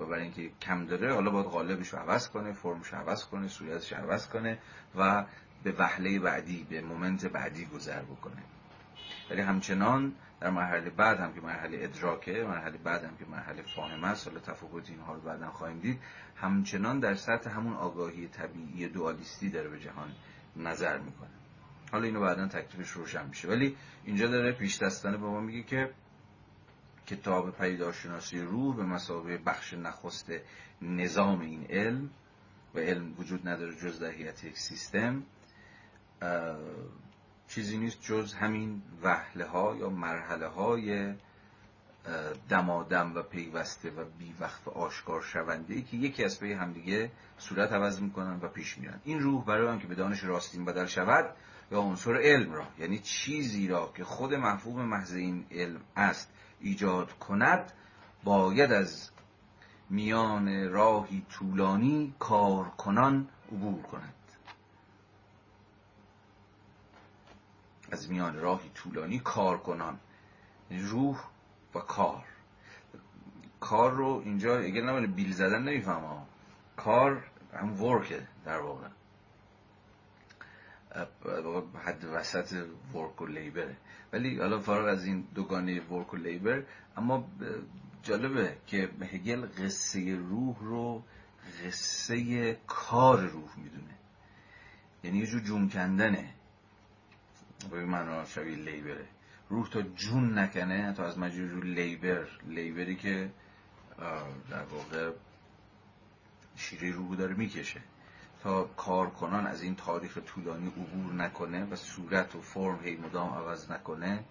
و 0.00 0.06
برای 0.06 0.22
اینکه 0.22 0.50
کم 0.60 0.86
داره 0.86 1.14
حالا 1.14 1.30
باید 1.30 1.46
قالبش 1.46 1.88
رو 1.88 1.98
عوض 1.98 2.28
کنه 2.28 2.52
فرمش 2.52 2.94
عوض 2.94 3.24
کنه 3.24 3.48
صورتش 3.48 3.92
عوض 3.92 4.28
کنه 4.28 4.58
و 4.96 5.24
به 5.62 5.72
وحله 5.72 6.18
بعدی 6.18 6.66
به 6.70 6.80
مومنت 6.80 7.26
بعدی 7.26 7.64
گذر 7.64 8.02
بکنه. 8.02 8.42
ولی 9.30 9.40
همچنان 9.40 10.12
در 10.40 10.50
مرحله 10.50 10.90
بعد 10.90 11.20
هم 11.20 11.34
که 11.34 11.40
مرحله 11.40 11.78
ادراکه 11.80 12.44
مرحله 12.48 12.78
بعد 12.78 13.04
هم 13.04 13.16
که 13.16 13.24
مرحله 13.24 13.62
فاهمه 13.62 14.06
است 14.06 14.28
حالا 14.28 14.40
تفاوت 14.40 14.90
اینها 14.90 15.14
رو 15.14 15.20
بعدا 15.20 15.50
خواهیم 15.50 15.78
دید 15.78 16.00
همچنان 16.36 17.00
در 17.00 17.14
سطح 17.14 17.50
همون 17.50 17.72
آگاهی 17.72 18.28
طبیعی 18.28 18.88
دوالیستی 18.88 19.50
داره 19.50 19.68
به 19.68 19.80
جهان 19.80 20.12
نظر 20.56 20.98
می‌کنه. 20.98 21.30
حالا 21.92 22.04
اینو 22.04 22.20
بعدا 22.20 22.48
تکلیفش 22.48 22.90
روشن 22.90 23.26
میشه. 23.26 23.48
ولی 23.48 23.76
اینجا 24.04 24.26
داره 24.26 24.52
پیش 24.52 24.82
دستانه 24.82 25.16
به 25.16 25.26
ما 25.26 25.40
میگه 25.40 25.62
که 25.62 25.90
کتاب 27.10 27.50
پیداشناسی 27.50 28.40
روح 28.40 28.76
به 28.76 28.82
مسابقه 28.82 29.38
بخش 29.38 29.74
نخست 29.74 30.32
نظام 30.82 31.40
این 31.40 31.66
علم 31.70 32.10
و 32.74 32.78
علم 32.78 33.14
وجود 33.18 33.48
نداره 33.48 33.74
جز 33.74 34.00
در 34.00 34.20
یک 34.20 34.58
سیستم 34.58 35.22
چیزی 37.48 37.78
نیست 37.78 38.02
جز 38.02 38.34
همین 38.34 38.82
وحله 39.02 39.44
ها 39.44 39.76
یا 39.76 39.90
مرحله 39.90 40.46
های 40.46 41.14
دمادم 42.48 43.14
و 43.14 43.22
پیوسته 43.22 43.90
و 43.90 44.04
بی 44.18 44.34
وقت 44.40 44.68
آشکار 44.68 45.22
شونده 45.22 45.82
که 45.82 45.96
یکی 45.96 46.24
از 46.24 46.40
پی 46.40 46.52
همدیگه 46.52 47.10
صورت 47.38 47.72
عوض 47.72 48.02
می‌کنن 48.02 48.38
و 48.42 48.48
پیش 48.48 48.78
میرن 48.78 49.00
این 49.04 49.20
روح 49.20 49.44
برای 49.44 49.78
که 49.78 49.86
به 49.86 49.94
دانش 49.94 50.24
راستین 50.24 50.64
بدل 50.64 50.86
شود 50.86 51.36
یا 51.72 51.80
عنصر 51.80 52.16
علم 52.16 52.52
را 52.52 52.66
یعنی 52.78 52.98
چیزی 52.98 53.68
را 53.68 53.92
که 53.96 54.04
خود 54.04 54.34
محفوظ 54.34 54.74
محض 54.74 55.14
این 55.14 55.46
علم 55.50 55.80
است 55.96 56.32
ایجاد 56.60 57.18
کند 57.18 57.72
باید 58.24 58.72
از 58.72 59.10
میان 59.90 60.70
راهی 60.70 61.26
طولانی 61.30 62.14
کارکنان 62.18 63.28
عبور 63.52 63.82
کند. 63.82 64.14
از 67.90 68.10
میان 68.10 68.36
راهی 68.36 68.70
طولانی 68.74 69.18
کارکنان 69.18 70.00
روح 70.70 71.20
و 71.74 71.78
کار. 71.78 72.24
کار 73.60 73.90
رو 73.90 74.22
اینجا 74.24 74.58
اگر 74.58 74.82
نمونه 74.82 75.06
بیل 75.06 75.32
زدن 75.32 75.62
نمیفهم 75.62 76.26
کار 76.76 77.24
هم 77.54 77.82
ورکه 77.82 78.26
در 78.44 78.60
واقع. 78.60 78.88
حد 81.84 82.04
وسط 82.04 82.66
ورک 82.94 83.22
و 83.22 83.26
لیبره 83.26 83.76
ولی 84.12 84.38
حالا 84.38 84.58
فارغ 84.58 84.86
از 84.88 85.04
این 85.04 85.28
دوگانه 85.34 85.80
ورک 85.80 86.14
و 86.14 86.16
لیبر 86.16 86.62
اما 86.96 87.28
جالبه 88.02 88.56
که 88.66 88.88
هگل 89.12 89.46
قصه 89.46 90.16
روح 90.16 90.56
رو 90.60 91.02
قصه 91.64 92.58
کار 92.66 93.26
روح 93.26 93.58
می‌دونه. 93.58 93.94
یعنی 95.04 95.18
یه 95.18 95.26
جور 95.26 95.40
جون 95.40 95.68
کندنه. 95.68 96.34
به 97.70 97.84
من 97.84 98.24
شبیه 98.24 98.56
لیبره 98.56 99.06
روح 99.48 99.68
تا 99.70 99.82
جون 99.82 100.38
نکنه 100.38 100.92
تا 100.92 101.04
از 101.04 101.18
مجرور 101.18 101.64
لیبر 101.64 102.28
لیبری 102.46 102.96
که 102.96 103.30
در 104.50 104.62
واقع 104.62 105.12
شیره 106.56 106.90
روح 106.90 107.16
داره 107.16 107.34
می‌کشه. 107.34 107.80
تا 108.42 108.64
کارکنان 108.64 109.46
از 109.46 109.62
این 109.62 109.76
تاریخ 109.76 110.18
طولانی 110.18 110.66
عبور 110.66 111.12
نکنه 111.14 111.64
و 111.64 111.76
صورت 111.76 112.34
و 112.36 112.40
فرم 112.40 112.84
هی 112.84 112.96
مدام 112.96 113.32
عوض 113.32 113.70
نکنه. 113.70 114.24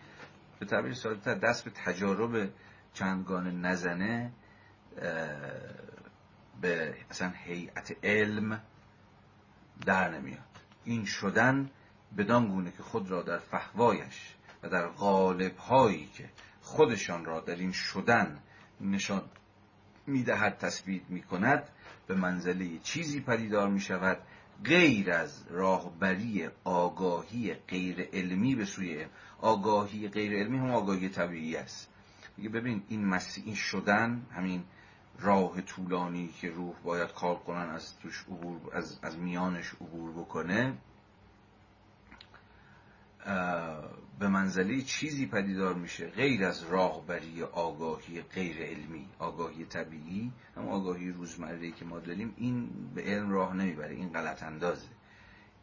به 0.60 0.66
تعبیر 0.66 0.94
ساده‌تر 0.94 1.36
دست 1.36 1.64
به 1.64 1.72
تجارب 1.72 2.50
چندگانه 2.94 3.52
نزنه 3.52 4.32
به 6.62 6.96
اصلا 7.10 7.34
هیئت 7.44 7.96
علم 8.04 8.62
در 9.86 10.10
نمیاد. 10.10 10.40
این 10.86 11.06
شدن 11.06 11.70
بدان 12.18 12.48
گونه 12.48 12.72
که 12.72 12.84
خود 12.84 13.12
را 13.12 13.22
در 13.22 13.38
فهوایش 13.38 14.36
و 14.64 14.70
در 14.70 14.88
غالب 14.88 15.58
هایی 15.58 16.06
که 16.06 16.30
خودشان 16.62 17.26
را 17.26 17.40
در 17.40 17.56
این 17.56 17.72
شدن 17.72 18.40
نشان 18.82 19.22
می‌دهد 20.08 20.58
تثبیت 20.58 21.10
می‌کند 21.10 21.70
به 22.10 22.16
منزله 22.16 22.80
چیزی 22.84 23.20
پدیدار 23.20 23.70
می 23.70 23.80
شود 23.80 24.18
غیر 24.64 25.12
از 25.12 25.44
راهبری 25.50 26.50
آگاهی 26.64 27.54
غیر 27.54 28.10
علمی 28.14 28.56
به 28.56 28.66
سوی 28.66 29.06
آگاهی 29.42 30.08
غیر 30.08 30.34
علمی 30.34 30.58
هم 30.58 30.72
آگاهی 30.72 31.10
طبیعی 31.10 31.56
است. 31.56 31.90
میگه 32.38 32.50
ببین 32.50 32.84
این 32.88 33.06
مسیح 33.06 33.56
شدن 33.56 34.26
همین 34.32 34.64
راه 35.20 35.62
طولانی 35.62 36.28
که 36.42 36.50
روح 36.50 36.76
باید 36.84 37.14
کار 37.14 37.36
کنن 37.36 37.70
از 37.70 38.00
توش 38.00 38.26
عبور 38.28 38.76
از, 38.76 39.00
از 39.02 39.18
میانش 39.18 39.74
عبور 39.74 40.12
بکنه 40.12 40.74
به 44.20 44.28
منزله 44.28 44.82
چیزی 44.82 45.26
پدیدار 45.26 45.74
میشه 45.74 46.08
غیر 46.08 46.46
از 46.46 46.64
راهبری 46.64 47.44
آگاهی 47.44 48.22
غیر 48.22 48.58
علمی 48.58 49.10
آگاهی 49.20 49.66
طبیعی 49.66 50.32
هم 50.56 50.68
آگاهی 50.68 51.12
روزمره 51.12 51.72
که 51.72 51.86
ما 51.86 52.00
داریم 52.00 52.34
این 52.38 52.70
به 52.96 53.02
علم 53.02 53.32
راه 53.32 53.56
نمی‌بره 53.56 53.96
این 53.96 54.10
غلط 54.10 54.44
اندازه. 54.44 54.88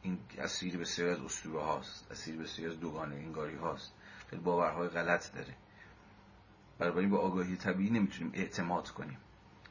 این 0.02 0.18
اسیر 0.38 0.76
بسیار 0.78 1.08
از 1.08 1.20
اسطوره 1.20 1.60
هاست 1.60 2.10
اسیر 2.10 2.36
بسیار 2.36 2.70
از 2.70 2.80
دوگانه 2.80 3.16
انگاری 3.16 3.56
هاست. 3.56 3.94
خیلی 4.30 4.42
باورهای 4.42 4.88
غلط 4.88 5.34
داره. 5.34 5.54
برای 6.78 7.06
به 7.06 7.16
آگاهی 7.18 7.56
طبیعی 7.56 7.90
نمی‌تونیم 7.90 8.32
اعتماد 8.34 8.88
کنیم. 8.88 9.18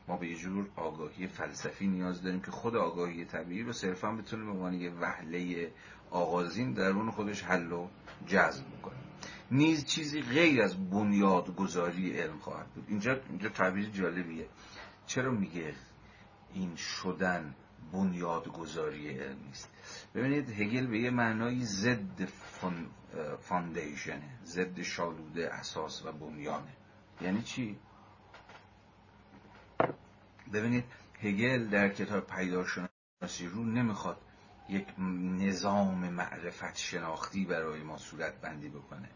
ما 0.08 0.18
به 0.18 0.28
یه 0.28 0.36
جور 0.36 0.70
آگاهی 0.76 1.28
فلسفی 1.28 1.88
نیاز 1.88 2.22
داریم 2.22 2.42
که 2.42 2.52
خود 2.52 2.76
آگاهی 2.76 3.26
طبیعی 3.26 3.64
رو 3.64 3.74
صرفا 3.74 4.12
بتونه 4.12 4.46
به 4.46 4.52
عنوان 4.52 4.74
یه 4.74 4.92
وحله 4.92 5.72
آغازین 6.16 6.74
درون 6.74 7.12
خودش 7.12 7.44
حل 7.44 7.72
و 7.72 7.88
جذب 8.28 8.64
بکنه 8.80 8.96
نیز 9.52 9.86
چیزی 9.86 10.22
غیر 10.22 10.62
از 10.62 10.90
بنیادگذاری 10.90 12.20
علم 12.20 12.40
خواهد 12.40 12.68
بود. 12.68 12.86
اینجا 12.88 13.20
اینجا 13.30 13.50
تعبیر 13.50 13.90
جالبیه. 13.90 14.48
چرا 15.06 15.32
میگه 15.32 15.74
این 16.54 16.76
شدن 16.76 17.56
بنیادگذاری 17.94 19.10
علم 19.10 19.38
نیست؟ 19.48 19.70
ببینید 20.16 20.50
هگل 20.50 20.88
به 20.88 21.00
یه 21.00 21.10
معنای 21.10 21.66
ضد 21.66 22.26
فاندیشنه 23.40 24.30
ضد 24.46 24.82
شالوده 24.82 25.54
اساس 25.54 26.06
و 26.06 26.12
بنیانه. 26.12 26.74
یعنی 27.22 27.42
چی؟ 27.42 27.78
ببینید 30.54 30.84
هگل 31.22 31.68
در 31.70 31.90
کتاب 31.90 32.28
پیداشناسی 32.28 33.48
رو 33.54 33.64
نمی‌خواد 33.64 34.18
یک 34.70 34.88
نظام 35.40 36.10
معرفت 36.10 36.78
شناختی 36.78 37.46
برای 37.46 37.84
ما 37.84 37.98
صورت 37.98 38.42
بندی 38.42 38.70
بکنه 38.70 39.10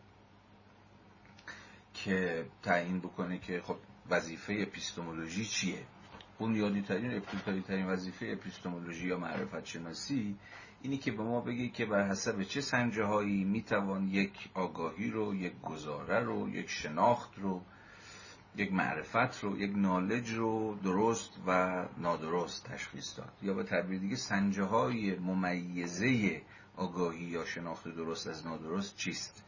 که 1.93 2.45
تعیین 2.63 2.99
بکنه 2.99 3.37
که 3.37 3.61
خب 3.61 3.77
وظیفه 4.09 4.57
اپیستمولوژی 4.59 5.45
چیه؟ 5.45 5.83
بنیادی 6.39 6.81
ترین 6.81 7.13
ابتدایی 7.13 7.61
ترین 7.61 7.85
وظیفه 7.85 8.25
اپیستمولوژی 8.39 9.07
یا 9.07 9.17
معرفت 9.17 9.65
شناسی 9.65 10.35
اینی 10.81 10.97
که 10.97 11.11
به 11.11 11.23
ما 11.23 11.41
بگه 11.41 11.69
که 11.69 11.85
بر 11.85 12.09
حسب 12.09 12.43
چه 12.43 12.61
سنجه 12.61 13.03
هایی 13.03 13.43
می‌توان 13.43 14.07
یک 14.07 14.49
آگاهی 14.53 15.11
رو 15.11 15.35
یک 15.35 15.61
گزاره 15.61 16.19
رو 16.19 16.49
یک 16.49 16.69
شناخت 16.69 17.37
رو 17.37 17.61
یک 18.55 18.73
معرفت 18.73 19.43
رو 19.43 19.57
یک 19.59 19.71
نالج 19.75 20.33
رو 20.33 20.75
درست 20.83 21.31
و 21.47 21.85
نادرست 21.97 22.65
تشخیص 22.65 23.17
داد. 23.17 23.33
یا 23.41 23.53
به 23.53 23.63
تعبیر 23.63 23.99
دیگه 23.99 24.15
سنجه 24.15 24.63
های 24.63 25.15
ممیزه 25.15 26.41
آگاهی 26.75 27.23
یا 27.23 27.45
شناخت 27.45 27.87
درست 27.87 28.27
از 28.27 28.47
نادرست 28.47 28.97
چیست؟ 28.97 29.43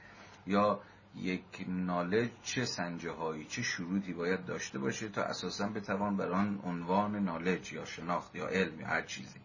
یا 0.48 0.82
یک 1.16 1.66
نالج 1.68 2.30
چه 2.44 2.66
سنجه 2.66 3.12
هایی 3.12 3.46
چه 3.46 3.62
شروطی 3.62 4.14
باید 4.14 4.46
داشته 4.46 4.80
باشه 4.80 5.10
تا 5.10 5.24
اساسا 5.24 5.68
بتوان 5.68 6.18
بر 6.18 6.32
آن 6.32 6.60
عنوان 6.64 7.24
نالج 7.24 7.74
یا 7.74 7.86
شناخت 7.86 8.36
یا 8.36 8.48
علم 8.48 8.80
یا 8.80 8.88
هر 8.88 9.02
چیزی 9.02 9.40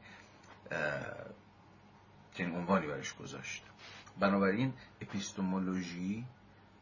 این 2.36 2.54
عنوانی 2.54 2.86
برش 2.86 3.14
گذاشت. 3.14 3.62
بنابراین 4.20 4.72
اپیستمولوژی 5.00 6.26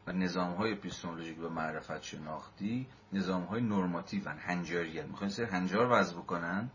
و 0.07 0.11
نظام 0.11 0.53
های 0.53 0.71
اپیستمولوژیک 0.71 1.39
و 1.43 1.49
معرفت 1.49 2.03
شناختی 2.03 2.87
نظام 3.13 3.43
های 3.43 3.61
نرماتیو 3.61 4.29
هنجاری. 4.29 5.03
می‌خوان 5.03 5.29
سری 5.29 5.45
هنجار 5.45 5.87
وضع 5.91 6.15
بکنن 6.15 6.69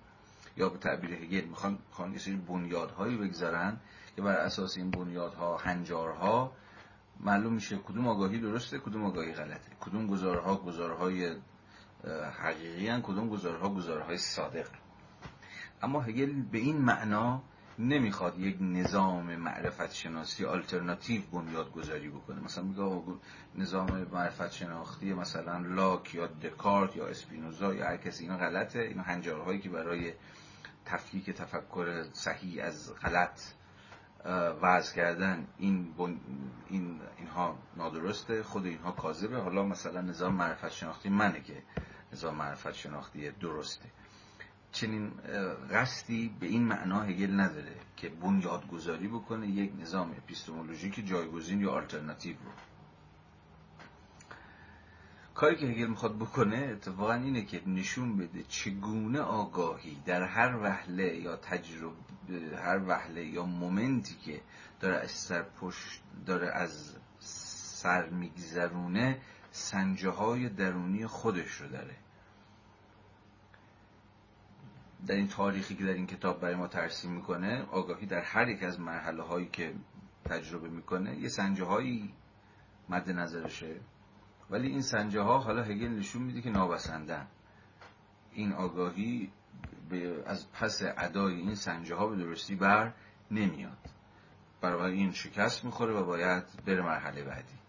یا 0.57 0.69
به 0.69 0.79
تعبیر 0.79 1.13
هگل 1.13 1.45
می‌خوان 1.45 2.13
یه 2.13 2.19
سری 2.19 2.37
بنیادهایی 2.37 3.17
بگذارن 3.17 3.77
که 4.17 4.23
بر 4.23 4.37
اساس 4.37 4.77
این 4.77 4.91
بنیادها 4.91 5.57
هنجارها 5.57 6.53
معلوم 7.21 7.53
میشه 7.53 7.77
کدوم 7.77 8.09
آگاهی 8.09 8.39
درسته 8.39 8.79
کدوم 8.79 9.05
آگاهی 9.05 9.33
غلطه. 9.33 9.71
کدوم 9.81 10.07
گزارها 10.07 10.57
گزارهای 10.57 11.37
حقیقی 12.39 12.89
هن، 12.89 13.03
کدوم 13.03 13.29
گزارها 13.29 13.69
گزارهای 13.69 14.19
صادق. 14.19 14.67
اما 15.83 16.01
هگل 16.01 16.43
به 16.43 16.59
این 16.59 16.77
معنا 16.77 17.43
نمی‌خواد 17.81 18.39
یک 18.39 18.57
نظام 18.61 19.37
معرفت 19.37 19.93
شناسی 19.93 20.45
آلترناتیو 20.45 21.23
بنیاد 21.33 21.73
گذاری 21.73 22.09
بکنه. 22.09 22.41
مثلا 22.41 22.65
میگه 22.65 23.03
نظام 23.55 24.07
معرفت 24.13 24.53
شناختی 24.53 25.13
مثلا 25.13 25.59
لاک 25.59 26.15
یا 26.15 26.27
دکارت 26.27 26.97
یا 26.97 27.07
اسپینوزا 27.07 27.75
یا 27.75 27.85
هر 27.85 27.97
کسی 27.97 28.25
اینا 28.25 28.37
غلطه. 28.37 28.79
اینا 28.81 29.03
هنجارهایی 29.03 29.61
که 29.61 29.69
برای 29.69 30.13
تفکیک 30.85 31.31
تفکر 31.31 32.05
صحیح 32.13 32.65
از 32.65 32.95
غلط 32.95 33.41
وضع 34.63 34.97
کردن 34.97 35.47
این, 35.59 35.95
این 36.69 37.01
اینها 37.19 37.59
نادرسته 37.77 38.43
خود 38.43 38.67
اینها 38.67 38.93
کاذبه. 38.93 39.39
حالا 39.39 39.63
مثلا 39.65 40.01
نظام 40.01 40.35
معرفت 40.35 40.73
شناختی 40.73 41.09
منه 41.09 41.41
که 41.41 41.63
نظام 42.13 42.35
معرفت 42.35 42.73
شناختی 42.73 43.31
درسته. 43.31 43.85
چنین 44.73 45.11
قصدی 45.71 46.35
به 46.41 46.47
این 46.47 46.63
معنا 46.63 47.01
هگل 47.01 47.41
نداره 47.41 47.77
که 47.97 48.09
بنیادگذاری 48.09 49.09
بکنه 49.09 49.47
یک 49.47 49.73
نظام 49.81 50.11
اپیستمولوژیک 50.11 51.07
جایگزین 51.09 51.61
یا 51.61 51.71
آلترناتیو 51.71 52.37
رو. 52.45 52.51
کاری 55.35 55.57
که 55.57 55.67
هگل 55.67 55.87
می‌خواد 55.87 56.17
بکنه 56.17 56.57
اتفاقا 56.57 57.13
اینه 57.13 57.45
که 57.45 57.69
نشون 57.69 58.17
بده 58.17 58.45
چگونه 58.49 59.21
آگاهی 59.21 60.03
در 60.07 60.23
هر 60.23 60.57
وحله 60.57 61.17
یا 61.17 61.37
تجربه 61.37 61.97
هر 62.57 62.81
وحله 62.89 63.25
یا 63.25 63.45
مومنتی 63.45 64.15
که 64.15 64.41
داره 64.81 64.97
از 64.97 65.11
سر 65.11 65.43
پشت 65.43 66.03
داره 66.27 66.49
از 66.49 66.97
سر 67.19 68.09
میگذرونه 68.09 69.21
سنجه 69.51 70.11
های 70.11 70.49
درونی 70.49 71.07
خودش 71.07 71.51
رو 71.51 71.69
داره. 71.69 71.97
در 75.07 75.15
این 75.15 75.29
تاریخی 75.29 75.75
که 75.75 75.85
در 75.85 75.93
این 75.93 76.07
کتاب 76.07 76.41
برای 76.41 76.55
ما 76.55 76.67
ترسیم 76.67 77.11
می‌کنه 77.13 77.63
آگاهی 77.63 78.07
در 78.07 78.21
هر 78.21 78.49
یک 78.49 78.63
از 78.63 78.81
مرحله 78.81 79.23
هایی 79.23 79.49
که 79.53 79.75
تجربه 80.25 80.69
می‌کنه 80.69 81.19
یه 81.19 81.29
سنجه 81.29 81.65
هایی 81.65 82.15
مد 82.89 83.11
نظرشه. 83.11 83.77
ولی 84.51 84.69
این 84.69 84.83
سنجه 84.83 85.21
ها 85.21 85.39
حالا 85.39 85.63
هگل 85.63 85.89
نشون 85.89 86.23
میده 86.23 86.41
که 86.41 86.51
نابسندن. 86.51 87.27
این 88.33 88.53
آگاهی 88.53 89.33
از 90.27 90.53
پس 90.53 90.83
ادای 90.83 91.35
این 91.35 91.55
سنجه 91.55 91.95
ها 91.95 92.07
به 92.07 92.17
درستی 92.17 92.55
بر 92.55 92.93
نمیاد. 93.31 93.79
برای 94.61 94.95
این 94.95 95.13
شکست 95.13 95.65
می‌خوره 95.65 95.95
و 95.95 96.05
باید 96.05 96.45
بره 96.67 96.83
مرحله 96.83 97.25
بعدی. 97.25 97.60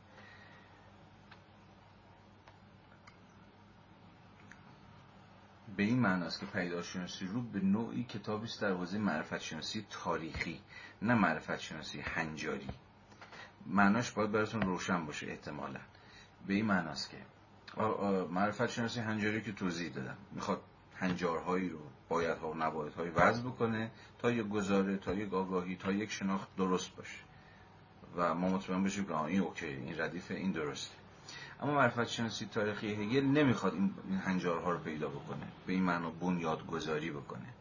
به 5.78 5.84
این 5.84 6.00
معناست 6.00 6.40
که 6.40 6.46
پیداشناسی 6.46 7.26
رو 7.26 7.42
به 7.42 7.60
نوعی 7.60 8.04
کتابی 8.04 8.46
است 8.46 8.62
در 8.62 8.72
حوزه 8.72 8.98
معرفت 8.98 9.40
شناسی 9.40 9.86
تاریخی 9.90 10.62
نه 11.02 11.14
معرفت 11.14 11.60
شناسی 11.60 12.00
هنجاری. 12.00 12.70
معناش 13.66 14.12
باید 14.12 14.32
براتون 14.32 14.62
روشن 14.62 15.06
باشه 15.06 15.28
احتمالا. 15.28 15.80
به 16.48 16.54
این 16.54 16.66
معناست 16.66 17.10
که 17.10 17.18
معرفت 18.30 18.68
شناسی 18.68 19.00
هنجاری 19.00 19.42
که 19.42 19.52
توضیح 19.52 19.90
دادم. 19.94 20.18
می‌خواد 20.32 20.62
هنجارهایی 20.96 21.70
رو 21.70 21.80
بایدها 22.10 22.52
و 22.52 22.56
نبایدهایی 22.56 23.12
وضع 23.12 23.42
بکنه 23.42 23.92
تا 24.20 24.32
یک 24.32 24.48
گزاره 24.48 24.98
تا 24.98 25.14
یک 25.14 25.34
آگاهی 25.34 25.76
تا 25.76 25.92
یک 25.92 26.12
شناخت 26.12 26.56
درست 26.56 26.96
باشه. 26.96 27.20
و 28.16 28.34
ما 28.34 28.50
مطمئن 28.50 28.84
بشیم 28.84 29.06
که 29.06 29.22
این 29.22 29.42
اوکی 29.42 29.66
این 29.66 30.02
ردیف 30.02 30.32
این 30.32 30.52
درسته. 30.52 31.01
اما 31.62 31.74
معرفت 31.74 32.08
شناسی 32.08 32.46
تاریخی 32.46 32.94
هگل 32.94 33.26
نمی‌خواد 33.26 33.74
این 33.74 33.94
هنجارها 34.26 34.72
رو 34.72 34.80
پیدا 34.80 35.10
بکنه 35.10 35.48
به 35.66 35.74
این 35.74 35.84
معنا 35.84 36.10
بنیاد 36.10 36.68
گذاری 36.68 37.12
بکنه. 37.12 37.54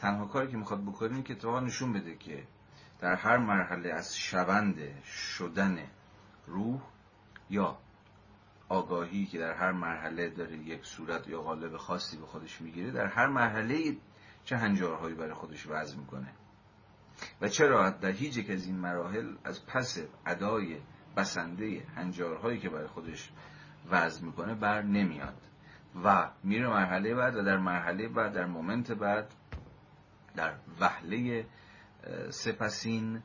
تنها 0.00 0.26
کاری 0.26 0.50
که 0.50 0.56
می‌خواد 0.56 0.82
بکنه 0.82 1.14
این 1.14 1.22
که 1.22 1.32
اتفاقا 1.32 1.60
نشون 1.60 1.92
بده 1.92 2.16
که 2.16 2.44
در 3.00 3.14
هر 3.14 3.36
مرحله 3.36 3.92
از 3.92 4.16
شوند 4.16 5.04
شدن 5.04 5.78
روح 6.46 6.80
یا 7.50 7.78
آگاهی 8.68 9.26
که 9.26 9.38
در 9.38 9.54
هر 9.54 9.72
مرحله 9.72 10.30
داره 10.30 10.56
یک 10.56 10.84
صورت 10.84 11.28
یا 11.28 11.42
قالب 11.42 11.76
خاصی 11.76 12.16
به 12.16 12.26
خودش 12.26 12.60
می‌گیره 12.60 12.90
در 12.90 13.06
هر 13.06 13.26
مرحله 13.26 13.96
چه 14.44 14.56
هنجارهایی 14.56 15.14
برای 15.14 15.34
خودش 15.34 15.66
وضع 15.66 15.96
می‌کنه. 15.96 16.28
و 17.40 17.48
چرا 17.48 17.90
در 17.90 18.10
هیچ 18.10 18.36
یک 18.36 18.50
از 18.50 18.66
این 18.66 18.76
مراحل 18.76 19.34
از 19.44 19.66
پس 19.66 19.98
ادای 20.26 20.76
بسنده 21.16 21.82
هنجارهایی 21.96 22.60
که 22.60 22.68
برای 22.68 22.86
خودش 22.86 23.30
وضع 23.90 24.24
می‌کنه 24.24 24.54
بر 24.54 24.82
نمیاد. 24.82 25.36
و 26.04 26.30
میره 26.44 26.68
مرحله 26.68 27.14
بعد 27.14 27.36
و 27.36 27.42
در 27.42 27.56
مرحله 27.56 28.08
بعد 28.08 28.32
در 28.32 28.46
مومنت 28.46 28.92
بعد 28.92 29.34
در 30.36 30.54
وحله 30.80 31.46
سپسین 32.30 33.22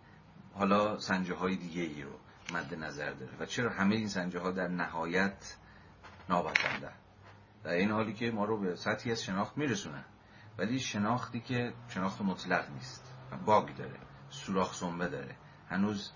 حالا 0.53 0.99
سنجه 0.99 1.35
های 1.35 1.55
دیگه 1.55 1.81
ای 1.81 2.01
رو 2.01 2.11
مد 2.53 2.73
نظر 2.73 3.11
داره. 3.11 3.31
و 3.39 3.45
چرا 3.45 3.69
همه 3.69 3.95
این 3.95 4.07
سنجه 4.07 4.39
ها 4.39 4.51
در 4.51 4.67
نهایت 4.67 5.57
نابسنده؟ 6.29 6.91
در 7.63 7.71
این 7.71 7.91
حالی 7.91 8.13
که 8.13 8.31
ما 8.31 8.45
رو 8.45 8.59
به 8.59 8.75
سطحی 8.75 9.11
از 9.11 9.23
شناخت 9.23 9.57
میرسونن 9.57 10.03
ولی 10.57 10.79
شناختی 10.79 11.39
که 11.39 11.73
شناخت 11.87 12.21
مطلق 12.21 12.69
نیست 12.69 13.13
باگ 13.45 13.75
داره 13.75 13.99
سوراخ 14.29 14.73
سنبه 14.73 15.07
داره. 15.07 15.35
هنوز 15.69 16.11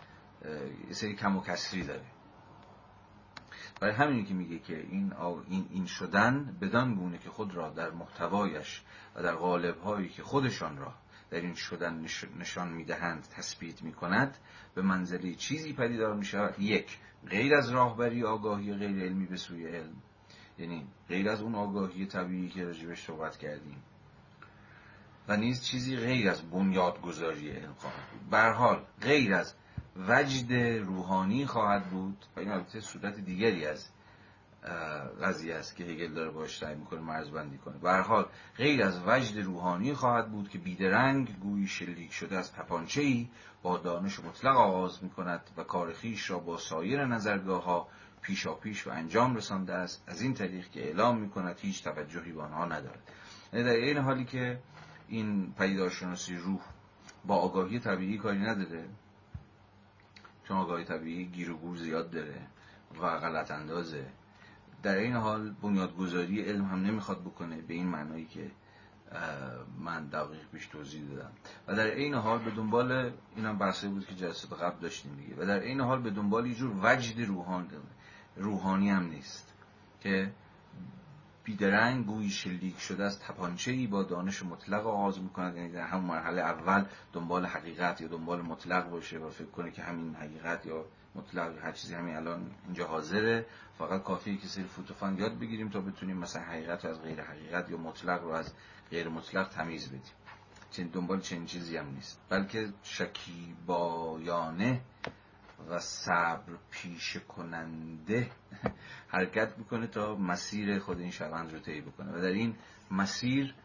سری 0.91 1.15
کم 1.15 1.37
و 1.37 1.41
کسری 1.41 1.83
داره. 1.83 2.05
برای 3.79 3.93
همینی 3.93 4.23
که 4.23 4.33
میگه 4.33 4.59
که 4.59 4.77
این, 4.77 5.13
این, 5.47 5.67
این 5.69 5.85
شدن 5.85 6.57
بدان 6.61 6.95
گونه 6.95 7.17
که 7.17 7.29
خود 7.29 7.55
را 7.55 7.69
در 7.69 7.91
محتوایش 7.91 8.81
و 9.15 9.23
در 9.23 9.35
غالبهایی 9.35 10.09
که 10.09 10.23
خودشان 10.23 10.77
را 10.77 10.93
در 11.29 11.41
این 11.41 11.53
شدن 11.53 12.05
نشان 12.39 12.73
می‌دهند 12.73 13.27
تثبیت 13.27 13.83
می‌کند 13.83 14.37
به 14.75 14.81
منزله 14.81 15.35
چیزی 15.35 15.73
پدیدار 15.73 16.15
می‌شود. 16.15 16.59
یک 16.59 16.97
غیر 17.27 17.55
از 17.55 17.69
راهبری 17.69 18.23
آگاهی 18.23 18.73
غیر 18.73 19.03
علمی 19.03 19.25
به 19.25 19.37
سوی 19.37 19.67
علم. 19.67 19.95
یعنی 20.59 20.87
غیر 21.09 21.29
از 21.29 21.41
اون 21.41 21.55
آگاهی 21.55 22.05
طبیعی 22.05 22.49
که 22.49 22.65
راجبش 22.65 23.05
صحبت 23.05 23.37
کردیم. 23.37 23.83
و 25.27 25.37
نیز 25.37 25.63
چیزی 25.63 25.97
غیر 25.97 26.29
از 26.29 26.51
بنیادگذاری 26.51 27.49
علم 27.49 27.73
خواهد 27.73 28.09
بود. 28.11 28.33
حال 28.33 28.85
غیر 29.01 29.33
از 29.33 29.55
وجد 29.95 30.53
روحانی 30.85 31.45
خواهد 31.45 31.89
بود. 31.89 32.25
و 32.35 32.39
این 32.39 32.51
البته 32.51 32.79
صورت 32.81 33.19
دیگری 33.19 33.65
از 33.65 33.89
قضیه 35.21 35.55
است 35.55 35.75
که 35.75 35.83
هگل 35.83 36.13
داره 36.13 36.29
باش 36.29 36.57
سعی 36.57 36.75
می‌کنه 36.75 36.99
مرزبندی 36.99 37.57
کنه. 37.57 37.77
به 37.77 37.93
حال 37.93 38.25
غیر 38.57 38.83
از 38.83 38.99
وجد 39.07 39.39
روحانی 39.39 39.93
خواهد 39.93 40.31
بود 40.31 40.49
که 40.49 40.57
بیدرنگ 40.57 41.39
گویی 41.39 41.67
شلیک 41.67 42.13
شده 42.13 42.37
از 42.37 42.53
تپانچه 42.53 43.01
ای 43.01 43.29
با 43.63 43.77
دانش 43.77 44.19
مطلق 44.19 44.57
آغاز 44.57 45.03
می‌کند 45.03 45.41
و 45.57 45.63
کار 45.63 45.93
خیش 45.93 46.29
را 46.29 46.39
با 46.39 46.57
سایر 46.57 47.05
نظرگاه 47.05 47.63
ها 47.63 47.87
پیشا 48.21 48.53
پیش 48.53 48.87
و 48.87 48.89
انجام 48.89 49.35
رسانده 49.35 49.73
است. 49.73 50.03
از 50.07 50.21
این 50.21 50.33
طریق 50.33 50.69
که 50.69 50.83
اعلام 50.83 51.17
می‌کند 51.17 51.59
هیچ 51.59 51.83
توجهی 51.83 52.31
به 52.31 52.41
آنها 52.41 52.65
ندارد. 52.65 53.11
یعنی 53.53 53.65
در 53.65 53.71
این 53.71 53.97
حالی 53.97 54.25
که 54.25 54.59
این 55.07 55.53
پیدارشناسی 55.57 56.35
روح 56.35 56.61
با 57.25 57.35
آگاهی 57.35 57.79
طبیعی 57.79 58.17
کاری 58.17 58.39
نداره 58.39 58.85
چون 60.51 60.59
آگاهی 60.59 60.83
طبیعی 60.83 61.25
گیر 61.25 61.51
و 61.51 61.57
گور 61.57 61.77
زیاد 61.77 62.11
داره 62.11 62.41
و 63.01 63.17
غلط 63.17 63.51
اندازه. 63.51 64.05
در 64.83 64.95
این 64.95 65.15
حال 65.15 65.49
بنیادگذاری 65.61 66.41
علم 66.41 66.65
هم 66.65 66.85
نمی‌خواد 66.85 67.21
بکنه 67.21 67.61
به 67.61 67.73
این 67.73 67.87
معنایی 67.87 68.25
که 68.25 68.51
من 69.79 70.05
دقیق 70.05 70.47
پیش 70.53 70.65
توضیح 70.65 71.03
دادم. 71.03 71.31
و 71.67 71.75
در 71.75 71.85
این 71.85 72.13
حال 72.13 72.39
به 72.39 72.51
دنبال 72.51 73.11
این 73.35 73.45
هم 73.45 73.57
بحثه 73.57 73.87
بود 73.87 74.05
که 74.05 74.15
جلسه 74.15 74.47
قبل 74.47 74.79
داشتیم 74.81 75.15
دیگه. 75.15 75.41
و 75.41 75.45
در 75.45 75.59
این 75.59 75.81
حال 75.81 76.01
به 76.01 76.09
دنبال 76.09 76.45
یه 76.45 76.55
جور 76.55 76.71
وجد 76.81 77.27
روحانی, 77.27 77.67
روحانی 78.35 78.89
هم 78.89 79.03
نیست 79.03 79.53
که 80.01 80.31
بیدرنگ 81.51 82.05
گویی 82.05 82.29
شلیک 82.29 82.79
شده 82.79 83.03
از 83.03 83.19
تپانچه 83.19 83.71
ای 83.71 83.87
با 83.87 84.03
دانش 84.03 84.43
مطلق 84.43 84.87
آغاز 84.87 85.19
می‌کند. 85.19 85.55
یعنی 85.55 85.71
در 85.71 85.81
همون 85.81 86.05
مرحله 86.05 86.41
اول 86.41 86.85
دنبال 87.13 87.45
حقیقت 87.45 88.01
یا 88.01 88.07
دنبال 88.07 88.41
مطلق 88.41 88.89
باشه 88.89 89.17
و 89.19 89.29
فکر 89.29 89.47
کنه 89.47 89.71
که 89.71 89.81
همین 89.81 90.15
حقیقت 90.15 90.65
یا 90.65 90.85
مطلق 91.15 91.57
هر 91.63 91.71
چیزی 91.71 91.93
همین 91.93 92.15
الان 92.15 92.51
اینجا 92.65 92.87
حاضره. 92.87 93.45
فقط 93.77 94.03
کافیه 94.03 94.37
که 94.37 94.47
سری 94.47 94.63
فوتوفان 94.63 95.17
یاد 95.17 95.39
بگیریم 95.39 95.69
تا 95.69 95.81
بتونیم 95.81 96.17
مثلا 96.17 96.41
حقیقت 96.41 96.85
رو 96.85 96.91
از 96.91 97.01
غیر 97.01 97.21
حقیقت 97.21 97.69
یا 97.69 97.77
مطلق 97.77 98.23
رو 98.23 98.29
از 98.29 98.53
غیر 98.91 99.09
مطلق 99.09 99.49
تمیز 99.49 99.87
بدیم. 99.87 100.01
چنین 100.71 100.87
دنبال 100.87 101.19
چنین 101.19 101.45
چیزی 101.45 101.77
هم 101.77 101.87
نیست. 101.95 102.19
بلکه 102.29 102.73
شکیبایانه 102.83 104.81
و 105.69 105.79
صبر 105.79 106.53
پیش 106.71 107.17
کننده 107.17 108.31
حرکت 109.07 109.57
می‌کنه 109.57 109.87
تا 109.87 110.15
مسیر 110.15 110.79
خود 110.79 110.99
این 110.99 111.11
شوند 111.11 111.53
رو 111.53 111.59
طی 111.59 111.81
بکنه. 111.81 112.11
و 112.11 112.21
در 112.21 112.27
این 112.27 112.55
مسیر 112.91 113.55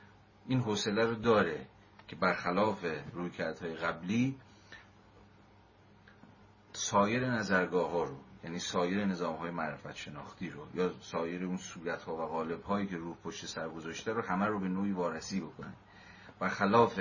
این 0.46 0.60
حوصله 0.60 1.04
رو 1.04 1.14
داره 1.14 1.66
که 2.08 2.16
برخلاف 2.16 2.84
رویکردهای 3.12 3.74
قبلی 3.74 4.36
سایر 6.72 7.30
نظرگاه 7.30 7.90
ها 7.90 8.04
رو 8.04 8.16
یعنی 8.44 8.58
سایر 8.58 9.04
نظام 9.04 9.36
های 9.36 9.50
معرفت 9.50 9.96
شناختی 9.96 10.50
رو 10.50 10.66
یا 10.74 10.92
سایر 11.00 11.44
اون 11.44 11.56
صورت 11.56 12.02
ها 12.02 12.14
و 12.14 12.26
غالب 12.26 12.62
هایی 12.62 12.86
که 12.86 12.96
روح 12.96 13.16
پشت 13.24 13.46
سر 13.46 13.68
گذاشته 13.68 14.12
رو 14.12 14.22
همه 14.22 14.46
رو 14.46 14.60
به 14.60 14.68
نوعی 14.68 14.92
وارسی 14.92 15.40
بکنه. 15.40 15.72
و 16.40 16.48
خلاف 16.48 17.00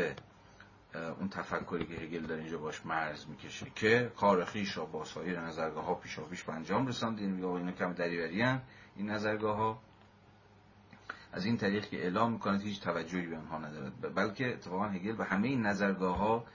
اون 1.19 1.29
تفکری 1.29 1.85
که 1.85 1.93
هگل 1.93 2.25
در 2.25 2.35
اینجا 2.35 2.57
باش 2.57 2.85
مرز 2.85 3.25
می‌کشه 3.29 3.65
که 3.75 4.11
کار 4.17 4.45
خیش 4.45 4.77
را 4.77 4.85
با 4.85 5.05
سایر 5.05 5.39
نظرگاه 5.41 5.85
ها 5.85 5.93
پیشا 5.93 6.21
پیش 6.21 6.43
به 6.43 6.53
انجام 6.53 6.87
رساند. 6.87 7.19
این 7.19 7.31
میگه 7.31 7.47
اینا 7.47 7.71
کم 7.71 7.93
دریوری 7.93 8.43
این 8.95 9.09
نظرگاه 9.09 9.57
ها 9.57 9.81
از 11.33 11.45
این 11.45 11.57
طریق 11.57 11.89
که 11.89 12.03
اعلام 12.03 12.31
می‌کنند 12.31 12.61
هیچ 12.61 12.81
توجهی 12.81 13.27
به 13.27 13.37
آنها 13.37 13.57
ندارد. 13.57 14.15
بلکه 14.15 14.53
اتفاقا 14.53 14.85
هگل 14.85 15.15
به 15.15 15.25
همه 15.25 15.47
این 15.47 15.61
نظرگاه 15.61 16.17
ها 16.17 16.45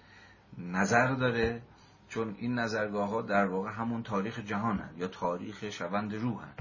نظر 0.59 1.15
داره 1.15 1.62
چون 2.09 2.35
این 2.39 2.55
نظرگاه 2.55 3.09
ها 3.09 3.23
در 3.23 3.47
واقع 3.47 3.71
همون 3.71 4.03
تاریخ 4.03 4.39
جهان 4.39 4.91
یا 4.97 5.09
تاریخ 5.09 5.71
شوند 5.71 6.15
روح 6.15 6.43
هن. 6.43 6.55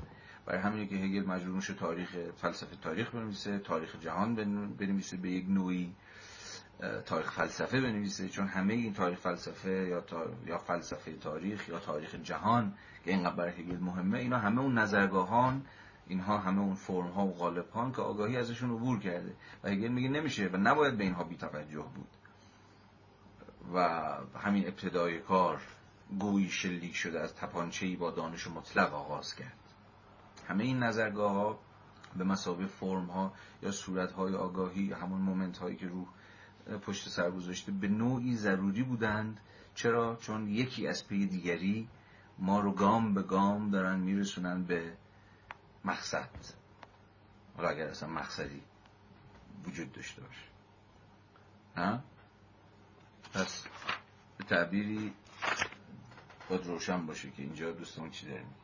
برای 0.45 0.61
همینه 0.61 0.85
که 0.87 0.95
هگل 0.95 1.25
مجبور 1.25 1.55
میشه 1.55 1.73
تاریخ 1.73 2.17
فلسفه 2.35 2.75
تاریخ 2.75 3.15
بنویسه 3.15 3.59
تاریخ 3.59 3.95
جهان 3.99 4.35
بنویسه 4.75 5.17
به 5.17 5.29
یک 5.29 5.45
نوعی. 5.49 5.95
تاریخ 7.05 7.31
فلسفه 7.31 7.81
بنویسه 7.81 8.29
چون 8.29 8.47
همه 8.47 8.73
این 8.73 8.93
تاریخ 8.93 9.19
فلسفه 9.19 9.69
یا, 9.69 10.03
یا 10.45 10.57
فلسفه 10.57 11.13
تاریخ 11.13 11.69
یا 11.69 11.79
تاریخ 11.79 12.15
جهان 12.15 12.73
که 13.05 13.11
اینقدر 13.11 13.35
برای 13.35 13.51
هگل 13.51 13.77
مهمه 13.79 14.17
اینا 14.17 14.37
همه 14.37 14.61
اون 14.61 14.77
نظرگاهان 14.77 15.65
اینها 16.07 16.37
همه 16.37 16.61
اون 16.61 16.75
فرم 16.75 17.07
ها 17.07 17.25
و 17.25 17.33
قالب 17.33 17.69
ها 17.69 17.91
که 17.91 18.01
آگاهی 18.01 18.37
ازشون 18.37 18.71
عبور 18.71 18.99
کرده. 18.99 19.35
و 19.63 19.69
هگل 19.69 19.87
میگه 19.87 20.09
نمیشه 20.09 20.47
و 20.47 20.57
نباید 20.57 20.97
به 20.97 21.03
اینها 21.03 21.23
بی 21.23 21.37
توجه 21.37 21.85
بود. 21.95 22.07
و 23.73 23.79
همین 24.39 24.67
ابتدای 24.67 25.19
کار 25.19 25.61
گویی 26.19 26.49
شلیک 26.49 26.95
شده 26.95 27.19
از 27.19 27.35
تپانچه‌ای 27.35 27.95
با 27.95 28.11
دانش 28.11 28.47
مطلق 28.47 28.93
آغاز 28.93 29.35
کرد. 29.35 29.59
همه 30.47 30.63
این 30.63 30.83
نظرگاه 30.83 31.31
ها 31.31 31.59
به 32.15 32.23
مثابه 32.23 32.65
فرم 32.65 33.05
ها 33.05 33.33
یا 33.63 33.71
صورت 33.71 34.11
های 34.11 34.35
آگاهی 34.35 34.93
همون 34.93 35.21
moment 35.21 35.57
هایی 35.57 35.75
که 35.75 35.87
روح 35.87 36.07
پشت 36.77 37.09
سر 37.09 37.31
گذاشته 37.31 37.71
به 37.71 37.87
نوعی 37.87 38.35
ضروری 38.35 38.83
بودند. 38.83 39.39
چرا؟ 39.75 40.15
چون 40.15 40.47
یکی 40.47 40.87
از 40.87 41.07
پی 41.07 41.25
دیگری 41.25 41.87
ما 42.37 42.59
رو 42.59 42.71
گام 42.71 43.13
به 43.13 43.23
گام 43.23 43.69
دارن 43.69 43.99
میرسونن 43.99 44.63
به 44.63 44.93
مقصد. 45.85 46.29
حالا 47.57 47.69
اگر 47.69 47.87
اصلا 47.87 48.09
مقصدی 48.09 48.61
وجود 49.65 49.91
داشته 49.91 50.21
باشه. 50.21 50.43
نه؟ 51.77 51.99
پس 53.33 53.63
به 54.37 54.43
تعبیری 54.43 55.13
باید 56.49 56.65
روشن 56.65 57.05
باشه 57.05 57.29
که 57.29 57.43
اینجا 57.43 57.71
دوستمون 57.71 58.09
چی 58.09 58.27
داریم. 58.27 58.55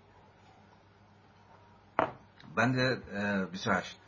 بند 2.56 2.78
28 3.52 4.00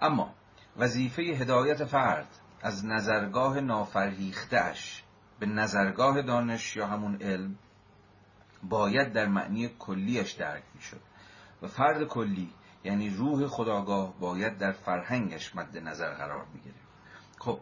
اما 0.00 0.34
وظیفه 0.76 1.22
هدایت 1.22 1.84
فرد 1.84 2.28
از 2.66 2.84
نظرگاه 2.84 3.60
نافرهیختش 3.60 5.04
به 5.38 5.46
نظرگاه 5.46 6.22
دانش 6.22 6.76
یا 6.76 6.86
همون 6.86 7.22
علم 7.22 7.58
باید 8.62 9.12
در 9.12 9.26
معنی 9.26 9.68
کلیش 9.78 10.32
درک 10.32 10.62
می 10.74 10.80
شد 10.80 11.00
و 11.62 11.66
فرد 11.66 12.04
کلی 12.04 12.50
یعنی 12.84 13.10
روح 13.10 13.46
خداگاه 13.46 14.18
باید 14.20 14.58
در 14.58 14.72
فرهنگش 14.72 15.56
مد 15.56 15.78
نظر 15.78 16.14
قرار 16.14 16.46
می 16.54 16.60
خب 17.38 17.60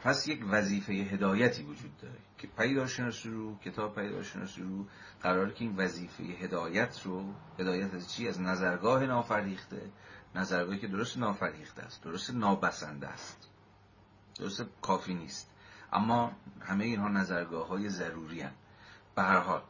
پس 0.00 0.28
یک 0.28 0.44
وظیفه 0.50 0.92
هدایتی 0.92 1.62
وجود 1.62 1.96
داره 1.96 2.18
که 2.38 2.46
پیداشناسی 2.46 3.30
رو 3.30 3.58
کتاب 3.58 3.94
پیداشناسی 3.94 4.62
رو 4.62 4.86
قرار 5.22 5.52
که 5.52 5.64
این 5.64 5.76
وظیفه 5.76 6.22
هدایت 6.22 7.02
رو 7.04 7.34
هدایت 7.58 7.94
از 7.94 8.12
چی؟ 8.12 8.28
از 8.28 8.40
نظرگاه 8.40 9.06
نافرهیخته. 9.06 9.90
نظرگاهی 10.34 10.78
که 10.78 10.86
درست 10.86 11.18
نافرهیخته 11.18 11.82
است 11.82 12.02
درست 12.04 12.30
نابسنده 12.30 13.08
است. 13.08 13.49
درست 14.38 14.64
کافی 14.82 15.14
نیست. 15.14 15.50
اما 15.92 16.32
همه 16.60 16.84
اینها 16.84 17.08
نظرگاه 17.08 17.68
های 17.68 17.88
ضروری 17.88 18.40
هم. 18.40 18.52
به 19.14 19.22
هر 19.22 19.38
حال 19.38 19.62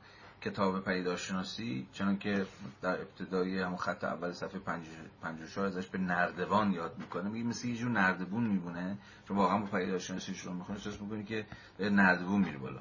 کتاب 0.43 0.85
پیداشناسی 0.85 1.87
چون 1.93 2.19
که 2.19 2.47
در 2.83 3.01
ابتدای 3.01 3.61
همون 3.61 3.77
خط 3.77 4.05
اول 4.05 4.33
صفحه 4.33 4.59
54 4.59 5.67
ازش 5.67 5.87
به 5.87 5.99
نردبان 5.99 6.73
یاد 6.73 6.95
می‌کنه 6.99 7.29
میگه 7.29 7.47
مثل 7.47 7.69
یه 7.69 7.77
جور 7.77 7.91
نردبون 7.91 8.45
میمونه. 8.45 8.99
چون 9.29 9.37
واقعا 9.37 9.59
با 9.59 9.67
پیداشناسی 9.67 10.35
شروع 10.35 10.55
می‌کنه 10.55 10.77
احساس 10.77 11.01
می‌کنی 11.01 11.25
که 11.25 11.47
نردبون 11.79 12.41
میره 12.41 12.59
بالا. 12.59 12.81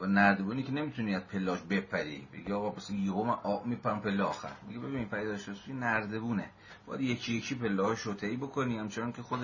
و 0.00 0.06
نردبونی 0.06 0.62
که 0.62 0.72
نمی‌تونی 0.72 1.14
از 1.14 1.22
پلاش 1.22 1.60
بپری. 1.60 2.28
بگی 2.32 2.52
آقا 2.52 2.70
پس 2.70 2.90
یهو 2.90 3.24
من 3.24 3.34
آب 3.42 3.66
میپرم 3.66 4.00
پله 4.00 4.22
آخر. 4.22 4.52
میگه 4.68 4.80
ببین 4.80 5.08
پیداشناسی 5.08 5.72
نردبونه. 5.72 6.50
باید 6.86 7.00
یکی 7.00 7.34
یکی 7.34 7.54
پله 7.54 7.82
های 7.82 7.96
شوته‌ای 7.96 8.36
بکنی. 8.36 8.78
همچنان 8.78 9.12
که 9.12 9.22
خود 9.22 9.40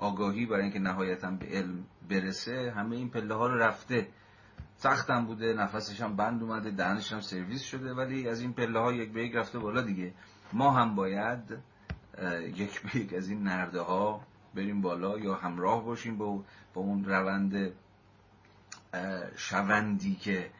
آگاهی 0.00 0.46
برای 0.46 0.62
اینکه 0.62 0.78
نهایتا 0.78 1.30
به 1.30 1.46
علم 1.46 1.84
برسه 2.08 2.72
همه 2.76 2.96
این 2.96 3.10
پله 3.10 3.34
ها 3.34 3.46
رو 3.46 3.58
رفته. 3.58 4.08
سختم 4.76 5.26
بوده 5.26 5.52
نفسش 5.54 6.00
هم 6.00 6.16
بند 6.16 6.42
اومده 6.42 6.70
دهنش 6.70 7.12
هم 7.12 7.20
سرویس 7.20 7.62
شده 7.62 7.94
ولی 7.94 8.28
از 8.28 8.40
این 8.40 8.52
پله 8.52 8.80
ها 8.80 8.92
یک 8.92 9.12
به 9.12 9.24
یک 9.24 9.34
رفته 9.34 9.58
بالا 9.58 9.80
دیگه. 9.82 10.14
ما 10.52 10.70
هم 10.70 10.94
باید 10.94 11.58
یک 12.54 12.82
به 12.82 12.96
یک 12.96 13.14
از 13.14 13.28
این 13.28 13.42
نرده 13.42 13.80
ها 13.80 14.20
بریم 14.54 14.80
بالا 14.80 15.18
یا 15.18 15.34
همراه 15.34 15.84
باشیم 15.84 16.18
با, 16.18 16.44
با 16.74 16.82
اون 16.82 17.04
روند 17.04 17.72
شوندی 19.36 20.14
که 20.14 20.50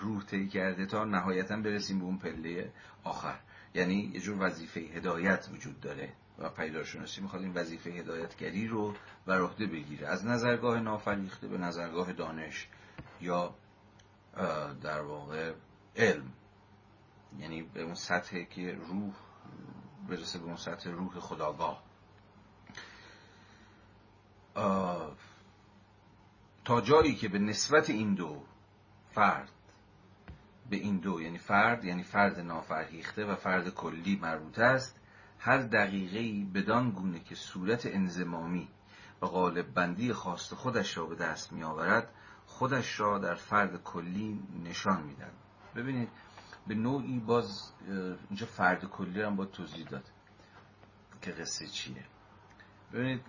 روح 0.00 0.24
طی 0.24 0.48
کرده 0.48 0.86
تا 0.86 1.04
نهایتا 1.04 1.56
برسیم 1.56 1.98
به 1.98 2.04
اون 2.04 2.18
پله 2.18 2.72
آخر. 3.04 3.38
یعنی 3.74 4.10
یه 4.14 4.20
جور 4.20 4.46
وظیفه 4.46 4.80
هدایت 4.80 5.48
وجود 5.52 5.80
داره. 5.80 6.12
و 6.38 6.48
پیداشناسی 6.48 7.20
می‌خواد 7.20 7.42
این 7.42 7.54
وظیفه 7.54 7.90
هدایتگری 7.90 8.68
رو 8.68 8.94
بر 9.26 9.40
عهده 9.40 9.66
بگیره. 9.66 10.06
از 10.08 10.26
نظرگاه 10.26 10.80
نافریخته 10.80 11.48
به 11.48 11.58
نظرگاه 11.58 12.12
دانش 12.12 12.68
یا 13.20 13.54
در 14.82 15.00
واقع 15.00 15.52
علم. 15.96 16.32
یعنی 17.38 17.62
به 17.62 17.82
اون 17.82 17.94
سطحی 17.94 18.46
که 18.46 18.78
روح 18.88 19.14
برسه 20.08 20.38
به 20.38 20.44
اون 20.44 20.56
سطح 20.56 20.90
روح 20.90 21.18
خداگاه. 21.18 21.82
تا 26.64 26.80
جایی 26.80 27.14
که 27.14 27.28
به 27.28 27.38
نسبت 27.38 27.90
این 27.90 28.14
دو 28.14 28.42
فرد 29.10 29.50
به 30.70 30.76
این 30.76 30.98
دو 30.98 31.20
یعنی 31.20 31.38
فرد 31.38 31.84
یعنی 31.84 32.02
فرد 32.02 32.40
نافرهیخته 32.40 33.24
و 33.24 33.36
فرد 33.36 33.68
کلی 33.68 34.16
مربوط 34.16 34.58
است 34.58 35.00
هر 35.38 35.58
دقیقه 35.58 36.50
بدان 36.60 36.90
گونه 36.90 37.20
که 37.20 37.34
صورت 37.34 37.86
انزمامی 37.86 38.68
و 39.22 39.26
غالب 39.26 39.74
بندی 39.74 40.12
خواست 40.12 40.54
خودش 40.54 40.96
را 40.96 41.06
به 41.06 41.14
دست 41.14 41.52
می 41.52 41.62
آورد 41.62 42.14
خودش 42.46 43.00
را 43.00 43.18
در 43.18 43.34
فرد 43.34 43.82
کلی 43.82 44.42
نشان 44.64 45.02
میدن 45.02 45.30
ببینید 45.74 46.08
به 46.66 46.74
نوعی 46.74 47.20
باز 47.20 47.72
اینجا 48.28 48.46
فرد 48.46 48.84
کلی 48.84 49.22
هم 49.22 49.36
با 49.36 49.44
توضیح 49.44 49.86
داد 49.86 50.04
که 51.22 51.30
قصه 51.30 51.66
چیه. 51.66 52.04
ببینید 52.92 53.24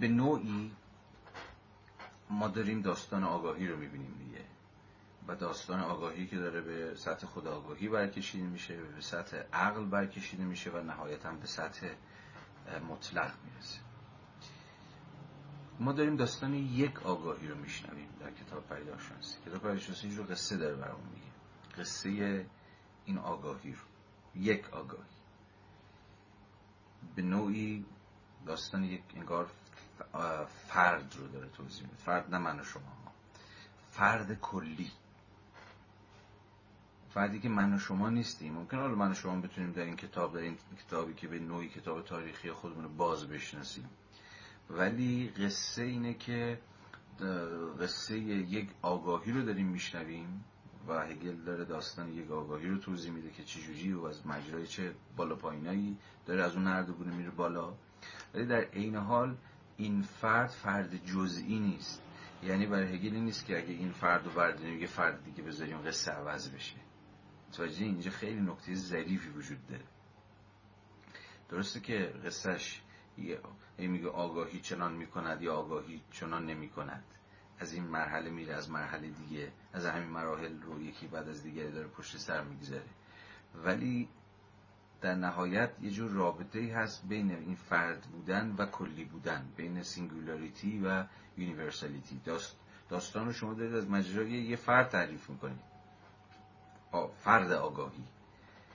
به 0.00 0.08
نوعی 0.08 0.72
ما 2.30 2.48
داریم 2.48 2.82
داستان 2.82 3.24
آگاهی 3.24 3.68
رو 3.68 3.78
می‌بینیم 3.78 4.14
دیگه. 4.18 4.44
و 5.28 5.36
داستان 5.36 5.80
آگاهی 5.80 6.26
که 6.26 6.36
داره 6.36 6.60
به 6.60 6.94
سطح 6.96 7.26
خود 7.26 7.44
برکشیده 7.92 8.46
میشه 8.46 8.76
به 8.76 9.00
سطح 9.00 9.36
عقل 9.52 9.84
برکشیده 9.84 10.44
میشه 10.44 10.70
و 10.70 10.80
نهایتا 10.80 11.32
به 11.32 11.46
سطح 11.46 11.86
مطلق 12.88 13.32
می‌رسه. 13.44 13.78
ما 15.80 15.92
داریم 15.92 16.16
داستان 16.16 16.54
یک 16.54 17.06
آگاهی 17.06 17.48
رو 17.48 17.54
میشنویم 17.54 18.08
در 18.20 18.30
کتاب 18.30 18.68
پیداشناسی 18.68 19.36
کتاب 19.46 19.62
پیداشناسی 19.62 20.16
رو 20.16 20.24
قصه 20.24 20.56
داره 20.56 20.76
برامون 20.76 21.08
میگه. 21.08 21.26
قصه 21.78 22.46
این 23.04 23.18
آگاهی 23.18 23.72
رو. 23.72 23.78
یک 24.40 24.74
آگاهی. 24.74 25.16
به 27.16 27.22
نوعی 27.22 27.84
داستان 28.46 28.84
یک 28.84 29.02
انگار 29.16 29.50
فرد 30.68 31.14
رو 31.18 31.28
داره 31.28 31.48
توضیح 31.48 31.82
میده. 31.82 31.96
فرد 31.96 32.34
نه 32.34 32.38
من 32.38 32.60
و 32.60 32.64
شما. 32.64 32.82
فرد 33.90 34.40
کلی. 34.40 34.90
فردی 37.16 37.40
که 37.40 37.48
من 37.48 37.74
و 37.74 37.78
شما 37.78 38.10
نیستیم. 38.10 38.52
ممکن 38.52 38.76
حالا 38.76 38.94
من 38.94 39.10
و 39.10 39.14
شما 39.14 39.40
بتونیم 39.40 39.72
در 39.72 39.82
این 39.82 39.96
کتاب 39.96 40.34
در 40.34 40.40
این 40.40 40.56
کتابی 40.86 41.14
که 41.14 41.28
به 41.28 41.38
نوعی 41.38 41.68
کتاب 41.68 42.04
تاریخی 42.04 42.50
خودمون 42.50 42.84
رو 42.84 42.90
باز 42.90 43.28
بشناسیم. 43.28 43.90
ولی 44.70 45.28
قصه 45.28 45.82
اینه 45.82 46.14
که 46.14 46.58
قصه 47.80 48.18
یک 48.18 48.68
آگاهی 48.82 49.32
رو 49.32 49.42
داریم 49.42 49.66
میشنویم 49.66 50.44
و 50.88 51.06
هگل 51.06 51.36
داره 51.36 51.64
داستان 51.64 52.12
یک 52.12 52.30
آگاهی 52.30 52.68
رو 52.68 52.78
توضیح 52.78 53.12
میده 53.12 53.30
که 53.30 53.44
چجوری 53.44 53.92
و 53.92 54.04
از 54.04 54.26
مجرای 54.26 54.66
چه 54.66 54.94
بالا 55.16 55.34
پایینایی 55.34 55.96
داره 56.26 56.42
از 56.42 56.54
اون 56.54 56.64
نردبونه 56.64 57.16
میره 57.16 57.30
بالا. 57.30 57.74
ولی 58.34 58.46
در 58.46 58.60
عین 58.60 58.96
حال 58.96 59.36
این 59.76 60.02
فرد 60.02 60.50
فرد 60.50 61.04
جزئی 61.04 61.58
نیست. 61.58 62.02
یعنی 62.42 62.66
برای 62.66 62.94
هگل 62.96 63.16
نیست 63.16 63.46
که 63.46 63.58
اگه 63.58 63.72
این 63.72 63.92
فرد 63.92 64.24
رو 64.24 64.30
برداریم 64.30 64.80
یه 64.80 64.86
فرد 64.86 65.24
دیگه 65.24 65.42
بذاریم 65.42 65.78
قصه 65.78 66.12
عوض 66.12 66.50
بشه. 66.50 66.76
متوجه 67.56 67.84
اینجا 67.84 68.10
خیلی 68.10 68.40
نکته 68.40 68.74
ظریفی 68.74 69.28
وجود 69.28 69.66
داره. 69.66 69.84
درسته 71.48 71.80
که 71.80 72.14
قصهش 72.24 72.82
میگه 73.78 74.08
آگاهی 74.08 74.60
چنان 74.60 74.92
می‌کند 74.92 75.42
یا 75.42 75.54
آگاهی 75.54 76.00
چنان 76.10 76.46
نمی‌کند. 76.46 77.04
از 77.58 77.72
این 77.72 77.84
مرحله 77.84 78.30
میره 78.30 78.54
از 78.54 78.70
مرحله 78.70 79.08
دیگه 79.08 79.52
از 79.72 79.86
همین 79.86 80.08
مراحل 80.08 80.62
رو 80.62 80.82
یکی 80.82 81.06
بعد 81.06 81.28
از 81.28 81.42
دیگری 81.42 81.72
داره 81.72 81.88
پشت 81.88 82.16
سر 82.16 82.44
می‌گذاره. 82.44 82.88
ولی 83.64 84.08
در 85.00 85.14
نهایت 85.14 85.70
یه 85.82 85.90
جور 85.90 86.10
رابطه 86.10 86.74
هست 86.74 87.08
بین 87.08 87.30
این 87.30 87.54
فرد 87.54 88.02
بودن 88.02 88.54
و 88.58 88.66
کلی 88.66 89.04
بودن 89.04 89.52
بین 89.56 89.82
singularity 89.82 90.82
و 90.84 91.04
universality 91.36 92.20
داست 92.24 92.56
داستان 92.88 93.26
رو 93.26 93.32
شما 93.32 93.54
دارید 93.54 93.74
از 93.74 93.90
مجرای 93.90 94.30
یه 94.30 94.56
فرد 94.56 94.88
تعریف 94.88 95.30
می‌کنید. 95.30 95.75
فرد 97.24 97.52
آگاهی. 97.52 98.04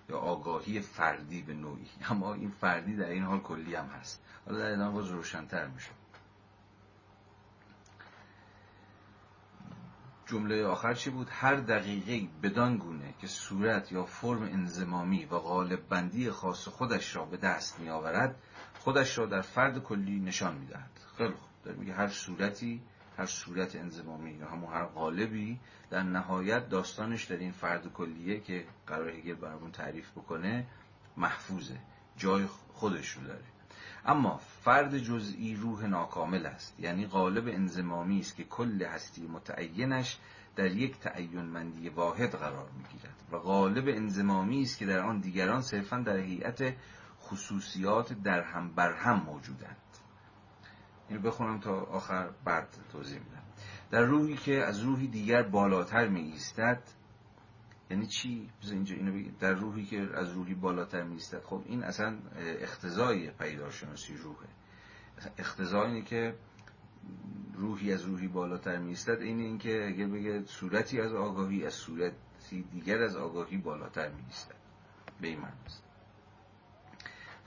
یا 0.10 0.18
آگاهی 0.18 0.80
فردی 0.80 1.42
به 1.42 1.54
نوعی. 1.54 1.88
اما 2.10 2.34
این 2.34 2.50
فردی 2.50 2.96
در 2.96 3.10
عین 3.10 3.24
حال 3.24 3.40
کلی 3.40 3.76
هم 3.76 3.86
هست. 3.86 4.24
حالا 4.46 4.60
در 4.60 4.72
ادامه 4.72 4.92
باز 4.94 5.08
روشنتر 5.08 5.68
میشه. 5.68 5.90
جمله 10.26 10.66
آخر 10.66 10.94
چی 10.94 11.10
بود؟ 11.10 11.28
هر 11.32 11.56
دقیقه 11.56 12.28
بدان 12.44 12.78
گونه 12.78 13.14
که 13.20 13.28
صورت 13.28 13.92
یا 13.92 14.04
فرم 14.06 14.44
انزمامی 14.44 15.26
و 15.26 15.40
غالب 15.40 15.88
بندی 15.90 16.30
خاص 16.30 16.68
خودش 16.68 17.16
را 17.16 17.26
به 17.26 17.38
دست 17.38 17.80
می 17.80 17.90
آورد 17.90 18.36
خودش 18.80 19.18
را 19.18 19.26
در 19.26 19.42
فرد 19.42 19.84
کلی 19.84 20.20
نشان 20.20 20.56
می 20.56 20.66
دهد 20.66 21.00
خیلی 21.18 21.34
خوب. 21.34 21.50
در 21.66 21.72
میگه 21.72 21.94
هر 21.94 22.08
صورتی 22.08 22.82
هر 23.22 23.28
صورت 23.28 23.76
انزمامی 23.76 24.32
یا 24.32 24.48
همون 24.48 24.74
هر 24.74 24.86
قالبی 24.86 25.60
در 25.90 26.04
نهایت 26.04 26.70
داستانش 26.70 27.24
در 27.24 27.38
این 27.38 27.52
فرد 27.52 27.94
کلیه 27.94 28.40
که 28.40 28.66
قرار 28.88 29.10
هگل 29.10 29.34
برامون 29.34 29.72
تعریف 29.72 30.12
بکنه 30.12 30.66
محفوظه 31.18 31.78
جای 32.18 32.46
خودش 32.74 33.10
رو 33.10 33.24
داره. 33.24 33.44
اما 34.06 34.38
فرد 34.38 34.98
جزئی 34.98 35.56
روح 35.56 35.86
ناکامل 35.86 36.46
است 36.46 36.80
یعنی 36.80 37.06
قالب 37.06 37.48
انزمامی 37.48 38.20
است 38.20 38.36
که 38.36 38.44
کل 38.44 38.84
هستی 38.84 39.28
متعینش 39.28 40.18
در 40.56 40.72
یک 40.72 41.00
تعین 41.00 41.42
مندی 41.42 41.90
واحد 41.90 42.32
قرار 42.32 42.70
می‌گیرد 42.78 43.24
و 43.32 43.36
قالب 43.36 43.88
انزمامی 43.88 44.62
است 44.62 44.78
که 44.78 44.86
در 44.86 45.00
آن 45.00 45.20
دیگران 45.20 45.62
صرفا 45.62 45.98
در 45.98 46.18
هیئت 46.18 46.74
خصوصیات 47.22 48.14
در 48.14 48.42
هم 48.42 48.76
بر 48.76 48.94
هم 48.94 49.24
موجودند. 49.24 49.78
اینو 51.12 51.24
بخونم 51.24 51.60
تا 51.60 51.82
آخر 51.82 52.30
بعد 52.46 52.68
توضیح 52.92 53.20
میدم. 53.20 53.44
در 53.92 54.02
روحی 54.02 54.38
که 54.38 54.66
از 54.66 54.80
روحی 54.80 55.08
دیگر 55.08 55.44
بالاتر 55.44 56.08
می 56.08 56.22
ایستد 56.22 56.84
یعنی 57.90 58.08
چی؟ 58.08 58.50
اینجا 58.72 58.96
اینو 58.96 59.32
در 59.40 59.54
روحی 59.54 59.86
که 59.86 60.10
از 60.16 60.30
روحی 60.30 60.54
بالاتر 60.54 61.04
می 61.04 61.14
ایستد 61.14 61.44
خب 61.44 61.62
این 61.66 61.84
اصلا 61.84 62.18
اختزای 62.38 63.32
پیدارشناسی 63.32 64.18
روحه. 64.18 64.48
اختزای 65.38 65.88
اینه 65.88 66.02
که 66.02 66.36
روحی 67.54 67.94
از 67.94 68.02
روحی 68.02 68.28
بالاتر 68.28 68.78
می 68.78 68.90
ایستد 68.90 69.22
این 69.22 69.40
اینکه 69.40 69.88
اگر 69.88 70.08
بگه 70.08 70.46
صورتی 70.46 71.02
از 71.02 71.14
آگاهی 71.14 71.66
از 71.66 71.74
صورتی 71.74 72.62
دیگر 72.72 73.02
از 73.02 73.16
آگاهی 73.16 73.58
بالاتر 73.58 74.10
می 74.10 74.24
ایستد 74.28 74.56
به 75.22 75.28
این 75.28 75.40
معنی 75.40 75.56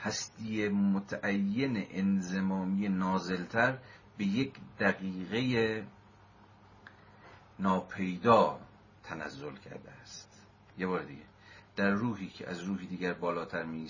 هستی 0.04 0.68
متعین 0.68 1.86
انزمامی 1.90 2.88
نازلتر 2.88 3.78
به 4.16 4.24
یک 4.24 4.54
دقیقه 4.78 5.86
ناپیدا 7.58 8.60
تنزل 9.02 9.56
کرده 9.56 9.90
است. 9.90 10.46
یه 10.78 10.86
بار 10.86 11.02
دیگه. 11.02 11.22
در 11.76 11.90
روحی 11.90 12.28
که 12.28 12.50
از 12.50 12.60
روحی 12.60 12.86
دیگر 12.86 13.14
بالاتر 13.14 13.62
می 13.62 13.88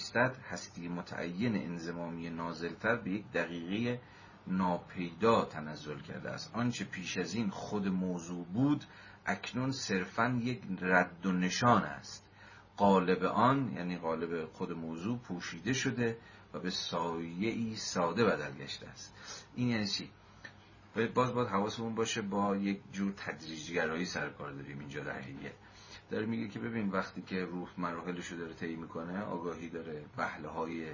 هستی 0.51 0.89
متعین 0.89 1.57
انزمامی 1.57 2.31
نازلتر 2.31 2.97
به 2.97 3.11
یک 3.11 3.33
دقیقه 3.33 4.01
ناپیدا 4.47 5.45
تنزل 5.45 6.01
کرده 6.01 6.31
است. 6.31 6.55
آنچه 6.55 6.85
پیش 6.85 7.19
از 7.19 7.35
این 7.35 7.51
خود 7.51 7.89
موضوع 7.89 8.47
بود 8.47 8.85
اکنون 9.27 9.71
صرفا 9.71 10.41
یک 10.43 10.63
رد 10.81 11.27
و 11.27 11.33
نشان 11.33 11.83
است. 11.83 12.31
قالب 12.77 13.25
آن 13.25 13.73
یعنی 13.77 13.97
قالب 13.97 14.53
خود 14.53 14.73
موضوع 14.73 15.19
پوشیده 15.19 15.73
شده 15.73 16.19
و 16.55 16.59
به 16.59 16.71
سایه 16.71 17.51
ای 17.51 17.77
ساده 17.77 18.25
بدل 18.25 18.51
گشته 18.51 18.87
است. 18.87 19.15
این 19.55 19.69
یعنی 19.69 19.87
چی؟ 19.87 20.11
باز 21.15 21.35
باید 21.35 21.49
حواسمون 21.49 21.95
باشه 21.95 22.23
با 22.23 22.57
یک 22.57 22.81
جور 22.93 23.13
تدریجگرایی 23.17 24.05
سرکار 24.05 24.53
داریم 24.53 24.79
اینجا 24.79 25.05
در 25.05 25.21
هیه 25.21 25.53
داره 26.11 26.27
میگه 26.27 26.49
که 26.49 26.59
ببین 26.59 26.89
وقتی 26.89 27.23
که 27.23 27.45
روح 27.45 27.69
مراحلش 27.79 28.27
رو 28.27 28.39
داره 28.39 28.55
طی 28.55 28.77
می‌کنه 28.77 29.23
آگاهی 29.23 29.69
داره 29.69 30.05
بحله 30.17 30.49
های 30.49 30.87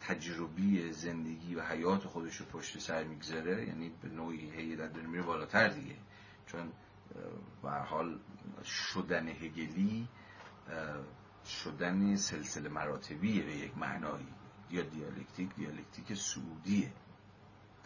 تجربی 0.00 0.92
زندگی 0.92 1.54
و 1.54 1.62
حیات 1.62 2.04
خودش 2.04 2.36
رو 2.36 2.46
پشت 2.46 2.78
سر 2.78 3.04
می‌گذاره 3.04 3.66
یعنی 3.66 3.92
به 4.02 4.08
نوعی 4.08 4.50
هی 4.50 4.76
داره 4.76 5.06
میره 5.06 5.22
بالاتر 5.22 5.68
دیگه. 5.68 5.96
چون 6.46 6.72
به 7.62 7.70
حال 7.70 8.18
شدن 8.64 9.28
هگلی 9.28 10.08
شدن 11.46 12.16
سلسله 12.16 12.68
مراتبیه 12.68 13.44
به 13.44 13.56
یک 13.56 13.78
معنایی 13.78 14.34
یا 14.70 14.82
دیالکتیک 14.82 15.54
دیالکتیک 15.54 16.14
سعودیه. 16.14 16.92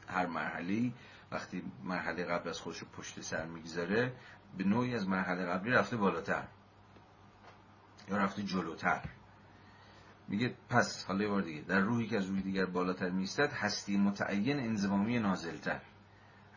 هر 0.08 0.26
مرحله 0.26 0.92
وقتی 1.32 1.62
مرحله 1.84 2.24
قبل 2.24 2.48
از 2.48 2.60
خودش 2.60 2.84
پشت 2.84 3.20
سر 3.20 3.46
می‌گذاره 3.46 4.12
به 4.58 4.64
نوعی 4.64 4.94
از 4.94 5.08
مرحله 5.08 5.44
قبلی 5.46 5.70
رفته 5.70 5.96
بالاتر 5.96 6.48
یا 8.08 8.16
رفته 8.16 8.42
جلوتر. 8.42 9.08
میگه 10.28 10.54
پس 10.68 11.04
حالا 11.04 11.22
یه 11.22 11.28
بار 11.28 11.42
دیگه 11.42 11.60
در 11.60 11.80
روحی 11.80 12.06
که 12.06 12.16
از 12.16 12.26
روی 12.26 12.42
دیگر 12.42 12.66
بالاتر 12.66 13.10
میستد 13.10 13.52
هستی 13.52 13.96
متعین 13.96 14.60
انزمامی 14.60 15.18
نازلتر. 15.18 15.80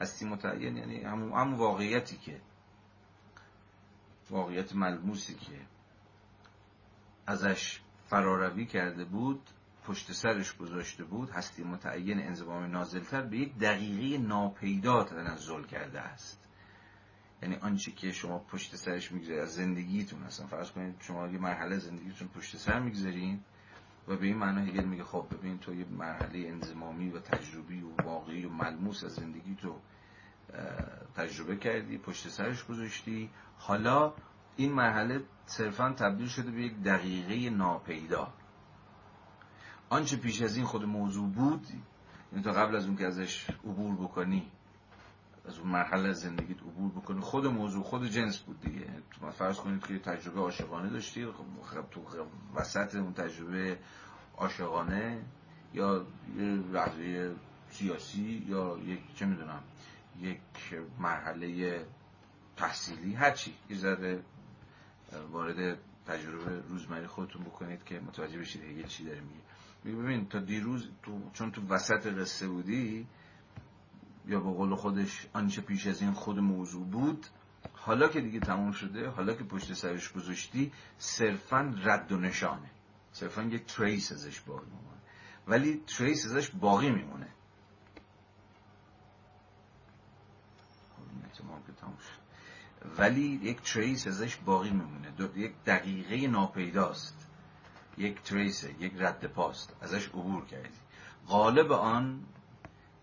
هستی 0.02 0.26
متعین 0.26 0.78
یعنی 0.78 1.04
همون 1.04 1.32
هم 1.32 1.56
واقعیتی 1.56 2.18
که 2.18 2.41
واقعیت 4.30 4.76
ملموسی 4.76 5.34
که 5.34 5.62
ازش 7.30 7.80
فراروی 8.06 8.65
کرده 8.65 9.06
بود 9.06 9.49
پشت 9.85 10.11
سرش 10.11 10.57
گذاشته 10.57 11.03
بود 11.03 11.30
هستی 11.30 11.64
متعین 11.64 12.19
انضمام 12.19 12.64
نازلتر 12.64 13.22
به 13.22 13.38
یک 13.38 13.57
دقیقه 13.57 14.18
ناپیدا 14.18 15.03
تنزل 15.03 15.64
کرده 15.64 15.99
است. 16.01 16.47
یعنی 17.41 17.56
آنچه 17.56 17.91
که 17.91 18.11
شما 18.11 18.39
پشت 18.39 18.76
سرش 18.76 19.11
می‌گذارید 19.11 19.41
از 19.41 19.53
زندگیتون 19.53 20.23
اصلا 20.23 20.47
فرض 20.47 20.72
کنید 20.72 20.95
شما 20.99 21.27
یه 21.27 21.38
مرحله 21.38 21.77
زندگیتون 21.77 22.27
پشت 22.27 22.57
سر 22.57 22.80
می‌گذارین 22.80 23.39
و 24.07 24.15
به 24.15 24.26
این 24.26 24.38
معنی 24.38 24.69
هگل 24.69 24.85
میگه 24.85 25.03
خب 25.03 25.26
ببین 25.31 25.57
تو 25.57 25.76
یه 25.76 25.85
مرحله 25.85 26.47
انزمامی 26.47 27.10
و 27.10 27.19
تجربی 27.19 27.81
و 27.81 28.03
واقعی 28.03 28.45
و 28.45 28.49
ملموس 28.49 29.03
از 29.03 29.14
زندگی 29.14 29.56
تو 29.56 29.76
تجربه 31.15 31.57
کردی 31.57 31.97
پشت 31.97 32.27
سرش 32.27 32.65
گذاشتی. 32.65 33.30
حالا 33.57 34.14
این 34.60 34.73
مرحله 34.73 35.23
صرفا 35.45 35.90
تبدیل 35.90 36.27
شده 36.27 36.52
به 36.52 36.61
یک 36.61 36.84
دقیقه 36.84 37.49
ناپیدا. 37.49 38.34
آنچه 39.90 40.18
پیش 40.18 40.41
از 40.41 40.56
این 40.56 40.65
خود 40.65 40.86
موضوع 40.86 41.30
بود 41.30 41.68
یعنی 42.31 42.44
تا 42.44 42.52
قبل 42.52 42.76
از 42.76 42.86
اون 42.86 42.95
که 42.95 43.06
ازش 43.06 43.49
عبور 43.49 43.95
بکنی 43.95 44.52
از 45.48 45.60
اون 45.60 45.68
مرحله 45.68 46.14
زندگیت 46.14 46.57
عبور 46.60 46.91
بکنی 46.91 47.22
خود 47.22 47.45
موضوع 47.45 47.84
خود 47.84 48.06
جنس 48.06 48.40
بود 48.40 48.61
دیگه. 48.61 48.86
فرض 49.31 49.57
کنید 49.57 49.88
که 49.88 49.99
تجربه 49.99 50.40
عاشقانه 50.40 50.90
داشتی 50.90 51.26
خب 51.26 51.90
تو 51.91 52.02
وسط 52.56 52.95
اون 52.95 53.14
تجربه 53.14 53.80
عاشقانه 54.38 55.22
یا 55.73 56.06
یه 56.38 57.31
سیاسی 57.69 58.45
یا 58.48 58.77
یک 58.86 59.15
چه 59.15 59.26
می‌دونم 59.26 59.64
یک 60.19 60.40
مرحله 60.99 61.80
تحصیلی 62.57 63.14
هرچی 63.14 63.53
یه 63.69 63.77
ذره 63.77 64.23
وارد 65.31 65.77
تجربه 66.07 66.61
روزمره 66.69 67.07
خودتون 67.07 67.44
بکنید 67.44 67.84
که 67.84 67.99
متوجه 67.99 68.40
بشید 68.40 68.64
هگل 68.64 68.88
چی 68.88 69.06
داره 69.06 69.22
میگه. 69.22 69.41
میگه 69.84 69.98
ببین 69.98 70.30
تا 70.30 70.40
دیروز 70.40 70.90
تو 71.03 71.30
چون 71.34 71.52
تو 71.52 71.61
وسط 71.68 72.07
قصه 72.07 72.48
بودی 72.48 73.07
یا 74.27 74.40
به 74.40 74.49
قول 74.49 74.76
خودش 74.76 75.27
آنچه 75.34 75.61
پیش 75.61 75.88
از 75.88 76.02
این 76.02 76.11
خود 76.11 76.40
موضوع 76.40 76.86
بود 76.86 77.26
حالا 77.73 78.07
که 78.07 78.22
دیگه 78.22 78.40
تموم 78.40 78.72
شده 78.72 79.10
حالا 79.10 79.34
که 79.34 79.44
پشت 79.44 79.73
سرش 79.73 80.11
گذاشتی 80.11 80.72
صرفا 80.98 81.73
رد 81.84 82.11
و 82.11 82.18
نشانه. 82.18 82.69
صرفا 83.11 83.44
یک 83.44 83.65
trace 83.65 84.11
ازش 84.11 84.40
باقی 84.40 84.65
میمونه. 84.65 84.98
ولی 85.48 85.81
trace 85.98 86.26
ازش 86.26 86.49
باقی 86.49 86.90
میمونه. 86.91 87.27
خب، 90.98 91.65
که 91.68 91.73
تموم 91.73 91.98
شد. 91.98 92.19
ولی 92.97 93.39
یک 93.43 93.61
trace 93.61 94.07
ازش 94.07 94.35
باقی 94.35 94.69
میمونه. 94.69 95.14
یک 95.35 95.53
دقیقه 95.65 96.27
ناپیداست. 96.27 97.27
یک 97.97 98.22
trace 98.22 98.66
ه 98.66 98.76
یک 98.80 98.93
رد 98.97 99.26
پاست. 99.26 99.76
ازش 99.81 100.07
عبور 100.07 100.45
کردی. 100.45 100.80
غالب 101.27 101.72
آن 101.72 102.19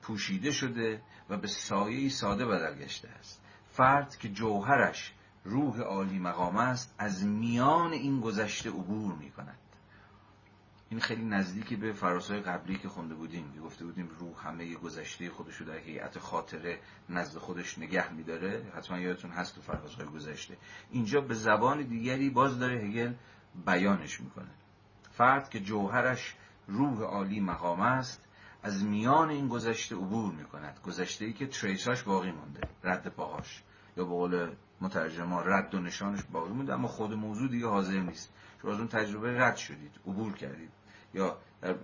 پوشیده 0.02 0.50
شده 0.50 1.02
و 1.30 1.36
به 1.36 1.48
سایه 1.48 2.08
ساده 2.08 2.46
بدل 2.46 2.78
گشته 2.78 3.08
است. 3.08 3.40
فرد 3.72 4.16
که 4.16 4.28
جوهرش 4.28 5.12
روح 5.44 5.80
عالی 5.80 6.18
مقام 6.18 6.56
است 6.56 6.94
از 6.98 7.24
میان 7.24 7.92
این 7.92 8.20
گذشته 8.20 8.70
عبور 8.70 9.14
می 9.14 9.30
کند 9.30 9.58
این 10.88 11.00
خیلی 11.00 11.24
نزدیک 11.24 11.78
به 11.78 11.92
فراسای 11.92 12.40
قبلی 12.40 12.78
که 12.78 12.88
خونده 12.88 13.14
بودیم. 13.14 13.60
گفته 13.64 13.84
بودیم 13.84 14.08
روح 14.18 14.48
همه 14.48 14.74
گذشته 14.74 15.30
خودش 15.30 15.56
رو 15.56 15.66
در 15.66 15.78
هیئت 15.78 16.18
خاطره 16.18 16.78
نزد 17.08 17.38
خودش 17.38 17.78
نگه 17.78 18.12
میداره. 18.12 18.72
حتما 18.76 18.98
یادتون 18.98 19.30
هست 19.30 19.54
تو 19.54 19.60
فراسای 19.60 20.06
گذشته. 20.06 20.56
اینجا 20.90 21.20
به 21.20 21.34
زبان 21.34 21.82
دیگری 21.82 22.30
باز 22.30 22.58
داره 22.58 22.76
هگل 22.76 23.12
بیانش 23.66 24.20
می‌کنه. 24.20 24.50
فرد 25.12 25.50
که 25.50 25.60
جوهرش 25.60 26.34
روح 26.66 27.02
عالی 27.02 27.40
مقام 27.40 27.80
است 27.80 28.28
از 28.62 28.84
میان 28.84 29.30
این 29.30 29.48
گذشته 29.48 29.96
عبور 29.96 30.34
می‌کند. 30.34 30.80
گذشته 30.84 31.24
ای 31.24 31.32
که 31.32 31.46
تریساش 31.46 32.02
باقی 32.02 32.30
مونده 32.30 32.60
رد 32.84 33.08
پاهاش. 33.08 33.62
یا 33.96 34.04
به 34.04 34.10
قول 34.10 34.54
مترجما 34.80 35.42
رد 35.42 35.74
و 35.74 35.80
نشانش 35.80 36.22
باقی 36.32 36.52
مونده 36.52 36.74
اما 36.74 36.88
خود 36.88 37.12
موضوع 37.12 37.48
دیگه 37.48 37.66
حاضر 37.66 38.00
نیست. 38.00 38.32
شما 38.62 38.72
از 38.72 38.78
اون 38.78 38.88
تجربه 38.88 39.40
رد 39.40 39.56
شدید 39.56 39.92
عبور 40.06 40.32
کردید. 40.32 40.70
یا 41.14 41.38
در 41.62 41.74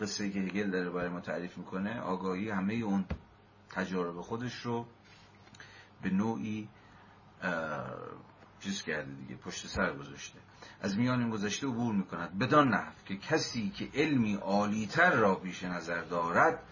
قصه 0.00 0.30
که 0.30 0.40
هگل 0.40 0.70
داره 0.70 0.90
برای 0.90 1.08
ما 1.08 1.20
تعریف 1.20 1.58
می‌کنه 1.58 2.00
آگاهی 2.00 2.50
همه 2.50 2.74
اون 2.74 3.04
تجارب 3.70 4.20
خودش 4.20 4.54
رو 4.54 4.86
به 6.02 6.10
نوعی 6.10 6.68
چیز 8.60 8.82
کرده 8.82 9.12
دیگه 9.12 9.36
پشت 9.36 9.66
سر 9.66 9.92
گذاشته. 9.92 10.38
از 10.80 10.98
میان 10.98 11.20
این 11.20 11.30
گذشته 11.30 11.66
عبور 11.66 11.94
می‌کند. 11.94 12.38
بدان 12.38 12.68
نحو 12.68 12.92
که 13.06 13.16
کسی 13.16 13.70
که 13.70 13.88
علمی 13.94 14.34
عالیتر 14.34 15.10
را 15.10 15.34
پیش 15.34 15.64
نظر 15.64 16.00
دارد 16.00 16.62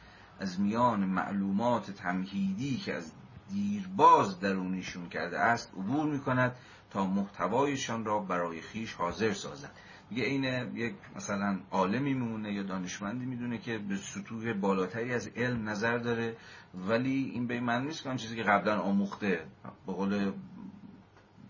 از 0.40 0.60
میان 0.60 1.04
معلومات 1.04 1.90
تمهیدی 1.90 2.76
که 2.76 2.94
از 2.94 3.12
دیرباز 3.50 4.40
درونیشون 4.40 5.08
کرده 5.08 5.38
است 5.38 5.72
عبور 5.74 6.06
می‌کند. 6.06 6.56
تا 6.92 7.06
محتوایشان 7.06 8.04
را 8.04 8.18
برای 8.18 8.60
خیش 8.60 8.92
حاضر 8.92 9.32
سازد. 9.32 9.70
میگه 10.10 10.24
این 10.24 10.76
یک 10.76 10.94
مثلا 11.16 11.58
عالمی 11.70 12.14
میمونه 12.14 12.52
یا 12.52 12.62
دانشمندی 12.62 13.24
می‌دونه 13.24 13.58
که 13.58 13.78
به 13.78 13.96
سطوح 13.96 14.52
بالاتری 14.52 15.14
از 15.14 15.28
علم 15.28 15.68
نظر 15.68 15.98
داره 15.98 16.36
ولی 16.74 17.30
این 17.34 17.46
به 17.46 17.60
من 17.60 17.86
نیست 17.86 18.02
که 18.02 18.16
چیزی 18.16 18.36
که 18.36 18.42
قبلا 18.42 18.80
آموخته 18.80 19.46
به 19.86 19.92
قول 19.92 20.32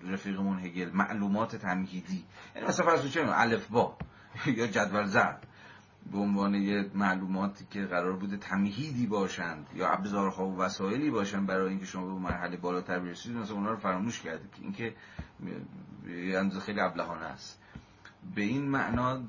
رفیقمون 0.02 0.58
هگل 0.58 0.90
معلومات 0.90 1.56
تمهیدی 1.56 2.24
یعنی 2.54 2.68
مثلا 2.68 2.86
فرض 2.86 3.16
الف 3.16 3.66
با 3.66 3.96
یا 4.46 4.66
جدول 4.66 5.04
زد 5.04 5.46
به 6.12 6.18
عنوان 6.18 6.54
یه 6.54 6.90
معلوماتی 6.94 7.66
که 7.70 7.82
قرار 7.82 8.12
بوده 8.12 8.36
تمهیدی 8.36 9.06
باشند 9.06 9.66
یا 9.74 9.88
ابزارها 9.88 10.46
و 10.46 10.58
وسایلی 10.58 11.10
باشند 11.10 11.46
برای 11.46 11.68
اینکه 11.68 11.86
شما 11.86 12.06
به 12.06 12.20
مرحله 12.20 12.56
بالاتر 12.56 12.98
برسید 12.98 13.36
مثلا 13.36 13.56
اونا 13.56 13.70
رو 13.70 13.76
فراموش 13.76 14.20
کرده 14.20 14.44
که 14.56 14.62
اینکه 14.62 14.94
یه 16.08 16.60
خیلی 16.60 16.80
ابلهانه 16.80 17.24
است. 17.24 17.62
به 18.34 18.42
این 18.42 18.70
معنا 18.70 19.20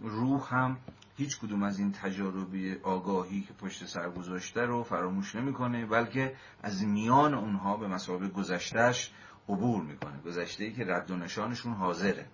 روح 0.00 0.54
هم 0.54 0.76
هیچ 1.16 1.38
کدوم 1.38 1.62
از 1.62 1.78
این 1.78 1.92
تجاربی 1.92 2.74
آگاهی 2.82 3.40
که 3.40 3.52
پشت 3.52 3.86
سر 3.86 4.10
گذاشته 4.10 4.60
رو 4.60 4.82
فراموش 4.82 5.34
نمی‌کنه 5.34 5.86
بلکه 5.86 6.36
از 6.62 6.84
میان 6.84 7.34
اونها 7.34 7.76
به 7.76 7.88
مسابقه 7.88 8.28
گذشتهش 8.28 9.12
عبور 9.48 9.82
می‌کنه. 9.82 10.20
گذشته 10.20 10.64
ای 10.64 10.72
که 10.72 10.84
رد 10.84 11.10
و 11.10 11.16
نشانشون 11.16 11.72
حاضره. 11.72 12.26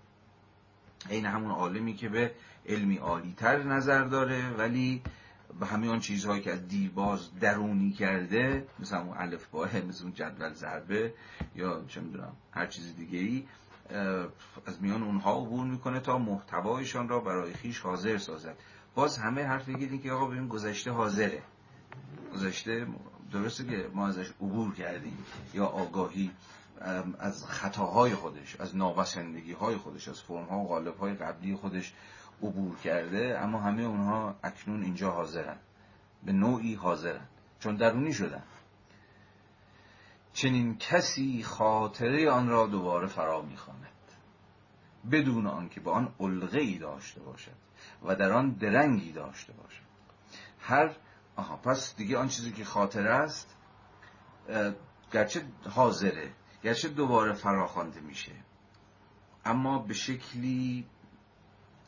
این 1.08 1.26
همون 1.26 1.50
عالمی 1.50 1.94
که 1.94 2.08
به 2.08 2.34
علمی 2.68 2.96
عالیتر 2.96 3.62
نظر 3.62 4.04
داره 4.04 4.50
ولی 4.50 5.02
به 5.60 5.66
همه 5.66 5.88
آن 5.88 6.00
چیزهایی 6.00 6.42
که 6.42 6.52
از 6.52 6.68
دیرباز 6.68 7.38
درونی 7.40 7.92
کرده 7.92 8.66
مثل 8.78 8.96
اون 8.96 9.16
الف 9.16 9.46
باه 9.46 9.76
مثل 9.80 10.04
اون 10.04 10.14
جدول 10.14 10.52
ضربه 10.52 11.14
یا 11.56 11.84
چه 11.88 12.00
می‌دونم 12.00 12.32
هر 12.52 12.66
چیز 12.66 12.96
دیگه 12.96 13.18
ای 13.18 13.44
از 14.66 14.82
میان 14.82 15.02
اونها 15.02 15.40
عبور 15.40 15.66
می‌کنه 15.66 16.00
تا 16.00 16.18
محتوایشان 16.18 17.08
را 17.08 17.20
برای 17.20 17.52
خیش 17.52 17.80
حاضر 17.80 18.18
سازد. 18.18 18.56
باز 18.94 19.18
همه 19.18 19.44
حرف 19.44 19.68
می‌گیرین 19.68 20.02
که 20.02 20.12
آقا 20.12 20.26
ببین 20.26 20.48
گذشته 20.48 20.90
حاضره. 20.90 21.42
گذشته 22.34 22.86
درسته 23.32 23.64
که 23.64 23.88
ما 23.94 24.08
ازش 24.08 24.28
عبور 24.28 24.74
کردیم 24.74 25.18
یا 25.54 25.66
آگاهی 25.66 26.30
از 27.18 27.46
خطاهای 27.46 28.14
خودش 28.14 28.56
از 28.60 28.76
نابسندگی 28.76 29.52
های 29.52 29.76
خودش 29.76 30.08
از 30.08 30.20
فرم 30.20 30.44
ها 30.44 30.58
و 30.58 30.68
غالب 30.68 30.96
های 30.96 31.14
قبلی 31.14 31.54
خودش 31.54 31.92
عبور 32.42 32.76
کرده 32.76 33.38
اما 33.40 33.60
همه 33.60 33.82
اونها 33.82 34.34
اکنون 34.42 34.82
اینجا 34.82 35.10
حاضرن. 35.10 35.56
به 36.24 36.32
نوعی 36.32 36.74
حاضرن 36.74 37.26
چون 37.60 37.76
درونی 37.76 38.12
شدن. 38.12 38.42
چنین 40.32 40.78
کسی 40.78 41.42
خاطره 41.42 42.30
آن 42.30 42.48
را 42.48 42.66
دوباره 42.66 43.06
فرا 43.06 43.42
می‌خواند. 43.42 43.88
بدون 45.10 45.46
آنکه 45.46 45.80
به 45.80 45.90
آن 45.90 46.14
علقه 46.20 46.60
ای 46.60 46.78
داشته 46.78 47.20
باشد 47.20 47.56
و 48.02 48.14
در 48.14 48.32
آن 48.32 48.50
درنگی 48.50 49.12
داشته 49.12 49.52
باشد. 49.52 49.82
هر 50.60 50.96
آها 51.36 51.56
پس 51.56 51.96
دیگه 51.96 52.18
آن 52.18 52.28
چیزی 52.28 52.52
که 52.52 52.64
خاطره 52.64 53.10
است 53.10 53.56
گرچه 55.12 55.42
حاضره 55.70 56.32
گرچه 56.62 56.88
دوباره 56.88 57.32
فراخوانده 57.32 58.00
میشه 58.00 58.32
اما 59.44 59.78
به 59.78 59.94
شکلی 59.94 60.86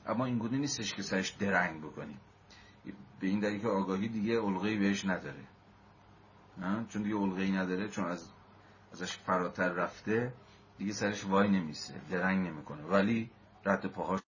اما 0.06 0.24
این 0.24 0.38
گونه 0.38 0.58
نیستش 0.58 0.94
که 0.94 1.02
سرش 1.02 1.30
درنگ 1.30 1.82
بکنیم 1.82 2.20
به 3.20 3.26
این 3.26 3.40
دلیل 3.40 3.60
که 3.60 3.68
آگاهی 3.68 4.08
دیگه 4.08 4.40
علقه‌ای 4.40 4.78
بهش 4.78 5.04
نداره. 5.04 5.44
چون 6.88 7.02
دیگه 7.02 7.16
علقه‌ای 7.16 7.52
نداره 7.52 7.88
چون 7.88 8.04
از 8.04 8.32
ازش 8.92 9.16
فراتر 9.16 9.68
رفته 9.68 10.34
دیگه 10.78 10.92
سرش 10.92 11.24
وای 11.24 11.48
نمیسه 11.48 12.00
درنگ 12.10 12.46
نمی‌کنه. 12.46 12.82
ولی 12.82 13.30
رد 13.64 13.86
پاهاش 13.86 14.20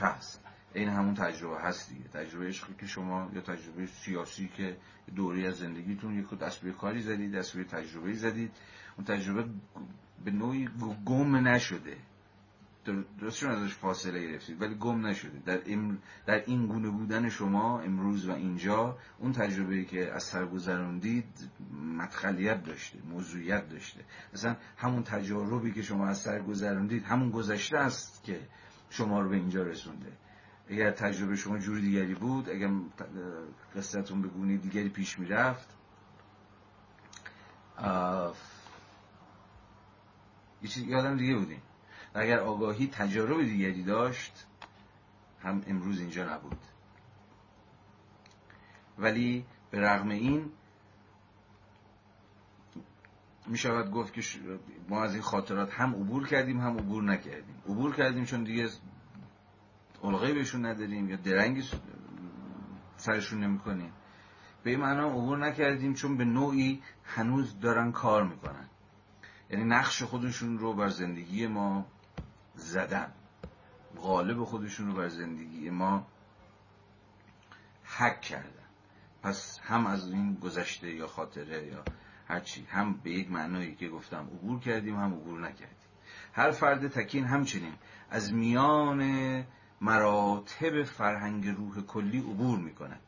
هست. 0.00 0.44
این 0.74 0.88
همون 0.88 1.14
تجربه 1.14 1.60
هست 1.60 1.90
دیگه. 1.90 2.08
تجربه 2.08 2.46
عشقی 2.46 2.74
که 2.74 2.86
شما 2.86 3.30
یا 3.34 3.40
تجربه 3.40 3.86
سیاسی 3.86 4.48
که 4.48 4.76
دوری 5.16 5.46
از 5.46 5.54
زندگیتون 5.54 6.18
یک 6.18 6.34
دست 6.34 6.60
به 6.60 6.72
کاری 6.72 7.02
زدید 7.02 7.36
دست 7.36 7.56
به 7.56 7.64
تجربه 7.64 8.12
زدید. 8.12 8.52
اون 8.96 9.04
تجربه 9.04 9.50
به 10.24 10.30
نوعی 10.30 10.68
گم 11.04 11.48
نشده. 11.48 11.96
درستشون 13.20 13.50
ازش 13.50 13.74
فاصله 13.74 14.28
گرفتید 14.28 14.62
ولی 14.62 14.74
گم 14.74 15.06
نشده 15.06 15.38
در, 15.46 15.56
در 16.26 16.44
این 16.46 16.66
گونه 16.66 16.90
بودن 16.90 17.28
شما 17.28 17.80
امروز 17.80 18.28
و 18.28 18.32
اینجا 18.32 18.98
اون 19.18 19.32
تجربه 19.32 19.84
که 19.84 20.12
از 20.12 20.22
سر 20.22 20.46
گذروندید 20.46 21.50
مدخلیت 21.98 22.64
داشته 22.64 22.98
موضوعیت 23.10 23.68
داشته. 23.68 24.04
مثلا 24.34 24.56
همون 24.76 25.02
تجربی 25.02 25.72
که 25.72 25.82
شما 25.82 26.06
از 26.06 26.18
سر 26.18 26.42
گذروندید 26.42 27.04
همون 27.04 27.30
گذشته 27.30 27.78
است 27.78 28.24
که 28.24 28.40
شما 28.90 29.20
رو 29.20 29.28
به 29.28 29.36
اینجا 29.36 29.62
رسونده. 29.62 30.12
اگر 30.68 30.90
تجربه 30.90 31.36
شما 31.36 31.58
جور 31.58 31.78
دیگری 31.78 32.14
بود 32.14 32.50
اگر 32.50 32.70
قصتون 33.76 34.22
به 34.22 34.28
گونه 34.28 34.56
دیگری 34.56 34.88
پیش 34.88 35.18
می‌رفت 35.18 35.68
یه 40.62 40.68
چیز 40.68 40.82
یادم 40.82 41.16
دیگه 41.16 41.36
بودیم. 41.36 41.62
اگر 42.14 42.38
آگاهی 42.38 42.86
تجارب 42.86 43.42
دیگری 43.42 43.82
داشت 43.82 44.46
هم 45.42 45.62
امروز 45.66 46.00
اینجا 46.00 46.34
نبود. 46.34 46.58
ولی 48.98 49.44
به 49.70 49.80
رغم 49.80 50.08
این 50.08 50.52
می 53.46 53.58
شود 53.58 53.90
گفت 53.90 54.12
که 54.12 54.22
ما 54.88 55.02
از 55.02 55.12
این 55.14 55.22
خاطرات 55.22 55.74
هم 55.74 55.94
عبور 55.94 56.26
کردیم 56.26 56.60
هم 56.60 56.78
عبور 56.78 57.02
نکردیم. 57.02 57.62
عبور 57.68 57.96
کردیم 57.96 58.24
چون 58.24 58.44
دیگه 58.44 58.68
علقه 60.04 60.34
بهشون 60.34 60.66
نداریم 60.66 61.10
یا 61.10 61.16
درنگی 61.16 61.64
سرشون 62.96 63.44
نمی 63.44 63.58
کنیم 63.58 63.92
به 64.62 64.70
این 64.70 64.80
معنا 64.80 65.08
عبور 65.08 65.38
نکردیم 65.38 65.94
چون 65.94 66.16
به 66.16 66.24
نوعی 66.24 66.82
هنوز 67.04 67.60
دارن 67.60 67.92
کار 67.92 68.24
می‌کنن. 68.24 68.68
یعنی 69.50 69.64
نقش 69.64 70.02
خودشون 70.02 70.58
رو 70.58 70.74
بر 70.74 70.88
زندگی 70.88 71.46
ما 71.46 71.86
زدن. 72.54 73.12
غالب 73.96 74.44
خودشون 74.44 74.86
رو 74.86 74.92
بر 74.92 75.08
زندگی 75.08 75.70
ما 75.70 76.06
حک 77.84 78.20
کردن. 78.20 78.50
پس 79.22 79.58
هم 79.62 79.86
از 79.86 80.12
این 80.12 80.34
گذشته 80.34 80.90
یا 80.90 81.06
خاطره 81.06 81.66
یا 81.66 81.84
هرچی 82.28 82.64
هم 82.64 82.94
به 82.94 83.10
یک 83.10 83.30
معنایی 83.30 83.74
که 83.74 83.88
گفتم 83.88 84.26
عبور 84.26 84.60
کردیم 84.60 84.96
هم 84.96 85.14
عبور 85.14 85.40
نکردیم. 85.40 85.76
هر 86.32 86.50
فرد 86.50 86.88
تکین 86.88 87.24
همچنین 87.24 87.74
از 88.10 88.32
میان 88.32 89.44
مراتب 89.80 90.82
فرهنگ 90.82 91.48
روح 91.48 91.80
کلی 91.80 92.18
عبور 92.18 92.58
می 92.58 92.74
کند 92.74 93.00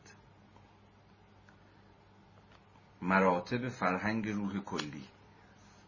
مراتب 3.01 3.69
فرهنگ 3.69 4.29
روح 4.29 4.59
کلی. 4.59 5.03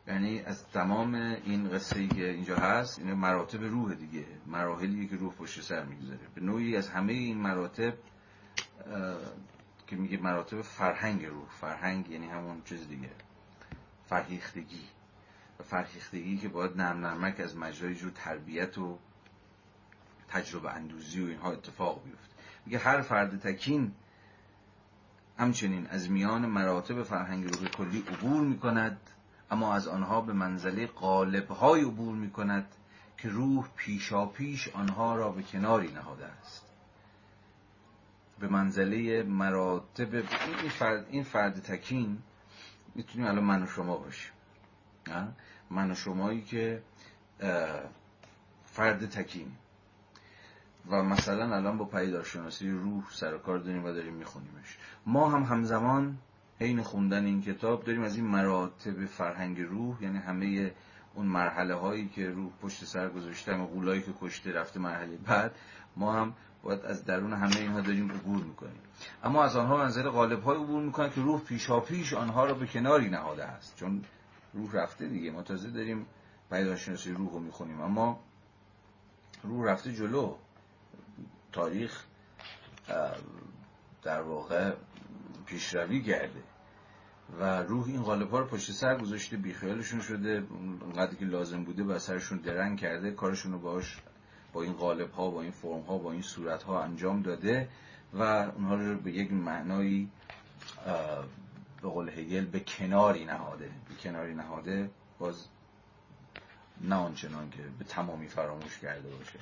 یعنی 0.07 0.40
از 0.40 0.68
تمام 0.68 1.15
این 1.15 1.69
قصه 1.69 2.07
که 2.07 2.30
اینجا 2.30 2.56
هست 2.56 2.99
این 2.99 3.14
مراتب 3.14 3.64
روح 3.64 3.94
دیگه 3.94 4.26
مراحلی 4.45 5.07
که 5.07 5.15
روح 5.15 5.34
پشت 5.34 5.61
سر 5.61 5.84
می‌گذاره. 5.86 6.19
به 6.36 6.41
نوعی 6.41 6.77
از 6.77 6.90
همه 6.90 7.14
این 7.14 7.38
مراتب 7.38 7.94
که 9.88 9.95
میگه 9.95 10.18
مراتب 10.18 10.61
فرهنگ 10.61 11.26
روح. 11.26 11.49
فرهنگ 11.49 12.10
یعنی 12.10 12.27
همون 12.27 12.61
چیز 12.65 12.88
دیگه. 12.88 13.10
فرهیختگی. 14.06 14.84
و 15.60 15.64
فرهیختگی 15.64 16.38
که 16.38 16.49
باید 16.49 16.77
نرم 16.77 17.06
نرمک 17.06 17.40
از 17.40 17.57
مجرای 17.57 17.95
جور 17.95 18.11
تربیت 18.15 18.77
و 18.77 18.99
تجربه 20.27 20.72
اندوزی 20.72 21.23
و 21.23 21.27
اینها 21.27 21.52
اتفاق 21.52 22.03
بیفته. 22.03 22.34
میگه 22.65 22.77
هر 22.77 23.02
فرد 23.02 23.40
تکین 23.40 23.91
همچنین 25.38 25.88
از 25.88 26.11
میان 26.11 26.45
مراتب 26.45 27.03
فرهنگ 27.03 27.44
روح 27.44 27.69
کلی 27.69 27.99
عبور 27.99 28.41
می‌کند. 28.41 28.98
اما 29.51 29.73
از 29.73 29.88
آنها 29.88 30.22
به 30.22 30.34
منزله 30.34 30.88
قالبهای 30.88 31.81
عبور 31.81 32.15
می‌کند 32.15 32.65
که 33.17 33.30
روح 33.30 33.67
پیشا 33.76 34.26
پیش 34.26 34.67
آنها 34.67 35.15
را 35.15 35.31
به 35.31 35.43
کناری 35.43 35.91
نهاده 35.91 36.26
است. 36.26 36.65
به 38.39 38.47
منزله 38.47 39.23
مراتب 39.23 40.15
این 40.15 40.69
فرد, 40.69 41.05
این 41.09 41.23
فرد 41.23 41.59
تکین 41.59 42.17
می‌تونیم 42.95 43.27
الان 43.27 43.43
من 43.43 43.63
و 43.63 43.67
شما 43.67 43.97
باشیم. 43.97 44.31
من 45.69 45.91
و 45.91 45.95
شمایی 45.95 46.41
که 46.41 46.81
فرد 48.65 49.05
تکین. 49.09 49.51
و 50.89 51.03
مثلا 51.03 51.55
الان 51.55 51.77
با 51.77 51.85
پیدارشناسی 51.85 52.69
روح 52.69 53.03
سر 53.11 53.38
کار 53.38 53.59
داریم 53.59 53.85
و 53.85 53.91
داریم 53.91 54.13
میخونیمش. 54.13 54.77
ما 55.05 55.30
هم 55.30 55.43
همزمان 55.43 56.17
حین 56.60 56.84
خوندن 56.84 57.26
این 57.26 57.41
کتاب 57.41 57.84
داریم 57.84 58.03
از 58.03 58.15
این 58.15 58.26
مراتب 58.26 59.06
فرهنگ 59.06 59.61
روح 59.61 60.03
یعنی 60.03 60.18
همه 60.18 60.72
اون 61.14 61.26
مرحله 61.26 61.76
هایی 61.76 62.07
که 62.07 62.30
روح 62.30 62.52
پشت 62.61 62.86
سر 62.86 63.10
گذاشته 63.10 63.56
و 63.56 63.65
قولایی 63.65 64.02
که 64.02 64.14
کشته 64.22 64.52
رفته 64.52 64.80
مرحله 64.80 65.18
بعد 65.18 65.56
ما 65.95 66.14
هم 66.14 66.34
باید 66.64 66.86
از 66.86 67.06
درون 67.06 67.34
همه 67.34 67.56
اینها 67.56 67.82
داریم 67.82 68.11
عبور 68.11 68.44
می‌کنیم. 68.44 68.82
اما 69.23 69.44
از 69.44 69.56
آنها 69.56 69.77
منظر 69.77 70.10
غالب 70.10 70.44
های 70.44 70.57
عبور 70.57 70.84
می‌کنن 70.84 71.10
که 71.10 71.22
روح 71.22 71.41
پیشا 71.41 71.80
پیش 71.80 72.14
آنها 72.14 72.45
را 72.45 72.53
به 72.53 72.68
کناری 72.68 73.10
نهاده 73.10 73.45
است. 73.45 73.76
چون 73.76 74.03
روح 74.53 74.72
رفته 74.73 75.07
دیگه. 75.07 75.32
ما 75.32 75.41
تازه 75.41 75.69
داریم 75.69 76.06
پیداشناسی 76.49 77.11
روح 77.11 77.32
رو 77.32 77.40
می‌خونیم. 77.40 77.82
اما 77.82 78.19
روح 79.44 79.65
رفته 79.65 79.94
جلو. 79.94 80.36
تاریخ 81.52 82.03
در 84.03 84.22
واقع 84.22 84.73
پیشروی 85.45 86.01
کرده 86.01 86.43
و 87.39 87.61
روح 87.61 87.88
این 87.88 88.03
غالب 88.03 88.31
ها 88.31 88.39
رو 88.39 88.45
پشت 88.45 88.72
سر 88.72 88.97
گذاشته 88.97 89.38
بیخیالشون 89.38 90.01
شده 90.01 90.43
اونقدر 90.81 91.15
که 91.15 91.26
لازم 91.26 91.63
بوده 91.63 91.84
و 91.84 91.99
سرشون 91.99 92.38
درنگ 92.38 92.80
کرده 92.80 93.11
کارشون 93.11 93.51
رو 93.51 93.59
باش 93.59 93.97
با 94.53 94.61
این 94.63 94.73
غالب 94.73 95.11
ها 95.11 95.31
با 95.31 95.41
این 95.41 95.51
فرم 95.51 95.81
ها 95.81 95.97
با 95.97 96.11
این 96.11 96.22
صورت 96.22 96.63
ها 96.63 96.84
انجام 96.84 97.22
داده 97.22 97.69
و 98.13 98.22
اونها 98.22 98.76
رو 98.76 98.97
به 98.97 99.11
یک 99.11 99.34
معنایی 99.34 100.09
به 101.81 101.89
قول 101.89 102.09
هگل 102.09 102.45
به 102.45 102.59
کناری 102.59 103.26
نهاده. 103.26 103.69
به 103.89 103.95
کناری 103.95 104.34
نهاده 104.34 104.89
باز 105.19 105.47
نه 106.81 106.95
آنچنان 106.95 107.49
که 107.49 107.63
به 107.80 107.85
تمامی 107.85 108.27
فراموش 108.27 108.80
کرده 108.80 109.09
باشه. 109.09 109.39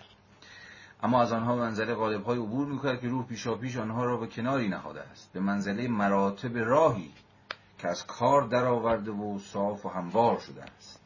اما 1.04 1.22
از 1.22 1.32
آنها 1.32 1.56
منزله 1.56 1.94
غالب 1.94 2.24
های 2.24 2.40
عبور 2.40 2.68
می‌کرد 2.68 3.02
که 3.02 3.08
روح 3.08 3.26
پیشا 3.26 3.56
پیش 3.56 3.78
آنها 3.78 4.06
را 4.06 4.18
به 4.18 4.28
کناری 4.28 4.70
نهاده 4.70 5.02
است. 5.02 5.34
به 5.34 5.40
منزله 5.40 5.88
مراتب 5.88 6.58
راهی 6.58 7.12
که 7.78 7.88
از 7.88 8.06
کار 8.06 8.48
درآورده 8.48 9.12
و 9.12 9.40
صاف 9.40 9.86
و 9.86 9.90
هموار 9.90 10.40
شده 10.40 10.64
است. 10.64 11.00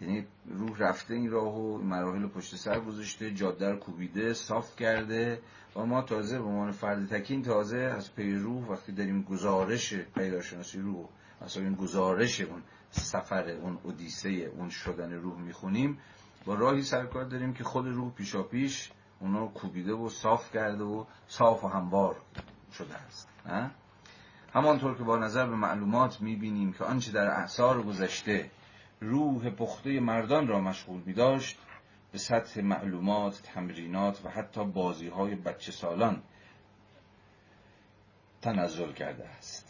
یعنی 0.00 0.26
روح 0.46 0.78
رفته 0.78 1.14
این 1.14 1.30
راه 1.30 1.54
و 1.54 1.78
مراحل 1.78 2.26
پشت 2.26 2.56
سر 2.56 2.80
گذاشته 2.80 3.30
جاده 3.30 3.70
رو 3.70 3.76
کوبیده 3.76 4.34
صاف 4.34 4.76
کرده 4.76 5.40
و 5.76 5.86
ما 5.86 6.02
تازه 6.02 6.38
به 6.38 6.44
عنوان 6.44 6.72
فرد 6.72 7.06
تکین 7.06 7.42
تازه 7.42 7.78
از 7.78 8.14
پی 8.14 8.34
روح 8.34 8.68
وقتی 8.68 8.92
داریم 8.92 9.22
گزارش 9.22 9.94
پیداشناسی 9.94 10.80
روح 10.80 11.08
مثلا 11.42 11.62
این 11.62 11.74
گزارش 11.74 12.40
اون 12.40 12.62
سفر 12.90 13.50
اون 13.50 13.78
اودیسه 13.82 14.28
اون 14.28 14.68
شدن 14.68 15.12
روح 15.12 15.38
می‌خونیم 15.38 15.98
با 16.48 16.54
راهی 16.54 16.82
سرکار 16.82 17.24
داریم 17.24 17.54
که 17.54 17.64
خود 17.64 17.86
روح 17.86 18.12
پیشا 18.12 18.42
پیش 18.42 18.90
اونا 19.20 19.38
رو 19.38 19.48
کوبیده 19.48 19.92
و 19.92 20.08
صاف 20.08 20.52
کرده 20.52 20.84
و 20.84 21.04
صاف 21.26 21.64
و 21.64 21.68
هموار 21.68 22.16
شده 22.72 22.94
است 22.94 23.28
همانطور 24.54 24.98
که 24.98 25.04
با 25.04 25.18
نظر 25.18 25.46
به 25.46 25.56
معلومات 25.56 26.20
می‌بینیم 26.20 26.72
که 26.72 26.84
آنچه 26.84 27.12
در 27.12 27.26
اعثار 27.26 27.82
گذشته 27.82 28.50
روح 29.00 29.50
پخته 29.50 30.00
مردان 30.00 30.48
را 30.48 30.60
مشغول 30.60 31.02
می 31.06 31.12
داشت 31.12 31.58
به 32.12 32.18
سطح 32.18 32.60
معلومات، 32.60 33.42
تمرینات 33.42 34.24
و 34.24 34.28
حتی 34.28 34.64
بازی 34.64 35.08
های 35.08 35.34
بچه 35.34 35.72
سالان 35.72 36.22
تنزل 38.42 38.92
کرده 38.92 39.28
است. 39.28 39.67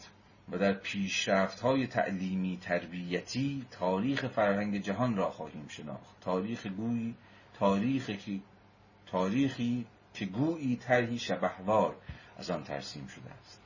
و 0.51 0.57
در 0.57 0.73
پیشرفت 0.73 1.59
های 1.59 1.87
تعلیمی 1.87 2.57
تربیتی 2.61 3.65
تاریخ 3.71 4.27
فرهنگ 4.27 4.81
جهان 4.81 5.15
را 5.15 5.31
خواهیم 5.31 5.65
شناخت. 5.67 6.19
تاریخ 6.21 6.67
گویی 6.67 7.15
تاریخی 7.53 8.43
تاریخی 9.05 9.85
که 10.13 10.25
گویی 10.25 10.75
طرحی 10.75 11.19
شبهوار 11.19 11.95
از 12.37 12.49
آن 12.49 12.63
ترسیم 12.63 13.07
شده 13.07 13.31
است. 13.31 13.61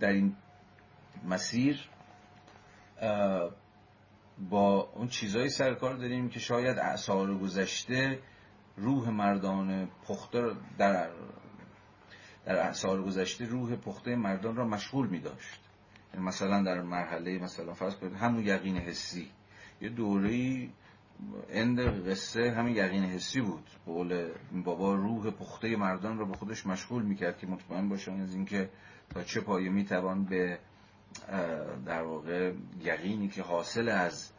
در 0.00 0.12
این 0.12 0.36
مسیر 1.24 1.88
با 4.50 4.90
اون 4.94 5.08
چیزایی 5.08 5.48
سرکار 5.48 5.94
داریم 5.94 6.28
که 6.28 6.40
شاید 6.40 6.78
اعثار 6.78 7.38
گذشته 7.38 8.18
روح 8.76 9.10
مردان 9.10 9.90
پخته 10.08 10.50
در 10.78 11.10
در 12.44 12.56
اعثار 12.56 13.02
گذشته 13.02 13.44
روح 13.44 13.76
پخته 13.76 14.16
مردان 14.16 14.56
را 14.56 14.64
مشغول 14.64 15.06
می 15.06 15.20
داشت 15.20 15.60
مثلا 16.20 16.62
در 16.62 16.82
مرحله 16.82 17.38
مثلا 17.38 17.74
فرض 17.74 17.94
کنید 17.94 18.12
همون 18.12 18.46
یقین 18.46 18.76
حسی. 18.76 19.30
یه 19.80 19.88
دوره 19.88 20.68
اند 21.48 21.80
قصه 22.10 22.50
همین 22.50 22.76
یقین 22.76 23.04
حسی 23.04 23.40
بود. 23.40 23.64
قول 23.86 24.28
بابا 24.64 24.94
روح 24.94 25.30
پخته 25.30 25.76
مردان 25.76 26.18
را 26.18 26.24
به 26.24 26.34
خودش 26.34 26.66
مشغول 26.66 27.02
می‌کرد 27.02 27.38
که 27.38 27.46
مطمئن 27.46 27.88
باشن 27.88 28.20
از 28.20 28.34
اینکه 28.34 28.70
تا 29.10 29.22
چه 29.22 29.40
پایه 29.40 29.70
می‌توان 29.70 30.24
به 30.24 30.58
در 31.86 32.02
واقع 32.02 32.52
یقینی 32.82 33.28
که 33.28 33.42
حاصل 33.42 33.88
از 33.88 34.32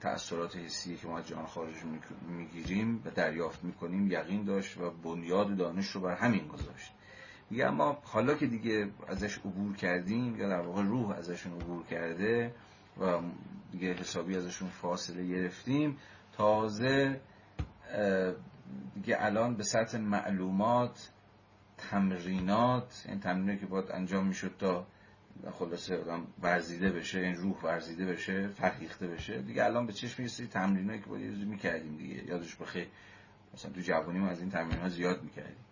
تأثیرات 0.00 0.56
حسی 0.56 0.96
که 0.96 1.08
ما 1.08 1.18
از 1.18 1.28
جان 1.28 1.46
خارج 1.46 1.74
می‌گیریم 2.28 3.02
و 3.04 3.10
دریافت 3.10 3.64
می‌کنیم 3.64 4.10
یقین 4.10 4.44
داشت 4.44 4.78
و 4.78 4.90
بنیاد 4.90 5.56
دانش 5.56 5.86
رو 5.86 6.00
بر 6.00 6.14
همین 6.14 6.48
گذاشت. 6.48 6.92
میگه 7.50 7.66
اما 7.66 7.98
حالا 8.02 8.34
که 8.34 8.46
دیگه 8.46 8.90
ازش 9.08 9.38
عبور 9.38 9.76
کردیم 9.76 10.36
یا 10.36 10.48
در 10.48 10.60
واقع 10.60 10.82
روح 10.82 11.10
ازشون 11.10 11.52
عبور 11.52 11.84
کرده 11.86 12.54
و 13.00 13.20
دیگه 13.72 13.92
حسابی 13.94 14.36
ازشون 14.36 14.68
فاصله 14.68 15.26
گرفتیم 15.26 15.96
تازه 16.32 17.20
دیگه 18.94 19.16
الان 19.20 19.56
به 19.56 19.62
سطح 19.62 19.98
معلومات 19.98 21.10
تمرینات 21.78 23.04
این 23.08 23.20
تمرینی 23.20 23.58
که 23.58 23.66
باید 23.66 23.90
انجام 23.90 24.26
می‌شد 24.26 24.54
تا 24.58 24.86
خلاصه 25.52 26.00
آدم 26.00 26.26
ورزیده 26.42 26.90
بشه 26.90 27.18
این 27.20 27.34
روح 27.34 27.62
ورزیده 27.62 28.06
بشه 28.06 28.48
فرهیخته 28.48 29.06
بشه 29.06 29.42
دیگه 29.42 29.64
الان 29.64 29.86
به 29.86 29.92
چشم 29.92 30.22
می‌رسی 30.22 30.46
تمرینایی 30.46 31.00
که 31.00 31.06
باید 31.06 31.46
می‌کردیم 31.46 31.96
دیگه. 31.96 32.24
یادش 32.24 32.56
بخیر 32.56 32.86
مثلا 33.54 33.72
تو 33.72 33.80
جوانی 33.80 34.18
ما 34.18 34.28
از 34.28 34.40
این 34.40 34.50
تمرین 34.50 34.80
ها 34.80 34.88
زیاد 34.88 35.22
می‌کردیم. 35.22 35.64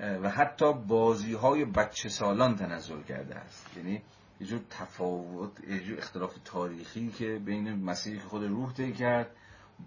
و 0.00 0.30
حتی 0.30 0.72
بازی 0.72 1.32
های 1.32 1.64
بچه 1.64 2.08
سالان 2.08 2.56
تنزل 2.56 3.02
کرده 3.02 3.34
است. 3.34 3.76
یعنی 3.76 4.02
یه 4.40 4.46
جور 4.46 4.60
تفاوت 4.70 5.64
یه 5.68 5.80
جور 5.80 5.98
اختلاف 5.98 6.36
تاریخی 6.44 7.10
که 7.10 7.38
بین 7.44 7.74
مسیری 7.74 8.18
که 8.18 8.24
خود 8.24 8.44
روح 8.44 8.72
طی 8.72 8.92
کرد 8.92 9.30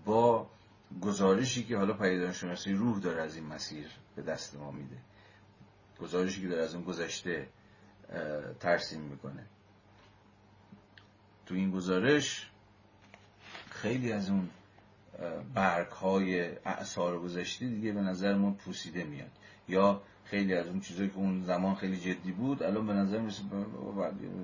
با 0.06 0.50
گزارشی 1.02 1.64
که 1.64 1.78
حالا 1.78 1.94
پیداشناسی 1.94 2.74
روح 2.74 3.00
داره 3.00 3.22
از 3.22 3.36
این 3.36 3.46
مسیر 3.46 3.88
به 4.16 4.22
دست 4.22 4.56
ما 4.56 4.72
میده. 4.72 4.98
گزارشی 6.00 6.42
که 6.42 6.48
داره 6.48 6.64
از 6.64 6.76
اون 6.76 6.84
گذشته 6.84 7.48
ترسیم 8.60 9.02
می‌کنه. 9.02 9.46
تو 11.46 11.56
این 11.56 11.72
گزارش 11.72 12.50
خیلی 13.70 14.12
از 14.12 14.30
اون 14.30 14.50
برگ 15.54 15.88
های 15.88 16.58
اعثار 16.66 17.20
گذشته 17.20 17.68
دیگه 17.68 17.92
به 17.92 18.02
نظر 18.02 18.34
ما 18.34 18.52
پوسیده 18.52 19.04
میاد. 19.04 19.32
یا 19.68 20.02
خیلی 20.24 20.54
از 20.54 20.68
اون 20.68 20.80
چیزایی 20.80 21.10
که 21.10 21.16
اون 21.16 21.44
زمان 21.44 21.76
خیلی 21.76 21.98
جدی 21.98 22.32
بود 22.32 22.64
الان 22.64 22.88
به 22.88 22.94
نظر 22.94 23.20
می‌رسه 23.20 23.44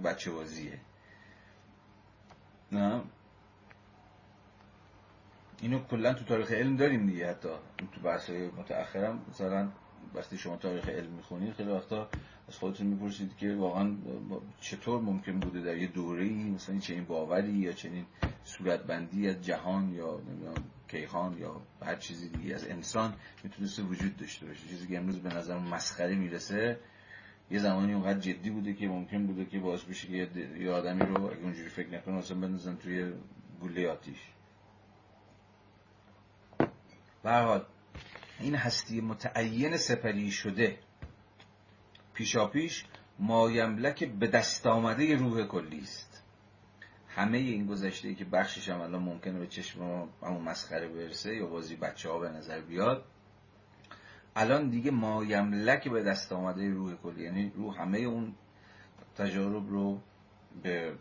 بچه 0.03 0.31
بازیه. 0.31 0.79
نه؟ 2.71 3.01
اینو 5.61 5.79
کلا 5.79 6.13
تو 6.13 6.25
تاریخ 6.25 6.51
علم 6.51 6.75
داریم 6.75 7.05
دیگه 7.05 7.29
حتی. 7.29 7.49
تو 7.91 8.01
بحث 8.01 8.29
متأخرم 8.29 9.25
مثلا 9.29 9.69
وقتی 10.13 10.37
شما 10.37 10.57
تاریخ 10.57 10.89
علم 10.89 11.11
می‌خونید 11.11 11.53
خیلی 11.53 11.71
وقتا 11.71 12.09
از 12.47 12.57
خودتون 12.57 12.87
می‌پرسید 12.87 13.37
که 13.37 13.55
واقعا 13.55 13.95
چطور 14.61 15.01
ممکن 15.01 15.39
بوده 15.39 15.61
در 15.61 15.77
یه 15.77 15.87
دوره 15.87 16.23
ای 16.23 16.43
مثلا 16.43 16.79
چنین 16.79 17.05
باوری 17.05 17.51
یا 17.51 17.71
چنین 17.71 18.05
صورتبندی 18.43 19.29
از 19.29 19.45
جهان 19.45 19.89
یا 19.89 20.19
نمی‌دونم 20.27 20.63
کیهان 20.93 21.37
یا 21.37 21.61
هر 21.81 21.95
چیزی 21.95 22.29
دیگه 22.29 22.55
از 22.55 22.67
انسان 22.67 23.13
می‌تونسته 23.43 23.83
وجود 23.83 24.17
داشته 24.17 24.45
باشه. 24.45 24.67
چیزی 24.67 24.87
که 24.87 24.97
امروز 24.97 25.19
به 25.19 25.29
نظر 25.29 25.57
مسخره 25.57 26.15
می‌رسه 26.15 26.79
یه 27.51 27.59
زمانی 27.59 27.93
اونقدر 27.93 28.19
جدی 28.19 28.49
بوده 28.49 28.73
که 28.73 28.87
ممکن 28.87 29.27
بوده 29.27 29.45
که 29.45 29.59
باعث 29.59 29.83
بشه 29.83 30.07
که 30.07 30.41
یه 30.59 30.71
آدمی 30.71 31.05
رو 31.05 31.25
اگه 31.25 31.41
اونجوری 31.41 31.69
فکر 31.69 31.89
نکنه 31.89 32.15
مثلا 32.15 32.39
بندازن 32.39 32.75
توی 32.75 33.13
گوله 33.59 33.89
آتیش. 33.89 34.19
به 37.23 37.61
این 38.39 38.55
هستی 38.55 39.01
متعین 39.01 39.77
سپری 39.77 40.31
شده 40.31 40.79
پیشاپیش 42.13 42.85
مایملک 43.19 44.03
به 44.03 44.27
دست 44.27 44.67
آمده 44.67 45.15
روح 45.15 45.47
کلی 45.47 45.79
است 45.79 46.12
همه 47.15 47.37
این 47.37 47.65
گذشته 47.65 48.15
که 48.15 48.25
بخشش 48.25 48.69
هم 48.69 48.81
الان 48.81 49.03
ممکنه 49.03 49.39
به 49.39 49.47
چشم 49.47 49.79
ما 49.79 50.09
همون 50.21 50.41
مسخره 50.41 50.87
برسه 50.87 51.35
یا 51.35 51.45
بازی 51.45 51.75
بچه 51.75 52.09
ها 52.09 52.19
به 52.19 52.29
نظر 52.29 52.61
بیاد 52.61 53.05
الان 54.35 54.69
دیگه 54.69 54.91
مایملک 54.91 55.87
به 55.87 56.03
دست 56.03 56.31
آمده 56.31 56.69
روح 56.69 56.95
کلی. 56.95 57.23
یعنی 57.23 57.51
روح 57.55 57.81
همه 57.81 57.99
اون 57.99 58.35
تجارب 59.15 59.69
رو 59.69 60.01
به 60.63 60.93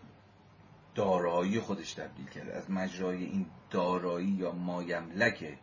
دارایی 0.94 1.60
خودش 1.60 1.94
تبدیل 1.94 2.26
کرده. 2.26 2.54
از 2.54 2.70
مجرای 2.70 3.24
این 3.24 3.46
دارایی 3.70 4.28
یا 4.28 4.52
مایملکه 4.52 5.58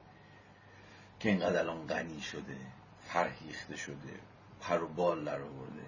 که 1.19 1.29
اینقدر 1.29 1.59
الان 1.59 1.87
غنی 1.87 2.21
شده 2.21 2.57
فرهیخته 2.99 3.75
شده 3.75 4.19
پر 4.61 4.83
و 4.83 4.87
بال 4.87 5.25
در 5.25 5.41
آورده. 5.41 5.85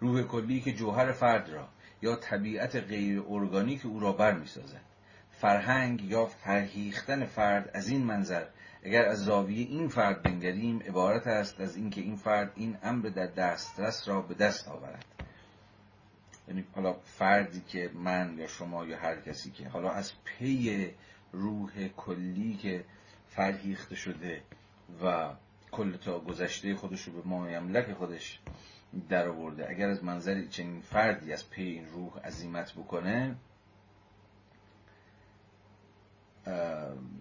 روح 0.00 0.22
کلی 0.22 0.60
که 0.60 0.72
جوهر 0.72 1.12
فرد 1.12 1.50
را 1.50 1.68
یا 2.02 2.16
طبیعت 2.16 2.76
غیر 2.76 3.22
ارگانیک 3.28 3.86
او 3.86 4.00
را 4.00 4.12
بر 4.12 4.34
می 4.34 4.46
سازد. 4.46 4.80
فرهنگ 5.30 6.02
یا 6.02 6.26
فرهیختن 6.26 7.24
فرد 7.24 7.70
از 7.74 7.88
این 7.88 8.04
منظر 8.04 8.46
اگر 8.82 9.04
از 9.04 9.24
زاویه 9.24 9.66
این 9.66 9.88
فرد 9.88 10.22
بنگریم 10.22 10.78
عبارت 10.78 11.26
است 11.26 11.60
از 11.60 11.76
اینکه 11.76 12.00
این 12.00 12.16
فرد 12.16 12.52
این 12.56 12.76
امر 12.82 13.08
در 13.08 13.26
دسترس 13.26 14.08
را 14.08 14.22
به 14.22 14.34
دست 14.34 14.68
آورد 14.68 15.04
یعنی 16.48 16.64
حالا 16.74 16.92
فردی 16.92 17.60
که 17.60 17.90
من 17.94 18.38
یا 18.38 18.46
شما 18.46 18.86
یا 18.86 18.98
هر 18.98 19.20
کسی 19.20 19.50
که 19.50 19.68
حالا 19.68 19.90
از 19.90 20.12
پی 20.24 20.90
روح 21.32 21.88
کلی 21.88 22.56
که 22.56 22.84
فرهیخته 23.28 23.94
شده 23.94 24.42
و 25.04 25.30
کل 25.70 25.96
تا 25.96 26.18
گذشته 26.18 26.74
خودش 26.74 27.02
رو 27.02 27.12
به 27.12 27.28
مایملک 27.28 27.92
خودش 27.92 28.40
در 29.08 29.28
آورده. 29.28 29.70
اگر 29.70 29.88
از 29.88 30.04
منظر 30.04 30.46
چنین 30.46 30.80
فردی 30.80 31.32
از 31.32 31.50
پی 31.50 31.62
این 31.62 31.86
روح 31.86 32.18
عظیمت 32.18 32.72
بکنه 32.72 33.36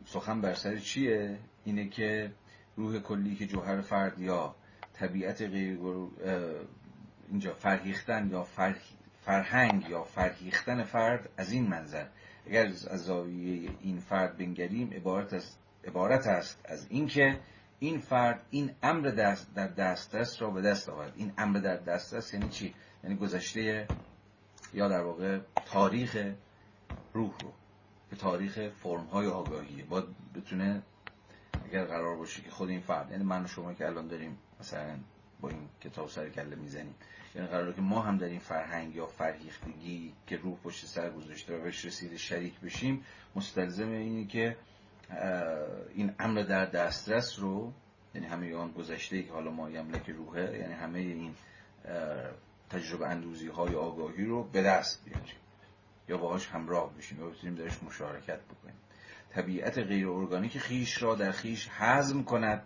سخن 0.06 0.41
بر 0.41 0.54
سر 0.54 0.78
چیه؟ 0.78 1.40
اینه 1.66 1.90
که 1.90 2.32
روح 2.76 3.00
کلی 3.00 3.36
که 3.36 3.48
جوهر 3.48 3.82
فرد 3.82 4.20
یا 4.20 4.56
طبیعت 4.94 5.41
غیر 5.41 5.80
اینجا 7.30 7.54
فرهیختن 7.54 8.30
یا 8.32 8.48
فرهنگ 9.22 9.90
یا 9.90 10.04
فرهیختن 10.04 10.84
فرد 10.84 11.30
از 11.38 11.52
این 11.52 11.68
منظر. 11.68 12.06
اگر 12.48 12.66
از 12.66 13.06
زاویه 13.06 13.70
این 13.82 14.00
فرد 14.00 14.38
بنگریم 14.38 14.90
عبارت 14.94 15.34
است, 15.34 15.60
عبارت 15.88 16.28
است 16.28 16.62
از 16.66 16.88
اینکه 16.90 17.40
این 17.80 18.00
فرد 18.00 18.46
این 18.50 18.72
امر 18.84 19.10
دست 19.10 19.54
در 19.56 19.68
دسترس 19.68 20.42
را 20.42 20.50
به 20.50 20.62
دست 20.62 20.90
آورد. 20.90 21.14
این 21.16 21.34
امر 21.38 21.60
در 21.60 21.78
دسترس 21.78 22.34
یعنی 22.34 22.50
چی؟ 22.50 22.74
یعنی 23.04 23.16
گذشته 23.16 23.88
یا 24.74 24.88
در 24.88 25.02
واقع 25.02 25.40
تاریخ 25.66 26.34
روح 27.14 27.32
رو 27.40 27.54
به 28.10 28.16
تاریخ 28.16 28.70
فرم 28.70 29.06
های 29.06 29.28
آگاهی 29.28 29.84
باید 29.84 30.06
بتونه 30.36 30.82
اگر 31.66 31.86
قرار 31.86 32.16
باشه 32.16 32.42
که 32.42 32.52
خود 32.52 32.70
این 32.70 32.80
فرد 32.80 33.12
یعنی 33.12 33.24
من 33.24 33.44
و 33.44 33.48
شما 33.48 33.74
که 33.74 33.86
الان 33.86 34.08
داریم 34.08 34.38
مثلا 34.60 34.98
با 35.42 35.50
این 35.50 35.70
کتاب 35.82 36.10
سر 36.10 36.30
کله 36.30 36.56
می‌زنیم 36.56 36.96
یعنی 37.36 37.48
قراره 37.48 37.74
که 37.74 37.82
ما 37.82 38.02
هم 38.02 38.18
در 38.18 38.26
این 38.28 38.40
فرهنگ 38.40 38.96
یا 38.96 39.06
فرهیختگی 39.06 40.14
که 40.28 40.38
روح 40.38 40.58
پشت 40.64 40.86
سر 40.86 41.10
گذاشته 41.10 41.58
و 41.58 41.62
بهش 41.62 41.86
رسیده 41.86 42.18
شریک 42.18 42.60
بشیم 42.60 43.06
مستلزم 43.36 43.90
اینه 43.90 44.26
که 44.26 44.58
این 45.95 46.14
امر 46.19 46.41
در 46.44 46.65
دسترس 46.65 47.40
رو 47.40 47.73
یعنی 48.15 48.27
همه 48.27 48.56
آن 48.56 48.72
گذشته 48.72 49.23
که 49.23 49.31
حالا 49.31 49.52
ما 49.52 49.69
یملک 49.69 50.10
روحه 50.10 50.57
یعنی 50.57 50.73
همه 50.73 50.99
این 50.99 51.34
تجربه 52.69 53.07
اندوزی 53.07 53.48
های 53.48 53.76
آگاهی 53.76 54.26
رو 54.26 54.44
به 54.44 54.61
دست 54.61 55.06
بیاریم. 55.06 55.36
یا 56.10 56.18
باهاش 56.18 56.48
همراه 56.48 56.94
بشیم 56.98 57.19
یا 57.19 57.30
بتونیم 57.30 57.56
درش 57.56 57.84
مشارکت 57.84 58.40
بکنیم. 58.40 58.76
طبیعت 59.30 59.77
غیر 59.77 60.10
ارگانیک 60.10 60.57
خیش 60.57 61.03
را 61.03 61.15
در 61.15 61.31
خیش 61.31 61.68
حزم 61.69 62.23
کند 62.23 62.64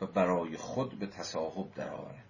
و 0.00 0.06
برای 0.06 0.56
خود 0.56 0.98
به 0.98 1.06
تصاحب 1.06 1.74
درآورد. 1.74 2.24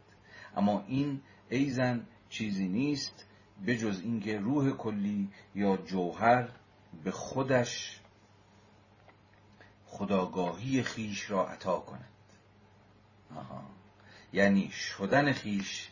اما 0.56 0.84
این 0.86 1.20
ایزن 1.48 2.06
چیزی 2.28 2.68
نیست 2.68 3.26
بجز 3.66 4.00
اینکه 4.00 4.38
روح 4.38 4.70
کلی 4.70 5.28
یا 5.54 5.76
جوهر 5.76 6.48
به 7.04 7.10
خودش 7.10 8.00
خداگاهی 9.98 10.82
خیش 10.82 11.30
را 11.30 11.48
عطا 11.48 11.80
کند 11.80 12.08
آها. 13.36 13.64
یعنی 14.32 14.70
شدن 14.70 15.32
خیش 15.32 15.90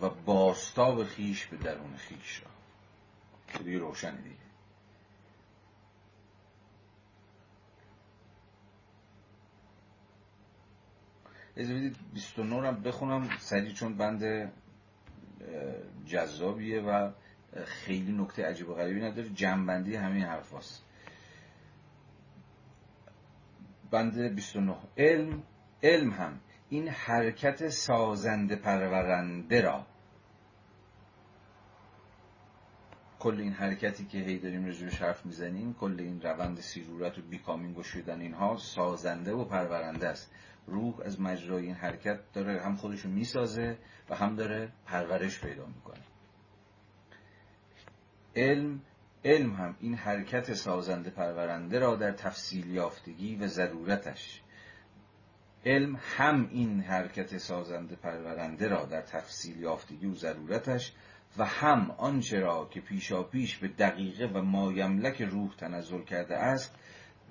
و 0.00 0.08
باستاب 0.08 1.04
خیش 1.04 1.46
به 1.46 1.56
درون 1.56 1.96
خیش 1.96 2.42
را 2.42 2.50
دیگه 3.64 3.78
روشن 3.78 4.16
دیگه 4.16 4.36
از 11.56 11.66
بدید 11.66 11.96
29 12.14 12.68
هم 12.68 12.82
بخونم 12.82 13.28
سریع 13.38 13.72
چون 13.72 13.96
بند 13.96 14.52
جذابیه 16.06 16.80
و 16.80 17.10
خیلی 17.64 18.12
نکته 18.12 18.46
عجیب 18.46 18.68
و 18.68 18.74
غریبی 18.74 19.00
نداره 19.00 19.28
جنبندی 19.28 19.96
همین 19.96 20.22
حرف 20.22 20.54
هست. 20.54 20.82
بند 23.90 24.34
29 24.34 24.76
علم 24.96 25.42
علم 25.82 26.10
هم. 26.10 26.40
این 26.68 26.88
حرکت 26.88 27.68
سازنده 27.68 28.56
پرورنده 28.56 29.60
را. 29.60 29.86
کل 33.18 33.40
این 33.40 33.52
حرکتی 33.52 34.06
که 34.06 34.18
هی 34.18 34.38
داریم 34.38 34.66
رجوعش 34.66 35.02
حرف 35.02 35.26
می‌زنیم 35.26 35.74
کل 35.74 35.96
این 35.98 36.20
روند 36.20 36.60
سیرورت 36.60 37.18
و 37.18 37.22
بیکامینگ 37.22 37.78
و 37.78 37.82
شدن 37.82 38.20
اینها 38.20 38.56
سازنده 38.56 39.32
و 39.32 39.44
پرورنده 39.44 40.08
است. 40.08 40.34
روح 40.66 41.00
از 41.04 41.20
مجرای 41.20 41.66
این 41.66 41.74
حرکت 41.74 42.32
داره 42.32 42.62
هم 42.62 42.76
خودشو 42.76 43.08
می‌سازه 43.08 43.78
و 44.10 44.16
هم 44.16 44.36
داره 44.36 44.72
پرورش 44.86 45.40
پیدا 45.40 45.66
می‌کنه. 45.66 46.00
علم 48.36 48.80
علم 49.24 49.54
هم 49.54 49.76
این 49.80 49.94
حرکت 49.94 50.54
سازنده 50.54 51.10
پرورنده 51.10 51.78
را 51.78 51.96
در 51.96 52.12
تفصیل 52.12 52.70
یافتگی 52.70 53.36
و 53.36 53.46
ضرورتش. 53.46 54.42
علم 55.66 56.00
هم 56.16 56.48
این 56.50 56.80
حرکت 56.80 57.38
سازنده 57.38 57.96
پرورنده 57.96 58.68
را 58.68 58.84
در 58.84 59.02
تفصیل 59.02 59.60
یافتگی 59.60 60.06
و 60.06 60.14
ضرورتش 60.14 60.92
و 61.38 61.44
هم 61.44 61.90
آنچه 61.90 62.40
را 62.40 62.68
که 62.70 62.80
پیشا 62.80 63.22
پیش 63.22 63.56
به 63.56 63.68
دقیقه 63.68 64.26
و 64.26 64.42
مایملک 64.42 65.22
روح 65.22 65.54
تنزل 65.56 66.02
کرده 66.02 66.36
است 66.36 66.74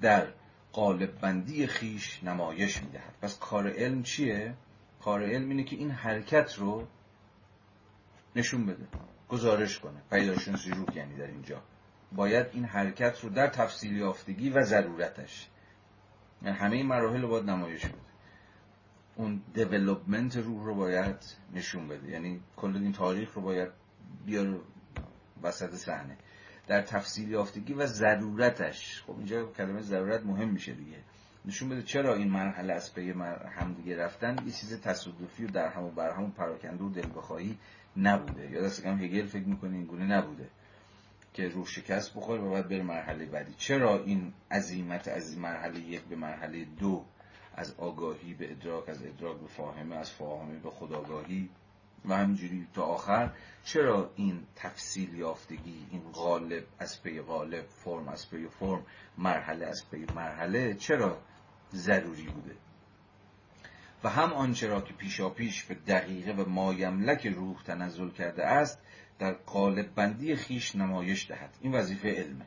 در 0.02 0.28
قالب 0.74 1.20
بندی 1.20 1.68
خیش 1.68 2.24
نمایش 2.24 2.84
می‌دهد. 2.84 3.14
پس 3.22 3.40
کار 3.40 3.70
علم 3.70 4.03
چیه؟ 4.03 4.53
کار 5.02 5.24
علم 5.24 5.49
اینه 5.49 5.64
که 5.64 5.76
این 5.76 5.91
حرکت 5.91 6.56
رو 6.57 6.88
نشون 8.36 8.66
بده 8.66 8.88
گزارش 9.30 9.80
کنه. 9.80 10.02
پیداشناسی 10.10 10.72
روح 10.72 10.98
یعنی 10.98 11.18
در 11.18 11.28
اینجا. 11.28 11.61
باید 12.11 12.48
این 12.53 12.65
حرکت 12.65 13.19
رو 13.19 13.30
در 13.30 13.48
تفصیل 13.48 13.98
یافتگی 13.98 14.49
و 14.49 14.64
ضرورتش. 14.64 15.49
یعنی 16.41 16.57
همه 16.57 16.76
این 16.76 16.86
مراحل 16.86 17.22
رو 17.22 17.27
باید 17.27 17.49
نمایش 17.49 17.86
بده. 17.86 17.95
اون 19.15 19.41
development 19.53 20.38
روح 20.38 20.65
رو 20.65 20.76
باید 20.76 21.15
نشون 21.53 21.88
بده. 21.88 22.11
یعنی 22.11 22.41
کل 22.56 22.76
این 22.76 22.94
تاریخ 22.94 23.34
رو 23.34 23.41
باید 23.41 23.69
بیاره 24.26 24.60
وسط 25.44 25.76
صحنه. 25.76 26.18
در 26.68 26.81
تفصیل 26.81 27.30
یافتگی 27.30 27.73
و 27.73 27.86
ضرورتش. 27.86 29.03
خب 29.07 29.18
اینجا 29.18 29.45
کلمه 29.45 29.81
ضرورت 29.81 30.26
مهم 30.26 30.49
میشه 30.49 30.73
دیگه. 30.73 30.98
نشون 31.45 31.69
بده 31.69 31.81
چرا 31.81 32.15
این 32.15 32.30
مرحله 32.30 32.73
از 32.73 32.94
پی 32.94 33.11
هم 33.60 33.73
دیگه 33.73 33.98
رفتن. 33.98 34.36
یه 34.45 34.52
چیز 34.52 34.81
تصادفی 34.81 35.45
و 35.45 35.48
در 35.48 35.68
هم 35.68 35.84
و 35.84 35.91
بر 35.91 36.11
هم 36.11 36.23
و 36.23 36.30
پراکنده 36.30 36.84
و 36.84 36.90
دل 36.90 37.07
بخواهی 37.15 37.57
نبوده. 37.98 38.52
یا 38.52 38.61
دست 38.61 38.84
کم 38.84 38.99
هگل 38.99 39.26
فکر 39.26 39.45
می‌کنه 39.45 39.76
این 39.76 39.86
گونه 39.86 40.06
نبوده. 40.06 40.49
که 41.34 41.47
روح 41.47 41.65
شکست 41.65 42.14
بخوره 42.15 42.41
و 42.41 42.51
بعد 42.51 42.69
بره 42.69 42.84
مرحله 42.84 43.26
بعدی. 43.26 43.53
چرا 43.57 44.03
این 44.03 44.34
عزیمت 44.51 45.07
از 45.07 45.38
مرحله 45.38 45.80
یک 45.80 46.01
به 46.01 46.15
مرحله 46.15 46.65
دو 46.65 47.06
از 47.56 47.76
آگاهی 47.77 48.34
به 48.34 48.51
ادراک 48.51 48.89
از 48.89 49.03
ادراک 49.03 49.38
به 49.38 49.47
فاهمه 49.47 49.95
از 49.95 50.11
فاهمه 50.11 50.60
به 50.60 50.69
خودآگاهی 50.69 51.49
و 52.06 52.18
همینجوری 52.18 52.68
تا 52.73 52.84
آخر؟ 52.84 53.31
چرا 53.64 54.11
این 54.15 54.43
تفصیل 54.56 55.14
یافتگی 55.14 55.88
این 55.91 56.01
قالب 56.14 56.64
از 56.80 57.03
پی 57.03 57.22
قالب 57.22 57.65
فرم 57.65 58.07
از 58.07 58.30
پی 58.30 58.47
فرم 58.47 58.85
مرحله 59.18 59.65
از 59.65 59.89
پی 59.91 60.06
مرحله 60.15 60.73
چرا 60.73 61.18
ضروری 61.73 62.27
بوده؟ 62.27 62.56
و 64.03 64.10
هم 64.10 64.34
آنچه 64.34 64.68
را 64.68 64.81
که 64.81 64.93
پیشا 64.93 65.30
پیش 65.30 65.64
به 65.64 65.76
دقیقه 65.76 66.31
و 66.31 66.49
مایملک 66.49 67.27
روح 67.27 67.64
تنزل 67.64 68.10
کرده 68.10 68.45
است 68.45 68.80
در 69.19 69.33
قالب 69.33 69.95
بندی 69.95 70.35
خویش 70.35 70.76
نمایش 70.75 71.31
دهد. 71.31 71.57
این 71.61 71.75
وظیفه 71.75 72.09
علمه 72.09 72.45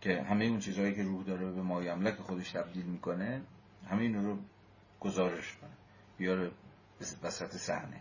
که 0.00 0.22
همه 0.22 0.44
اون 0.44 0.58
چیزهایی 0.58 0.94
که 0.94 1.02
روح 1.02 1.24
داره 1.24 1.52
به 1.52 1.62
مایملک 1.62 2.14
خودش 2.14 2.52
تبدیل 2.52 2.84
می‌کنه 2.84 3.42
همین 3.90 4.14
رو 4.14 4.38
گزارش 5.00 5.56
کنه. 5.56 5.70
بیاره 6.18 6.50
وسط 7.22 7.56
صحنه 7.56 8.00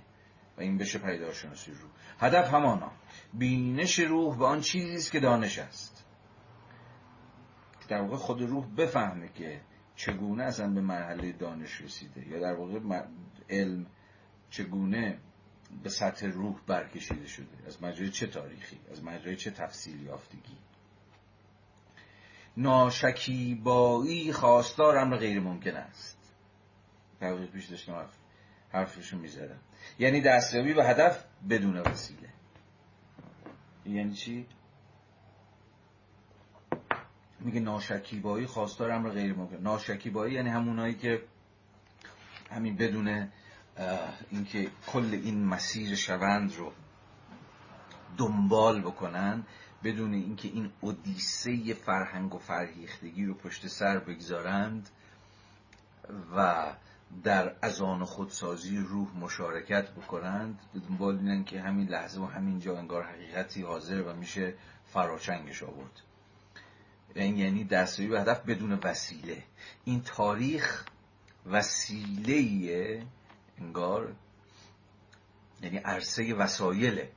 و 0.58 0.62
این 0.62 0.78
بشه 0.78 1.00
پیدارشناسی 1.00 1.72
روح. 1.72 1.92
هدف 2.20 2.54
همانا. 2.54 2.92
بینش 3.34 4.00
روح 4.00 4.38
به 4.38 4.46
آن 4.46 4.62
چیزی 4.62 4.96
است 4.96 5.12
که 5.12 5.20
دانش 5.20 5.60
است. 5.60 6.06
در 7.88 8.02
واقع 8.02 8.16
خود 8.16 8.42
روح 8.42 8.76
بفهمه 8.76 9.30
که 9.36 9.62
چگونه 9.96 10.44
اصلا 10.44 10.70
به 10.70 10.82
مرحله 10.82 11.32
دانش 11.32 11.82
رسیده. 11.82 12.28
یا 12.28 12.40
در 12.40 12.54
واقع 12.54 13.04
علم 13.50 13.86
چگونه 14.50 15.20
به 15.84 15.90
سطح 15.90 16.28
روح 16.28 16.60
برکشیده 16.68 17.28
شده. 17.28 17.68
از 17.68 17.84
مجرای 17.84 18.10
چه 18.10 18.28
تاریخی؟ 18.28 18.80
از 18.92 19.04
مجرای 19.04 19.36
چه 19.36 19.52
تفصیل 19.52 20.02
یافتگی؟ 20.02 20.58
ناشکیبایی 22.58 24.34
خواستار 24.34 24.98
امر 24.98 25.18
غیر 25.18 25.40
ممکن 25.40 25.76
است. 25.76 26.18
دقیق 27.22 27.52
پیش 27.52 27.66
داشتم 27.66 27.94
حرف 27.94 28.18
حرفشون 28.72 29.20
می‌زدم. 29.20 29.60
یعنی 30.00 30.22
دستیابی 30.22 30.74
به 30.74 30.86
هدف 30.86 31.26
بدون 31.50 31.78
وسیله. 31.78 32.30
یعنی 33.86 34.14
چی؟ 34.14 34.48
میگه 37.40 37.60
ناشکیبایی 37.60 38.46
خواستار 38.46 38.92
امر 38.92 39.10
غیر 39.10 39.34
ممکن. 39.34 39.56
ناشکیبایی 39.56 40.34
یعنی 40.34 40.50
همونایی 40.50 40.96
که 40.96 41.22
همین 42.52 42.76
بدون 42.76 43.32
اینکه 44.32 44.72
کل 44.88 45.20
این 45.24 45.46
مسیر 45.46 45.96
شوند 45.96 46.56
رو 46.56 46.72
دنبال 48.18 48.82
بکنن 48.82 49.44
بدون 49.84 50.14
اینکه 50.14 50.48
این 50.48 50.72
اودیسه 50.82 51.74
فرهنگ 51.74 52.36
و 52.36 52.38
فرهیختگی 52.38 53.26
رو 53.26 53.34
پشت 53.34 53.68
سر 53.68 54.00
بگذارند 54.00 54.90
و 56.36 56.66
در 57.24 57.56
ازان 57.62 58.06
خودسازی 58.06 58.78
روح 58.78 59.18
مشارکت 59.18 59.92
بکنند 59.92 60.60
دنبال 60.90 61.18
اینن 61.18 61.44
که 61.44 61.62
همین 61.62 61.88
لحظه 61.88 62.22
و 62.22 62.26
همین 62.26 62.60
جا 62.60 62.78
انگار 62.78 63.04
حقیقتی 63.04 63.62
حاضر 63.62 64.02
و 64.02 64.14
میشه 64.14 64.54
فراچنگش 64.86 65.64
آورد. 65.64 66.02
این 67.16 67.38
یعنی 67.38 67.64
دستوی 67.64 68.08
به 68.08 68.22
هدف 68.22 68.46
بدون 68.46 68.74
وسیله. 68.84 69.44
این 69.86 70.02
تاریخ 70.02 70.86
وسیله 71.46 73.02
انگار 73.58 74.16
یعنی 75.62 75.78
عرصه 75.78 76.34
وسایله 76.34 77.12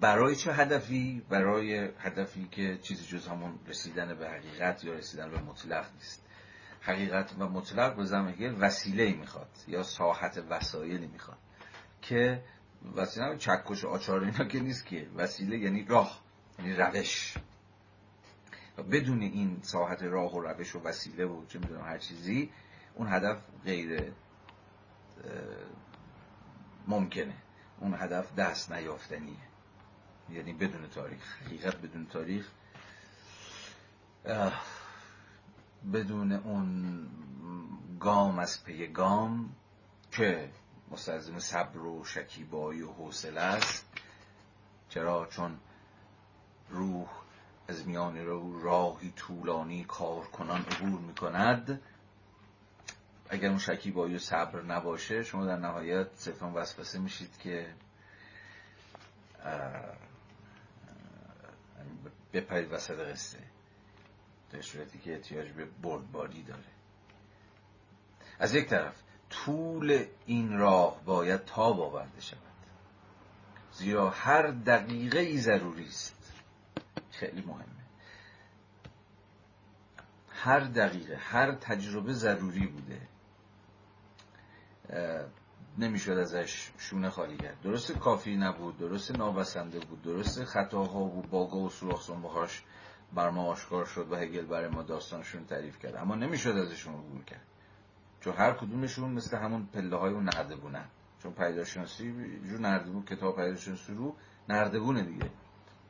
برای 0.00 0.36
چه 0.36 0.52
هدفی؟ 0.52 1.22
برای 1.28 1.90
هدفی 1.98 2.48
که 2.50 2.78
چیزی 2.82 3.18
جز 3.18 3.28
همون 3.28 3.58
رسیدن 3.66 4.14
به 4.14 4.28
حقیقت 4.28 4.84
یا 4.84 4.94
رسیدن 4.94 5.30
به 5.30 5.40
مطلق 5.40 5.86
نیست. 5.94 6.24
حقیقت 6.80 7.34
و 7.38 7.48
مطلق 7.48 7.96
به 7.96 8.04
زمان 8.04 8.34
وسیله 8.60 9.14
می‌خواد 9.14 9.50
یا 9.68 9.82
ساحت 9.82 10.44
وسایلی 10.50 11.06
می‌خواد 11.06 11.38
که 12.02 12.42
وسیله 12.96 13.36
چکش 13.36 13.84
و 13.84 13.88
آچار 13.88 14.24
اینا 14.24 14.44
که 14.44 14.60
نیست 14.60 14.86
که. 14.86 15.08
وسیله 15.16 15.58
یعنی 15.58 15.84
راه 15.84 16.20
یعنی 16.58 16.72
روش. 16.72 17.34
و 18.78 18.82
بدون 18.82 19.22
این 19.22 19.58
ساحت 19.62 20.02
راه 20.02 20.34
و 20.34 20.40
روش 20.40 20.76
و 20.76 20.80
وسیله 20.82 21.24
و 21.24 21.46
چه 21.46 21.58
می‌دونم 21.58 21.84
هر 21.84 21.98
چیزی 21.98 22.50
اون 22.94 23.08
هدف 23.08 23.36
غیر 23.64 24.12
ممکنه. 26.88 27.34
اون 27.80 27.94
هدف 27.94 28.34
دست 28.34 28.72
نیافتنیه. 28.72 29.36
یعنی 30.30 30.52
بدون 30.52 30.88
تاریخ 30.88 31.36
حقیقت 31.42 31.76
بدون 31.76 32.06
تاریخ. 32.06 32.50
بدون 35.92 36.32
اون 36.32 37.06
گام 38.00 38.38
از 38.38 38.64
پی 38.64 38.86
گام 38.86 39.56
که 40.12 40.50
مستلزم 40.90 41.38
صبر 41.38 41.78
و 41.78 42.04
شکیبایی 42.04 42.82
و 42.82 42.92
حوصله 42.92 43.40
است. 43.40 43.86
چرا؟ 44.88 45.26
چون 45.26 45.58
روح 46.70 47.08
از 47.68 47.86
میان 47.86 48.18
رو 48.18 48.62
راهی 48.62 49.10
طولانی 49.10 49.84
کار 49.84 50.24
کنان 50.24 50.60
عبور 50.60 51.00
می‌کند. 51.00 51.80
اگر 53.28 53.48
اون 53.48 53.58
شکیبایی 53.58 54.14
و 54.14 54.18
صبر 54.18 54.62
نباشه 54.62 55.22
شما 55.22 55.46
در 55.46 55.56
نهایت 55.56 56.06
صرفا 56.14 56.52
وسوسه 56.54 56.98
میشید 56.98 57.38
که 57.38 57.74
بپرید 62.32 62.72
وسط 62.72 62.98
قصه 62.98 63.38
در 64.52 64.62
صورتی 64.62 64.98
که 64.98 65.12
احتیاج 65.12 65.48
به 65.48 65.64
بردباری 65.82 66.42
داره. 66.42 66.62
از 68.38 68.54
یک 68.54 68.68
طرف 68.68 69.02
طول 69.30 70.06
این 70.26 70.58
راه 70.58 71.04
باید 71.04 71.44
تاب 71.44 71.80
آورده 71.80 72.20
شود. 72.20 72.38
زیرا 73.72 74.10
هر 74.10 74.46
دقیقه 74.46 75.18
ای 75.18 75.38
ضروری 75.38 75.86
است. 75.86 76.32
خیلی 77.10 77.40
مهمه. 77.40 77.64
هر 80.30 80.60
دقیقه 80.60 81.16
هر 81.16 81.52
تجربه 81.52 82.12
ضروری 82.12 82.66
بوده. 82.66 83.00
نمی‌شد 85.78 86.12
ازش 86.12 86.72
شونه 86.78 87.10
خالی 87.10 87.36
کرد. 87.36 87.60
درست 87.62 87.92
کافی 87.92 88.36
نبود 88.36 88.78
درست 88.78 89.18
نابسنده 89.18 89.80
بود 89.80 90.02
درست 90.02 90.44
خطاها 90.44 91.00
و 91.00 91.22
باگا 91.22 91.58
و 91.58 91.70
سوراخ 91.70 92.02
سنبهاش 92.02 92.62
بر 93.14 93.30
ما 93.30 93.44
آشکار 93.44 93.84
شد 93.84 94.12
و 94.12 94.16
هگل 94.16 94.46
برای 94.46 94.68
ما 94.68 94.82
داستانشون 94.82 95.44
تعریف 95.44 95.78
کرد. 95.78 95.96
اما 95.96 96.14
نمی‌شد 96.14 96.50
ازشون 96.50 96.94
عبور 96.94 97.24
کرد. 97.24 97.42
چون 98.20 98.32
هر 98.36 98.52
کدومشون 98.52 99.10
مثل 99.10 99.36
همون 99.36 99.68
پله 99.72 99.96
های 99.96 100.12
اون 100.12 100.24
نردبونن 100.24 100.84
چون 101.22 101.32
پیداشناسی 101.32 102.14
جو 102.50 102.58
نردبون 102.58 103.04
کتاب 103.04 103.36
پیداشناسی 103.36 103.94
رو 103.94 104.16
نردبونه 104.48 105.02
دیگه. 105.02 105.30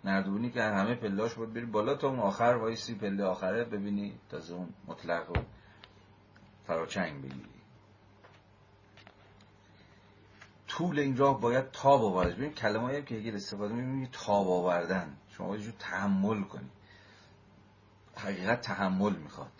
نردبونی 0.04 0.50
که 0.50 0.62
همه 0.62 0.94
پلاش 0.94 1.34
بود 1.34 1.54
بری 1.54 1.66
بالا 1.66 1.94
تا 1.94 2.08
اون 2.08 2.18
آخر 2.18 2.44
وایسی 2.44 2.94
پله 2.94 3.24
آخره 3.24 3.64
ببینی 3.64 4.18
تازه 4.30 4.54
اون 4.54 4.68
مطلق 4.86 5.30
و 5.30 5.34
فراچنگ 6.66 7.22
بگیری. 7.22 7.53
طول 10.76 10.98
این 10.98 11.16
راه 11.16 11.40
باید 11.40 11.70
تاب 11.70 12.04
آورد 12.04 12.36
ببین 12.36 12.52
کلمه 12.52 13.02
که 13.02 13.16
اگر 13.16 13.34
استفاده 13.34 13.74
می‌کنی 13.74 14.08
تاب 14.12 14.48
آوردن. 14.48 15.16
شما 15.28 15.46
باید 15.46 15.78
تحمل 15.78 16.42
کنی. 16.42 16.70
حقیقت 18.16 18.60
تحمل 18.60 19.16
می‌خواد. 19.16 19.52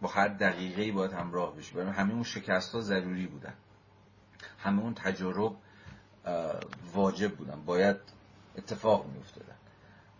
با 0.00 0.08
هر 0.08 0.28
دقیقه 0.28 0.92
باید 0.92 1.12
همراه 1.12 1.56
بشی. 1.56 1.74
برای 1.74 1.90
همه 1.90 2.12
اون 2.12 2.22
شکست 2.22 2.74
ها 2.74 2.80
ضروری 2.80 3.26
بودن. 3.26 3.54
همه 4.58 4.82
اون 4.82 4.94
تجارب 4.94 5.56
واجب 6.94 7.36
بودن. 7.36 7.64
باید 7.64 7.96
اتفاق 8.56 9.06
می 9.06 9.18
افتادن 9.18 9.56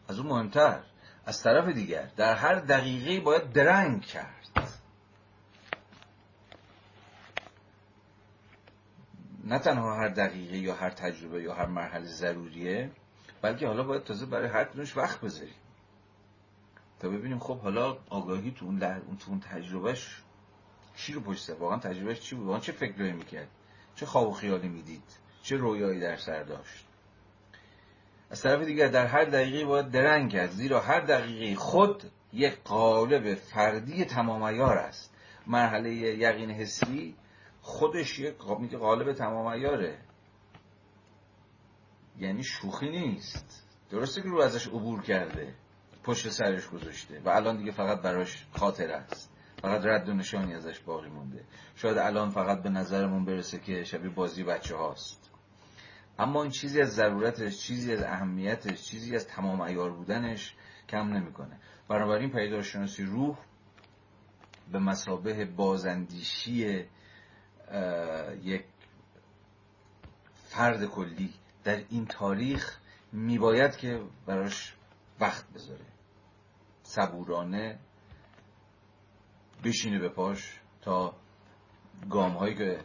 از 0.08 0.18
اون 0.18 0.28
مهمتر 0.28 0.80
از 1.26 1.42
طرف 1.42 1.74
دیگر 1.74 2.10
در 2.16 2.34
هر 2.34 2.54
دقیقه 2.54 3.20
باید 3.20 3.52
درنگ 3.52 4.02
کرد. 4.02 4.67
نه 9.48 9.58
تنها 9.58 9.96
هر 9.96 10.08
دقیقه 10.08 10.58
یا 10.58 10.74
هر 10.74 10.90
تجربه 10.90 11.42
یا 11.42 11.54
هر 11.54 11.66
مرحله 11.66 12.04
ضروریه 12.04 12.90
بلکه 13.42 13.66
حالا 13.66 13.82
باید 13.82 14.04
تازه 14.04 14.26
برای 14.26 14.48
هر 14.48 14.64
کدومش 14.64 14.96
وقت 14.96 15.20
بذاریم. 15.20 15.54
تا 17.00 17.08
ببینیم 17.08 17.38
خب 17.38 17.58
حالا 17.58 17.96
آگاهی 18.10 18.50
تو 18.50 18.64
اون, 18.64 18.82
اون 18.82 19.16
تو 19.16 19.30
اون 19.30 19.40
تجربهش 19.40 20.22
چی 20.96 21.12
رو 21.12 21.20
پشت 21.20 21.50
واقعا 21.50 21.78
تجربهش 21.78 22.20
چی 22.20 22.36
بود؟ 22.36 22.46
واقعا 22.46 22.60
چه 22.60 22.72
فکرایی 22.72 23.12
می‌کرد 23.12 23.48
چه 23.94 24.06
خواب 24.06 24.28
و 24.28 24.32
خیالی 24.32 24.68
می‌دید؟ 24.68 25.02
چه 25.42 25.56
رویایی 25.56 26.00
در 26.00 26.16
سر 26.16 26.42
داشت؟ 26.42 26.84
از 28.30 28.42
طرف 28.42 28.64
دیگر 28.64 28.88
در 28.88 29.06
هر 29.06 29.24
دقیقه 29.24 29.64
باید 29.64 29.90
درنگ 29.90 30.32
کرد 30.32 30.50
زیرا 30.50 30.80
هر 30.80 31.00
دقیقه 31.00 31.54
خود 31.54 32.10
یک 32.32 32.58
قالب 32.64 33.34
فردی 33.34 34.04
تمام 34.04 34.42
است. 34.42 35.14
مرحله 35.46 35.94
یقین 35.94 36.50
حسی 36.50 37.16
خودش 37.68 38.18
یک 38.18 38.36
قالب 38.78 39.12
تمام 39.12 39.46
ایاره 39.46 39.98
یعنی 42.18 42.44
شوخی 42.44 42.90
نیست. 42.90 43.66
درسته 43.90 44.22
که 44.22 44.28
رو 44.28 44.40
ازش 44.40 44.66
عبور 44.66 45.02
کرده. 45.02 45.54
پشت 46.04 46.28
سرش 46.28 46.68
گذاشته. 46.68 47.20
و 47.24 47.28
الان 47.28 47.56
دیگه 47.56 47.70
فقط 47.70 48.02
براش 48.02 48.46
خاطر 48.52 48.90
است. 48.90 49.32
فقط 49.62 49.86
رد 49.86 50.08
و 50.08 50.12
نشانی 50.12 50.54
ازش 50.54 50.80
باقی 50.80 51.08
مونده. 51.08 51.44
شاید 51.76 51.98
الان 51.98 52.30
فقط 52.30 52.62
به 52.62 52.68
نظرمون 52.68 53.24
برسه 53.24 53.58
که 53.58 53.84
شبیه 53.84 54.10
بازی 54.10 54.44
بچه 54.44 54.76
هاست. 54.76 55.30
اما 56.18 56.42
این 56.42 56.50
چیزی 56.50 56.80
از 56.80 56.94
ضرورتش 56.94 57.58
چیزی 57.58 57.92
از 57.92 58.02
اهمیتش 58.02 58.82
چیزی 58.82 59.16
از 59.16 59.26
تمام 59.26 59.60
ایار 59.60 59.90
بودنش 59.90 60.54
کم 60.88 61.08
نمی‌کنه. 61.08 61.60
بنابراین 61.88 62.30
پیداشناسی 62.30 63.04
روح 63.04 63.38
به 64.72 64.78
مسابه 64.78 65.44
بازندیشی 65.44 66.84
یک 68.42 68.64
فرد 70.48 70.84
کلی 70.84 71.34
در 71.64 71.76
این 71.90 72.06
تاریخ 72.06 72.78
میباید 73.12 73.76
که 73.76 74.00
براش 74.26 74.74
وقت 75.20 75.44
بذاره. 75.54 75.84
صبورانه 76.82 77.78
بشینه 79.64 79.98
به 79.98 80.08
پاش 80.08 80.60
تا 80.82 81.14
گام 82.10 82.32
هایی 82.32 82.54
که 82.54 82.80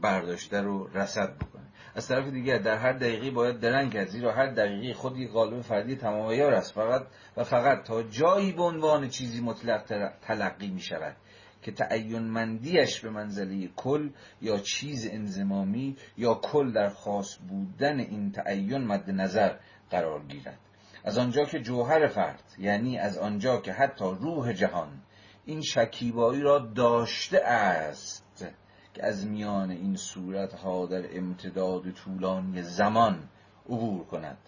برداشته 0.00 0.60
رو 0.60 0.86
رسد 0.94 1.36
بکنه. 1.38 1.64
از 1.94 2.08
طرف 2.08 2.28
دیگر 2.28 2.58
در 2.58 2.76
هر 2.76 2.92
دقیقه 2.92 3.30
باید 3.30 3.60
درنگ 3.60 3.92
کرد 3.92 4.08
زیرا 4.08 4.32
هر 4.32 4.46
دقیقه 4.46 4.94
خود 4.94 5.16
یک 5.16 5.30
قالب 5.30 5.60
فردی 5.60 5.96
تمام 5.96 6.28
است. 6.28 6.74
فقط 6.74 7.06
و 7.36 7.44
فقط 7.44 7.82
تا 7.82 8.02
جایی 8.02 8.52
به 8.52 8.62
عنوان 8.62 9.08
چیزی 9.08 9.40
مطلق 9.40 10.12
تلقی 10.22 10.70
می 10.70 10.80
شود 10.80 11.16
که 11.64 11.72
تعین 11.72 12.22
مندیش 12.22 13.00
به 13.00 13.10
منزله 13.10 13.68
کل 13.76 14.10
یا 14.40 14.58
چیز 14.58 15.08
انزمامی 15.10 15.96
یا 16.16 16.34
کل 16.34 16.72
در 16.72 16.88
خاص 16.88 17.38
بودن 17.48 18.00
این 18.00 18.32
تعین 18.32 18.84
مد 18.84 19.10
نظر 19.10 19.56
قرار 19.90 20.24
گیرد. 20.24 20.58
از 21.04 21.18
آنجا 21.18 21.44
که 21.44 21.60
جوهر 21.60 22.06
فرد 22.06 22.42
یعنی 22.58 22.98
از 22.98 23.18
آنجا 23.18 23.60
که 23.60 23.72
حتی 23.72 24.04
روح 24.04 24.52
جهان 24.52 25.02
این 25.44 25.62
شکیبایی 25.62 26.40
را 26.40 26.58
داشته 26.58 27.38
است 27.44 28.46
که 28.94 29.06
از 29.06 29.26
میان 29.26 29.70
این 29.70 29.96
صورت 29.96 30.52
ها 30.52 30.86
در 30.86 31.18
امتداد 31.18 31.90
طولانی 31.90 32.62
زمان 32.62 33.28
عبور 33.68 34.04
کند 34.04 34.38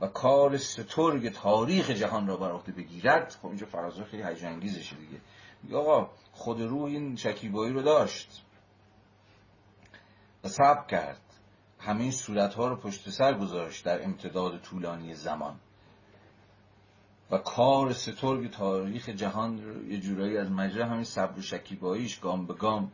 و 0.00 0.06
کار 0.06 0.56
سترگ 0.56 1.32
تاریخ 1.32 1.90
جهان 1.90 2.26
را 2.26 2.36
بر 2.36 2.50
عهده 2.50 2.72
بگیرد. 2.72 3.36
خب 3.42 3.46
اینجا 3.46 3.66
فرازه 3.66 4.04
خیلی 4.04 4.22
هیجان 4.22 4.58
دیگه. 4.58 5.20
آقا 5.74 6.10
خود 6.32 6.60
روح 6.60 6.84
این 6.84 7.16
شکیبایی 7.16 7.72
رو 7.72 7.82
داشت. 7.82 8.42
و 10.44 10.48
سب 10.48 10.86
کرد. 10.86 11.20
همه 11.78 12.00
این 12.00 12.10
صورت 12.10 12.54
ها 12.54 12.68
رو 12.68 12.76
پشت 12.76 13.10
سر 13.10 13.34
گذاشت 13.34 13.84
در 13.84 14.04
امتداد 14.04 14.60
طولانی 14.60 15.14
زمان. 15.14 15.60
و 17.30 17.38
کار 17.38 17.92
سترگ 17.92 18.50
تاریخ 18.50 19.08
جهان 19.08 19.64
رو 19.64 19.88
یه 19.88 20.00
جورایی 20.00 20.38
از 20.38 20.50
مجرا 20.50 20.86
همین 20.86 21.04
صبر 21.04 21.38
و 21.38 21.42
شکیباییش 21.42 22.18
گام 22.18 22.46
به 22.46 22.54
گام 22.54 22.92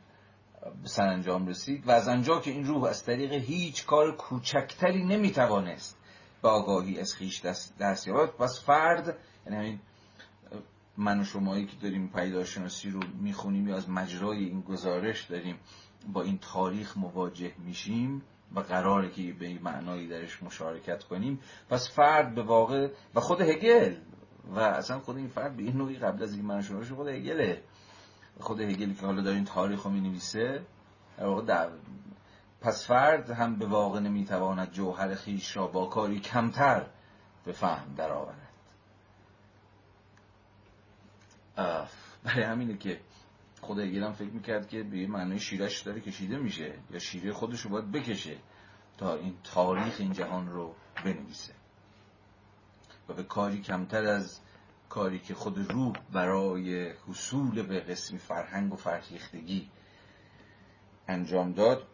به 0.83 0.89
سرانجام 0.89 1.47
رسید. 1.47 1.89
و 1.89 1.91
از 1.91 2.09
آنجا 2.09 2.41
که 2.41 2.51
این 2.51 2.67
روح 2.67 2.85
از 2.85 3.05
طریق 3.05 3.33
هیچ 3.33 3.87
کار 3.87 4.17
کوچکتری 4.17 5.05
نمی‌توانست 5.05 5.99
به 6.43 6.49
آگاهی 6.49 7.01
از 7.01 7.15
خیش 7.15 7.41
دست, 7.41 7.79
دست 7.79 8.09
یابد. 8.09 8.31
پس 8.31 8.63
فرد 8.67 9.19
یعنی 9.47 9.59
همین 9.59 9.81
من 10.97 11.21
و 11.21 11.25
شمایی 11.25 11.67
که 11.67 11.77
داریم 11.83 12.09
پیداشناسی 12.15 12.91
رو 12.91 13.01
می‌خونیم 13.21 13.69
یا 13.69 13.77
از 13.77 13.91
مجرای 13.91 14.45
این 14.45 14.61
گزارش 14.61 15.25
داریم 15.25 15.57
با 16.13 16.23
این 16.23 16.39
تاریخ 16.39 16.97
مواجه 16.97 17.53
میشیم 17.59 18.23
و 18.55 18.61
قراره 18.61 19.11
که 19.11 19.33
به 19.33 19.47
این 19.47 19.63
معنایی 19.63 20.09
درش 20.09 20.43
مشارکت 20.43 21.05
کنیم. 21.05 21.41
پس 21.71 21.91
فرد 21.91 22.35
به 22.35 22.43
واقع 22.43 22.89
و 23.15 23.21
خود 23.21 23.41
هگل 23.41 23.95
و 24.55 24.59
اصلا 24.59 24.99
خود 24.99 25.17
این 25.17 25.29
فرد 25.29 25.57
به 25.57 25.63
این 25.63 25.77
نوعی 25.77 25.97
قبل 25.97 26.23
از 26.23 26.35
این 26.35 26.45
من 26.45 26.63
شما 26.63 26.85
خود 26.85 27.09
هگله. 27.09 27.63
خود 28.41 28.61
هگلی 28.61 28.95
که 28.95 29.07
حالا 29.07 29.23
داره 29.23 29.37
این 29.37 29.45
تاریخ 29.45 29.83
رو 29.83 29.91
می 29.91 30.01
نویسه 30.01 30.63
واقع 31.19 31.69
پس 32.61 32.87
فرد 32.87 33.31
هم 33.31 33.57
به 33.57 33.67
واقع 33.67 34.01
نمی‌تواند 34.01 34.71
جوهر 34.71 35.15
خیش 35.15 35.57
را 35.57 35.67
با 35.67 35.87
کاری 35.87 36.21
کمتر 36.21 36.87
به 37.45 37.53
فهم 37.53 37.95
درآورد. 37.97 38.42
برای 41.57 42.43
همینه 42.43 42.77
که 42.77 43.01
هگل 43.63 44.05
هم 44.05 44.13
فکر 44.13 44.31
می‌کرد 44.31 44.69
که 44.69 44.83
به 44.83 44.99
یه 44.99 45.07
معنی 45.07 45.41
شیرش 45.41 45.83
داره 45.83 46.01
کشیده 46.01 46.39
میشه 46.39 46.79
یا 46.91 46.99
شیره 46.99 47.33
خودش 47.33 47.61
رو 47.61 47.71
باید 47.71 47.93
بکشه 47.93 48.37
تا 48.99 49.15
این 49.15 49.35
تاریخ 49.45 49.97
این 49.99 50.13
جهان 50.13 50.49
رو 50.49 50.75
بنویسه. 51.05 51.55
و 53.09 53.15
به 53.15 53.23
کاری 53.23 53.61
کمتر 53.61 54.05
از 54.05 54.41
کاری 54.89 55.19
که 55.19 55.35
خود 55.35 55.59
روح 55.73 55.93
برای 56.13 56.91
حصول 56.91 57.63
به 57.63 57.81
قسمی 57.81 58.19
فرهنگ 58.19 58.73
و 58.73 58.77
فرهیختگی 58.77 59.71
انجام 61.09 61.53
داد 61.53 61.87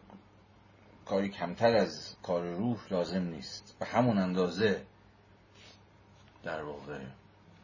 کاری 1.05 1.29
کمتر 1.29 1.77
از 1.77 2.17
کار 2.23 2.55
روح 2.55 2.79
لازم 2.91 3.23
نیست. 3.23 3.77
و 3.81 3.85
همون 3.85 4.19
اندازه 4.19 4.87
در 6.43 6.63
واقع 6.63 7.05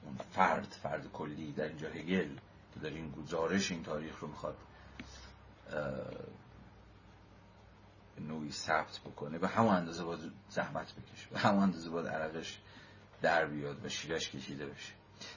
اون 0.04 0.16
فرد 0.16 0.76
فرد 0.82 1.12
کلی 1.12 1.52
در 1.52 1.64
اینجا 1.64 1.88
هگل 1.88 2.28
که 2.74 2.80
در 2.80 2.88
این 2.88 3.10
گزارش 3.10 3.70
این 3.70 3.82
تاریخ 3.82 4.18
رو 4.20 4.28
می‌خواد 4.28 4.56
نوعی 8.20 8.50
ثبت 8.50 9.00
بکنه 9.04 9.38
به 9.38 9.48
همون 9.48 9.74
اندازه 9.74 10.04
باید 10.04 10.32
زحمت 10.48 10.92
بکشه 10.92 11.28
به 11.30 11.38
همون 11.38 11.62
اندازه 11.62 11.90
باید 11.90 12.06
عرقش 12.06 12.58
در 13.22 13.46
بیاد 13.46 13.84
و 13.84 13.88
شیرش 13.88 14.30
کشیده 14.30 14.66
بشه. 14.66 14.92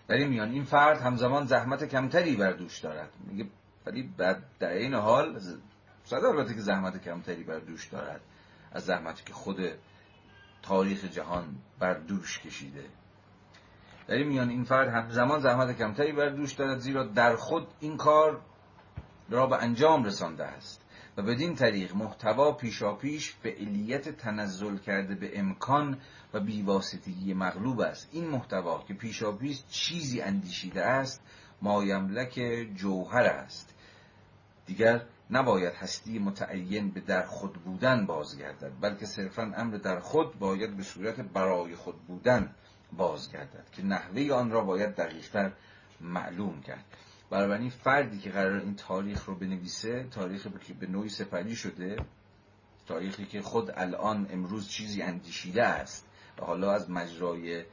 در 0.07 0.15
این 0.15 0.27
میان 0.27 0.52
این 0.52 0.64
فرد 0.64 1.02
همزمان 1.02 1.45
زحمت 1.45 1.84
کمتری 1.84 2.35
بر 2.35 2.52
دوش 2.52 2.80
دارد. 2.80 3.10
میگه 3.27 3.49
ولی 3.85 4.14
در 4.60 4.69
این 4.69 4.94
حال 4.94 5.39
صد 6.03 6.23
البته 6.23 6.53
که 6.53 6.61
زحمت 6.61 7.03
کمتری 7.03 7.44
بر 7.44 7.60
دوش 7.60 7.88
دارد 7.88 8.22
از 8.72 8.85
زحمتی 8.85 9.23
که 9.23 9.34
خود 9.34 9.57
تاریخ 10.61 11.06
جهان 11.06 11.56
بر 11.80 11.94
دوش 11.94 12.39
کشیده. 12.39 12.85
در 14.07 14.15
این 14.15 14.27
میان 14.27 14.49
این 14.49 14.63
فرد 14.63 14.88
همزمان 14.88 15.39
زحمت 15.39 15.77
کمتری 15.77 16.11
بر 16.11 16.29
دوش 16.29 16.53
دارد 16.53 16.79
زیرا 16.79 17.03
در 17.03 17.35
خود 17.35 17.67
این 17.79 17.97
کار 17.97 18.41
را 19.29 19.47
به 19.47 19.63
انجام 19.63 20.03
رسانده 20.03 20.43
است. 20.43 20.81
و 21.17 21.21
بدین 21.21 21.55
طریق 21.55 21.95
محتوا 21.95 22.51
پیشاپیش 22.51 23.35
فعلیت 23.35 24.09
تنزل 24.09 24.77
کرده 24.77 25.15
به 25.15 25.39
امکان 25.39 25.97
و 26.34 26.39
بیواسطگی 26.39 27.34
مغلوب 27.34 27.79
است. 27.79 28.09
این 28.11 28.29
محتوا 28.29 28.84
که 28.88 28.93
پیشاپیش 28.93 29.63
چیزی 29.69 30.21
اندیشیده 30.21 30.85
است 30.85 31.21
مایملک 31.61 32.39
جوهر 32.75 33.23
است. 33.23 33.75
دیگر 34.65 35.05
نباید 35.31 35.73
هستی 35.73 36.19
متعین 36.19 36.91
به 36.91 37.01
در 37.01 37.25
خود 37.25 37.53
بودن 37.53 38.05
بازگردد 38.05 38.71
بلکه 38.81 39.05
صرفا 39.05 39.51
امر 39.57 39.77
در 39.77 39.99
خود 39.99 40.39
باید 40.39 40.77
به 40.77 40.84
صورت 40.84 41.19
برای 41.19 41.75
خود 41.75 41.95
بودن 42.07 42.55
بازگردد 42.91 43.65
که 43.72 43.85
نحوه 43.85 44.34
آن 44.34 44.51
را 44.51 44.61
باید 44.61 44.95
دقیقتر 44.95 45.51
معلوم 46.01 46.61
کرد. 46.61 46.85
بنابراین 47.30 47.69
فردی 47.69 48.19
که 48.19 48.30
قرار 48.30 48.59
این 48.59 48.76
تاریخ 48.76 49.26
رو 49.26 49.35
بنویسه 49.35 50.07
تاریخی 50.11 50.49
که 50.68 50.73
به 50.73 50.88
نوعی 50.88 51.09
سپری 51.09 51.55
شده 51.55 51.97
تاریخی 52.88 53.26
که 53.26 53.41
خود 53.41 53.72
الان 53.76 54.27
امروز 54.31 54.69
چیزی 54.69 55.01
اندیشیده 55.01 55.64
است 55.64 56.05
و 56.39 56.45
حالا 56.45 56.72
از 56.72 56.89
مجرای 56.89 57.65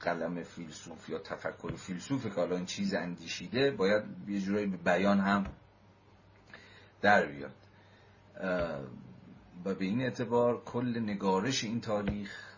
قلم 0.00 0.42
فیلسوف 0.42 1.08
یا 1.08 1.18
تفکر 1.18 1.76
فیلسوف 1.76 2.24
که 2.26 2.40
حالا 2.40 2.56
این 2.56 2.66
چیز 2.66 2.94
اندیشیده 2.94 3.70
باید 3.70 4.04
یه 4.28 4.40
جورایی 4.40 4.66
به 4.66 4.76
بیان 4.76 5.20
هم 5.20 5.46
در 7.00 7.26
بیاد. 7.26 7.54
و 9.64 9.74
به 9.74 9.84
این 9.84 10.00
اعتبار 10.00 10.64
کل 10.64 10.98
نگارش 10.98 11.64
این 11.64 11.80
تاریخ 11.80 12.49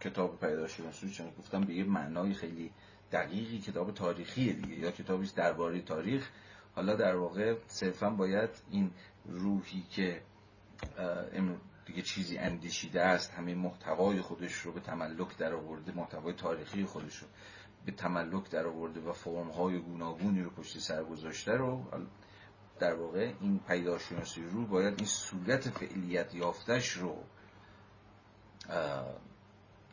کتاب 0.00 0.40
پیدا 0.40 0.68
شدن 0.68 0.90
چون 0.90 1.30
گفتم 1.38 1.60
به 1.60 1.74
یه 1.74 1.84
معنای 1.84 2.34
خیلی 2.34 2.70
دقیقی 3.12 3.58
کتاب 3.58 3.94
تاریخیه 3.94 4.52
دیگه. 4.52 4.74
یا 4.74 4.90
کتابی 4.90 5.30
درباره 5.36 5.80
تاریخ. 5.80 6.28
حالا 6.74 6.94
در 6.94 7.16
واقع 7.16 7.56
صرفا 7.66 8.10
باید 8.10 8.50
این 8.70 8.90
روحی 9.24 9.82
که 9.90 10.22
دیگه 11.86 12.02
چیزی 12.02 12.38
اندیشیده 12.38 13.02
است 13.02 13.30
همه 13.34 13.54
محتوای 13.54 14.20
خودش 14.20 14.52
رو 14.54 14.72
به 14.72 14.80
تملک 14.80 15.36
در 15.36 15.54
آورده 15.54 15.92
محتوای 15.92 16.34
تاریخی 16.34 16.84
خودش 16.84 17.16
رو 17.16 17.28
به 17.86 17.92
تملک 17.92 18.50
در 18.50 18.66
آورده 18.66 19.00
و 19.00 19.12
فرم‌های 19.12 19.78
گوناگونی 19.78 20.42
رو 20.42 20.50
پشت 20.50 20.78
سر 20.78 21.04
گذاشته 21.04 21.52
رو 21.52 21.84
در 22.78 22.94
واقع 22.94 23.32
این 23.40 23.60
پیداشناسی 23.68 24.42
رو 24.42 24.66
باید 24.66 24.94
این 24.98 25.06
صورت 25.06 25.70
فعلیت 25.70 26.34
یافتش 26.34 26.90
رو 26.90 27.24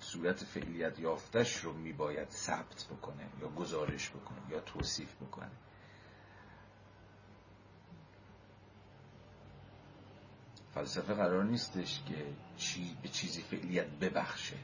صورت 0.04 0.44
فعلیت 0.44 1.00
یافتش 1.00 1.58
رو 1.58 1.74
میباید 1.74 2.30
ثبت 2.30 2.86
بکنه 2.92 3.30
یا 3.42 3.50
گزارش 3.50 4.10
بکنه 4.10 4.40
یا 4.50 4.60
توصیف 4.60 5.16
بکنه. 5.16 5.52
فلسفه 10.74 11.14
قرار 11.14 11.44
نیستش 11.44 12.04
که 12.08 12.26
چی 12.58 12.98
به 13.02 13.10
چیزی 13.10 13.42
فعلیت 13.42 13.88
ببخشه. 13.88 14.58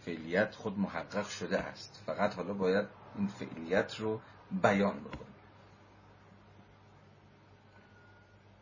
فعلیت 0.00 0.54
خود 0.54 0.78
محقق 0.78 1.28
شده 1.28 1.58
است. 1.58 2.02
فقط 2.06 2.34
حالا 2.34 2.54
باید 2.54 2.86
این 3.16 3.26
فعلیت 3.26 3.96
رو 4.00 4.20
بیان 4.62 5.00
بکنه. 5.00 5.29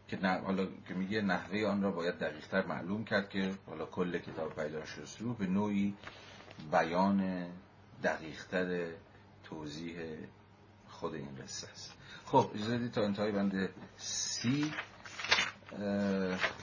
که 0.08 0.18
نه 0.22 0.38
حالا 0.38 0.66
که 0.88 0.94
میگه 0.94 1.22
نحوه 1.22 1.66
آن 1.66 1.82
را 1.82 1.90
باید 1.90 2.18
دقیقتر 2.18 2.66
معلوم 2.66 3.04
کرد 3.04 3.30
که 3.30 3.54
حالا 3.66 3.86
کل 3.86 4.18
کتاب 4.18 4.60
رو 5.20 5.34
به 5.34 5.46
نوعی 5.46 5.94
بیان 6.72 7.46
دقیقتر 8.02 8.86
توضیح 9.44 9.96
خود 10.88 11.14
این 11.14 11.36
قصه 11.42 11.68
است. 11.68 11.94
خب 12.24 12.50
اجازه 12.54 12.88
تا 12.88 13.04
انتهای 13.04 13.32
بند 13.32 13.68
سی 13.96 14.72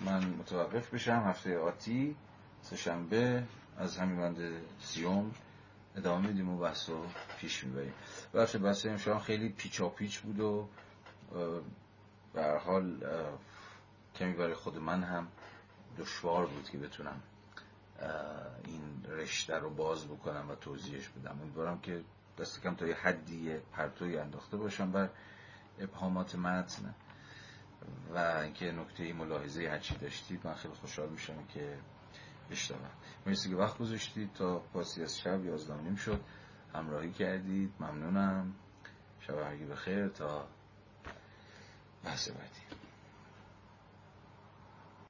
من 0.05 0.25
متوقف 0.39 0.93
بشم. 0.93 1.23
هفته 1.27 1.57
آتی 1.57 2.15
سهشنبه 2.61 3.43
از 3.77 3.97
همین 3.97 4.17
بند 4.17 4.51
سیوم 4.79 5.31
ادامه 5.95 6.27
میدیم 6.27 6.49
و 6.49 6.59
بحث 6.59 6.89
رو 6.89 7.05
پیش 7.39 7.63
می‌بریم. 7.63 7.93
بخش 8.33 8.55
بحث 8.55 8.85
امشان 8.85 9.19
خیلی 9.19 9.49
پیچا 9.49 9.89
پیچ 9.89 10.19
بود 10.19 10.39
و 10.39 10.69
به 12.35 12.59
حال 12.65 13.03
کمی 14.15 14.33
برای 14.33 14.53
خود 14.53 14.77
من 14.77 15.03
هم 15.03 15.27
دشوار 15.97 16.45
بود 16.45 16.69
که 16.69 16.77
بتونم 16.77 17.21
این 18.65 19.05
رشته 19.09 19.55
رو 19.57 19.69
باز 19.69 20.07
بکنم 20.07 20.49
و 20.49 20.55
توضیحش 20.55 21.09
بدم. 21.09 21.39
امیدوارم 21.41 21.79
که 21.79 22.03
دست 22.39 22.61
کم 22.61 22.75
تا 22.75 22.87
یه 22.87 22.95
حدی 22.95 23.57
پرتوی 23.71 24.17
انداخته 24.17 24.57
باشم 24.57 24.91
بر 24.91 25.09
ابهامات 25.79 26.35
متن 26.35 26.95
و 28.13 28.17
اینکه 28.17 28.71
نکته 28.71 29.13
ملاحظه 29.13 29.67
هرچی 29.67 29.95
داشتید 29.95 30.47
من 30.47 30.53
خیلی 30.53 30.73
خوشحال 30.73 31.09
میشم 31.09 31.45
که 31.53 31.77
بشنوم. 32.51 32.89
مرسی 33.25 33.49
که 33.49 33.55
وقت 33.55 33.77
گذاشتید 33.77 34.33
تا 34.33 34.59
پاسی 34.59 35.03
از 35.03 35.19
شب 35.19 35.45
یازده 35.45 35.81
نیم 35.81 35.95
شد. 35.95 36.21
همراهی 36.73 37.11
کردید. 37.11 37.73
ممنونم. 37.79 38.53
شب 39.19 39.37
هرگی 39.37 39.65
بخیر 39.65 40.07
تا 40.07 40.47
بحث 42.05 42.29
بعدی. 42.29 42.84